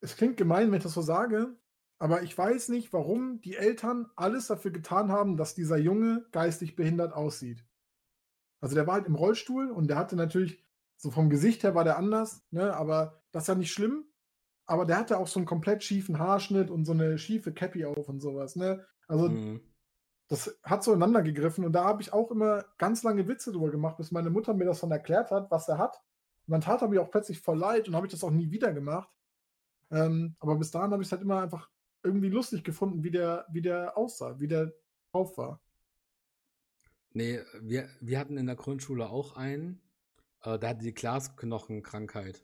es 0.00 0.16
klingt 0.16 0.36
gemein, 0.36 0.70
wenn 0.70 0.78
ich 0.78 0.84
das 0.84 0.94
so 0.94 1.02
sage, 1.02 1.56
aber 1.98 2.22
ich 2.22 2.36
weiß 2.36 2.68
nicht, 2.68 2.92
warum 2.92 3.40
die 3.40 3.56
Eltern 3.56 4.06
alles 4.16 4.46
dafür 4.48 4.70
getan 4.70 5.10
haben, 5.10 5.36
dass 5.36 5.54
dieser 5.54 5.78
Junge 5.78 6.26
geistig 6.30 6.76
behindert 6.76 7.12
aussieht. 7.12 7.64
Also 8.60 8.74
der 8.74 8.86
war 8.86 8.94
halt 8.94 9.06
im 9.06 9.14
Rollstuhl 9.14 9.70
und 9.70 9.88
der 9.88 9.96
hatte 9.96 10.14
natürlich, 10.14 10.64
so 10.96 11.10
vom 11.10 11.30
Gesicht 11.30 11.62
her 11.62 11.74
war 11.74 11.84
der 11.84 11.98
anders, 11.98 12.44
ne, 12.50 12.74
aber 12.74 13.22
das 13.32 13.44
ist 13.44 13.48
ja 13.48 13.54
nicht 13.54 13.72
schlimm. 13.72 14.04
Aber 14.68 14.84
der 14.84 14.98
hatte 14.98 15.18
auch 15.18 15.28
so 15.28 15.38
einen 15.38 15.46
komplett 15.46 15.84
schiefen 15.84 16.18
Haarschnitt 16.18 16.70
und 16.70 16.84
so 16.84 16.92
eine 16.92 17.18
schiefe 17.18 17.52
Cappy 17.52 17.84
auf 17.84 18.08
und 18.08 18.20
sowas, 18.20 18.56
ne? 18.56 18.84
Also 19.06 19.28
mhm 19.28 19.60
das 20.28 20.58
hat 20.64 20.82
so 20.82 20.92
ineinander 20.92 21.22
gegriffen 21.22 21.64
und 21.64 21.72
da 21.72 21.84
habe 21.84 22.02
ich 22.02 22.12
auch 22.12 22.30
immer 22.30 22.64
ganz 22.78 23.02
lange 23.02 23.28
Witze 23.28 23.52
drüber 23.52 23.70
gemacht, 23.70 23.96
bis 23.96 24.10
meine 24.10 24.30
Mutter 24.30 24.54
mir 24.54 24.64
das 24.64 24.80
dann 24.80 24.90
erklärt 24.90 25.30
hat, 25.30 25.50
was 25.50 25.68
er 25.68 25.78
hat. 25.78 26.02
Und 26.46 26.52
dann 26.52 26.60
tat 26.60 26.82
er 26.82 26.88
mir 26.88 27.00
auch 27.00 27.10
plötzlich 27.10 27.40
voll 27.40 27.58
leid 27.58 27.88
und 27.88 27.94
habe 27.94 28.06
ich 28.06 28.12
das 28.12 28.24
auch 28.24 28.30
nie 28.30 28.50
wieder 28.50 28.72
gemacht. 28.72 29.08
Ähm, 29.90 30.34
aber 30.40 30.56
bis 30.56 30.72
dahin 30.72 30.90
habe 30.90 31.02
ich 31.02 31.08
es 31.08 31.12
halt 31.12 31.22
immer 31.22 31.42
einfach 31.42 31.70
irgendwie 32.02 32.28
lustig 32.28 32.64
gefunden, 32.64 33.04
wie 33.04 33.10
der, 33.10 33.46
wie 33.50 33.62
der 33.62 33.96
aussah, 33.96 34.38
wie 34.40 34.48
der 34.48 34.72
drauf 35.12 35.38
war. 35.38 35.60
Nee, 37.12 37.40
wir, 37.60 37.88
wir 38.00 38.18
hatten 38.18 38.36
in 38.36 38.46
der 38.46 38.56
Grundschule 38.56 39.08
auch 39.08 39.36
einen, 39.36 39.80
äh, 40.46 40.58
der 40.58 40.70
hatte 40.70 40.84
die 40.84 40.94
Glasknochenkrankheit. 40.94 42.42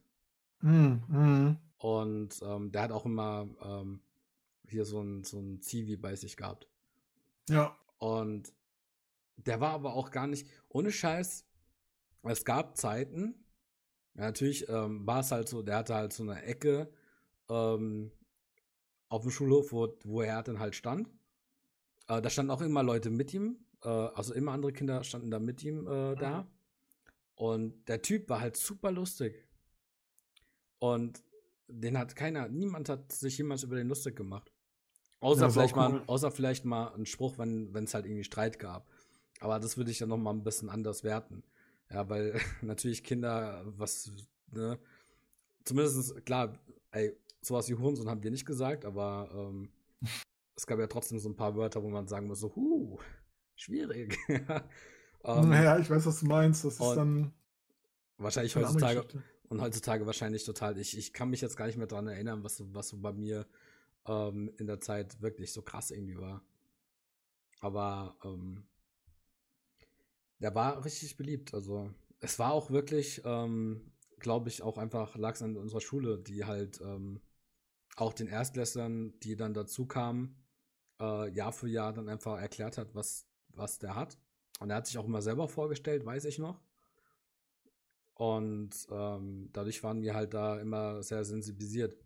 Mm, 0.60 0.94
mm. 1.08 1.58
Und 1.78 2.40
ähm, 2.42 2.72
der 2.72 2.82
hat 2.82 2.92
auch 2.92 3.06
immer 3.06 3.48
ähm, 3.62 4.02
hier 4.68 4.84
so 4.84 5.00
ein, 5.00 5.24
so 5.24 5.38
ein 5.38 5.60
Zivi 5.62 5.96
bei 5.96 6.14
sich 6.16 6.36
gehabt. 6.36 6.68
Ja. 7.48 7.76
Und 7.98 8.52
der 9.36 9.60
war 9.60 9.72
aber 9.72 9.94
auch 9.94 10.10
gar 10.10 10.26
nicht, 10.26 10.48
ohne 10.68 10.90
Scheiß, 10.90 11.46
es 12.24 12.44
gab 12.44 12.76
Zeiten, 12.76 13.34
ja, 14.14 14.22
natürlich 14.26 14.68
ähm, 14.68 15.06
war 15.06 15.20
es 15.20 15.32
halt 15.32 15.48
so, 15.48 15.62
der 15.62 15.78
hatte 15.78 15.94
halt 15.94 16.12
so 16.12 16.22
eine 16.22 16.42
Ecke 16.42 16.92
ähm, 17.48 18.12
auf 19.08 19.22
dem 19.22 19.30
Schulhof, 19.30 19.72
wo, 19.72 19.96
wo 20.04 20.22
er 20.22 20.42
dann 20.42 20.60
halt 20.60 20.74
stand. 20.74 21.08
Äh, 22.08 22.20
da 22.20 22.30
standen 22.30 22.50
auch 22.50 22.60
immer 22.60 22.82
Leute 22.82 23.10
mit 23.10 23.32
ihm, 23.34 23.56
äh, 23.82 23.88
also 23.88 24.34
immer 24.34 24.52
andere 24.52 24.72
Kinder 24.72 25.02
standen 25.02 25.30
da 25.30 25.38
mit 25.38 25.64
ihm 25.64 25.86
äh, 25.86 26.14
da. 26.14 26.46
Und 27.34 27.88
der 27.88 28.02
Typ 28.02 28.28
war 28.28 28.40
halt 28.40 28.56
super 28.56 28.90
lustig. 28.90 29.46
Und 30.78 31.22
den 31.68 31.96
hat 31.98 32.16
keiner, 32.16 32.48
niemand 32.48 32.88
hat 32.88 33.12
sich 33.12 33.38
jemals 33.38 33.62
über 33.62 33.76
den 33.76 33.88
lustig 33.88 34.16
gemacht. 34.16 34.52
Außer, 35.20 35.42
ja, 35.42 35.50
vielleicht 35.50 35.76
cool. 35.76 35.88
mal, 35.88 36.04
außer 36.06 36.30
vielleicht 36.30 36.64
mal 36.64 36.88
ein 36.94 37.06
Spruch, 37.06 37.38
wenn 37.38 37.72
es 37.74 37.94
halt 37.94 38.06
irgendwie 38.06 38.24
Streit 38.24 38.58
gab. 38.58 38.88
Aber 39.40 39.58
das 39.58 39.76
würde 39.76 39.90
ich 39.90 39.98
dann 39.98 40.08
noch 40.08 40.18
mal 40.18 40.32
ein 40.32 40.44
bisschen 40.44 40.68
anders 40.68 41.04
werten. 41.04 41.44
Ja, 41.90 42.08
weil 42.08 42.34
natürlich 42.62 43.04
Kinder, 43.04 43.62
was, 43.76 44.10
ne, 44.50 44.78
zumindest, 45.64 46.24
klar, 46.26 46.58
ey, 46.90 47.16
sowas 47.40 47.68
wie 47.68 47.74
Hurensohn 47.74 48.08
haben 48.08 48.22
wir 48.22 48.30
nicht 48.30 48.46
gesagt, 48.46 48.84
aber 48.84 49.30
ähm, 49.32 49.70
es 50.56 50.66
gab 50.66 50.78
ja 50.78 50.86
trotzdem 50.86 51.18
so 51.18 51.28
ein 51.28 51.36
paar 51.36 51.56
Wörter, 51.56 51.82
wo 51.82 51.88
man 51.88 52.08
sagen 52.08 52.26
muss, 52.26 52.40
so, 52.40 52.54
huh, 52.54 52.98
schwierig. 53.56 54.18
ähm, 55.24 55.50
naja, 55.50 55.78
ich 55.78 55.88
weiß, 55.90 56.06
was 56.06 56.20
du 56.20 56.26
meinst. 56.26 56.64
Das 56.64 56.74
ist 56.74 56.80
dann. 56.80 57.32
Wahrscheinlich 58.18 58.54
heutzutage. 58.54 59.04
Und 59.48 59.60
heutzutage 59.60 60.06
wahrscheinlich 60.06 60.44
total. 60.44 60.78
Ich, 60.78 60.96
ich 60.96 61.12
kann 61.12 61.28
mich 61.28 61.40
jetzt 61.40 61.56
gar 61.56 61.66
nicht 61.66 61.76
mehr 61.76 61.86
dran 61.86 62.06
erinnern, 62.06 62.42
was, 62.42 62.62
was 62.72 62.88
so 62.88 62.98
bei 62.98 63.12
mir 63.12 63.46
ähm, 64.06 64.50
in 64.58 64.66
der 64.66 64.80
Zeit 64.80 65.20
wirklich 65.20 65.52
so 65.52 65.62
krass 65.62 65.90
irgendwie 65.90 66.16
war. 66.16 66.42
Aber 67.60 68.16
ähm, 68.24 68.64
der 70.38 70.54
war 70.54 70.84
richtig 70.84 71.16
beliebt. 71.16 71.52
Also 71.54 71.90
es 72.20 72.38
war 72.38 72.52
auch 72.52 72.70
wirklich, 72.70 73.22
ähm, 73.24 73.92
glaube 74.18 74.48
ich, 74.48 74.62
auch 74.62 74.78
einfach 74.78 75.16
lag 75.16 75.34
es 75.34 75.42
an 75.42 75.56
unserer 75.56 75.80
Schule, 75.80 76.18
die 76.18 76.44
halt 76.44 76.80
ähm, 76.80 77.20
auch 77.96 78.12
den 78.12 78.28
Erstklässlern, 78.28 79.18
die 79.20 79.36
dann 79.36 79.54
dazu 79.54 79.86
kamen, 79.86 80.36
äh, 81.00 81.30
Jahr 81.30 81.52
für 81.52 81.68
Jahr 81.68 81.92
dann 81.92 82.08
einfach 82.08 82.40
erklärt 82.40 82.78
hat, 82.78 82.94
was, 82.94 83.26
was 83.48 83.78
der 83.78 83.94
hat. 83.94 84.18
Und 84.62 84.70
er 84.70 84.76
hat 84.76 84.86
sich 84.86 84.96
auch 84.96 85.06
immer 85.06 85.22
selber 85.22 85.48
vorgestellt, 85.48 86.06
weiß 86.06 86.24
ich 86.24 86.38
noch. 86.38 86.60
Und 88.14 88.70
ähm, 88.90 89.50
dadurch 89.52 89.82
waren 89.82 90.02
wir 90.02 90.14
halt 90.14 90.34
da 90.34 90.60
immer 90.60 91.02
sehr 91.02 91.24
sensibilisiert. 91.24 91.96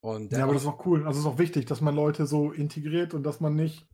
Und 0.00 0.32
ja, 0.32 0.42
aber 0.42 0.54
das 0.54 0.62
ist 0.62 0.68
auch 0.68 0.84
cool. 0.86 1.06
Also 1.06 1.20
es 1.20 1.26
ist 1.26 1.32
auch 1.32 1.38
wichtig, 1.38 1.66
dass 1.66 1.80
man 1.80 1.94
Leute 1.94 2.26
so 2.26 2.50
integriert 2.50 3.14
und 3.14 3.22
dass 3.22 3.38
man 3.38 3.54
nicht. 3.54 3.86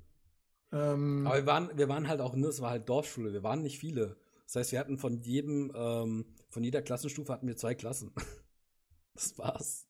Ähm 0.72 1.26
aber 1.26 1.37
wir 1.37 1.47
waren, 1.47 1.70
wir 1.76 1.89
waren 1.91 2.09
halt 2.09 2.20
auch, 2.20 2.34
ne, 2.34 2.47
es 2.47 2.62
war 2.62 2.70
halt 2.70 2.89
Dorfschule, 2.89 3.32
wir 3.34 3.43
waren 3.43 3.62
nicht 3.62 3.78
viele. 3.78 4.16
Das 4.47 4.57
heißt, 4.57 4.72
wir 4.72 4.78
hatten 4.78 4.97
von 4.97 5.20
jedem, 5.20 5.72
ähm, 5.74 6.24
von 6.49 6.64
jeder 6.64 6.80
Klassenstufe 6.80 7.32
hatten 7.32 7.49
wir 7.49 7.57
zwei 7.57 7.74
Klassen. 7.74 8.12
das 9.14 9.37
war's. 9.37 9.87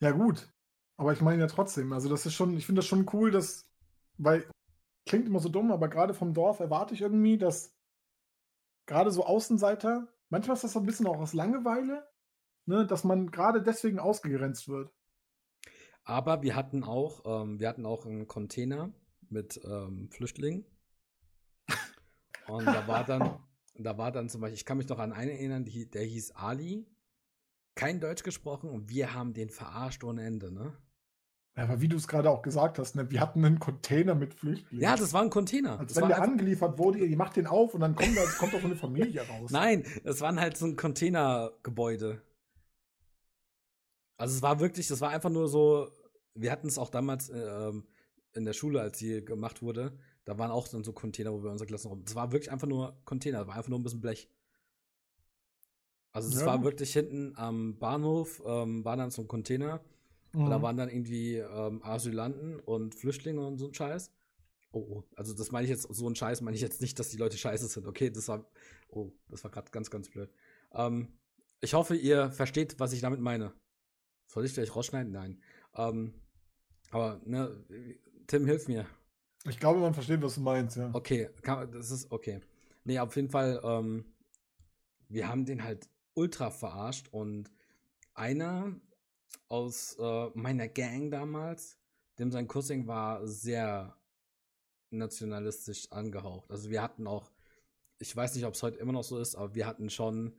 Ja, 0.00 0.12
gut. 0.12 0.48
Aber 0.96 1.12
ich 1.12 1.20
meine 1.20 1.42
ja 1.42 1.48
trotzdem, 1.48 1.92
also 1.92 2.08
das 2.08 2.24
ist 2.24 2.34
schon, 2.34 2.56
ich 2.56 2.64
finde 2.64 2.78
das 2.78 2.86
schon 2.86 3.06
cool, 3.12 3.30
dass, 3.30 3.68
weil, 4.16 4.48
klingt 5.08 5.26
immer 5.26 5.40
so 5.40 5.48
dumm, 5.48 5.72
aber 5.72 5.88
gerade 5.88 6.14
vom 6.14 6.34
Dorf 6.34 6.60
erwarte 6.60 6.94
ich 6.94 7.00
irgendwie, 7.00 7.38
dass 7.38 7.74
gerade 8.86 9.10
so 9.10 9.24
Außenseiter, 9.24 10.08
manchmal 10.28 10.54
ist 10.56 10.64
das 10.64 10.72
so 10.72 10.80
ein 10.80 10.86
bisschen 10.86 11.06
auch 11.06 11.18
aus 11.18 11.34
Langeweile, 11.34 12.06
ne, 12.66 12.86
dass 12.86 13.04
man 13.04 13.30
gerade 13.30 13.62
deswegen 13.62 13.98
ausgegrenzt 13.98 14.68
wird. 14.68 14.92
Aber 16.04 16.42
wir 16.42 16.54
hatten 16.54 16.84
auch, 16.84 17.42
ähm, 17.42 17.60
wir 17.60 17.68
hatten 17.68 17.84
auch 17.84 18.06
einen 18.06 18.26
Container 18.26 18.92
mit 19.28 19.60
ähm, 19.64 20.08
Flüchtlingen. 20.10 20.64
Und 22.46 22.66
da 22.66 22.86
war 22.88 23.04
dann, 23.04 23.38
da 23.74 23.98
war 23.98 24.10
dann 24.10 24.28
zum 24.28 24.40
Beispiel, 24.40 24.56
ich 24.56 24.64
kann 24.64 24.78
mich 24.78 24.88
noch 24.88 24.98
an 24.98 25.12
einen 25.12 25.30
erinnern, 25.30 25.64
die, 25.64 25.90
der 25.90 26.04
hieß 26.04 26.32
Ali. 26.32 26.86
Kein 27.74 28.00
Deutsch 28.00 28.24
gesprochen 28.24 28.70
und 28.70 28.88
wir 28.88 29.14
haben 29.14 29.34
den 29.34 29.50
verarscht 29.50 30.02
ohne 30.02 30.24
Ende, 30.24 30.50
ne? 30.50 30.76
Aber 31.58 31.80
wie 31.80 31.88
du 31.88 31.96
es 31.96 32.06
gerade 32.06 32.30
auch 32.30 32.42
gesagt 32.42 32.78
hast, 32.78 32.94
ne, 32.94 33.10
wir 33.10 33.20
hatten 33.20 33.44
einen 33.44 33.58
Container 33.58 34.14
mit 34.14 34.34
Flüchtlingen. 34.34 34.82
Ja, 34.82 34.96
das 34.96 35.12
war 35.12 35.22
ein 35.22 35.30
Container. 35.30 35.80
Als 35.80 35.94
das 35.94 36.02
wenn 36.02 36.08
der 36.08 36.22
angeliefert 36.22 36.78
wurde, 36.78 37.04
ihr 37.04 37.16
macht 37.16 37.36
den 37.36 37.48
auf 37.48 37.74
und 37.74 37.80
dann 37.80 37.96
kommt, 37.96 38.16
da, 38.16 38.24
kommt 38.38 38.54
auch 38.54 38.62
eine 38.62 38.76
Familie 38.76 39.22
raus. 39.22 39.50
Nein, 39.50 39.84
es 40.04 40.20
waren 40.20 40.38
halt 40.38 40.56
so 40.56 40.66
ein 40.66 40.76
Containergebäude. 40.76 42.22
Also 44.16 44.36
es 44.36 44.42
war 44.42 44.60
wirklich, 44.60 44.86
das 44.86 45.00
war 45.00 45.10
einfach 45.10 45.30
nur 45.30 45.48
so, 45.48 45.90
wir 46.34 46.52
hatten 46.52 46.68
es 46.68 46.78
auch 46.78 46.90
damals 46.90 47.28
äh, 47.28 47.72
in 48.34 48.44
der 48.44 48.52
Schule, 48.52 48.80
als 48.80 48.98
sie 48.98 49.24
gemacht 49.24 49.60
wurde, 49.60 49.98
da 50.24 50.38
waren 50.38 50.50
auch 50.50 50.68
dann 50.68 50.84
so 50.84 50.92
Container, 50.92 51.32
wo 51.32 51.42
wir 51.42 51.50
unsere 51.50 51.66
Klassen 51.66 51.88
rum. 51.88 52.04
Es 52.06 52.14
war 52.14 52.30
wirklich 52.32 52.52
einfach 52.52 52.68
nur 52.68 53.00
Container, 53.04 53.46
war 53.46 53.56
einfach 53.56 53.70
nur 53.70 53.78
ein 53.78 53.82
bisschen 53.82 54.00
Blech. 54.00 54.30
Also 56.12 56.28
es 56.28 56.40
ja, 56.40 56.46
war 56.46 56.62
wirklich 56.62 56.92
hinten 56.92 57.32
am 57.36 57.78
Bahnhof, 57.78 58.42
ähm, 58.46 58.84
war 58.84 58.96
dann 58.96 59.10
so 59.10 59.22
ein 59.22 59.28
Container. 59.28 59.80
Mhm. 60.32 60.50
Da 60.50 60.62
waren 60.62 60.76
dann 60.76 60.88
irgendwie 60.88 61.36
ähm, 61.36 61.82
Asylanten 61.82 62.60
und 62.60 62.94
Flüchtlinge 62.94 63.46
und 63.46 63.58
so 63.58 63.66
ein 63.66 63.74
Scheiß. 63.74 64.12
Oh, 64.70 64.80
oh, 64.80 65.04
also 65.16 65.34
das 65.34 65.50
meine 65.50 65.64
ich 65.64 65.70
jetzt, 65.70 65.82
so 65.82 66.08
ein 66.08 66.14
Scheiß 66.14 66.42
meine 66.42 66.54
ich 66.54 66.60
jetzt 66.60 66.80
nicht, 66.80 66.98
dass 66.98 67.08
die 67.08 67.16
Leute 67.16 67.38
scheiße 67.38 67.66
sind. 67.68 67.86
Okay, 67.86 68.10
das 68.10 68.28
war, 68.28 68.50
oh, 68.88 69.12
das 69.28 69.42
war 69.44 69.50
gerade 69.50 69.70
ganz, 69.70 69.90
ganz 69.90 70.10
blöd. 70.10 70.30
Ähm, 70.72 71.08
ich 71.60 71.74
hoffe, 71.74 71.96
ihr 71.96 72.30
versteht, 72.30 72.78
was 72.78 72.92
ich 72.92 73.00
damit 73.00 73.20
meine. 73.20 73.52
Soll 74.26 74.44
ich 74.44 74.52
vielleicht 74.52 74.76
rausschneiden? 74.76 75.12
Nein. 75.12 75.42
Ähm, 75.74 76.14
aber, 76.90 77.20
ne, 77.24 77.64
Tim, 78.26 78.44
hilf 78.44 78.68
mir. 78.68 78.86
Ich 79.48 79.58
glaube, 79.58 79.80
man 79.80 79.94
versteht, 79.94 80.20
was 80.20 80.34
du 80.34 80.42
meinst, 80.42 80.76
ja. 80.76 80.90
Okay, 80.92 81.30
kann, 81.42 81.70
das 81.72 81.90
ist 81.90 82.10
okay. 82.10 82.40
Nee, 82.84 82.98
auf 82.98 83.16
jeden 83.16 83.30
Fall, 83.30 83.60
ähm, 83.64 84.04
wir 85.08 85.28
haben 85.28 85.46
den 85.46 85.64
halt 85.64 85.88
ultra 86.14 86.50
verarscht 86.50 87.08
und 87.10 87.50
einer 88.14 88.74
aus 89.48 89.96
äh, 89.98 90.30
meiner 90.34 90.68
Gang 90.68 91.10
damals, 91.10 91.78
dem 92.18 92.30
sein 92.30 92.48
Cousin 92.48 92.86
war 92.86 93.26
sehr 93.26 93.96
nationalistisch 94.90 95.90
angehaucht. 95.92 96.50
Also 96.50 96.70
wir 96.70 96.82
hatten 96.82 97.06
auch 97.06 97.30
ich 97.98 98.14
weiß 98.14 98.34
nicht, 98.34 98.44
ob 98.44 98.54
es 98.54 98.62
heute 98.62 98.78
immer 98.78 98.92
noch 98.92 99.04
so 99.04 99.18
ist, 99.18 99.34
aber 99.34 99.54
wir 99.54 99.66
hatten 99.66 99.90
schon, 99.90 100.34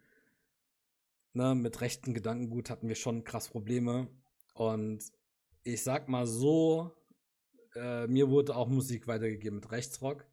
ne, 1.33 1.55
mit 1.55 1.81
rechten 1.81 2.13
Gedankengut 2.13 2.69
hatten 2.69 2.87
wir 2.87 2.95
schon 2.95 3.23
krass 3.23 3.49
Probleme. 3.49 4.07
Und 4.53 5.03
ich 5.63 5.83
sag 5.83 6.07
mal 6.09 6.25
so, 6.25 6.95
äh, 7.75 8.07
mir 8.07 8.29
wurde 8.29 8.55
auch 8.55 8.67
Musik 8.67 9.07
weitergegeben 9.07 9.59
mit 9.59 9.71
Rechtsrock. 9.71 10.25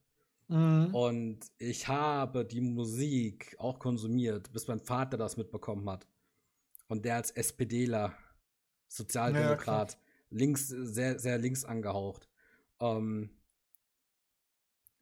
Mhm. 0.49 0.95
Und 0.95 1.41
ich 1.59 1.89
habe 1.89 2.45
die 2.45 2.61
Musik 2.61 3.57
auch 3.59 3.79
konsumiert, 3.79 4.53
bis 4.53 4.69
mein 4.69 4.81
Vater 4.81 5.17
das 5.17 5.37
mitbekommen 5.37 5.89
hat. 5.91 6.07
Und 6.87 7.05
der 7.05 7.17
als 7.17 7.33
SPDler, 7.33 8.15
Sozialdemokrat, 8.89 9.93
ja, 9.93 9.99
links, 10.31 10.69
sehr, 10.69 11.19
sehr 11.19 11.39
links 11.39 11.65
angehaucht. 11.65 12.29
Ähm, 12.81 13.31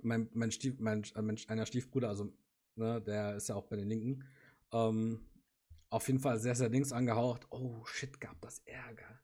mein, 0.03 0.29
mein, 0.33 0.51
Stief, 0.51 0.79
mein, 0.79 1.05
äh, 1.15 1.23
mein, 1.23 1.39
einer 1.49 1.67
Stiefbruder, 1.67 2.09
also, 2.09 2.33
ne, 2.77 3.01
der 3.03 3.37
ist 3.37 3.49
ja 3.49 3.55
auch 3.55 3.67
bei 3.67 3.77
den 3.77 3.89
Linken, 3.89 4.25
ähm, 4.73 5.27
auf 5.91 6.07
jeden 6.09 6.21
Fall 6.21 6.39
sehr, 6.39 6.55
sehr 6.55 6.69
links 6.69 6.93
angehaucht. 6.93 7.47
Oh, 7.51 7.85
shit, 7.85 8.21
gab 8.21 8.41
das 8.41 8.59
Ärger. 8.61 9.21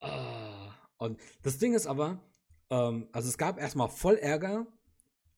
Ah. 0.00 0.74
Und 0.98 1.20
das 1.42 1.58
Ding 1.58 1.74
ist 1.74 1.86
aber, 1.86 2.20
ähm, 2.70 3.08
also 3.12 3.28
es 3.28 3.38
gab 3.38 3.58
erstmal 3.58 3.88
voll 3.88 4.16
Ärger 4.16 4.66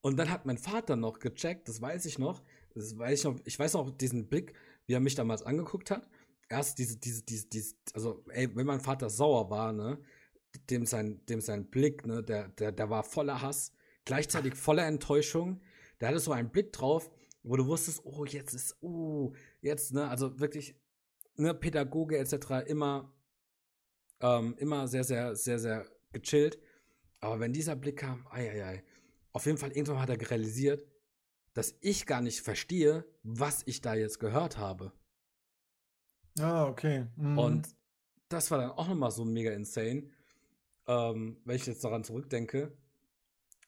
und 0.01 0.17
dann 0.17 0.31
hat 0.31 0.47
mein 0.47 0.59
Vater 0.59 0.97
noch 0.97 1.19
gecheckt, 1.19 1.69
das 1.69 1.81
weiß 1.81 2.07
ich 2.07 2.19
noch, 2.19 2.43
das 2.75 2.97
weiß 2.99 3.19
ich 3.19 3.25
noch, 3.25 3.41
ich 3.45 3.59
weiß 3.59 3.75
noch 3.75 3.91
diesen 3.91 4.29
Blick, 4.29 4.55
wie 4.87 4.95
er 4.95 5.01
mich 5.01 5.15
damals 5.15 5.43
angeguckt 5.43 5.91
hat. 5.91 6.09
Erst 6.53 6.79
diese, 6.79 6.99
diese, 6.99 7.23
diese, 7.23 7.47
diese 7.49 7.75
also, 7.95 8.23
ey, 8.29 8.55
wenn 8.55 8.67
mein 8.67 8.81
Vater 8.81 9.09
sauer 9.09 9.49
war, 9.49 9.73
ne, 9.73 9.99
dem 10.69 10.85
sein, 10.85 11.25
dem 11.25 11.41
sein 11.41 11.71
Blick, 11.71 12.07
ne, 12.07 12.23
der, 12.23 12.49
der, 12.49 12.73
der 12.73 12.91
war 12.91 13.05
voller 13.05 13.41
Hass, 13.41 13.73
gleichzeitig 14.05 14.55
voller 14.55 14.87
Enttäuschung. 14.87 15.63
Der 15.99 16.09
hatte 16.09 16.21
so 16.21 16.31
einen 16.31 16.51
Blick 16.51 16.71
drauf, 16.71 17.11
wo 17.43 17.57
du 17.57 17.67
wusstest, 17.67 18.05
oh, 18.05 18.27
jetzt 18.27 18.53
ist, 18.53 18.77
oh, 18.83 19.33
jetzt, 19.63 19.95
ne, 19.95 20.09
also 20.11 20.41
wirklich, 20.41 20.77
ne, 21.37 21.55
Pädagoge 21.55 22.19
etc. 22.19 22.67
immer, 22.67 23.15
ähm, 24.21 24.55
immer 24.59 24.89
sehr, 24.89 25.05
sehr, 25.05 25.35
sehr, 25.35 25.59
sehr 25.59 25.87
gechillt. 26.13 26.59
Aber 27.21 27.41
wenn 27.41 27.55
dieser 27.55 27.77
Blick 27.77 28.01
kam, 28.01 28.27
ei, 28.31 28.51
ei, 28.51 28.65
ei, 28.67 28.85
auf 29.33 29.47
jeden 29.47 29.57
Fall 29.57 29.73
irgendwann 29.73 30.03
hat 30.03 30.11
er 30.11 30.31
realisiert, 30.31 30.87
dass 31.55 31.77
ich 31.81 32.05
gar 32.05 32.21
nicht 32.21 32.43
verstehe, 32.43 33.07
was 33.23 33.63
ich 33.65 33.81
da 33.81 33.95
jetzt 33.95 34.21
gehört 34.21 34.59
habe. 34.59 34.93
Ah, 36.39 36.67
okay. 36.67 37.07
Mhm. 37.17 37.39
Und 37.39 37.69
das 38.29 38.51
war 38.51 38.59
dann 38.59 38.71
auch 38.71 38.89
nochmal 38.89 39.11
so 39.11 39.25
mega 39.25 39.53
insane, 39.53 40.11
ähm, 40.87 41.41
wenn 41.45 41.57
ich 41.57 41.67
jetzt 41.67 41.85
daran 41.85 42.05
zurückdenke, 42.05 42.77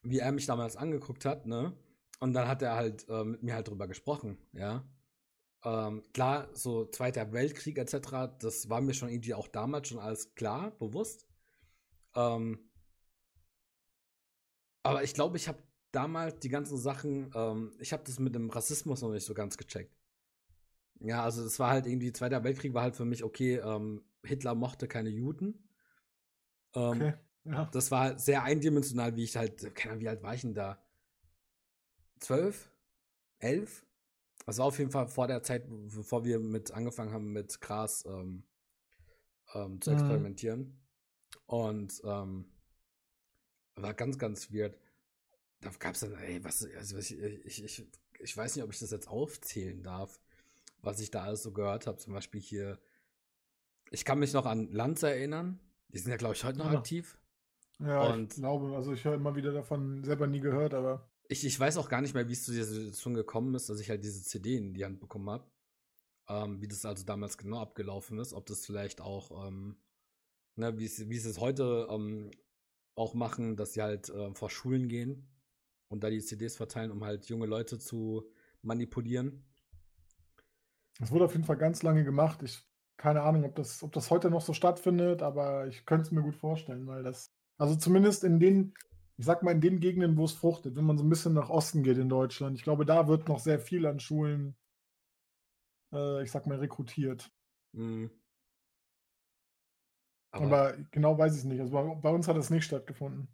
wie 0.02 0.18
er 0.18 0.32
mich 0.32 0.46
damals 0.46 0.76
angeguckt 0.76 1.24
hat, 1.24 1.46
ne? 1.46 1.76
Und 2.20 2.32
dann 2.32 2.48
hat 2.48 2.62
er 2.62 2.74
halt 2.74 3.08
äh, 3.08 3.24
mit 3.24 3.42
mir 3.42 3.54
halt 3.54 3.68
drüber 3.68 3.86
gesprochen, 3.86 4.38
ja. 4.52 4.84
Ähm, 5.64 6.02
klar, 6.12 6.48
so 6.54 6.84
Zweiter 6.86 7.32
Weltkrieg 7.32 7.78
etc., 7.78 8.36
das 8.38 8.68
war 8.68 8.80
mir 8.80 8.94
schon 8.94 9.08
irgendwie 9.08 9.34
auch 9.34 9.48
damals 9.48 9.88
schon 9.88 9.98
alles 9.98 10.34
klar, 10.34 10.72
bewusst. 10.72 11.26
Ähm, 12.14 12.70
aber 14.82 15.02
ich 15.02 15.14
glaube, 15.14 15.36
ich 15.38 15.48
habe 15.48 15.62
damals 15.90 16.38
die 16.40 16.50
ganzen 16.50 16.76
Sachen, 16.76 17.30
ähm, 17.34 17.72
ich 17.78 17.92
habe 17.92 18.04
das 18.04 18.18
mit 18.18 18.34
dem 18.34 18.50
Rassismus 18.50 19.00
noch 19.00 19.10
nicht 19.10 19.24
so 19.24 19.34
ganz 19.34 19.56
gecheckt. 19.56 19.96
Ja, 21.00 21.22
also 21.22 21.44
es 21.44 21.58
war 21.58 21.70
halt 21.70 21.86
irgendwie, 21.86 22.12
Zweiter 22.12 22.44
Weltkrieg 22.44 22.74
war 22.74 22.82
halt 22.82 22.96
für 22.96 23.04
mich, 23.04 23.24
okay, 23.24 23.56
ähm, 23.56 24.02
Hitler 24.22 24.54
mochte 24.54 24.88
keine 24.88 25.10
Juden. 25.10 25.68
Ähm, 26.74 26.90
okay, 26.90 27.14
ja. 27.44 27.66
Das 27.72 27.90
war 27.90 28.18
sehr 28.18 28.42
eindimensional, 28.42 29.16
wie 29.16 29.24
ich 29.24 29.36
halt, 29.36 29.74
keine 29.74 29.92
Ahnung, 29.92 30.02
wie 30.02 30.08
alt 30.08 30.22
war 30.22 30.34
ich 30.34 30.42
denn 30.42 30.54
da? 30.54 30.82
Zwölf? 32.20 32.70
Elf? 33.38 33.84
Das 34.46 34.58
war 34.58 34.66
auf 34.66 34.78
jeden 34.78 34.90
Fall 34.90 35.08
vor 35.08 35.26
der 35.26 35.42
Zeit, 35.42 35.66
bevor 35.68 36.24
wir 36.24 36.38
mit 36.38 36.72
angefangen 36.72 37.12
haben, 37.12 37.32
mit 37.32 37.60
Gras 37.60 38.04
ähm, 38.06 38.44
ähm, 39.54 39.80
zu 39.80 39.90
mhm. 39.90 39.96
experimentieren. 39.98 40.60
Mhm. 40.60 40.78
Und 41.46 42.02
ähm, 42.04 42.46
war 43.76 43.94
ganz, 43.94 44.18
ganz 44.18 44.52
weird 44.52 44.78
da 45.64 45.70
gab 45.78 45.94
es 45.94 46.00
dann, 46.00 46.14
ey, 46.14 46.42
was, 46.44 46.66
also 46.76 46.98
ich, 46.98 47.18
ich, 47.18 47.64
ich, 47.64 47.86
ich 48.20 48.36
weiß 48.36 48.54
nicht, 48.54 48.64
ob 48.64 48.72
ich 48.72 48.78
das 48.78 48.90
jetzt 48.90 49.08
aufzählen 49.08 49.82
darf, 49.82 50.20
was 50.84 51.00
ich 51.00 51.10
da 51.10 51.22
alles 51.24 51.42
so 51.42 51.52
gehört 51.52 51.86
habe. 51.86 51.98
Zum 51.98 52.12
Beispiel 52.12 52.40
hier, 52.40 52.78
ich 53.90 54.04
kann 54.04 54.18
mich 54.18 54.32
noch 54.32 54.46
an 54.46 54.70
Lanz 54.72 55.02
erinnern. 55.02 55.60
Die 55.88 55.98
sind 55.98 56.10
ja, 56.10 56.16
glaube 56.16 56.34
ich, 56.34 56.44
heute 56.44 56.58
noch 56.58 56.72
ja. 56.72 56.78
aktiv. 56.78 57.18
Ja, 57.80 58.12
und 58.12 58.32
ich 58.32 58.38
glaube, 58.40 58.74
also 58.76 58.92
ich 58.92 59.04
höre 59.04 59.14
immer 59.14 59.34
wieder 59.34 59.52
davon, 59.52 60.04
selber 60.04 60.26
nie 60.26 60.40
gehört, 60.40 60.74
aber. 60.74 61.08
Ich, 61.28 61.44
ich 61.44 61.58
weiß 61.58 61.76
auch 61.78 61.88
gar 61.88 62.00
nicht 62.00 62.14
mehr, 62.14 62.28
wie 62.28 62.32
es 62.32 62.44
zu 62.44 62.52
dieser 62.52 62.66
Situation 62.66 63.14
gekommen 63.14 63.54
ist, 63.54 63.68
dass 63.68 63.80
ich 63.80 63.90
halt 63.90 64.04
diese 64.04 64.22
CD 64.22 64.56
in 64.56 64.74
die 64.74 64.84
Hand 64.84 65.00
bekommen 65.00 65.30
habe. 65.30 65.50
Ähm, 66.28 66.60
wie 66.60 66.68
das 66.68 66.84
also 66.84 67.04
damals 67.04 67.36
genau 67.36 67.60
abgelaufen 67.60 68.18
ist, 68.18 68.32
ob 68.32 68.46
das 68.46 68.64
vielleicht 68.64 69.00
auch, 69.00 69.46
ähm, 69.46 69.76
ne, 70.56 70.78
wie 70.78 70.86
sie 70.86 71.28
es 71.28 71.40
heute 71.40 71.86
ähm, 71.90 72.30
auch 72.94 73.14
machen, 73.14 73.56
dass 73.56 73.72
sie 73.72 73.82
halt 73.82 74.08
äh, 74.08 74.32
vor 74.34 74.50
Schulen 74.50 74.88
gehen 74.88 75.28
und 75.88 76.02
da 76.02 76.10
die 76.10 76.20
CDs 76.20 76.56
verteilen, 76.56 76.90
um 76.90 77.04
halt 77.04 77.26
junge 77.28 77.46
Leute 77.46 77.78
zu 77.78 78.30
manipulieren. 78.62 79.44
Das 80.98 81.10
wurde 81.10 81.24
auf 81.24 81.32
jeden 81.32 81.44
Fall 81.44 81.56
ganz 81.56 81.82
lange 81.82 82.04
gemacht. 82.04 82.42
Ich 82.42 82.66
keine 82.96 83.22
Ahnung, 83.22 83.44
ob 83.44 83.54
das, 83.54 83.82
ob 83.82 83.92
das 83.92 84.10
heute 84.10 84.30
noch 84.30 84.40
so 84.40 84.52
stattfindet, 84.52 85.22
aber 85.22 85.66
ich 85.66 85.84
könnte 85.84 86.04
es 86.06 86.10
mir 86.10 86.22
gut 86.22 86.36
vorstellen, 86.36 86.86
weil 86.86 87.02
das, 87.02 87.32
also 87.58 87.76
zumindest 87.76 88.24
in 88.24 88.38
den, 88.38 88.74
ich 89.16 89.24
sag 89.24 89.42
mal, 89.42 89.52
in 89.52 89.60
den 89.60 89.80
Gegenden, 89.80 90.16
wo 90.16 90.24
es 90.24 90.32
fruchtet, 90.32 90.76
wenn 90.76 90.84
man 90.84 90.98
so 90.98 91.04
ein 91.04 91.10
bisschen 91.10 91.34
nach 91.34 91.50
Osten 91.50 91.82
geht 91.82 91.98
in 91.98 92.08
Deutschland, 92.08 92.56
ich 92.56 92.62
glaube, 92.62 92.84
da 92.84 93.08
wird 93.08 93.28
noch 93.28 93.40
sehr 93.40 93.58
viel 93.58 93.86
an 93.86 94.00
Schulen, 94.00 94.56
äh, 95.92 96.22
ich 96.22 96.30
sag 96.30 96.46
mal, 96.46 96.58
rekrutiert. 96.58 97.30
Mhm. 97.72 98.10
Aber, 100.30 100.46
aber, 100.46 100.78
genau 100.90 101.16
weiß 101.16 101.32
ich 101.34 101.40
es 101.40 101.44
nicht. 101.44 101.60
Also 101.60 101.72
bei, 101.72 101.82
bei 101.94 102.10
uns 102.10 102.26
hat 102.26 102.36
es 102.36 102.50
nicht 102.50 102.64
stattgefunden. 102.64 103.28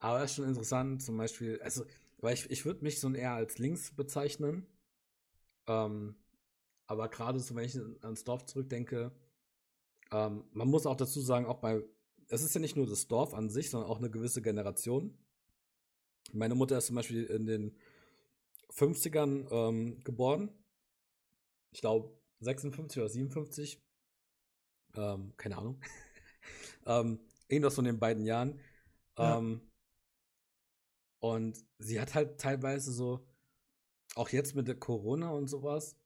Aber 0.00 0.18
das 0.18 0.30
ist 0.30 0.36
schon 0.36 0.48
interessant, 0.48 1.02
zum 1.02 1.16
Beispiel, 1.16 1.60
also, 1.62 1.84
weil 2.18 2.34
ich, 2.34 2.50
ich 2.50 2.64
würde 2.64 2.82
mich 2.82 3.00
so 3.00 3.12
eher 3.12 3.32
als 3.32 3.58
links 3.58 3.94
bezeichnen. 3.94 4.66
Ähm, 5.66 6.16
aber 6.86 7.08
gerade 7.08 7.40
so, 7.40 7.54
wenn 7.54 7.64
ich 7.64 7.78
ans 8.02 8.24
Dorf 8.24 8.44
zurückdenke, 8.46 9.12
ähm, 10.10 10.44
man 10.52 10.68
muss 10.68 10.86
auch 10.86 10.96
dazu 10.96 11.20
sagen, 11.20 11.46
auch 11.46 11.60
bei, 11.60 11.82
es 12.28 12.42
ist 12.42 12.54
ja 12.54 12.60
nicht 12.60 12.76
nur 12.76 12.86
das 12.86 13.08
Dorf 13.08 13.34
an 13.34 13.50
sich, 13.50 13.70
sondern 13.70 13.90
auch 13.90 13.98
eine 13.98 14.10
gewisse 14.10 14.42
Generation. 14.42 15.18
Meine 16.32 16.54
Mutter 16.54 16.78
ist 16.78 16.86
zum 16.86 16.96
Beispiel 16.96 17.24
in 17.24 17.46
den 17.46 17.76
50ern 18.70 19.50
ähm, 19.50 20.02
geboren. 20.04 20.50
Ich 21.70 21.80
glaube 21.80 22.16
56 22.40 23.00
oder 23.00 23.08
57. 23.08 23.82
Ähm, 24.94 25.34
keine 25.36 25.58
Ahnung. 25.58 25.80
ähm, 26.86 27.20
irgendwas 27.48 27.74
von 27.74 27.84
den 27.84 27.98
beiden 27.98 28.24
Jahren. 28.24 28.60
Ja. 29.18 29.38
Ähm, 29.38 29.60
und 31.20 31.64
sie 31.78 32.00
hat 32.00 32.14
halt 32.14 32.38
teilweise 32.38 32.92
so, 32.92 33.26
auch 34.14 34.28
jetzt 34.30 34.54
mit 34.54 34.68
der 34.68 34.76
Corona 34.76 35.30
und 35.30 35.48
sowas, 35.48 35.96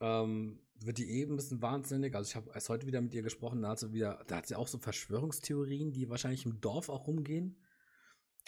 ähm, 0.00 0.60
wird 0.80 0.98
die 0.98 1.10
eben 1.10 1.34
ein 1.34 1.36
bisschen 1.36 1.62
wahnsinnig. 1.62 2.14
Also 2.14 2.28
ich 2.28 2.36
habe 2.36 2.50
erst 2.52 2.68
heute 2.68 2.86
wieder 2.86 3.00
mit 3.00 3.14
ihr 3.14 3.22
gesprochen, 3.22 3.62
da 3.62 3.70
hat 3.70 3.78
sie 3.78 3.92
wieder, 3.92 4.24
da 4.26 4.36
hat 4.36 4.46
sie 4.46 4.56
auch 4.56 4.68
so 4.68 4.78
Verschwörungstheorien, 4.78 5.92
die 5.92 6.08
wahrscheinlich 6.08 6.44
im 6.44 6.60
Dorf 6.60 6.88
auch 6.88 7.06
rumgehen. 7.06 7.60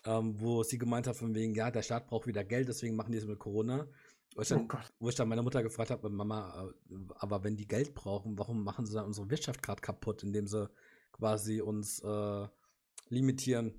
Ähm, 0.04 0.38
wo 0.38 0.62
sie 0.62 0.78
gemeint 0.78 1.06
hat, 1.06 1.16
von 1.16 1.34
wegen, 1.34 1.54
ja, 1.54 1.70
der 1.70 1.82
Staat 1.82 2.06
braucht 2.06 2.26
wieder 2.26 2.44
Geld, 2.44 2.68
deswegen 2.68 2.94
machen 2.94 3.12
die 3.12 3.18
es 3.18 3.26
mit 3.26 3.38
Corona. 3.38 3.88
Wo 4.34 4.42
ich, 4.42 4.48
dann, 4.48 4.68
oh 4.70 4.76
wo 5.00 5.08
ich 5.08 5.14
dann 5.14 5.28
meine 5.28 5.42
Mutter 5.42 5.62
gefragt 5.62 5.90
habe, 5.90 6.10
Mama, 6.10 6.70
äh, 6.90 6.94
aber 7.16 7.42
wenn 7.42 7.56
die 7.56 7.66
Geld 7.66 7.94
brauchen, 7.94 8.38
warum 8.38 8.62
machen 8.62 8.84
sie 8.86 8.94
dann 8.94 9.06
unsere 9.06 9.30
Wirtschaft 9.30 9.62
gerade 9.62 9.80
kaputt, 9.80 10.22
indem 10.22 10.46
sie 10.46 10.68
quasi 11.12 11.60
uns 11.60 12.00
äh, 12.00 12.46
limitieren? 13.08 13.74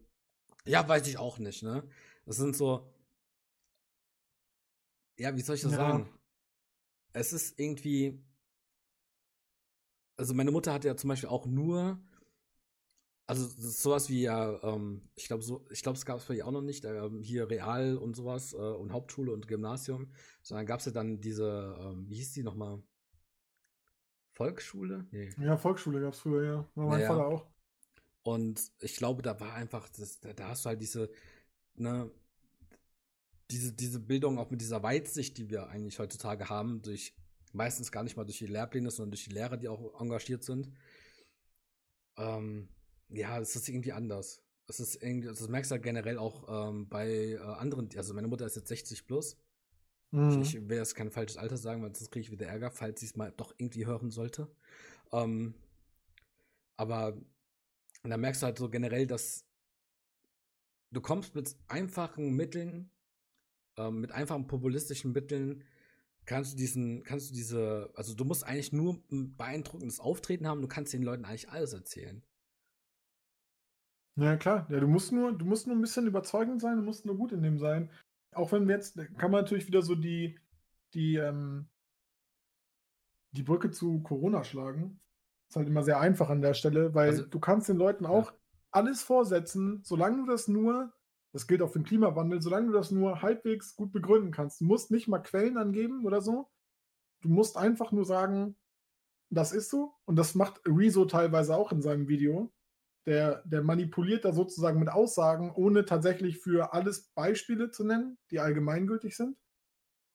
Ja, 0.65 0.88
weiß 0.88 1.07
ich 1.07 1.18
auch 1.18 1.38
nicht, 1.38 1.63
ne? 1.63 1.88
Das 2.26 2.38
sind 2.38 2.55
so. 2.55 2.91
Ja, 5.18 5.36
wie 5.36 5.41
soll 5.41 5.55
ich 5.55 5.61
das 5.61 5.72
ja. 5.72 5.78
sagen? 5.78 6.09
Es 7.13 7.34
ist 7.34 7.59
irgendwie. 7.59 8.24
Also, 10.15 10.34
meine 10.34 10.51
Mutter 10.51 10.74
hat 10.74 10.86
ja 10.86 10.95
zum 10.95 11.09
Beispiel 11.09 11.30
auch 11.30 11.45
nur. 11.45 11.99
Also, 13.26 13.45
sowas 13.45 14.09
wie 14.09 14.22
ja, 14.22 14.57
ähm, 14.63 15.09
ich 15.15 15.28
glaube, 15.28 15.43
so, 15.43 15.65
ich 15.70 15.84
glaube, 15.84 15.97
es 15.97 16.05
gab 16.05 16.18
es 16.18 16.26
bei 16.26 16.36
ihr 16.36 16.47
auch 16.47 16.51
noch 16.51 16.61
nicht, 16.61 16.86
ähm, 16.86 17.22
hier 17.22 17.49
Real 17.49 17.97
und 17.97 18.15
sowas 18.15 18.53
äh, 18.53 18.55
und 18.55 18.93
Hauptschule 18.93 19.34
und 19.34 19.49
Gymnasium, 19.49 20.13
sondern 20.41 20.65
gab 20.65 20.80
es 20.80 20.86
ja 20.86 20.93
dann 20.93 21.20
diese, 21.20 21.76
ähm, 21.78 22.07
wie 22.07 22.15
hieß 22.15 22.32
die 22.32 22.43
nochmal? 22.43 22.82
Volksschule? 24.32 25.07
Nee. 25.11 25.30
Ja, 25.39 25.57
Volksschule 25.57 25.99
gab 25.99 26.13
es 26.13 26.20
früher, 26.20 26.43
ja. 26.45 26.70
War 26.76 26.88
mein 26.88 27.01
ja, 27.01 27.07
Vater 27.07 27.28
auch. 27.28 27.47
Und 28.24 28.72
ich 28.80 28.95
glaube, 28.95 29.24
da 29.24 29.39
war 29.39 29.53
einfach, 29.53 29.89
das, 29.89 30.20
da, 30.20 30.32
da 30.34 30.49
hast 30.49 30.63
du 30.63 30.70
halt 30.70 30.82
diese, 30.82 31.09
ne, 31.76 32.11
diese, 33.52 33.74
diese 33.74 34.00
Bildung 34.00 34.38
auch 34.38 34.50
mit 34.50 34.62
dieser 34.62 34.84
Weitsicht, 34.84 35.38
die 35.38 35.50
wir 35.50 35.68
eigentlich 35.70 36.00
heutzutage 36.00 36.50
haben, 36.50 36.82
durch 36.82 37.16
meistens 37.54 37.91
gar 37.91 38.04
nicht 38.04 38.18
mal 38.18 38.26
durch 38.26 38.39
die 38.39 38.48
Lehrpläne, 38.48 38.91
sondern 38.91 39.12
durch 39.12 39.26
die 39.26 39.34
Lehrer, 39.34 39.58
die 39.58 39.70
auch 39.70 40.00
engagiert 40.00 40.43
sind. 40.43 40.72
Ähm, 42.18 42.70
ja, 43.10 43.39
das 43.39 43.56
ist 43.56 43.70
irgendwie 43.70 43.93
anders. 43.93 44.43
es 44.68 44.80
ist 44.80 45.02
irgendwie, 45.02 45.28
das 45.28 45.48
merkst 45.48 45.72
du 45.72 45.76
halt 45.76 45.84
generell 45.84 46.18
auch 46.18 46.70
ähm, 46.70 46.89
bei 46.89 47.10
äh, 47.10 47.38
anderen, 47.38 47.89
also 47.95 48.14
meine 48.14 48.28
Mutter 48.28 48.45
ist 48.45 48.56
jetzt 48.58 48.68
60 48.68 49.08
plus. 49.08 49.38
Mhm. 50.12 50.41
Ich, 50.41 50.56
ich 50.56 50.70
will 50.70 50.78
jetzt 50.78 50.95
kein 50.95 51.12
falsches 51.12 51.38
Alter 51.38 51.58
sagen, 51.58 51.82
weil 51.82 51.95
sonst 51.95 52.12
kriege 52.12 52.26
ich 52.26 52.32
wieder 52.32 52.48
Ärger, 52.48 52.72
falls 52.72 53.00
sie 53.00 53.06
es 53.06 53.16
mal 53.16 53.32
doch 53.32 53.54
irgendwie 53.58 53.86
hören 53.86 54.12
sollte. 54.12 54.50
Ähm, 55.12 55.56
aber 56.76 57.18
da 58.04 58.18
merkst 58.18 58.41
du 58.41 58.45
halt 58.45 58.58
so 58.58 58.70
generell, 58.70 59.08
dass 59.08 59.45
du 60.91 61.02
kommst 61.02 61.36
mit 61.36 61.56
einfachen 61.68 62.36
Mitteln, 62.36 62.91
ähm, 63.78 64.02
mit 64.02 64.12
einfachen 64.12 64.48
populistischen 64.48 65.12
Mitteln, 65.12 65.64
kannst 66.26 66.54
du 66.54 66.58
diesen, 66.58 67.04
kannst 67.04 67.30
du 67.30 67.34
diese, 67.34 67.90
also 67.96 68.14
du 68.14 68.26
musst 68.26 68.46
eigentlich 68.46 68.74
nur 68.74 69.02
ein 69.12 69.36
beeindruckendes 69.36 70.00
Auftreten 70.00 70.48
haben, 70.48 70.62
du 70.62 70.68
kannst 70.68 70.94
den 70.94 71.04
Leuten 71.04 71.26
eigentlich 71.26 71.50
alles 71.50 71.74
erzählen. 71.74 72.22
Ja, 74.18 74.36
klar. 74.36 74.68
Ja, 74.70 74.80
du 74.80 74.88
musst 74.88 75.12
nur, 75.12 75.32
du 75.32 75.46
musst 75.46 75.68
nur 75.68 75.76
ein 75.76 75.82
bisschen 75.82 76.08
überzeugend 76.08 76.60
sein, 76.60 76.78
du 76.78 76.84
musst 76.84 77.06
nur 77.06 77.16
gut 77.16 77.32
in 77.32 77.44
dem 77.44 77.60
sein. 77.60 77.90
Auch 78.34 78.52
wenn 78.52 78.68
wir 78.68 78.76
jetzt, 78.76 78.98
kann 79.18 79.32
man 79.32 79.42
natürlich 79.42 79.68
wieder 79.68 79.84
so 79.84 79.96
die, 79.96 80.40
die, 80.94 81.16
ähm, 81.16 81.68
die 83.32 83.44
Brücke 83.44 83.70
zu 83.72 84.02
Corona 84.02 84.44
schlagen. 84.44 85.00
Ist 85.50 85.56
halt 85.56 85.68
immer 85.68 85.84
sehr 85.84 86.00
einfach 86.00 86.30
an 86.30 86.42
der 86.42 86.56
Stelle, 86.56 86.94
weil 86.94 87.10
also, 87.10 87.26
du 87.26 87.40
kannst 87.40 87.70
den 87.70 87.78
Leuten 87.78 88.06
auch 88.06 88.32
ja. 88.32 88.38
alles 88.72 89.04
vorsetzen, 89.04 89.82
solange 89.84 90.18
du 90.18 90.26
das 90.26 90.48
nur, 90.48 90.94
das 91.34 91.48
gilt 91.48 91.62
auch 91.62 91.72
für 91.72 91.80
den 91.80 91.86
Klimawandel, 91.86 92.42
solange 92.42 92.68
du 92.68 92.74
das 92.74 92.92
nur 92.92 93.22
halbwegs 93.22 93.76
gut 93.76 93.92
begründen 93.92 94.32
kannst. 94.32 94.62
Du 94.62 94.66
musst 94.66 94.92
nicht 94.92 95.08
mal 95.08 95.20
Quellen 95.20 95.58
angeben 95.58 96.06
oder 96.06 96.22
so. 96.22 96.50
Du 97.22 97.30
musst 97.30 97.58
einfach 97.58 97.92
nur 97.92 98.06
sagen, 98.06 98.56
das 99.30 99.52
ist 99.52 99.70
so. 99.70 99.94
Und 100.06 100.16
das 100.16 100.36
macht 100.36 100.62
Rezo 100.66 101.06
teilweise 101.06 101.56
auch 101.56 101.72
in 101.72 101.82
seinem 101.82 102.08
Video. 102.08 102.52
Der, 103.06 103.42
der 103.46 103.64
manipuliert 103.64 104.26
da 104.26 104.34
sozusagen 104.34 104.80
mit 104.80 104.90
Aussagen, 104.90 105.52
ohne 105.56 105.86
tatsächlich 105.86 106.40
für 106.40 106.74
alles 106.74 107.10
Beispiele 107.14 107.72
zu 107.72 107.86
nennen, 107.86 108.18
die 108.32 108.40
allgemeingültig 108.40 109.16
sind. 109.16 109.38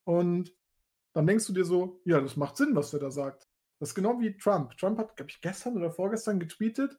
Und 0.04 0.54
dann 1.12 1.26
denkst 1.26 1.46
du 1.46 1.52
dir 1.52 1.64
so, 1.64 2.00
ja, 2.04 2.20
das 2.20 2.36
macht 2.36 2.56
Sinn, 2.56 2.74
was 2.74 2.90
der 2.90 3.00
da 3.00 3.10
sagt. 3.10 3.48
Das 3.78 3.90
ist 3.90 3.94
genau 3.94 4.20
wie 4.20 4.36
Trump. 4.36 4.76
Trump 4.76 4.98
hat, 4.98 5.16
glaube 5.16 5.30
ich, 5.30 5.40
gestern 5.40 5.76
oder 5.76 5.90
vorgestern 5.90 6.38
getweetet, 6.38 6.98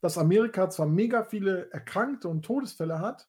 dass 0.00 0.18
Amerika 0.18 0.70
zwar 0.70 0.86
mega 0.86 1.24
viele 1.24 1.70
Erkrankte 1.70 2.28
und 2.28 2.44
Todesfälle 2.44 3.00
hat, 3.00 3.28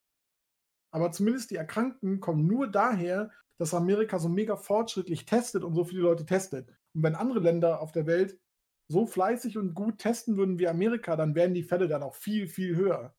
aber 0.96 1.12
zumindest 1.12 1.52
die 1.52 1.58
Erkrankten 1.58 2.22
kommen 2.22 2.48
nur 2.48 2.72
daher, 2.72 3.30
dass 3.58 3.74
Amerika 3.74 4.18
so 4.18 4.30
mega 4.30 4.56
fortschrittlich 4.56 5.26
testet 5.26 5.66
und 5.66 5.76
so 5.76 5.84
viele 5.84 6.04
Leute 6.04 6.26
testet. 6.26 6.70
Und 6.94 7.04
wenn 7.04 7.16
andere 7.16 7.42
Länder 7.42 7.82
auf 7.82 7.92
der 7.92 8.06
Welt 8.06 8.40
so 8.88 9.06
fleißig 9.06 9.58
und 9.58 9.74
gut 9.74 9.98
testen 9.98 10.38
würden 10.38 10.58
wie 10.58 10.70
Amerika, 10.70 11.18
dann 11.18 11.36
wären 11.36 11.54
die 11.54 11.64
Fälle 11.64 11.90
dann 11.90 12.02
auch 12.02 12.16
viel, 12.16 12.48
viel 12.48 12.78
höher. 12.78 13.14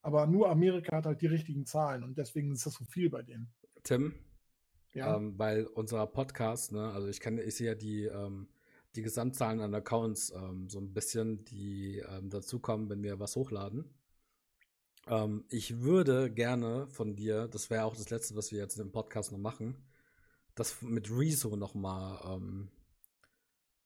Aber 0.00 0.26
nur 0.26 0.48
Amerika 0.48 0.96
hat 0.96 1.04
halt 1.04 1.20
die 1.20 1.26
richtigen 1.26 1.66
Zahlen 1.66 2.02
und 2.02 2.16
deswegen 2.16 2.50
ist 2.50 2.64
das 2.64 2.72
so 2.72 2.86
viel 2.86 3.10
bei 3.10 3.20
denen. 3.20 3.52
Tim, 3.82 4.14
ja. 4.94 5.14
Ähm, 5.14 5.38
weil 5.38 5.66
unser 5.66 6.06
Podcast, 6.06 6.72
ne, 6.72 6.92
also 6.92 7.08
ich 7.08 7.20
kann, 7.20 7.36
ich 7.36 7.56
sehe 7.56 7.66
ja 7.66 7.74
die 7.74 8.04
ähm, 8.04 8.48
die 8.94 9.02
Gesamtzahlen 9.02 9.60
an 9.60 9.74
Accounts 9.74 10.32
ähm, 10.34 10.70
so 10.70 10.80
ein 10.80 10.94
bisschen, 10.94 11.44
die 11.44 12.02
ähm, 12.08 12.30
dazukommen, 12.30 12.88
wenn 12.88 13.02
wir 13.02 13.20
was 13.20 13.36
hochladen. 13.36 13.84
Ähm, 15.10 15.44
ich 15.48 15.80
würde 15.80 16.30
gerne 16.30 16.86
von 16.88 17.16
dir, 17.16 17.48
das 17.48 17.70
wäre 17.70 17.84
auch 17.84 17.96
das 17.96 18.10
Letzte, 18.10 18.36
was 18.36 18.52
wir 18.52 18.58
jetzt 18.58 18.78
im 18.78 18.92
Podcast 18.92 19.32
noch 19.32 19.38
machen, 19.38 19.76
das 20.54 20.82
mit 20.82 21.10
Rezo 21.10 21.56
noch 21.56 21.74
mal 21.74 22.20
ähm, 22.36 22.70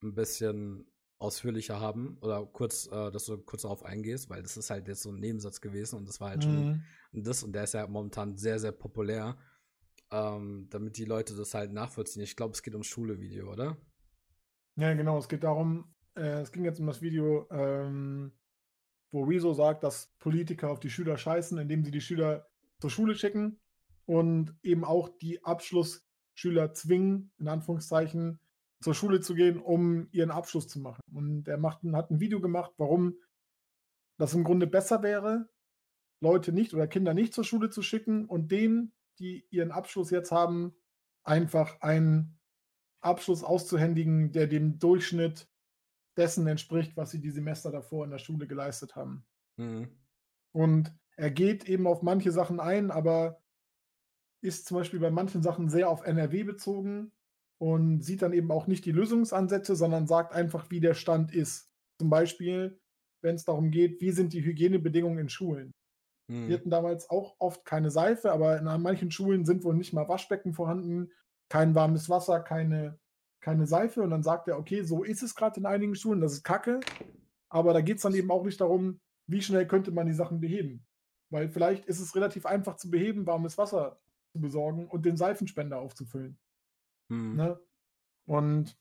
ein 0.02 0.14
bisschen 0.14 0.86
ausführlicher 1.18 1.78
haben 1.80 2.18
oder 2.20 2.44
kurz, 2.46 2.88
äh, 2.88 3.10
dass 3.12 3.26
du 3.26 3.38
kurz 3.38 3.62
darauf 3.62 3.84
eingehst, 3.84 4.28
weil 4.28 4.42
das 4.42 4.56
ist 4.56 4.70
halt 4.70 4.88
jetzt 4.88 5.02
so 5.02 5.10
ein 5.10 5.20
Nebensatz 5.20 5.60
gewesen 5.60 5.96
und 5.96 6.08
das 6.08 6.20
war 6.20 6.30
halt 6.30 6.44
mhm. 6.44 6.82
schon 7.12 7.22
das 7.22 7.42
und 7.42 7.52
der 7.52 7.64
ist 7.64 7.74
ja 7.74 7.86
momentan 7.86 8.36
sehr, 8.36 8.58
sehr 8.58 8.72
populär, 8.72 9.36
ähm, 10.10 10.66
damit 10.70 10.96
die 10.96 11.04
Leute 11.04 11.36
das 11.36 11.54
halt 11.54 11.72
nachvollziehen. 11.72 12.22
Ich 12.22 12.36
glaube, 12.36 12.54
es 12.54 12.62
geht 12.62 12.74
um 12.74 12.82
Schule-Video, 12.82 13.52
oder? 13.52 13.76
Ja, 14.76 14.94
genau. 14.94 15.18
Es 15.18 15.28
geht 15.28 15.44
darum, 15.44 15.94
äh, 16.16 16.40
es 16.40 16.50
ging 16.50 16.64
jetzt 16.64 16.80
um 16.80 16.86
das 16.86 17.02
Video, 17.02 17.46
ähm, 17.50 18.32
wo 19.12 19.24
Rezo 19.24 19.52
sagt, 19.52 19.84
dass 19.84 20.10
Politiker 20.18 20.70
auf 20.70 20.80
die 20.80 20.90
Schüler 20.90 21.16
scheißen, 21.16 21.58
indem 21.58 21.84
sie 21.84 21.90
die 21.90 22.00
Schüler 22.00 22.48
zur 22.80 22.90
Schule 22.90 23.14
schicken 23.14 23.60
und 24.06 24.56
eben 24.62 24.84
auch 24.84 25.08
die 25.08 25.44
Abschlussschüler 25.44 26.72
zwingen, 26.72 27.30
in 27.38 27.48
Anführungszeichen, 27.48 28.40
zur 28.80 28.94
Schule 28.94 29.20
zu 29.20 29.34
gehen, 29.34 29.58
um 29.58 30.08
ihren 30.10 30.32
Abschluss 30.32 30.66
zu 30.66 30.80
machen. 30.80 31.02
Und 31.12 31.46
er 31.46 31.58
macht, 31.58 31.84
hat 31.92 32.10
ein 32.10 32.20
Video 32.20 32.40
gemacht, 32.40 32.72
warum 32.78 33.16
das 34.18 34.34
im 34.34 34.44
Grunde 34.44 34.66
besser 34.66 35.02
wäre, 35.02 35.48
Leute 36.20 36.52
nicht 36.52 36.74
oder 36.74 36.86
Kinder 36.86 37.14
nicht 37.14 37.34
zur 37.34 37.44
Schule 37.44 37.70
zu 37.70 37.82
schicken 37.82 38.26
und 38.26 38.50
denen, 38.50 38.92
die 39.18 39.44
ihren 39.50 39.70
Abschluss 39.70 40.10
jetzt 40.10 40.32
haben, 40.32 40.74
einfach 41.22 41.80
einen 41.80 42.38
Abschluss 43.00 43.44
auszuhändigen, 43.44 44.32
der 44.32 44.46
dem 44.46 44.78
Durchschnitt 44.78 45.48
dessen 46.16 46.46
entspricht, 46.46 46.96
was 46.96 47.10
sie 47.10 47.20
die 47.20 47.30
Semester 47.30 47.70
davor 47.70 48.04
in 48.04 48.10
der 48.10 48.18
Schule 48.18 48.46
geleistet 48.46 48.96
haben. 48.96 49.24
Mhm. 49.56 49.88
Und 50.52 50.94
er 51.16 51.30
geht 51.30 51.68
eben 51.68 51.86
auf 51.86 52.02
manche 52.02 52.30
Sachen 52.32 52.60
ein, 52.60 52.90
aber 52.90 53.42
ist 54.42 54.66
zum 54.66 54.78
Beispiel 54.78 55.00
bei 55.00 55.10
manchen 55.10 55.42
Sachen 55.42 55.68
sehr 55.68 55.88
auf 55.88 56.04
NRW 56.04 56.42
bezogen 56.42 57.12
und 57.58 58.02
sieht 58.02 58.22
dann 58.22 58.32
eben 58.32 58.50
auch 58.50 58.66
nicht 58.66 58.84
die 58.84 58.92
Lösungsansätze, 58.92 59.76
sondern 59.76 60.06
sagt 60.06 60.34
einfach, 60.34 60.70
wie 60.70 60.80
der 60.80 60.94
Stand 60.94 61.32
ist. 61.32 61.70
Zum 61.98 62.10
Beispiel, 62.10 62.80
wenn 63.22 63.36
es 63.36 63.44
darum 63.44 63.70
geht, 63.70 64.00
wie 64.00 64.10
sind 64.10 64.32
die 64.32 64.44
Hygienebedingungen 64.44 65.18
in 65.18 65.28
Schulen. 65.28 65.70
Mhm. 66.28 66.48
Wir 66.48 66.56
hatten 66.56 66.70
damals 66.70 67.08
auch 67.08 67.36
oft 67.38 67.64
keine 67.64 67.90
Seife, 67.90 68.32
aber 68.32 68.58
in 68.58 68.64
manchen 68.82 69.10
Schulen 69.10 69.44
sind 69.44 69.64
wohl 69.64 69.76
nicht 69.76 69.92
mal 69.92 70.08
Waschbecken 70.08 70.52
vorhanden 70.52 71.12
kein 71.52 71.74
warmes 71.74 72.08
Wasser, 72.08 72.40
keine, 72.40 72.98
keine 73.42 73.66
Seife. 73.66 74.02
Und 74.02 74.10
dann 74.10 74.22
sagt 74.22 74.48
er, 74.48 74.58
okay, 74.58 74.82
so 74.82 75.02
ist 75.02 75.22
es 75.22 75.34
gerade 75.34 75.60
in 75.60 75.66
einigen 75.66 75.94
Schulen, 75.94 76.22
das 76.22 76.32
ist 76.32 76.44
Kacke. 76.44 76.80
Aber 77.50 77.74
da 77.74 77.82
geht 77.82 77.96
es 77.96 78.02
dann 78.02 78.14
eben 78.14 78.30
auch 78.30 78.44
nicht 78.44 78.60
darum, 78.60 79.00
wie 79.26 79.42
schnell 79.42 79.66
könnte 79.66 79.90
man 79.90 80.06
die 80.06 80.14
Sachen 80.14 80.40
beheben. 80.40 80.86
Weil 81.30 81.48
vielleicht 81.48 81.84
ist 81.84 82.00
es 82.00 82.14
relativ 82.14 82.46
einfach 82.46 82.76
zu 82.76 82.90
beheben, 82.90 83.26
warmes 83.26 83.58
Wasser 83.58 84.00
zu 84.32 84.40
besorgen 84.40 84.88
und 84.88 85.04
den 85.04 85.16
Seifenspender 85.16 85.78
aufzufüllen. 85.78 86.38
Hm. 87.10 87.36
Ne? 87.36 87.60
Und 88.24 88.78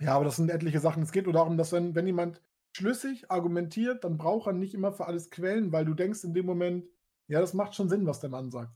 ja, 0.00 0.14
aber 0.16 0.24
das 0.24 0.36
sind 0.36 0.50
etliche 0.50 0.80
Sachen. 0.80 1.02
Es 1.02 1.12
geht 1.12 1.24
nur 1.24 1.34
darum, 1.34 1.56
dass 1.56 1.72
wenn, 1.72 1.94
wenn 1.94 2.06
jemand 2.06 2.42
schlüssig 2.72 3.30
argumentiert, 3.30 4.04
dann 4.04 4.16
braucht 4.16 4.46
er 4.46 4.52
nicht 4.52 4.74
immer 4.74 4.92
für 4.92 5.06
alles 5.06 5.30
Quellen, 5.30 5.72
weil 5.72 5.84
du 5.84 5.94
denkst 5.94 6.24
in 6.24 6.34
dem 6.34 6.46
Moment, 6.46 6.86
ja, 7.28 7.40
das 7.40 7.54
macht 7.54 7.74
schon 7.74 7.88
Sinn, 7.88 8.06
was 8.06 8.20
der 8.20 8.30
Mann 8.30 8.50
sagt. 8.50 8.72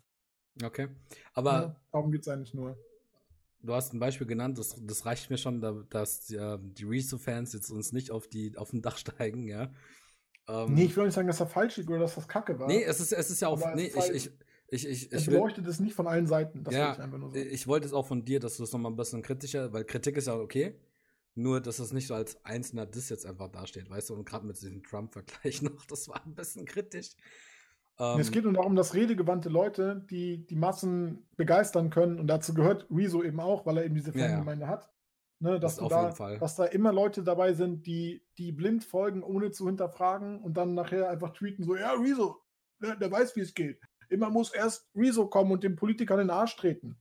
Okay. 0.63 0.89
Aber. 1.33 1.53
Ja, 1.53 1.77
darum 1.91 2.13
geht 2.13 2.23
es 2.23 2.29
eigentlich 2.29 2.55
nur. 2.55 2.79
Du 3.65 3.73
hast 3.75 3.95
ein 3.95 3.99
Beispiel 3.99 4.27
genannt, 4.27 4.59
das, 4.59 4.77
das 4.79 5.07
reicht 5.07 5.31
mir 5.31 5.39
schon, 5.39 5.61
dass 5.89 6.27
die, 6.27 6.37
ähm, 6.37 6.75
die 6.75 6.85
Rezo-Fans 6.85 7.53
jetzt 7.55 7.71
uns 7.71 7.93
nicht 7.93 8.11
auf, 8.11 8.29
die, 8.29 8.57
auf 8.57 8.71
den 8.71 8.83
Dach 8.83 8.97
steigen, 8.99 9.49
ja. 9.49 9.73
Ähm, 10.47 10.75
nee, 10.75 10.85
ich 10.85 10.97
will 10.97 11.07
nicht 11.07 11.15
sagen, 11.15 11.27
dass 11.27 11.41
er 11.41 11.47
falsch 11.47 11.79
liegt 11.79 11.89
oder 11.89 12.01
dass 12.01 12.15
das 12.15 12.29
Kacke 12.29 12.59
war. 12.59 12.67
Nee, 12.69 12.83
es 12.83 13.01
ist, 13.01 13.13
es 13.13 13.31
ist 13.31 13.41
ja 13.41 13.49
auch. 13.49 13.75
Nee, 13.75 13.87
ich, 13.87 13.97
halt 13.97 14.15
ich, 14.15 14.31
ich, 14.69 14.87
ich, 14.87 15.13
ich 15.13 15.27
beleuchtet 15.27 15.67
es 15.67 15.81
nicht 15.81 15.95
von 15.95 16.07
allen 16.07 16.27
Seiten. 16.27 16.63
Das 16.65 16.75
ja, 16.75 16.97
ich, 17.33 17.53
ich 17.53 17.67
wollte 17.67 17.87
es 17.87 17.95
auch 17.95 18.07
von 18.07 18.25
dir, 18.25 18.41
dass 18.41 18.59
du 18.59 18.65
es 18.65 18.73
nochmal 18.73 18.93
ein 18.93 18.97
bisschen 18.97 19.23
kritischer, 19.23 19.73
weil 19.73 19.85
Kritik 19.85 20.17
ist 20.19 20.27
ja 20.27 20.37
okay. 20.37 20.79
Nur, 21.37 21.61
dass 21.61 21.81
es 21.81 21.93
nicht 21.93 22.07
so 22.07 22.15
als 22.15 22.45
einzelner 22.45 22.87
Diss 22.87 23.09
jetzt 23.09 23.27
einfach 23.27 23.51
dasteht, 23.51 23.91
weißt 23.91 24.11
du, 24.11 24.15
und 24.15 24.25
gerade 24.25 24.47
mit 24.47 24.57
diesem 24.57 24.83
Trump-Vergleich 24.85 25.63
noch, 25.63 25.85
das 25.87 26.07
war 26.09 26.25
ein 26.25 26.35
bisschen 26.35 26.65
kritisch. 26.65 27.11
Ähm, 27.99 28.19
es 28.19 28.31
geht 28.31 28.45
nur 28.45 28.53
darum, 28.53 28.75
dass 28.75 28.95
redegewandte 28.95 29.49
Leute, 29.49 30.05
die 30.11 30.47
die 30.47 30.57
Massen 30.57 31.27
begeistern 31.37 31.91
können, 31.91 32.19
und 32.19 32.27
dazu 32.27 32.55
gehört 32.55 32.87
Rezo 32.91 33.23
eben 33.23 33.41
auch, 33.41 33.67
weil 33.67 33.79
er 33.79 33.85
eben 33.85 33.95
diese 33.95 34.13
Fangemeinde 34.13 34.65
ja, 34.65 34.71
ja. 34.71 34.77
hat, 34.77 34.91
ne, 35.39 35.61
dass, 35.61 35.77
das 35.77 35.89
da, 35.89 36.37
dass 36.37 36.57
da 36.57 36.65
immer 36.65 36.93
Leute 36.93 37.23
dabei 37.23 37.53
sind, 37.53 37.87
die, 37.87 38.23
die 38.39 38.53
blind 38.53 38.85
folgen, 38.85 39.23
ohne 39.23 39.53
zu 39.53 39.67
hinterfragen 39.67 40.41
und 40.41 40.57
dann 40.57 40.75
nachher 40.75 41.09
einfach 41.09 41.33
tweeten, 41.33 41.63
so, 41.63 41.77
ja, 41.77 41.93
Rezo, 41.93 42.43
der, 42.83 42.97
der 42.97 43.11
weiß, 43.11 43.37
wie 43.37 43.41
es 43.41 43.55
geht. 43.55 43.81
Immer 44.09 44.31
muss 44.31 44.53
erst 44.53 44.89
Rezo 44.95 45.27
kommen 45.27 45.53
und 45.53 45.65
dem 45.65 45.77
Politiker 45.77 46.15
in 46.15 46.21
den 46.21 46.31
Arsch 46.31 46.57
treten. 46.57 46.97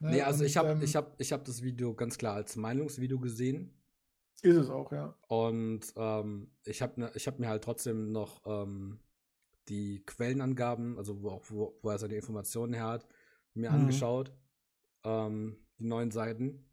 Ne? 0.00 0.10
Nee, 0.10 0.22
also 0.22 0.40
und, 0.40 0.46
ich 0.46 0.56
habe 0.56 0.70
ähm, 0.70 0.82
ich 0.82 0.96
hab, 0.96 1.20
ich 1.20 1.32
hab 1.32 1.44
das 1.44 1.62
Video 1.62 1.94
ganz 1.94 2.18
klar 2.18 2.34
als 2.34 2.56
Meinungsvideo 2.56 3.18
gesehen. 3.18 3.74
Ist 4.42 4.56
es 4.56 4.70
auch, 4.70 4.90
ja. 4.90 5.14
Und 5.28 5.80
ähm, 5.96 6.50
ich 6.64 6.82
habe 6.82 7.00
ne, 7.00 7.12
hab 7.14 7.38
mir 7.38 7.48
halt 7.48 7.62
trotzdem 7.62 8.10
noch 8.10 8.42
ähm, 8.44 8.98
die 9.68 10.02
Quellenangaben, 10.04 10.98
also 10.98 11.22
wo, 11.22 11.30
auch, 11.30 11.44
wo, 11.48 11.78
wo 11.82 11.90
er 11.90 11.98
seine 11.98 12.14
Informationen 12.14 12.74
her 12.74 12.86
hat, 12.86 13.06
mir 13.54 13.70
mhm. 13.70 13.76
angeschaut, 13.76 14.32
ähm, 15.04 15.56
die 15.78 15.86
neuen 15.86 16.10
Seiten. 16.10 16.68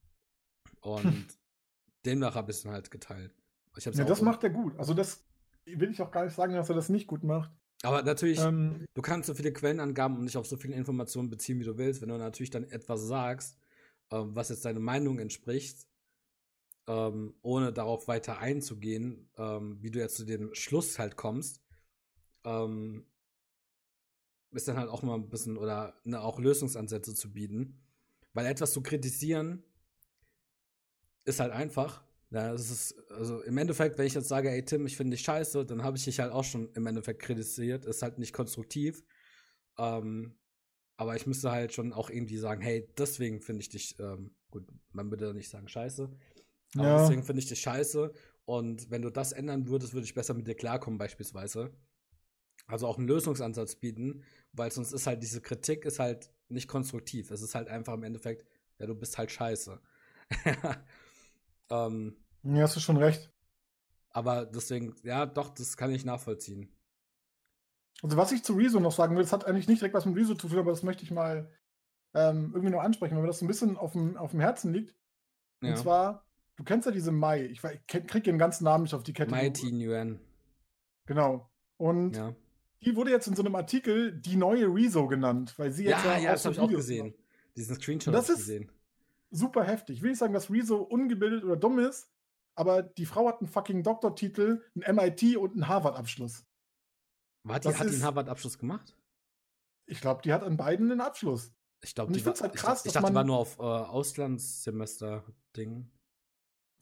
Und 0.82 1.26
demnach 2.06 2.36
habe 2.36 2.52
ich 2.52 2.57
es 2.57 2.66
halt 2.66 2.91
geteilt. 2.91 3.34
ja, 3.78 3.91
das 3.91 4.22
macht 4.22 4.44
er 4.44 4.49
gut. 4.49 4.78
Also 4.78 4.94
das 4.94 5.26
will 5.66 5.91
ich 5.91 6.02
auch 6.02 6.11
gar 6.11 6.26
nicht 6.26 6.36
sagen, 6.36 6.53
dass 6.53 6.70
er 6.70 6.76
das 6.76 6.90
nicht 6.90 7.07
gut 7.07 7.24
macht. 7.24 7.52
Aber 7.84 8.03
natürlich, 8.03 8.40
ähm, 8.40 8.86
du 8.94 9.02
kannst 9.02 9.28
so 9.28 9.34
viele 9.34 9.53
Quellenangaben 9.53 10.18
und 10.18 10.26
dich 10.26 10.36
auf 10.36 10.48
so 10.48 10.57
viele 10.57 10.76
Informationen 10.76 11.30
beziehen, 11.30 11.60
wie 11.60 11.64
du 11.64 11.78
willst. 11.78 12.02
Wenn 12.02 12.10
du 12.10 12.18
natürlich 12.18 12.49
dann 12.49 12.66
etwas 12.66 13.02
sagst, 13.02 13.57
äh, 14.10 14.18
was 14.20 14.49
jetzt 14.49 14.66
deine 14.66 14.82
Meinung 14.82 15.20
entspricht, 15.20 15.88
ähm, 16.88 17.36
ohne 17.41 17.72
darauf 17.72 18.07
weiter 18.07 18.40
einzugehen, 18.40 19.30
ähm, 19.38 19.78
wie 19.82 19.91
du 19.91 19.99
jetzt 19.99 20.18
zu 20.18 20.26
dem 20.26 20.53
Schluss 20.53 20.99
halt 20.99 21.16
kommst, 21.16 21.61
ähm, 22.44 23.06
ist 24.52 24.68
dann 24.68 24.78
halt 24.78 24.90
auch 24.90 25.03
mal 25.03 25.16
ein 25.16 25.30
bisschen 25.30 25.57
oder 25.57 25.99
ne, 26.03 26.22
auch 26.22 26.40
Lösungsansätze 26.40 27.14
zu 27.14 27.32
bieten. 27.32 27.80
Weil 28.34 28.45
etwas 28.45 28.74
zu 28.74 28.82
kritisieren 28.82 29.64
ist 31.26 31.40
halt 31.40 31.52
einfach. 31.52 32.03
Ja, 32.32 32.52
das 32.52 32.70
ist, 32.70 32.95
also 33.10 33.41
im 33.41 33.57
Endeffekt, 33.57 33.98
wenn 33.98 34.06
ich 34.06 34.14
jetzt 34.14 34.28
sage, 34.28 34.52
ey 34.52 34.64
Tim, 34.64 34.86
ich 34.86 34.95
finde 34.95 35.16
dich 35.16 35.26
scheiße, 35.26 35.66
dann 35.66 35.84
habe 35.84 35.98
ich 35.98 36.06
dich 36.06 36.20
halt 36.20 36.32
auch 36.32 36.44
schon 36.44 36.72
im 36.74 36.86
Endeffekt 36.86 37.22
kritisiert. 37.22 37.86
Ist 37.86 38.02
halt 38.02 38.20
nicht 38.20 38.34
konstruktiv. 38.34 39.03
Ähm, 39.78 40.36
aber 40.98 41.16
ich 41.16 41.26
müsste 41.26 41.49
halt 41.49 41.74
schon 41.74 41.94
auch 41.94 42.10
irgendwie 42.10 42.38
sagen, 42.38 42.61
hey, 42.61 42.88
deswegen 42.98 43.41
finde 43.41 43.61
ich 43.61 43.70
dich, 43.70 43.98
ähm, 43.99 44.32
gut, 44.52 44.68
man 44.91 45.10
würde 45.10 45.34
nicht 45.34 45.49
sagen 45.49 45.70
scheiße, 45.70 46.10
aber 46.76 46.84
ja. 46.84 47.02
deswegen 47.02 47.24
finde 47.24 47.40
ich 47.40 47.48
dich 47.48 47.61
scheiße. 47.61 48.11
Und 48.44 48.91
wenn 48.91 49.02
du 49.02 49.10
das 49.10 49.32
ändern 49.32 49.68
würdest, 49.68 49.94
würde 49.94 50.06
ich 50.06 50.14
besser 50.14 50.34
mit 50.34 50.45
dir 50.45 50.56
klarkommen, 50.56 50.98
beispielsweise. 50.98 51.72
Also 52.70 52.88
auch 52.88 53.00
einen 53.00 53.08
Lösungsansatz 53.08 53.76
bieten, 53.76 54.24
weil 54.54 54.72
sonst 54.72 54.91
ist 54.91 55.08
halt 55.08 55.24
diese 55.24 55.41
Kritik 55.41 55.86
ist 55.86 56.00
halt 56.00 56.32
nicht 56.50 56.68
konstruktiv. 56.68 57.32
Es 57.32 57.41
ist 57.41 57.56
halt 57.56 57.68
einfach 57.68 57.96
im 57.96 58.04
Endeffekt, 58.04 58.46
ja, 58.78 58.86
du 58.86 58.94
bist 58.94 59.18
halt 59.18 59.32
scheiße. 59.32 59.82
ähm, 61.72 62.16
ja, 62.44 62.62
hast 62.62 62.76
du 62.76 62.80
schon 62.80 62.98
recht. 62.98 63.32
Aber 64.12 64.46
deswegen, 64.46 64.96
ja, 65.04 65.26
doch, 65.26 65.50
das 65.50 65.78
kann 65.78 65.91
ich 65.91 66.06
nachvollziehen. 66.06 66.72
Also 68.04 68.18
was 68.18 68.32
ich 68.32 68.44
zu 68.44 68.54
Rezo 68.54 68.80
noch 68.80 68.91
sagen 68.91 69.16
will, 69.16 69.24
das 69.24 69.34
hat 69.34 69.46
eigentlich 69.46 69.68
nicht 69.68 69.82
direkt 69.82 69.96
was 69.96 70.06
mit 70.06 70.16
Rezo 70.16 70.36
zu 70.36 70.48
tun, 70.48 70.60
aber 70.60 70.72
das 70.72 70.84
möchte 70.84 71.04
ich 71.04 71.12
mal 71.12 71.52
ähm, 72.14 72.52
irgendwie 72.54 72.72
noch 72.72 72.82
ansprechen, 72.82 73.16
weil 73.16 73.24
mir 73.24 73.28
das 73.28 73.40
so 73.40 73.46
ein 73.46 73.50
bisschen 73.50 73.78
auf 73.78 73.94
dem, 73.94 74.16
auf 74.16 74.32
dem 74.32 74.40
Herzen 74.41 74.72
liegt. 74.72 74.96
Ja. 75.62 75.72
Und 75.72 75.78
zwar, 75.78 76.26
du 76.56 76.64
kennst 76.64 76.86
ja 76.86 76.91
diese 76.91 77.12
Mai, 77.12 77.46
ich, 77.46 77.64
ich 77.64 78.08
krieg 78.08 78.24
den 78.24 78.38
ganzen 78.38 78.64
Namen 78.64 78.84
nicht 78.84 78.94
auf 78.94 79.04
die 79.04 79.14
Kette. 79.14 79.32
Mai 79.32 79.50
Teen 79.50 79.82
Yuan. 79.82 80.20
Genau. 81.08 81.50
Und 81.78 82.16
ja. 82.16 82.36
Die 82.84 82.95
wurde 82.95 83.11
jetzt 83.11 83.27
in 83.27 83.35
so 83.35 83.43
einem 83.43 83.56
Artikel 83.56 84.14
die 84.14 84.35
neue 84.35 84.68
Rezo 84.68 85.07
genannt, 85.07 85.53
weil 85.57 85.72
sie 85.72 85.85
jetzt 85.85 86.06
ja, 86.06 86.18
ja, 86.18 86.31
das 86.31 86.45
habe 86.45 86.56
ich 86.56 86.61
auch 86.61 86.69
gesehen. 86.69 87.07
Macht. 87.07 87.19
Diesen 87.56 87.76
Screenshot 87.76 88.14
das 88.14 88.30
ist 88.30 88.38
gesehen. 88.38 88.72
super 89.31 89.64
heftig. 89.64 89.97
Ich 89.97 90.01
will 90.01 90.11
nicht 90.11 90.19
sagen, 90.19 90.34
dass 90.34 90.49
Rezo 90.49 90.77
ungebildet 90.77 91.43
oder 91.43 91.57
dumm 91.57 91.80
ist, 91.80 92.10
aber 92.56 92.84
die 92.84 93.06
Frau 93.06 93.27
hat 93.27 93.41
einen 93.41 93.49
fucking 93.49 93.84
Doktortitel, 93.84 94.64
einen 94.76 94.95
MIT 94.95 95.38
und 95.38 95.53
einen 95.53 95.68
Harvard-Abschluss. 95.68 96.45
War 97.43 97.60
die, 97.60 97.68
hat 97.69 97.89
die 97.89 97.93
einen 97.93 98.03
Harvard-Abschluss 98.03 98.57
gemacht? 98.57 98.95
Ich 99.85 100.01
glaube, 100.01 100.22
die 100.23 100.34
hat 100.34 100.43
an 100.43 100.57
beiden 100.57 100.91
einen 100.91 101.01
Abschluss. 101.01 101.53
Ich 101.81 101.95
glaube, 101.95 102.11
die 102.11 102.22
halt 102.23 102.53
krass, 102.53 102.81
ich, 102.81 102.88
ich 102.88 102.93
dachte, 102.93 103.03
man, 103.03 103.14
die 103.14 103.15
war 103.15 103.23
nur 103.23 103.38
auf 103.38 103.57
äh, 103.60 103.61
Auslandssemester-Ding. 103.61 105.89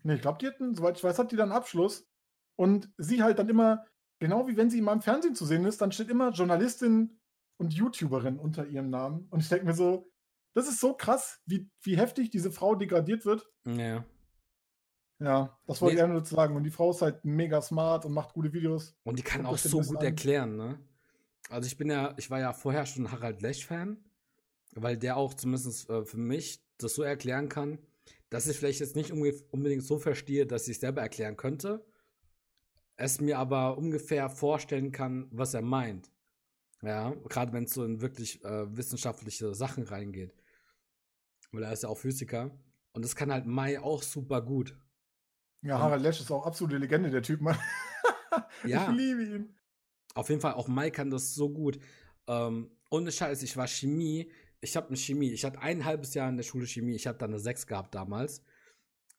Nee, 0.03 0.15
ich 0.15 0.21
glaube, 0.21 0.39
die 0.39 0.47
hatten, 0.47 0.75
soweit 0.75 0.97
ich 0.97 1.03
weiß, 1.03 1.19
hat 1.19 1.31
die 1.31 1.35
dann 1.35 1.51
einen 1.51 1.57
Abschluss. 1.57 2.07
Und 2.55 2.89
sie 2.97 3.21
halt 3.21 3.37
dann 3.39 3.49
immer, 3.49 3.85
genau 4.19 4.47
wie 4.47 4.57
wenn 4.57 4.69
sie 4.69 4.79
in 4.79 4.83
meinem 4.83 5.01
Fernsehen 5.01 5.35
zu 5.35 5.45
sehen 5.45 5.65
ist, 5.65 5.81
dann 5.81 5.91
steht 5.91 6.09
immer 6.09 6.31
Journalistin 6.31 7.19
und 7.57 7.73
YouTuberin 7.73 8.37
unter 8.37 8.65
ihrem 8.67 8.89
Namen. 8.89 9.27
Und 9.29 9.39
ich 9.39 9.49
denke 9.49 9.65
mir 9.65 9.73
so, 9.73 10.11
das 10.53 10.67
ist 10.67 10.79
so 10.79 10.93
krass, 10.93 11.41
wie, 11.45 11.69
wie 11.81 11.97
heftig 11.97 12.29
diese 12.29 12.51
Frau 12.51 12.75
degradiert 12.75 13.25
wird. 13.25 13.47
Ja. 13.65 14.05
Ja, 15.19 15.57
das 15.65 15.81
wollte 15.81 15.95
nee. 15.95 16.03
ich 16.03 16.07
nur 16.07 16.25
sagen. 16.25 16.55
Und 16.55 16.63
die 16.63 16.71
Frau 16.71 16.91
ist 16.91 17.01
halt 17.01 17.25
mega 17.25 17.61
smart 17.61 18.05
und 18.05 18.13
macht 18.13 18.33
gute 18.33 18.53
Videos. 18.53 18.95
Und 19.03 19.17
die 19.17 19.23
kann 19.23 19.45
auch 19.45 19.57
so 19.57 19.81
gut 19.81 19.97
an. 19.97 20.05
erklären, 20.05 20.55
ne? 20.55 20.79
Also 21.49 21.67
ich 21.67 21.77
bin 21.77 21.89
ja, 21.89 22.13
ich 22.17 22.29
war 22.29 22.39
ja 22.39 22.53
vorher 22.53 22.85
schon 22.85 23.11
Harald 23.11 23.41
Lesch-Fan, 23.41 23.97
weil 24.75 24.97
der 24.97 25.17
auch 25.17 25.33
zumindest 25.33 25.89
äh, 25.89 26.05
für 26.05 26.17
mich 26.17 26.61
das 26.77 26.93
so 26.93 27.03
erklären 27.03 27.49
kann, 27.49 27.79
dass 28.29 28.47
ich 28.47 28.57
vielleicht 28.57 28.79
jetzt 28.79 28.95
nicht 28.95 29.11
unbedingt 29.11 29.83
so 29.83 29.97
verstehe, 29.97 30.45
dass 30.45 30.67
ich 30.67 30.75
es 30.75 30.81
selber 30.81 31.01
erklären 31.01 31.37
könnte, 31.37 31.85
es 32.97 33.21
mir 33.21 33.37
aber 33.37 33.77
ungefähr 33.77 34.29
vorstellen 34.29 34.91
kann, 34.91 35.27
was 35.31 35.53
er 35.53 35.61
meint. 35.61 36.11
Ja, 36.81 37.11
gerade 37.29 37.53
wenn 37.53 37.63
es 37.63 37.73
so 37.73 37.83
in 37.83 38.01
wirklich 38.01 38.43
äh, 38.43 38.75
wissenschaftliche 38.75 39.53
Sachen 39.55 39.83
reingeht. 39.83 40.33
Weil 41.51 41.63
er 41.63 41.73
ist 41.73 41.83
ja 41.83 41.89
auch 41.89 41.97
Physiker. 41.97 42.51
Und 42.91 43.05
das 43.05 43.15
kann 43.15 43.31
halt 43.31 43.45
Mai 43.45 43.79
auch 43.79 44.03
super 44.03 44.41
gut. 44.41 44.77
Ja, 45.61 45.79
Harald 45.79 46.01
Lesch 46.01 46.19
ist 46.19 46.31
auch 46.31 46.45
absolute 46.45 46.77
Legende, 46.77 47.09
der 47.09 47.23
Typ, 47.23 47.41
Mann. 47.41 47.57
ja. 48.65 48.89
Ich 48.89 48.97
liebe 48.97 49.23
ihn. 49.23 49.55
Auf 50.13 50.29
jeden 50.29 50.41
Fall, 50.41 50.53
auch 50.53 50.67
Mai 50.67 50.91
kann 50.91 51.09
das 51.09 51.33
so 51.33 51.49
gut. 51.49 51.79
Ähm, 52.27 52.71
ohne 52.89 53.11
Scheiß, 53.11 53.41
ich 53.43 53.57
war 53.57 53.67
Chemie. 53.67 54.31
Ich 54.61 54.75
habe 54.75 54.87
eine 54.87 54.97
Chemie. 54.97 55.31
Ich 55.31 55.45
hatte 55.45 55.59
ein 55.59 55.85
halbes 55.85 56.13
Jahr 56.13 56.29
in 56.29 56.37
der 56.37 56.43
Schule 56.43 56.65
Chemie. 56.65 56.95
Ich 56.95 57.07
habe 57.07 57.17
da 57.17 57.25
eine 57.25 57.39
6 57.39 57.67
gehabt 57.67 57.93
damals. 57.95 58.43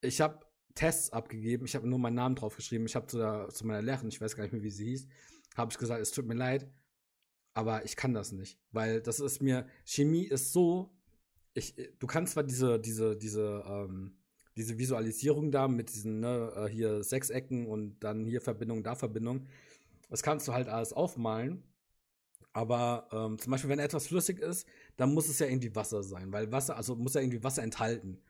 Ich 0.00 0.20
habe 0.20 0.47
Tests 0.78 1.10
abgegeben. 1.10 1.64
Ich 1.64 1.74
habe 1.74 1.88
nur 1.88 1.98
meinen 1.98 2.14
Namen 2.14 2.36
draufgeschrieben. 2.36 2.86
Ich 2.86 2.94
habe 2.94 3.08
zu, 3.08 3.48
zu 3.50 3.66
meiner 3.66 3.82
Lehrerin, 3.82 4.10
ich 4.10 4.20
weiß 4.20 4.36
gar 4.36 4.44
nicht 4.44 4.52
mehr, 4.52 4.62
wie 4.62 4.70
sie 4.70 4.84
hieß, 4.84 5.08
habe 5.56 5.72
ich 5.72 5.78
gesagt, 5.78 6.00
es 6.00 6.12
tut 6.12 6.24
mir 6.24 6.34
leid, 6.34 6.70
aber 7.52 7.84
ich 7.84 7.96
kann 7.96 8.14
das 8.14 8.30
nicht. 8.30 8.60
Weil 8.70 9.00
das 9.00 9.18
ist 9.18 9.42
mir, 9.42 9.66
Chemie 9.84 10.24
ist 10.24 10.52
so, 10.52 10.96
ich, 11.52 11.74
du 11.98 12.06
kannst 12.06 12.34
zwar 12.34 12.44
diese, 12.44 12.78
diese, 12.78 13.16
diese, 13.16 13.64
ähm, 13.66 14.18
diese 14.56 14.78
Visualisierung 14.78 15.50
da 15.50 15.66
mit 15.66 15.92
diesen, 15.92 16.20
ne, 16.20 16.52
äh, 16.54 16.68
hier 16.68 17.02
Sechsecken 17.02 17.66
und 17.66 17.98
dann 17.98 18.24
hier 18.24 18.40
Verbindung, 18.40 18.84
da 18.84 18.94
Verbindung. 18.94 19.46
Das 20.08 20.22
kannst 20.22 20.46
du 20.46 20.52
halt 20.52 20.68
alles 20.68 20.92
aufmalen. 20.92 21.64
Aber 22.52 23.08
ähm, 23.10 23.36
zum 23.38 23.50
Beispiel, 23.50 23.70
wenn 23.70 23.80
etwas 23.80 24.06
flüssig 24.06 24.38
ist, 24.38 24.64
dann 24.96 25.12
muss 25.12 25.28
es 25.28 25.40
ja 25.40 25.46
irgendwie 25.48 25.74
Wasser 25.74 26.04
sein, 26.04 26.32
weil 26.32 26.52
Wasser, 26.52 26.76
also 26.76 26.94
muss 26.94 27.14
ja 27.14 27.20
irgendwie 27.20 27.42
Wasser 27.42 27.64
enthalten. 27.64 28.22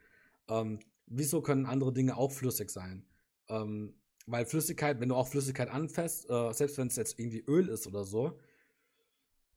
Ähm, 0.49 0.81
wieso 1.11 1.43
können 1.43 1.67
andere 1.67 1.93
Dinge 1.93 2.17
auch 2.17 2.33
flüssig 2.33 2.71
sein? 2.71 3.05
Ähm, 3.49 3.95
weil 4.27 4.47
Flüssigkeit, 4.47 5.01
wenn 5.01 5.09
du 5.09 5.15
auch 5.15 5.29
Flüssigkeit 5.29 5.71
anfasst, 5.71 6.29
äh, 6.29 6.53
selbst 6.53 6.79
wenn 6.79 6.89
es 6.89 6.97
jetzt 6.97 7.19
irgendwie 7.19 7.45
Öl 7.47 7.69
ist 7.69 7.87
oder 7.87 8.05
so, 8.05 8.39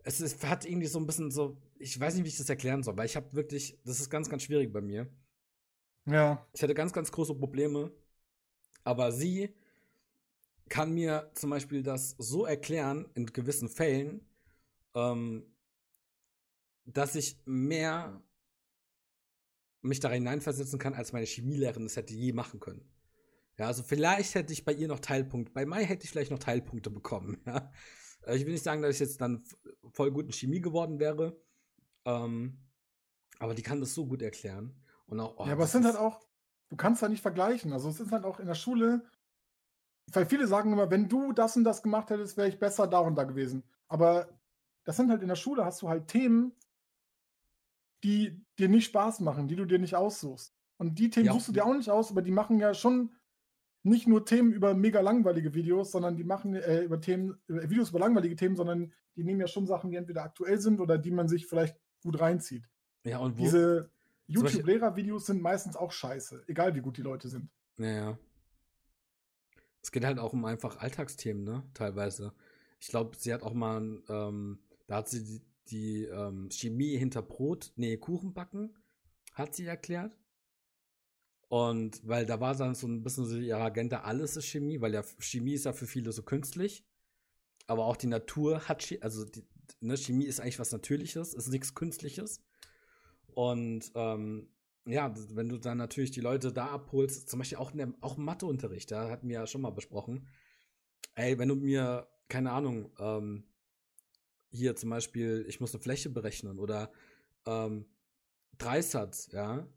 es 0.03 0.21
ist, 0.21 0.43
hat 0.45 0.65
irgendwie 0.65 0.87
so 0.87 0.99
ein 0.99 1.05
bisschen 1.05 1.29
so, 1.29 1.57
ich 1.77 1.99
weiß 1.99 2.15
nicht, 2.15 2.23
wie 2.23 2.29
ich 2.29 2.37
das 2.37 2.49
erklären 2.49 2.83
soll, 2.83 2.97
weil 2.97 3.05
ich 3.05 3.15
habe 3.15 3.33
wirklich, 3.33 3.77
das 3.83 3.99
ist 3.99 4.09
ganz, 4.09 4.29
ganz 4.29 4.43
schwierig 4.43 4.71
bei 4.71 4.81
mir. 4.81 5.07
Ja. 6.05 6.45
Ich 6.53 6.63
hatte 6.63 6.73
ganz, 6.73 6.93
ganz 6.93 7.11
große 7.11 7.35
Probleme. 7.35 7.91
Aber 8.83 9.11
sie 9.11 9.53
kann 10.69 10.93
mir 10.93 11.29
zum 11.35 11.49
Beispiel 11.49 11.83
das 11.83 12.15
so 12.17 12.45
erklären, 12.45 13.07
in 13.13 13.27
gewissen 13.27 13.69
Fällen, 13.69 14.25
ähm, 14.95 15.45
dass 16.85 17.15
ich 17.15 17.37
mehr 17.45 18.21
mich 19.81 19.99
da 19.99 20.09
hineinversetzen 20.09 20.79
kann, 20.79 20.93
als 20.93 21.13
meine 21.13 21.25
Chemielehrerin 21.25 21.83
das 21.83 21.95
hätte 21.95 22.13
je 22.13 22.33
machen 22.33 22.59
können. 22.59 22.85
Ja, 23.57 23.67
also 23.67 23.83
vielleicht 23.83 24.35
hätte 24.35 24.53
ich 24.53 24.65
bei 24.65 24.73
ihr 24.73 24.87
noch 24.87 24.99
Teilpunkte, 24.99 25.53
bei 25.53 25.65
Mai 25.65 25.85
hätte 25.85 26.05
ich 26.05 26.11
vielleicht 26.11 26.31
noch 26.31 26.39
Teilpunkte 26.39 26.89
bekommen, 26.89 27.41
ja. 27.45 27.71
Äh, 28.23 28.37
ich 28.37 28.45
will 28.45 28.53
nicht 28.53 28.63
sagen, 28.63 28.81
dass 28.81 28.95
ich 28.95 28.99
jetzt 28.99 29.21
dann 29.21 29.43
voll 29.93 30.11
gut 30.11 30.25
in 30.25 30.31
Chemie 30.31 30.61
geworden 30.61 30.99
wäre, 30.99 31.39
ähm, 32.05 32.57
aber 33.39 33.55
die 33.55 33.63
kann 33.63 33.79
das 33.79 33.93
so 33.93 34.05
gut 34.05 34.21
erklären. 34.21 34.75
Und 35.07 35.19
auch, 35.19 35.37
oh, 35.37 35.45
ja, 35.45 35.53
aber 35.53 35.63
es 35.63 35.71
sind 35.71 35.85
halt 35.85 35.97
auch, 35.97 36.21
du 36.69 36.75
kannst 36.75 37.01
da 37.01 37.09
nicht 37.09 37.21
vergleichen. 37.21 37.73
Also 37.73 37.89
es 37.89 37.99
ist 37.99 38.11
halt 38.11 38.23
auch 38.23 38.39
in 38.39 38.47
der 38.47 38.55
Schule, 38.55 39.03
weil 40.13 40.25
viele 40.25 40.47
sagen 40.47 40.71
immer, 40.71 40.89
wenn 40.89 41.09
du 41.09 41.33
das 41.33 41.57
und 41.57 41.63
das 41.63 41.83
gemacht 41.83 42.09
hättest, 42.09 42.37
wäre 42.37 42.47
ich 42.47 42.59
besser 42.59 42.87
da 42.87 42.99
und 42.99 43.15
da 43.15 43.23
gewesen. 43.23 43.63
Aber 43.87 44.29
das 44.83 44.97
sind 44.97 45.09
halt 45.09 45.21
in 45.21 45.27
der 45.27 45.35
Schule, 45.35 45.65
hast 45.65 45.81
du 45.81 45.89
halt 45.89 46.07
Themen, 46.07 46.53
die 48.03 48.43
dir 48.57 48.69
nicht 48.69 48.85
Spaß 48.85 49.19
machen, 49.19 49.47
die 49.47 49.55
du 49.55 49.65
dir 49.65 49.79
nicht 49.79 49.95
aussuchst. 49.95 50.53
Und 50.77 50.97
die 50.97 51.09
Themen 51.09 51.27
ja. 51.27 51.33
suchst 51.33 51.49
du 51.49 51.51
dir 51.51 51.65
auch 51.65 51.75
nicht 51.75 51.89
aus, 51.89 52.11
aber 52.11 52.21
die 52.21 52.31
machen 52.31 52.59
ja 52.59 52.73
schon 52.73 53.11
nicht 53.83 54.07
nur 54.07 54.25
Themen 54.25 54.51
über 54.51 54.73
mega 54.73 55.01
langweilige 55.01 55.53
Videos, 55.53 55.91
sondern 55.91 56.15
die 56.15 56.23
machen 56.23 56.55
äh, 56.55 56.81
über 56.81 56.99
Themen, 57.01 57.39
über 57.47 57.69
Videos 57.69 57.89
über 57.89 57.99
langweilige 57.99 58.35
Themen, 58.35 58.55
sondern 58.55 58.93
die 59.15 59.23
nehmen 59.23 59.39
ja 59.39 59.47
schon 59.47 59.65
Sachen, 59.65 59.91
die 59.91 59.97
entweder 59.97 60.23
aktuell 60.23 60.59
sind 60.59 60.79
oder 60.79 60.97
die 60.97 61.11
man 61.11 61.27
sich 61.27 61.47
vielleicht 61.47 61.77
gut 62.03 62.19
reinzieht. 62.19 62.67
Ja, 63.03 63.19
und 63.19 63.37
wo, 63.37 63.43
diese 63.43 63.89
YouTube-Lehrer-Videos 64.27 65.25
sind 65.25 65.41
meistens 65.41 65.75
auch 65.75 65.91
scheiße, 65.91 66.43
egal 66.47 66.75
wie 66.75 66.81
gut 66.81 66.97
die 66.97 67.01
Leute 67.01 67.27
sind. 67.27 67.49
Naja. 67.77 68.17
Es 69.81 69.91
geht 69.91 70.05
halt 70.05 70.19
auch 70.19 70.33
um 70.33 70.45
einfach 70.45 70.77
Alltagsthemen, 70.77 71.43
ne? 71.43 71.63
Teilweise. 71.73 72.33
Ich 72.79 72.87
glaube, 72.87 73.17
sie 73.17 73.33
hat 73.33 73.41
auch 73.41 73.53
mal, 73.53 74.01
ähm, 74.09 74.59
da 74.87 74.97
hat 74.97 75.09
sie 75.09 75.41
die, 75.67 76.05
ähm, 76.05 76.49
Chemie 76.51 76.97
hinter 76.97 77.21
Brot, 77.21 77.71
nee, 77.75 77.97
Kuchenbacken, 77.97 78.75
hat 79.33 79.55
sie 79.55 79.65
erklärt. 79.65 80.17
Und 81.47 82.07
weil 82.07 82.25
da 82.25 82.39
war 82.39 82.55
dann 82.55 82.75
so 82.75 82.87
ein 82.87 83.03
bisschen 83.03 83.25
so 83.25 83.37
ihre 83.37 83.59
Agenda, 83.61 84.01
alles 84.01 84.37
ist 84.37 84.47
Chemie, 84.47 84.79
weil 84.79 84.93
ja 84.93 85.03
Chemie 85.19 85.53
ist 85.53 85.65
ja 85.65 85.73
für 85.73 85.87
viele 85.87 86.11
so 86.11 86.23
künstlich. 86.23 86.85
Aber 87.67 87.85
auch 87.85 87.97
die 87.97 88.07
Natur 88.07 88.67
hat, 88.67 88.83
Chemie, 88.83 89.01
also 89.01 89.25
die, 89.25 89.43
ne, 89.81 89.97
Chemie 89.97 90.25
ist 90.25 90.39
eigentlich 90.39 90.59
was 90.59 90.71
Natürliches, 90.71 91.33
ist 91.33 91.49
nichts 91.49 91.75
Künstliches. 91.75 92.41
Und 93.33 93.91
ähm, 93.95 94.49
ja, 94.85 95.13
wenn 95.29 95.49
du 95.49 95.57
dann 95.57 95.77
natürlich 95.77 96.11
die 96.11 96.21
Leute 96.21 96.51
da 96.51 96.67
abholst, 96.67 97.29
zum 97.29 97.39
Beispiel 97.39 97.57
auch, 97.57 97.71
der, 97.71 97.93
auch 98.01 98.17
Matheunterricht, 98.17 98.91
da 98.91 99.09
hatten 99.09 99.27
wir 99.27 99.35
ja 99.35 99.47
schon 99.47 99.61
mal 99.61 99.71
besprochen. 99.71 100.27
Ey, 101.15 101.37
wenn 101.37 101.49
du 101.49 101.55
mir, 101.55 102.07
keine 102.29 102.51
Ahnung, 102.51 102.91
ähm, 102.99 103.50
hier 104.51 104.75
zum 104.75 104.89
Beispiel, 104.89 105.45
ich 105.47 105.59
muss 105.59 105.73
eine 105.73 105.81
Fläche 105.81 106.09
berechnen 106.09 106.59
oder 106.59 106.91
ähm, 107.45 107.85
Dreisatz, 108.57 109.31
ja. 109.31 109.67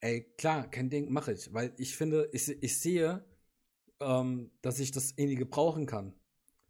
Ey, 0.00 0.22
klar, 0.36 0.70
kein 0.70 0.90
Ding, 0.90 1.10
mache 1.10 1.32
ich, 1.32 1.52
weil 1.52 1.72
ich 1.78 1.96
finde, 1.96 2.28
ich, 2.32 2.48
ich 2.48 2.78
sehe, 2.78 3.24
ähm, 4.00 4.50
dass 4.62 4.78
ich 4.78 4.90
das 4.90 5.12
irgendwie 5.16 5.36
gebrauchen 5.36 5.86
kann. 5.86 6.14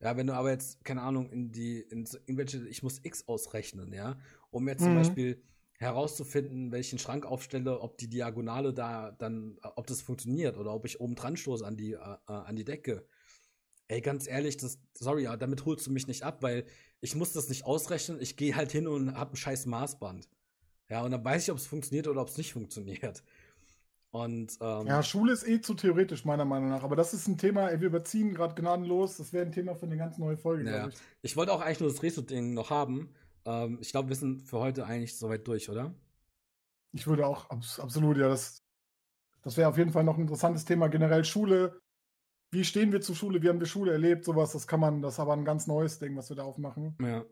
Ja, 0.01 0.17
wenn 0.17 0.27
du 0.27 0.35
aber 0.35 0.51
jetzt, 0.51 0.85
keine 0.85 1.03
Ahnung, 1.03 1.31
in 1.31 1.53
die, 1.53 1.81
in 1.81 2.05
irgendwelche, 2.27 2.69
ich 2.69 2.83
muss 2.83 3.01
X 3.03 3.27
ausrechnen, 3.29 3.93
ja, 3.93 4.19
um 4.51 4.69
jetzt 4.69 4.83
zum 4.83 4.93
mhm. 4.93 4.99
Beispiel 4.99 5.43
herauszufinden, 5.79 6.73
welchen 6.73 6.99
Schrank 6.99 7.27
aufstelle, 7.27 7.81
ob 7.81 7.99
die 7.99 8.09
Diagonale 8.09 8.73
da 8.73 9.13
dann, 9.13 9.59
ob 9.63 9.87
das 9.87 10.03
funktioniert 10.03 10.57
oder 10.57 10.75
ob 10.75 10.85
ich 10.85 11.01
oben 11.01 11.15
dran 11.15 11.37
stoße 11.37 11.67
an 11.67 11.77
die, 11.77 11.93
äh, 11.93 12.17
äh 12.29 12.33
an 12.33 12.57
die 12.57 12.65
Decke. 12.65 13.07
Ey, 13.89 14.01
ganz 14.01 14.27
ehrlich, 14.27 14.57
das, 14.57 14.79
sorry, 14.95 15.29
damit 15.39 15.65
holst 15.65 15.87
du 15.87 15.93
mich 15.93 16.07
nicht 16.07 16.25
ab, 16.25 16.43
weil 16.43 16.67
ich 17.01 17.15
muss 17.15 17.33
das 17.33 17.49
nicht 17.49 17.65
ausrechnen. 17.65 18.21
Ich 18.21 18.37
gehe 18.37 18.57
halt 18.57 18.73
hin 18.73 18.89
und 18.89 19.15
hab 19.17 19.33
ein 19.33 19.37
scheiß 19.37 19.67
Maßband. 19.67 20.29
Ja, 20.89 21.03
und 21.03 21.11
dann 21.11 21.25
weiß 21.25 21.45
ich, 21.45 21.51
ob 21.51 21.59
es 21.59 21.67
funktioniert 21.67 22.07
oder 22.09 22.21
ob 22.23 22.29
es 22.29 22.37
nicht 22.37 22.53
funktioniert. 22.53 23.23
Und, 24.11 24.57
ähm, 24.61 24.87
ja, 24.87 25.03
Schule 25.03 25.33
ist 25.33 25.47
eh 25.47 25.61
zu 25.61 25.75
theoretisch, 25.75 26.25
meiner 26.25 26.45
Meinung 26.45 26.71
nach. 26.71 26.83
Aber 26.83 26.97
das 26.97 27.13
ist 27.13 27.27
ein 27.27 27.37
Thema, 27.37 27.69
ey, 27.69 27.81
wir 27.81 27.89
überziehen 27.89 28.33
gerade 28.33 28.55
gnadenlos. 28.55 29.19
Das 29.19 29.33
wäre 29.33 29.45
ein 29.45 29.53
Thema 29.53 29.75
für 29.75 29.87
eine 29.87 29.97
ganz 29.97 30.17
neue 30.17 30.39
Folge, 30.39 30.71
ja. 30.71 30.89
ich. 30.89 30.95
Ich 31.23 31.37
wollte 31.37 31.53
auch 31.53 31.61
eigentlich 31.61 31.81
nur 31.81 31.91
das 31.91 32.03
Rezo-Ding 32.03 32.55
noch 32.55 32.71
haben. 32.71 33.11
Ähm, 33.45 33.79
ich 33.81 33.91
glaube, 33.91 34.09
wir 34.09 34.17
sind 34.17 34.43
für 34.43 34.59
heute 34.59 34.87
eigentlich 34.87 35.19
soweit 35.19 35.47
durch, 35.47 35.69
oder? 35.69 35.95
Ich 36.93 37.07
würde 37.07 37.27
auch, 37.27 37.51
abs 37.51 37.79
absolut, 37.79 38.17
ja. 38.17 38.29
Das, 38.29 38.63
das 39.43 39.57
wäre 39.57 39.69
auf 39.69 39.77
jeden 39.77 39.93
Fall 39.93 40.05
noch 40.05 40.17
ein 40.17 40.23
interessantes 40.23 40.65
Thema. 40.65 40.89
Generell 40.89 41.25
Schule. 41.25 41.79
Wie 42.51 42.65
stehen 42.65 42.93
wir 42.93 43.01
zur 43.01 43.17
Schule? 43.17 43.43
Wie 43.43 43.49
haben 43.49 43.61
wir 43.61 43.67
Schule 43.67 43.93
erlebt? 43.93 44.25
Sowas, 44.25 44.53
das 44.53 44.67
kann 44.67 44.81
man, 44.81 45.03
das 45.03 45.15
ist 45.15 45.21
aber 45.21 45.33
ein 45.33 45.45
ganz 45.45 45.67
neues 45.67 45.99
Ding, 45.99 46.17
was 46.17 46.29
wir 46.29 46.37
da 46.37 46.45
aufmachen. 46.45 46.97
Ja. 47.01 47.25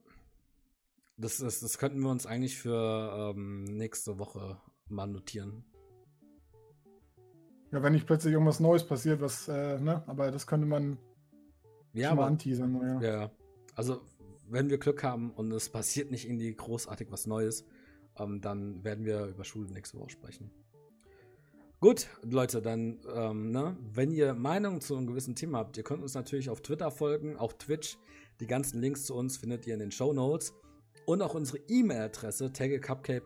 Das, 1.17 1.41
ist, 1.41 1.63
das 1.63 1.79
könnten 1.79 2.01
wir 2.01 2.11
uns 2.11 2.27
eigentlich 2.27 2.59
für 2.59 3.33
ähm, 3.35 3.65
nächste 3.65 4.19
Woche 4.19 4.61
mal 4.89 5.07
notieren. 5.07 5.65
Ja, 7.71 7.83
wenn 7.83 7.93
nicht 7.93 8.07
plötzlich 8.07 8.33
irgendwas 8.33 8.61
Neues 8.61 8.87
passiert, 8.87 9.21
was, 9.21 9.49
äh, 9.49 9.81
ne, 9.81 10.03
aber 10.07 10.31
das 10.31 10.47
könnte 10.47 10.67
man 10.67 10.99
ja, 11.93 12.09
schon 12.09 12.19
mal 12.19 12.27
anteasern. 12.27 13.01
Ja. 13.01 13.01
ja, 13.01 13.31
also 13.75 14.01
wenn 14.49 14.71
wir 14.71 14.79
Glück 14.79 15.03
haben 15.03 15.31
und 15.31 15.51
es 15.53 15.69
passiert 15.69 16.11
nicht 16.11 16.27
irgendwie 16.27 16.55
großartig 16.55 17.11
was 17.11 17.27
Neues, 17.27 17.65
ähm, 18.17 18.41
dann 18.41 18.85
werden 18.85 19.05
wir 19.05 19.27
über 19.27 19.45
Schule 19.45 19.71
nächste 19.71 19.99
Woche 19.99 20.11
sprechen. 20.11 20.51
Gut, 21.85 22.09
Leute, 22.23 22.63
dann, 22.63 22.99
ähm, 23.15 23.51
ne, 23.51 23.77
wenn 23.93 24.11
ihr 24.11 24.33
Meinungen 24.33 24.81
zu 24.81 24.97
einem 24.97 25.07
gewissen 25.07 25.35
Thema 25.35 25.59
habt, 25.59 25.77
ihr 25.77 25.83
könnt 25.83 26.03
uns 26.03 26.15
natürlich 26.15 26.49
auf 26.49 26.63
Twitter 26.63 26.91
folgen, 26.91 27.37
auf 27.37 27.59
Twitch. 27.59 27.99
Die 28.41 28.47
ganzen 28.47 28.81
Links 28.81 29.05
zu 29.05 29.15
uns 29.15 29.37
findet 29.37 29.67
ihr 29.67 29.75
in 29.75 29.81
den 29.81 29.91
Show 29.91 30.15
Notes. 30.15 30.55
Und 31.05 31.21
auch 31.21 31.35
unsere 31.35 31.59
E-Mail-Adresse, 31.69 32.51
takeacupcake, 32.55 33.23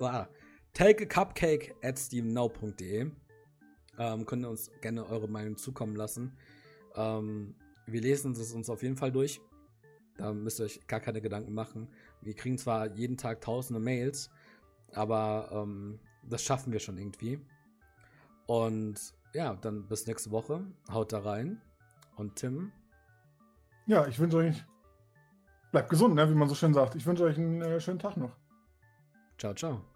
ah, 0.00 0.26
takeacupcake 0.74 1.74
at 1.82 1.98
steamnow.de. 1.98 3.12
Ähm, 3.98 4.26
könnt 4.26 4.44
ihr 4.44 4.50
uns 4.50 4.70
gerne 4.82 5.06
eure 5.06 5.26
Meinung 5.26 5.56
zukommen 5.56 5.96
lassen. 5.96 6.36
Ähm, 6.96 7.54
wir 7.86 8.02
lesen 8.02 8.32
es 8.32 8.52
uns 8.52 8.68
auf 8.68 8.82
jeden 8.82 8.98
Fall 8.98 9.10
durch. 9.10 9.40
Da 10.18 10.34
müsst 10.34 10.60
ihr 10.60 10.66
euch 10.66 10.86
gar 10.86 11.00
keine 11.00 11.22
Gedanken 11.22 11.54
machen. 11.54 11.88
Wir 12.20 12.34
kriegen 12.34 12.58
zwar 12.58 12.94
jeden 12.94 13.16
Tag 13.16 13.40
tausende 13.40 13.80
Mails, 13.80 14.28
aber 14.92 15.48
ähm, 15.50 15.98
das 16.28 16.42
schaffen 16.42 16.74
wir 16.74 16.80
schon 16.80 16.98
irgendwie. 16.98 17.40
Und 18.46 19.14
ja, 19.34 19.54
dann 19.54 19.86
bis 19.86 20.06
nächste 20.06 20.30
Woche. 20.30 20.64
Haut 20.90 21.12
da 21.12 21.20
rein. 21.20 21.60
Und 22.16 22.36
Tim? 22.36 22.72
Ja, 23.86 24.06
ich 24.06 24.18
wünsche 24.18 24.38
euch, 24.38 24.64
bleibt 25.70 25.90
gesund, 25.90 26.14
ne, 26.14 26.28
wie 26.28 26.34
man 26.34 26.48
so 26.48 26.54
schön 26.54 26.74
sagt. 26.74 26.94
Ich 26.94 27.06
wünsche 27.06 27.24
euch 27.24 27.36
einen 27.36 27.62
äh, 27.62 27.80
schönen 27.80 27.98
Tag 27.98 28.16
noch. 28.16 28.36
Ciao, 29.38 29.54
ciao. 29.54 29.95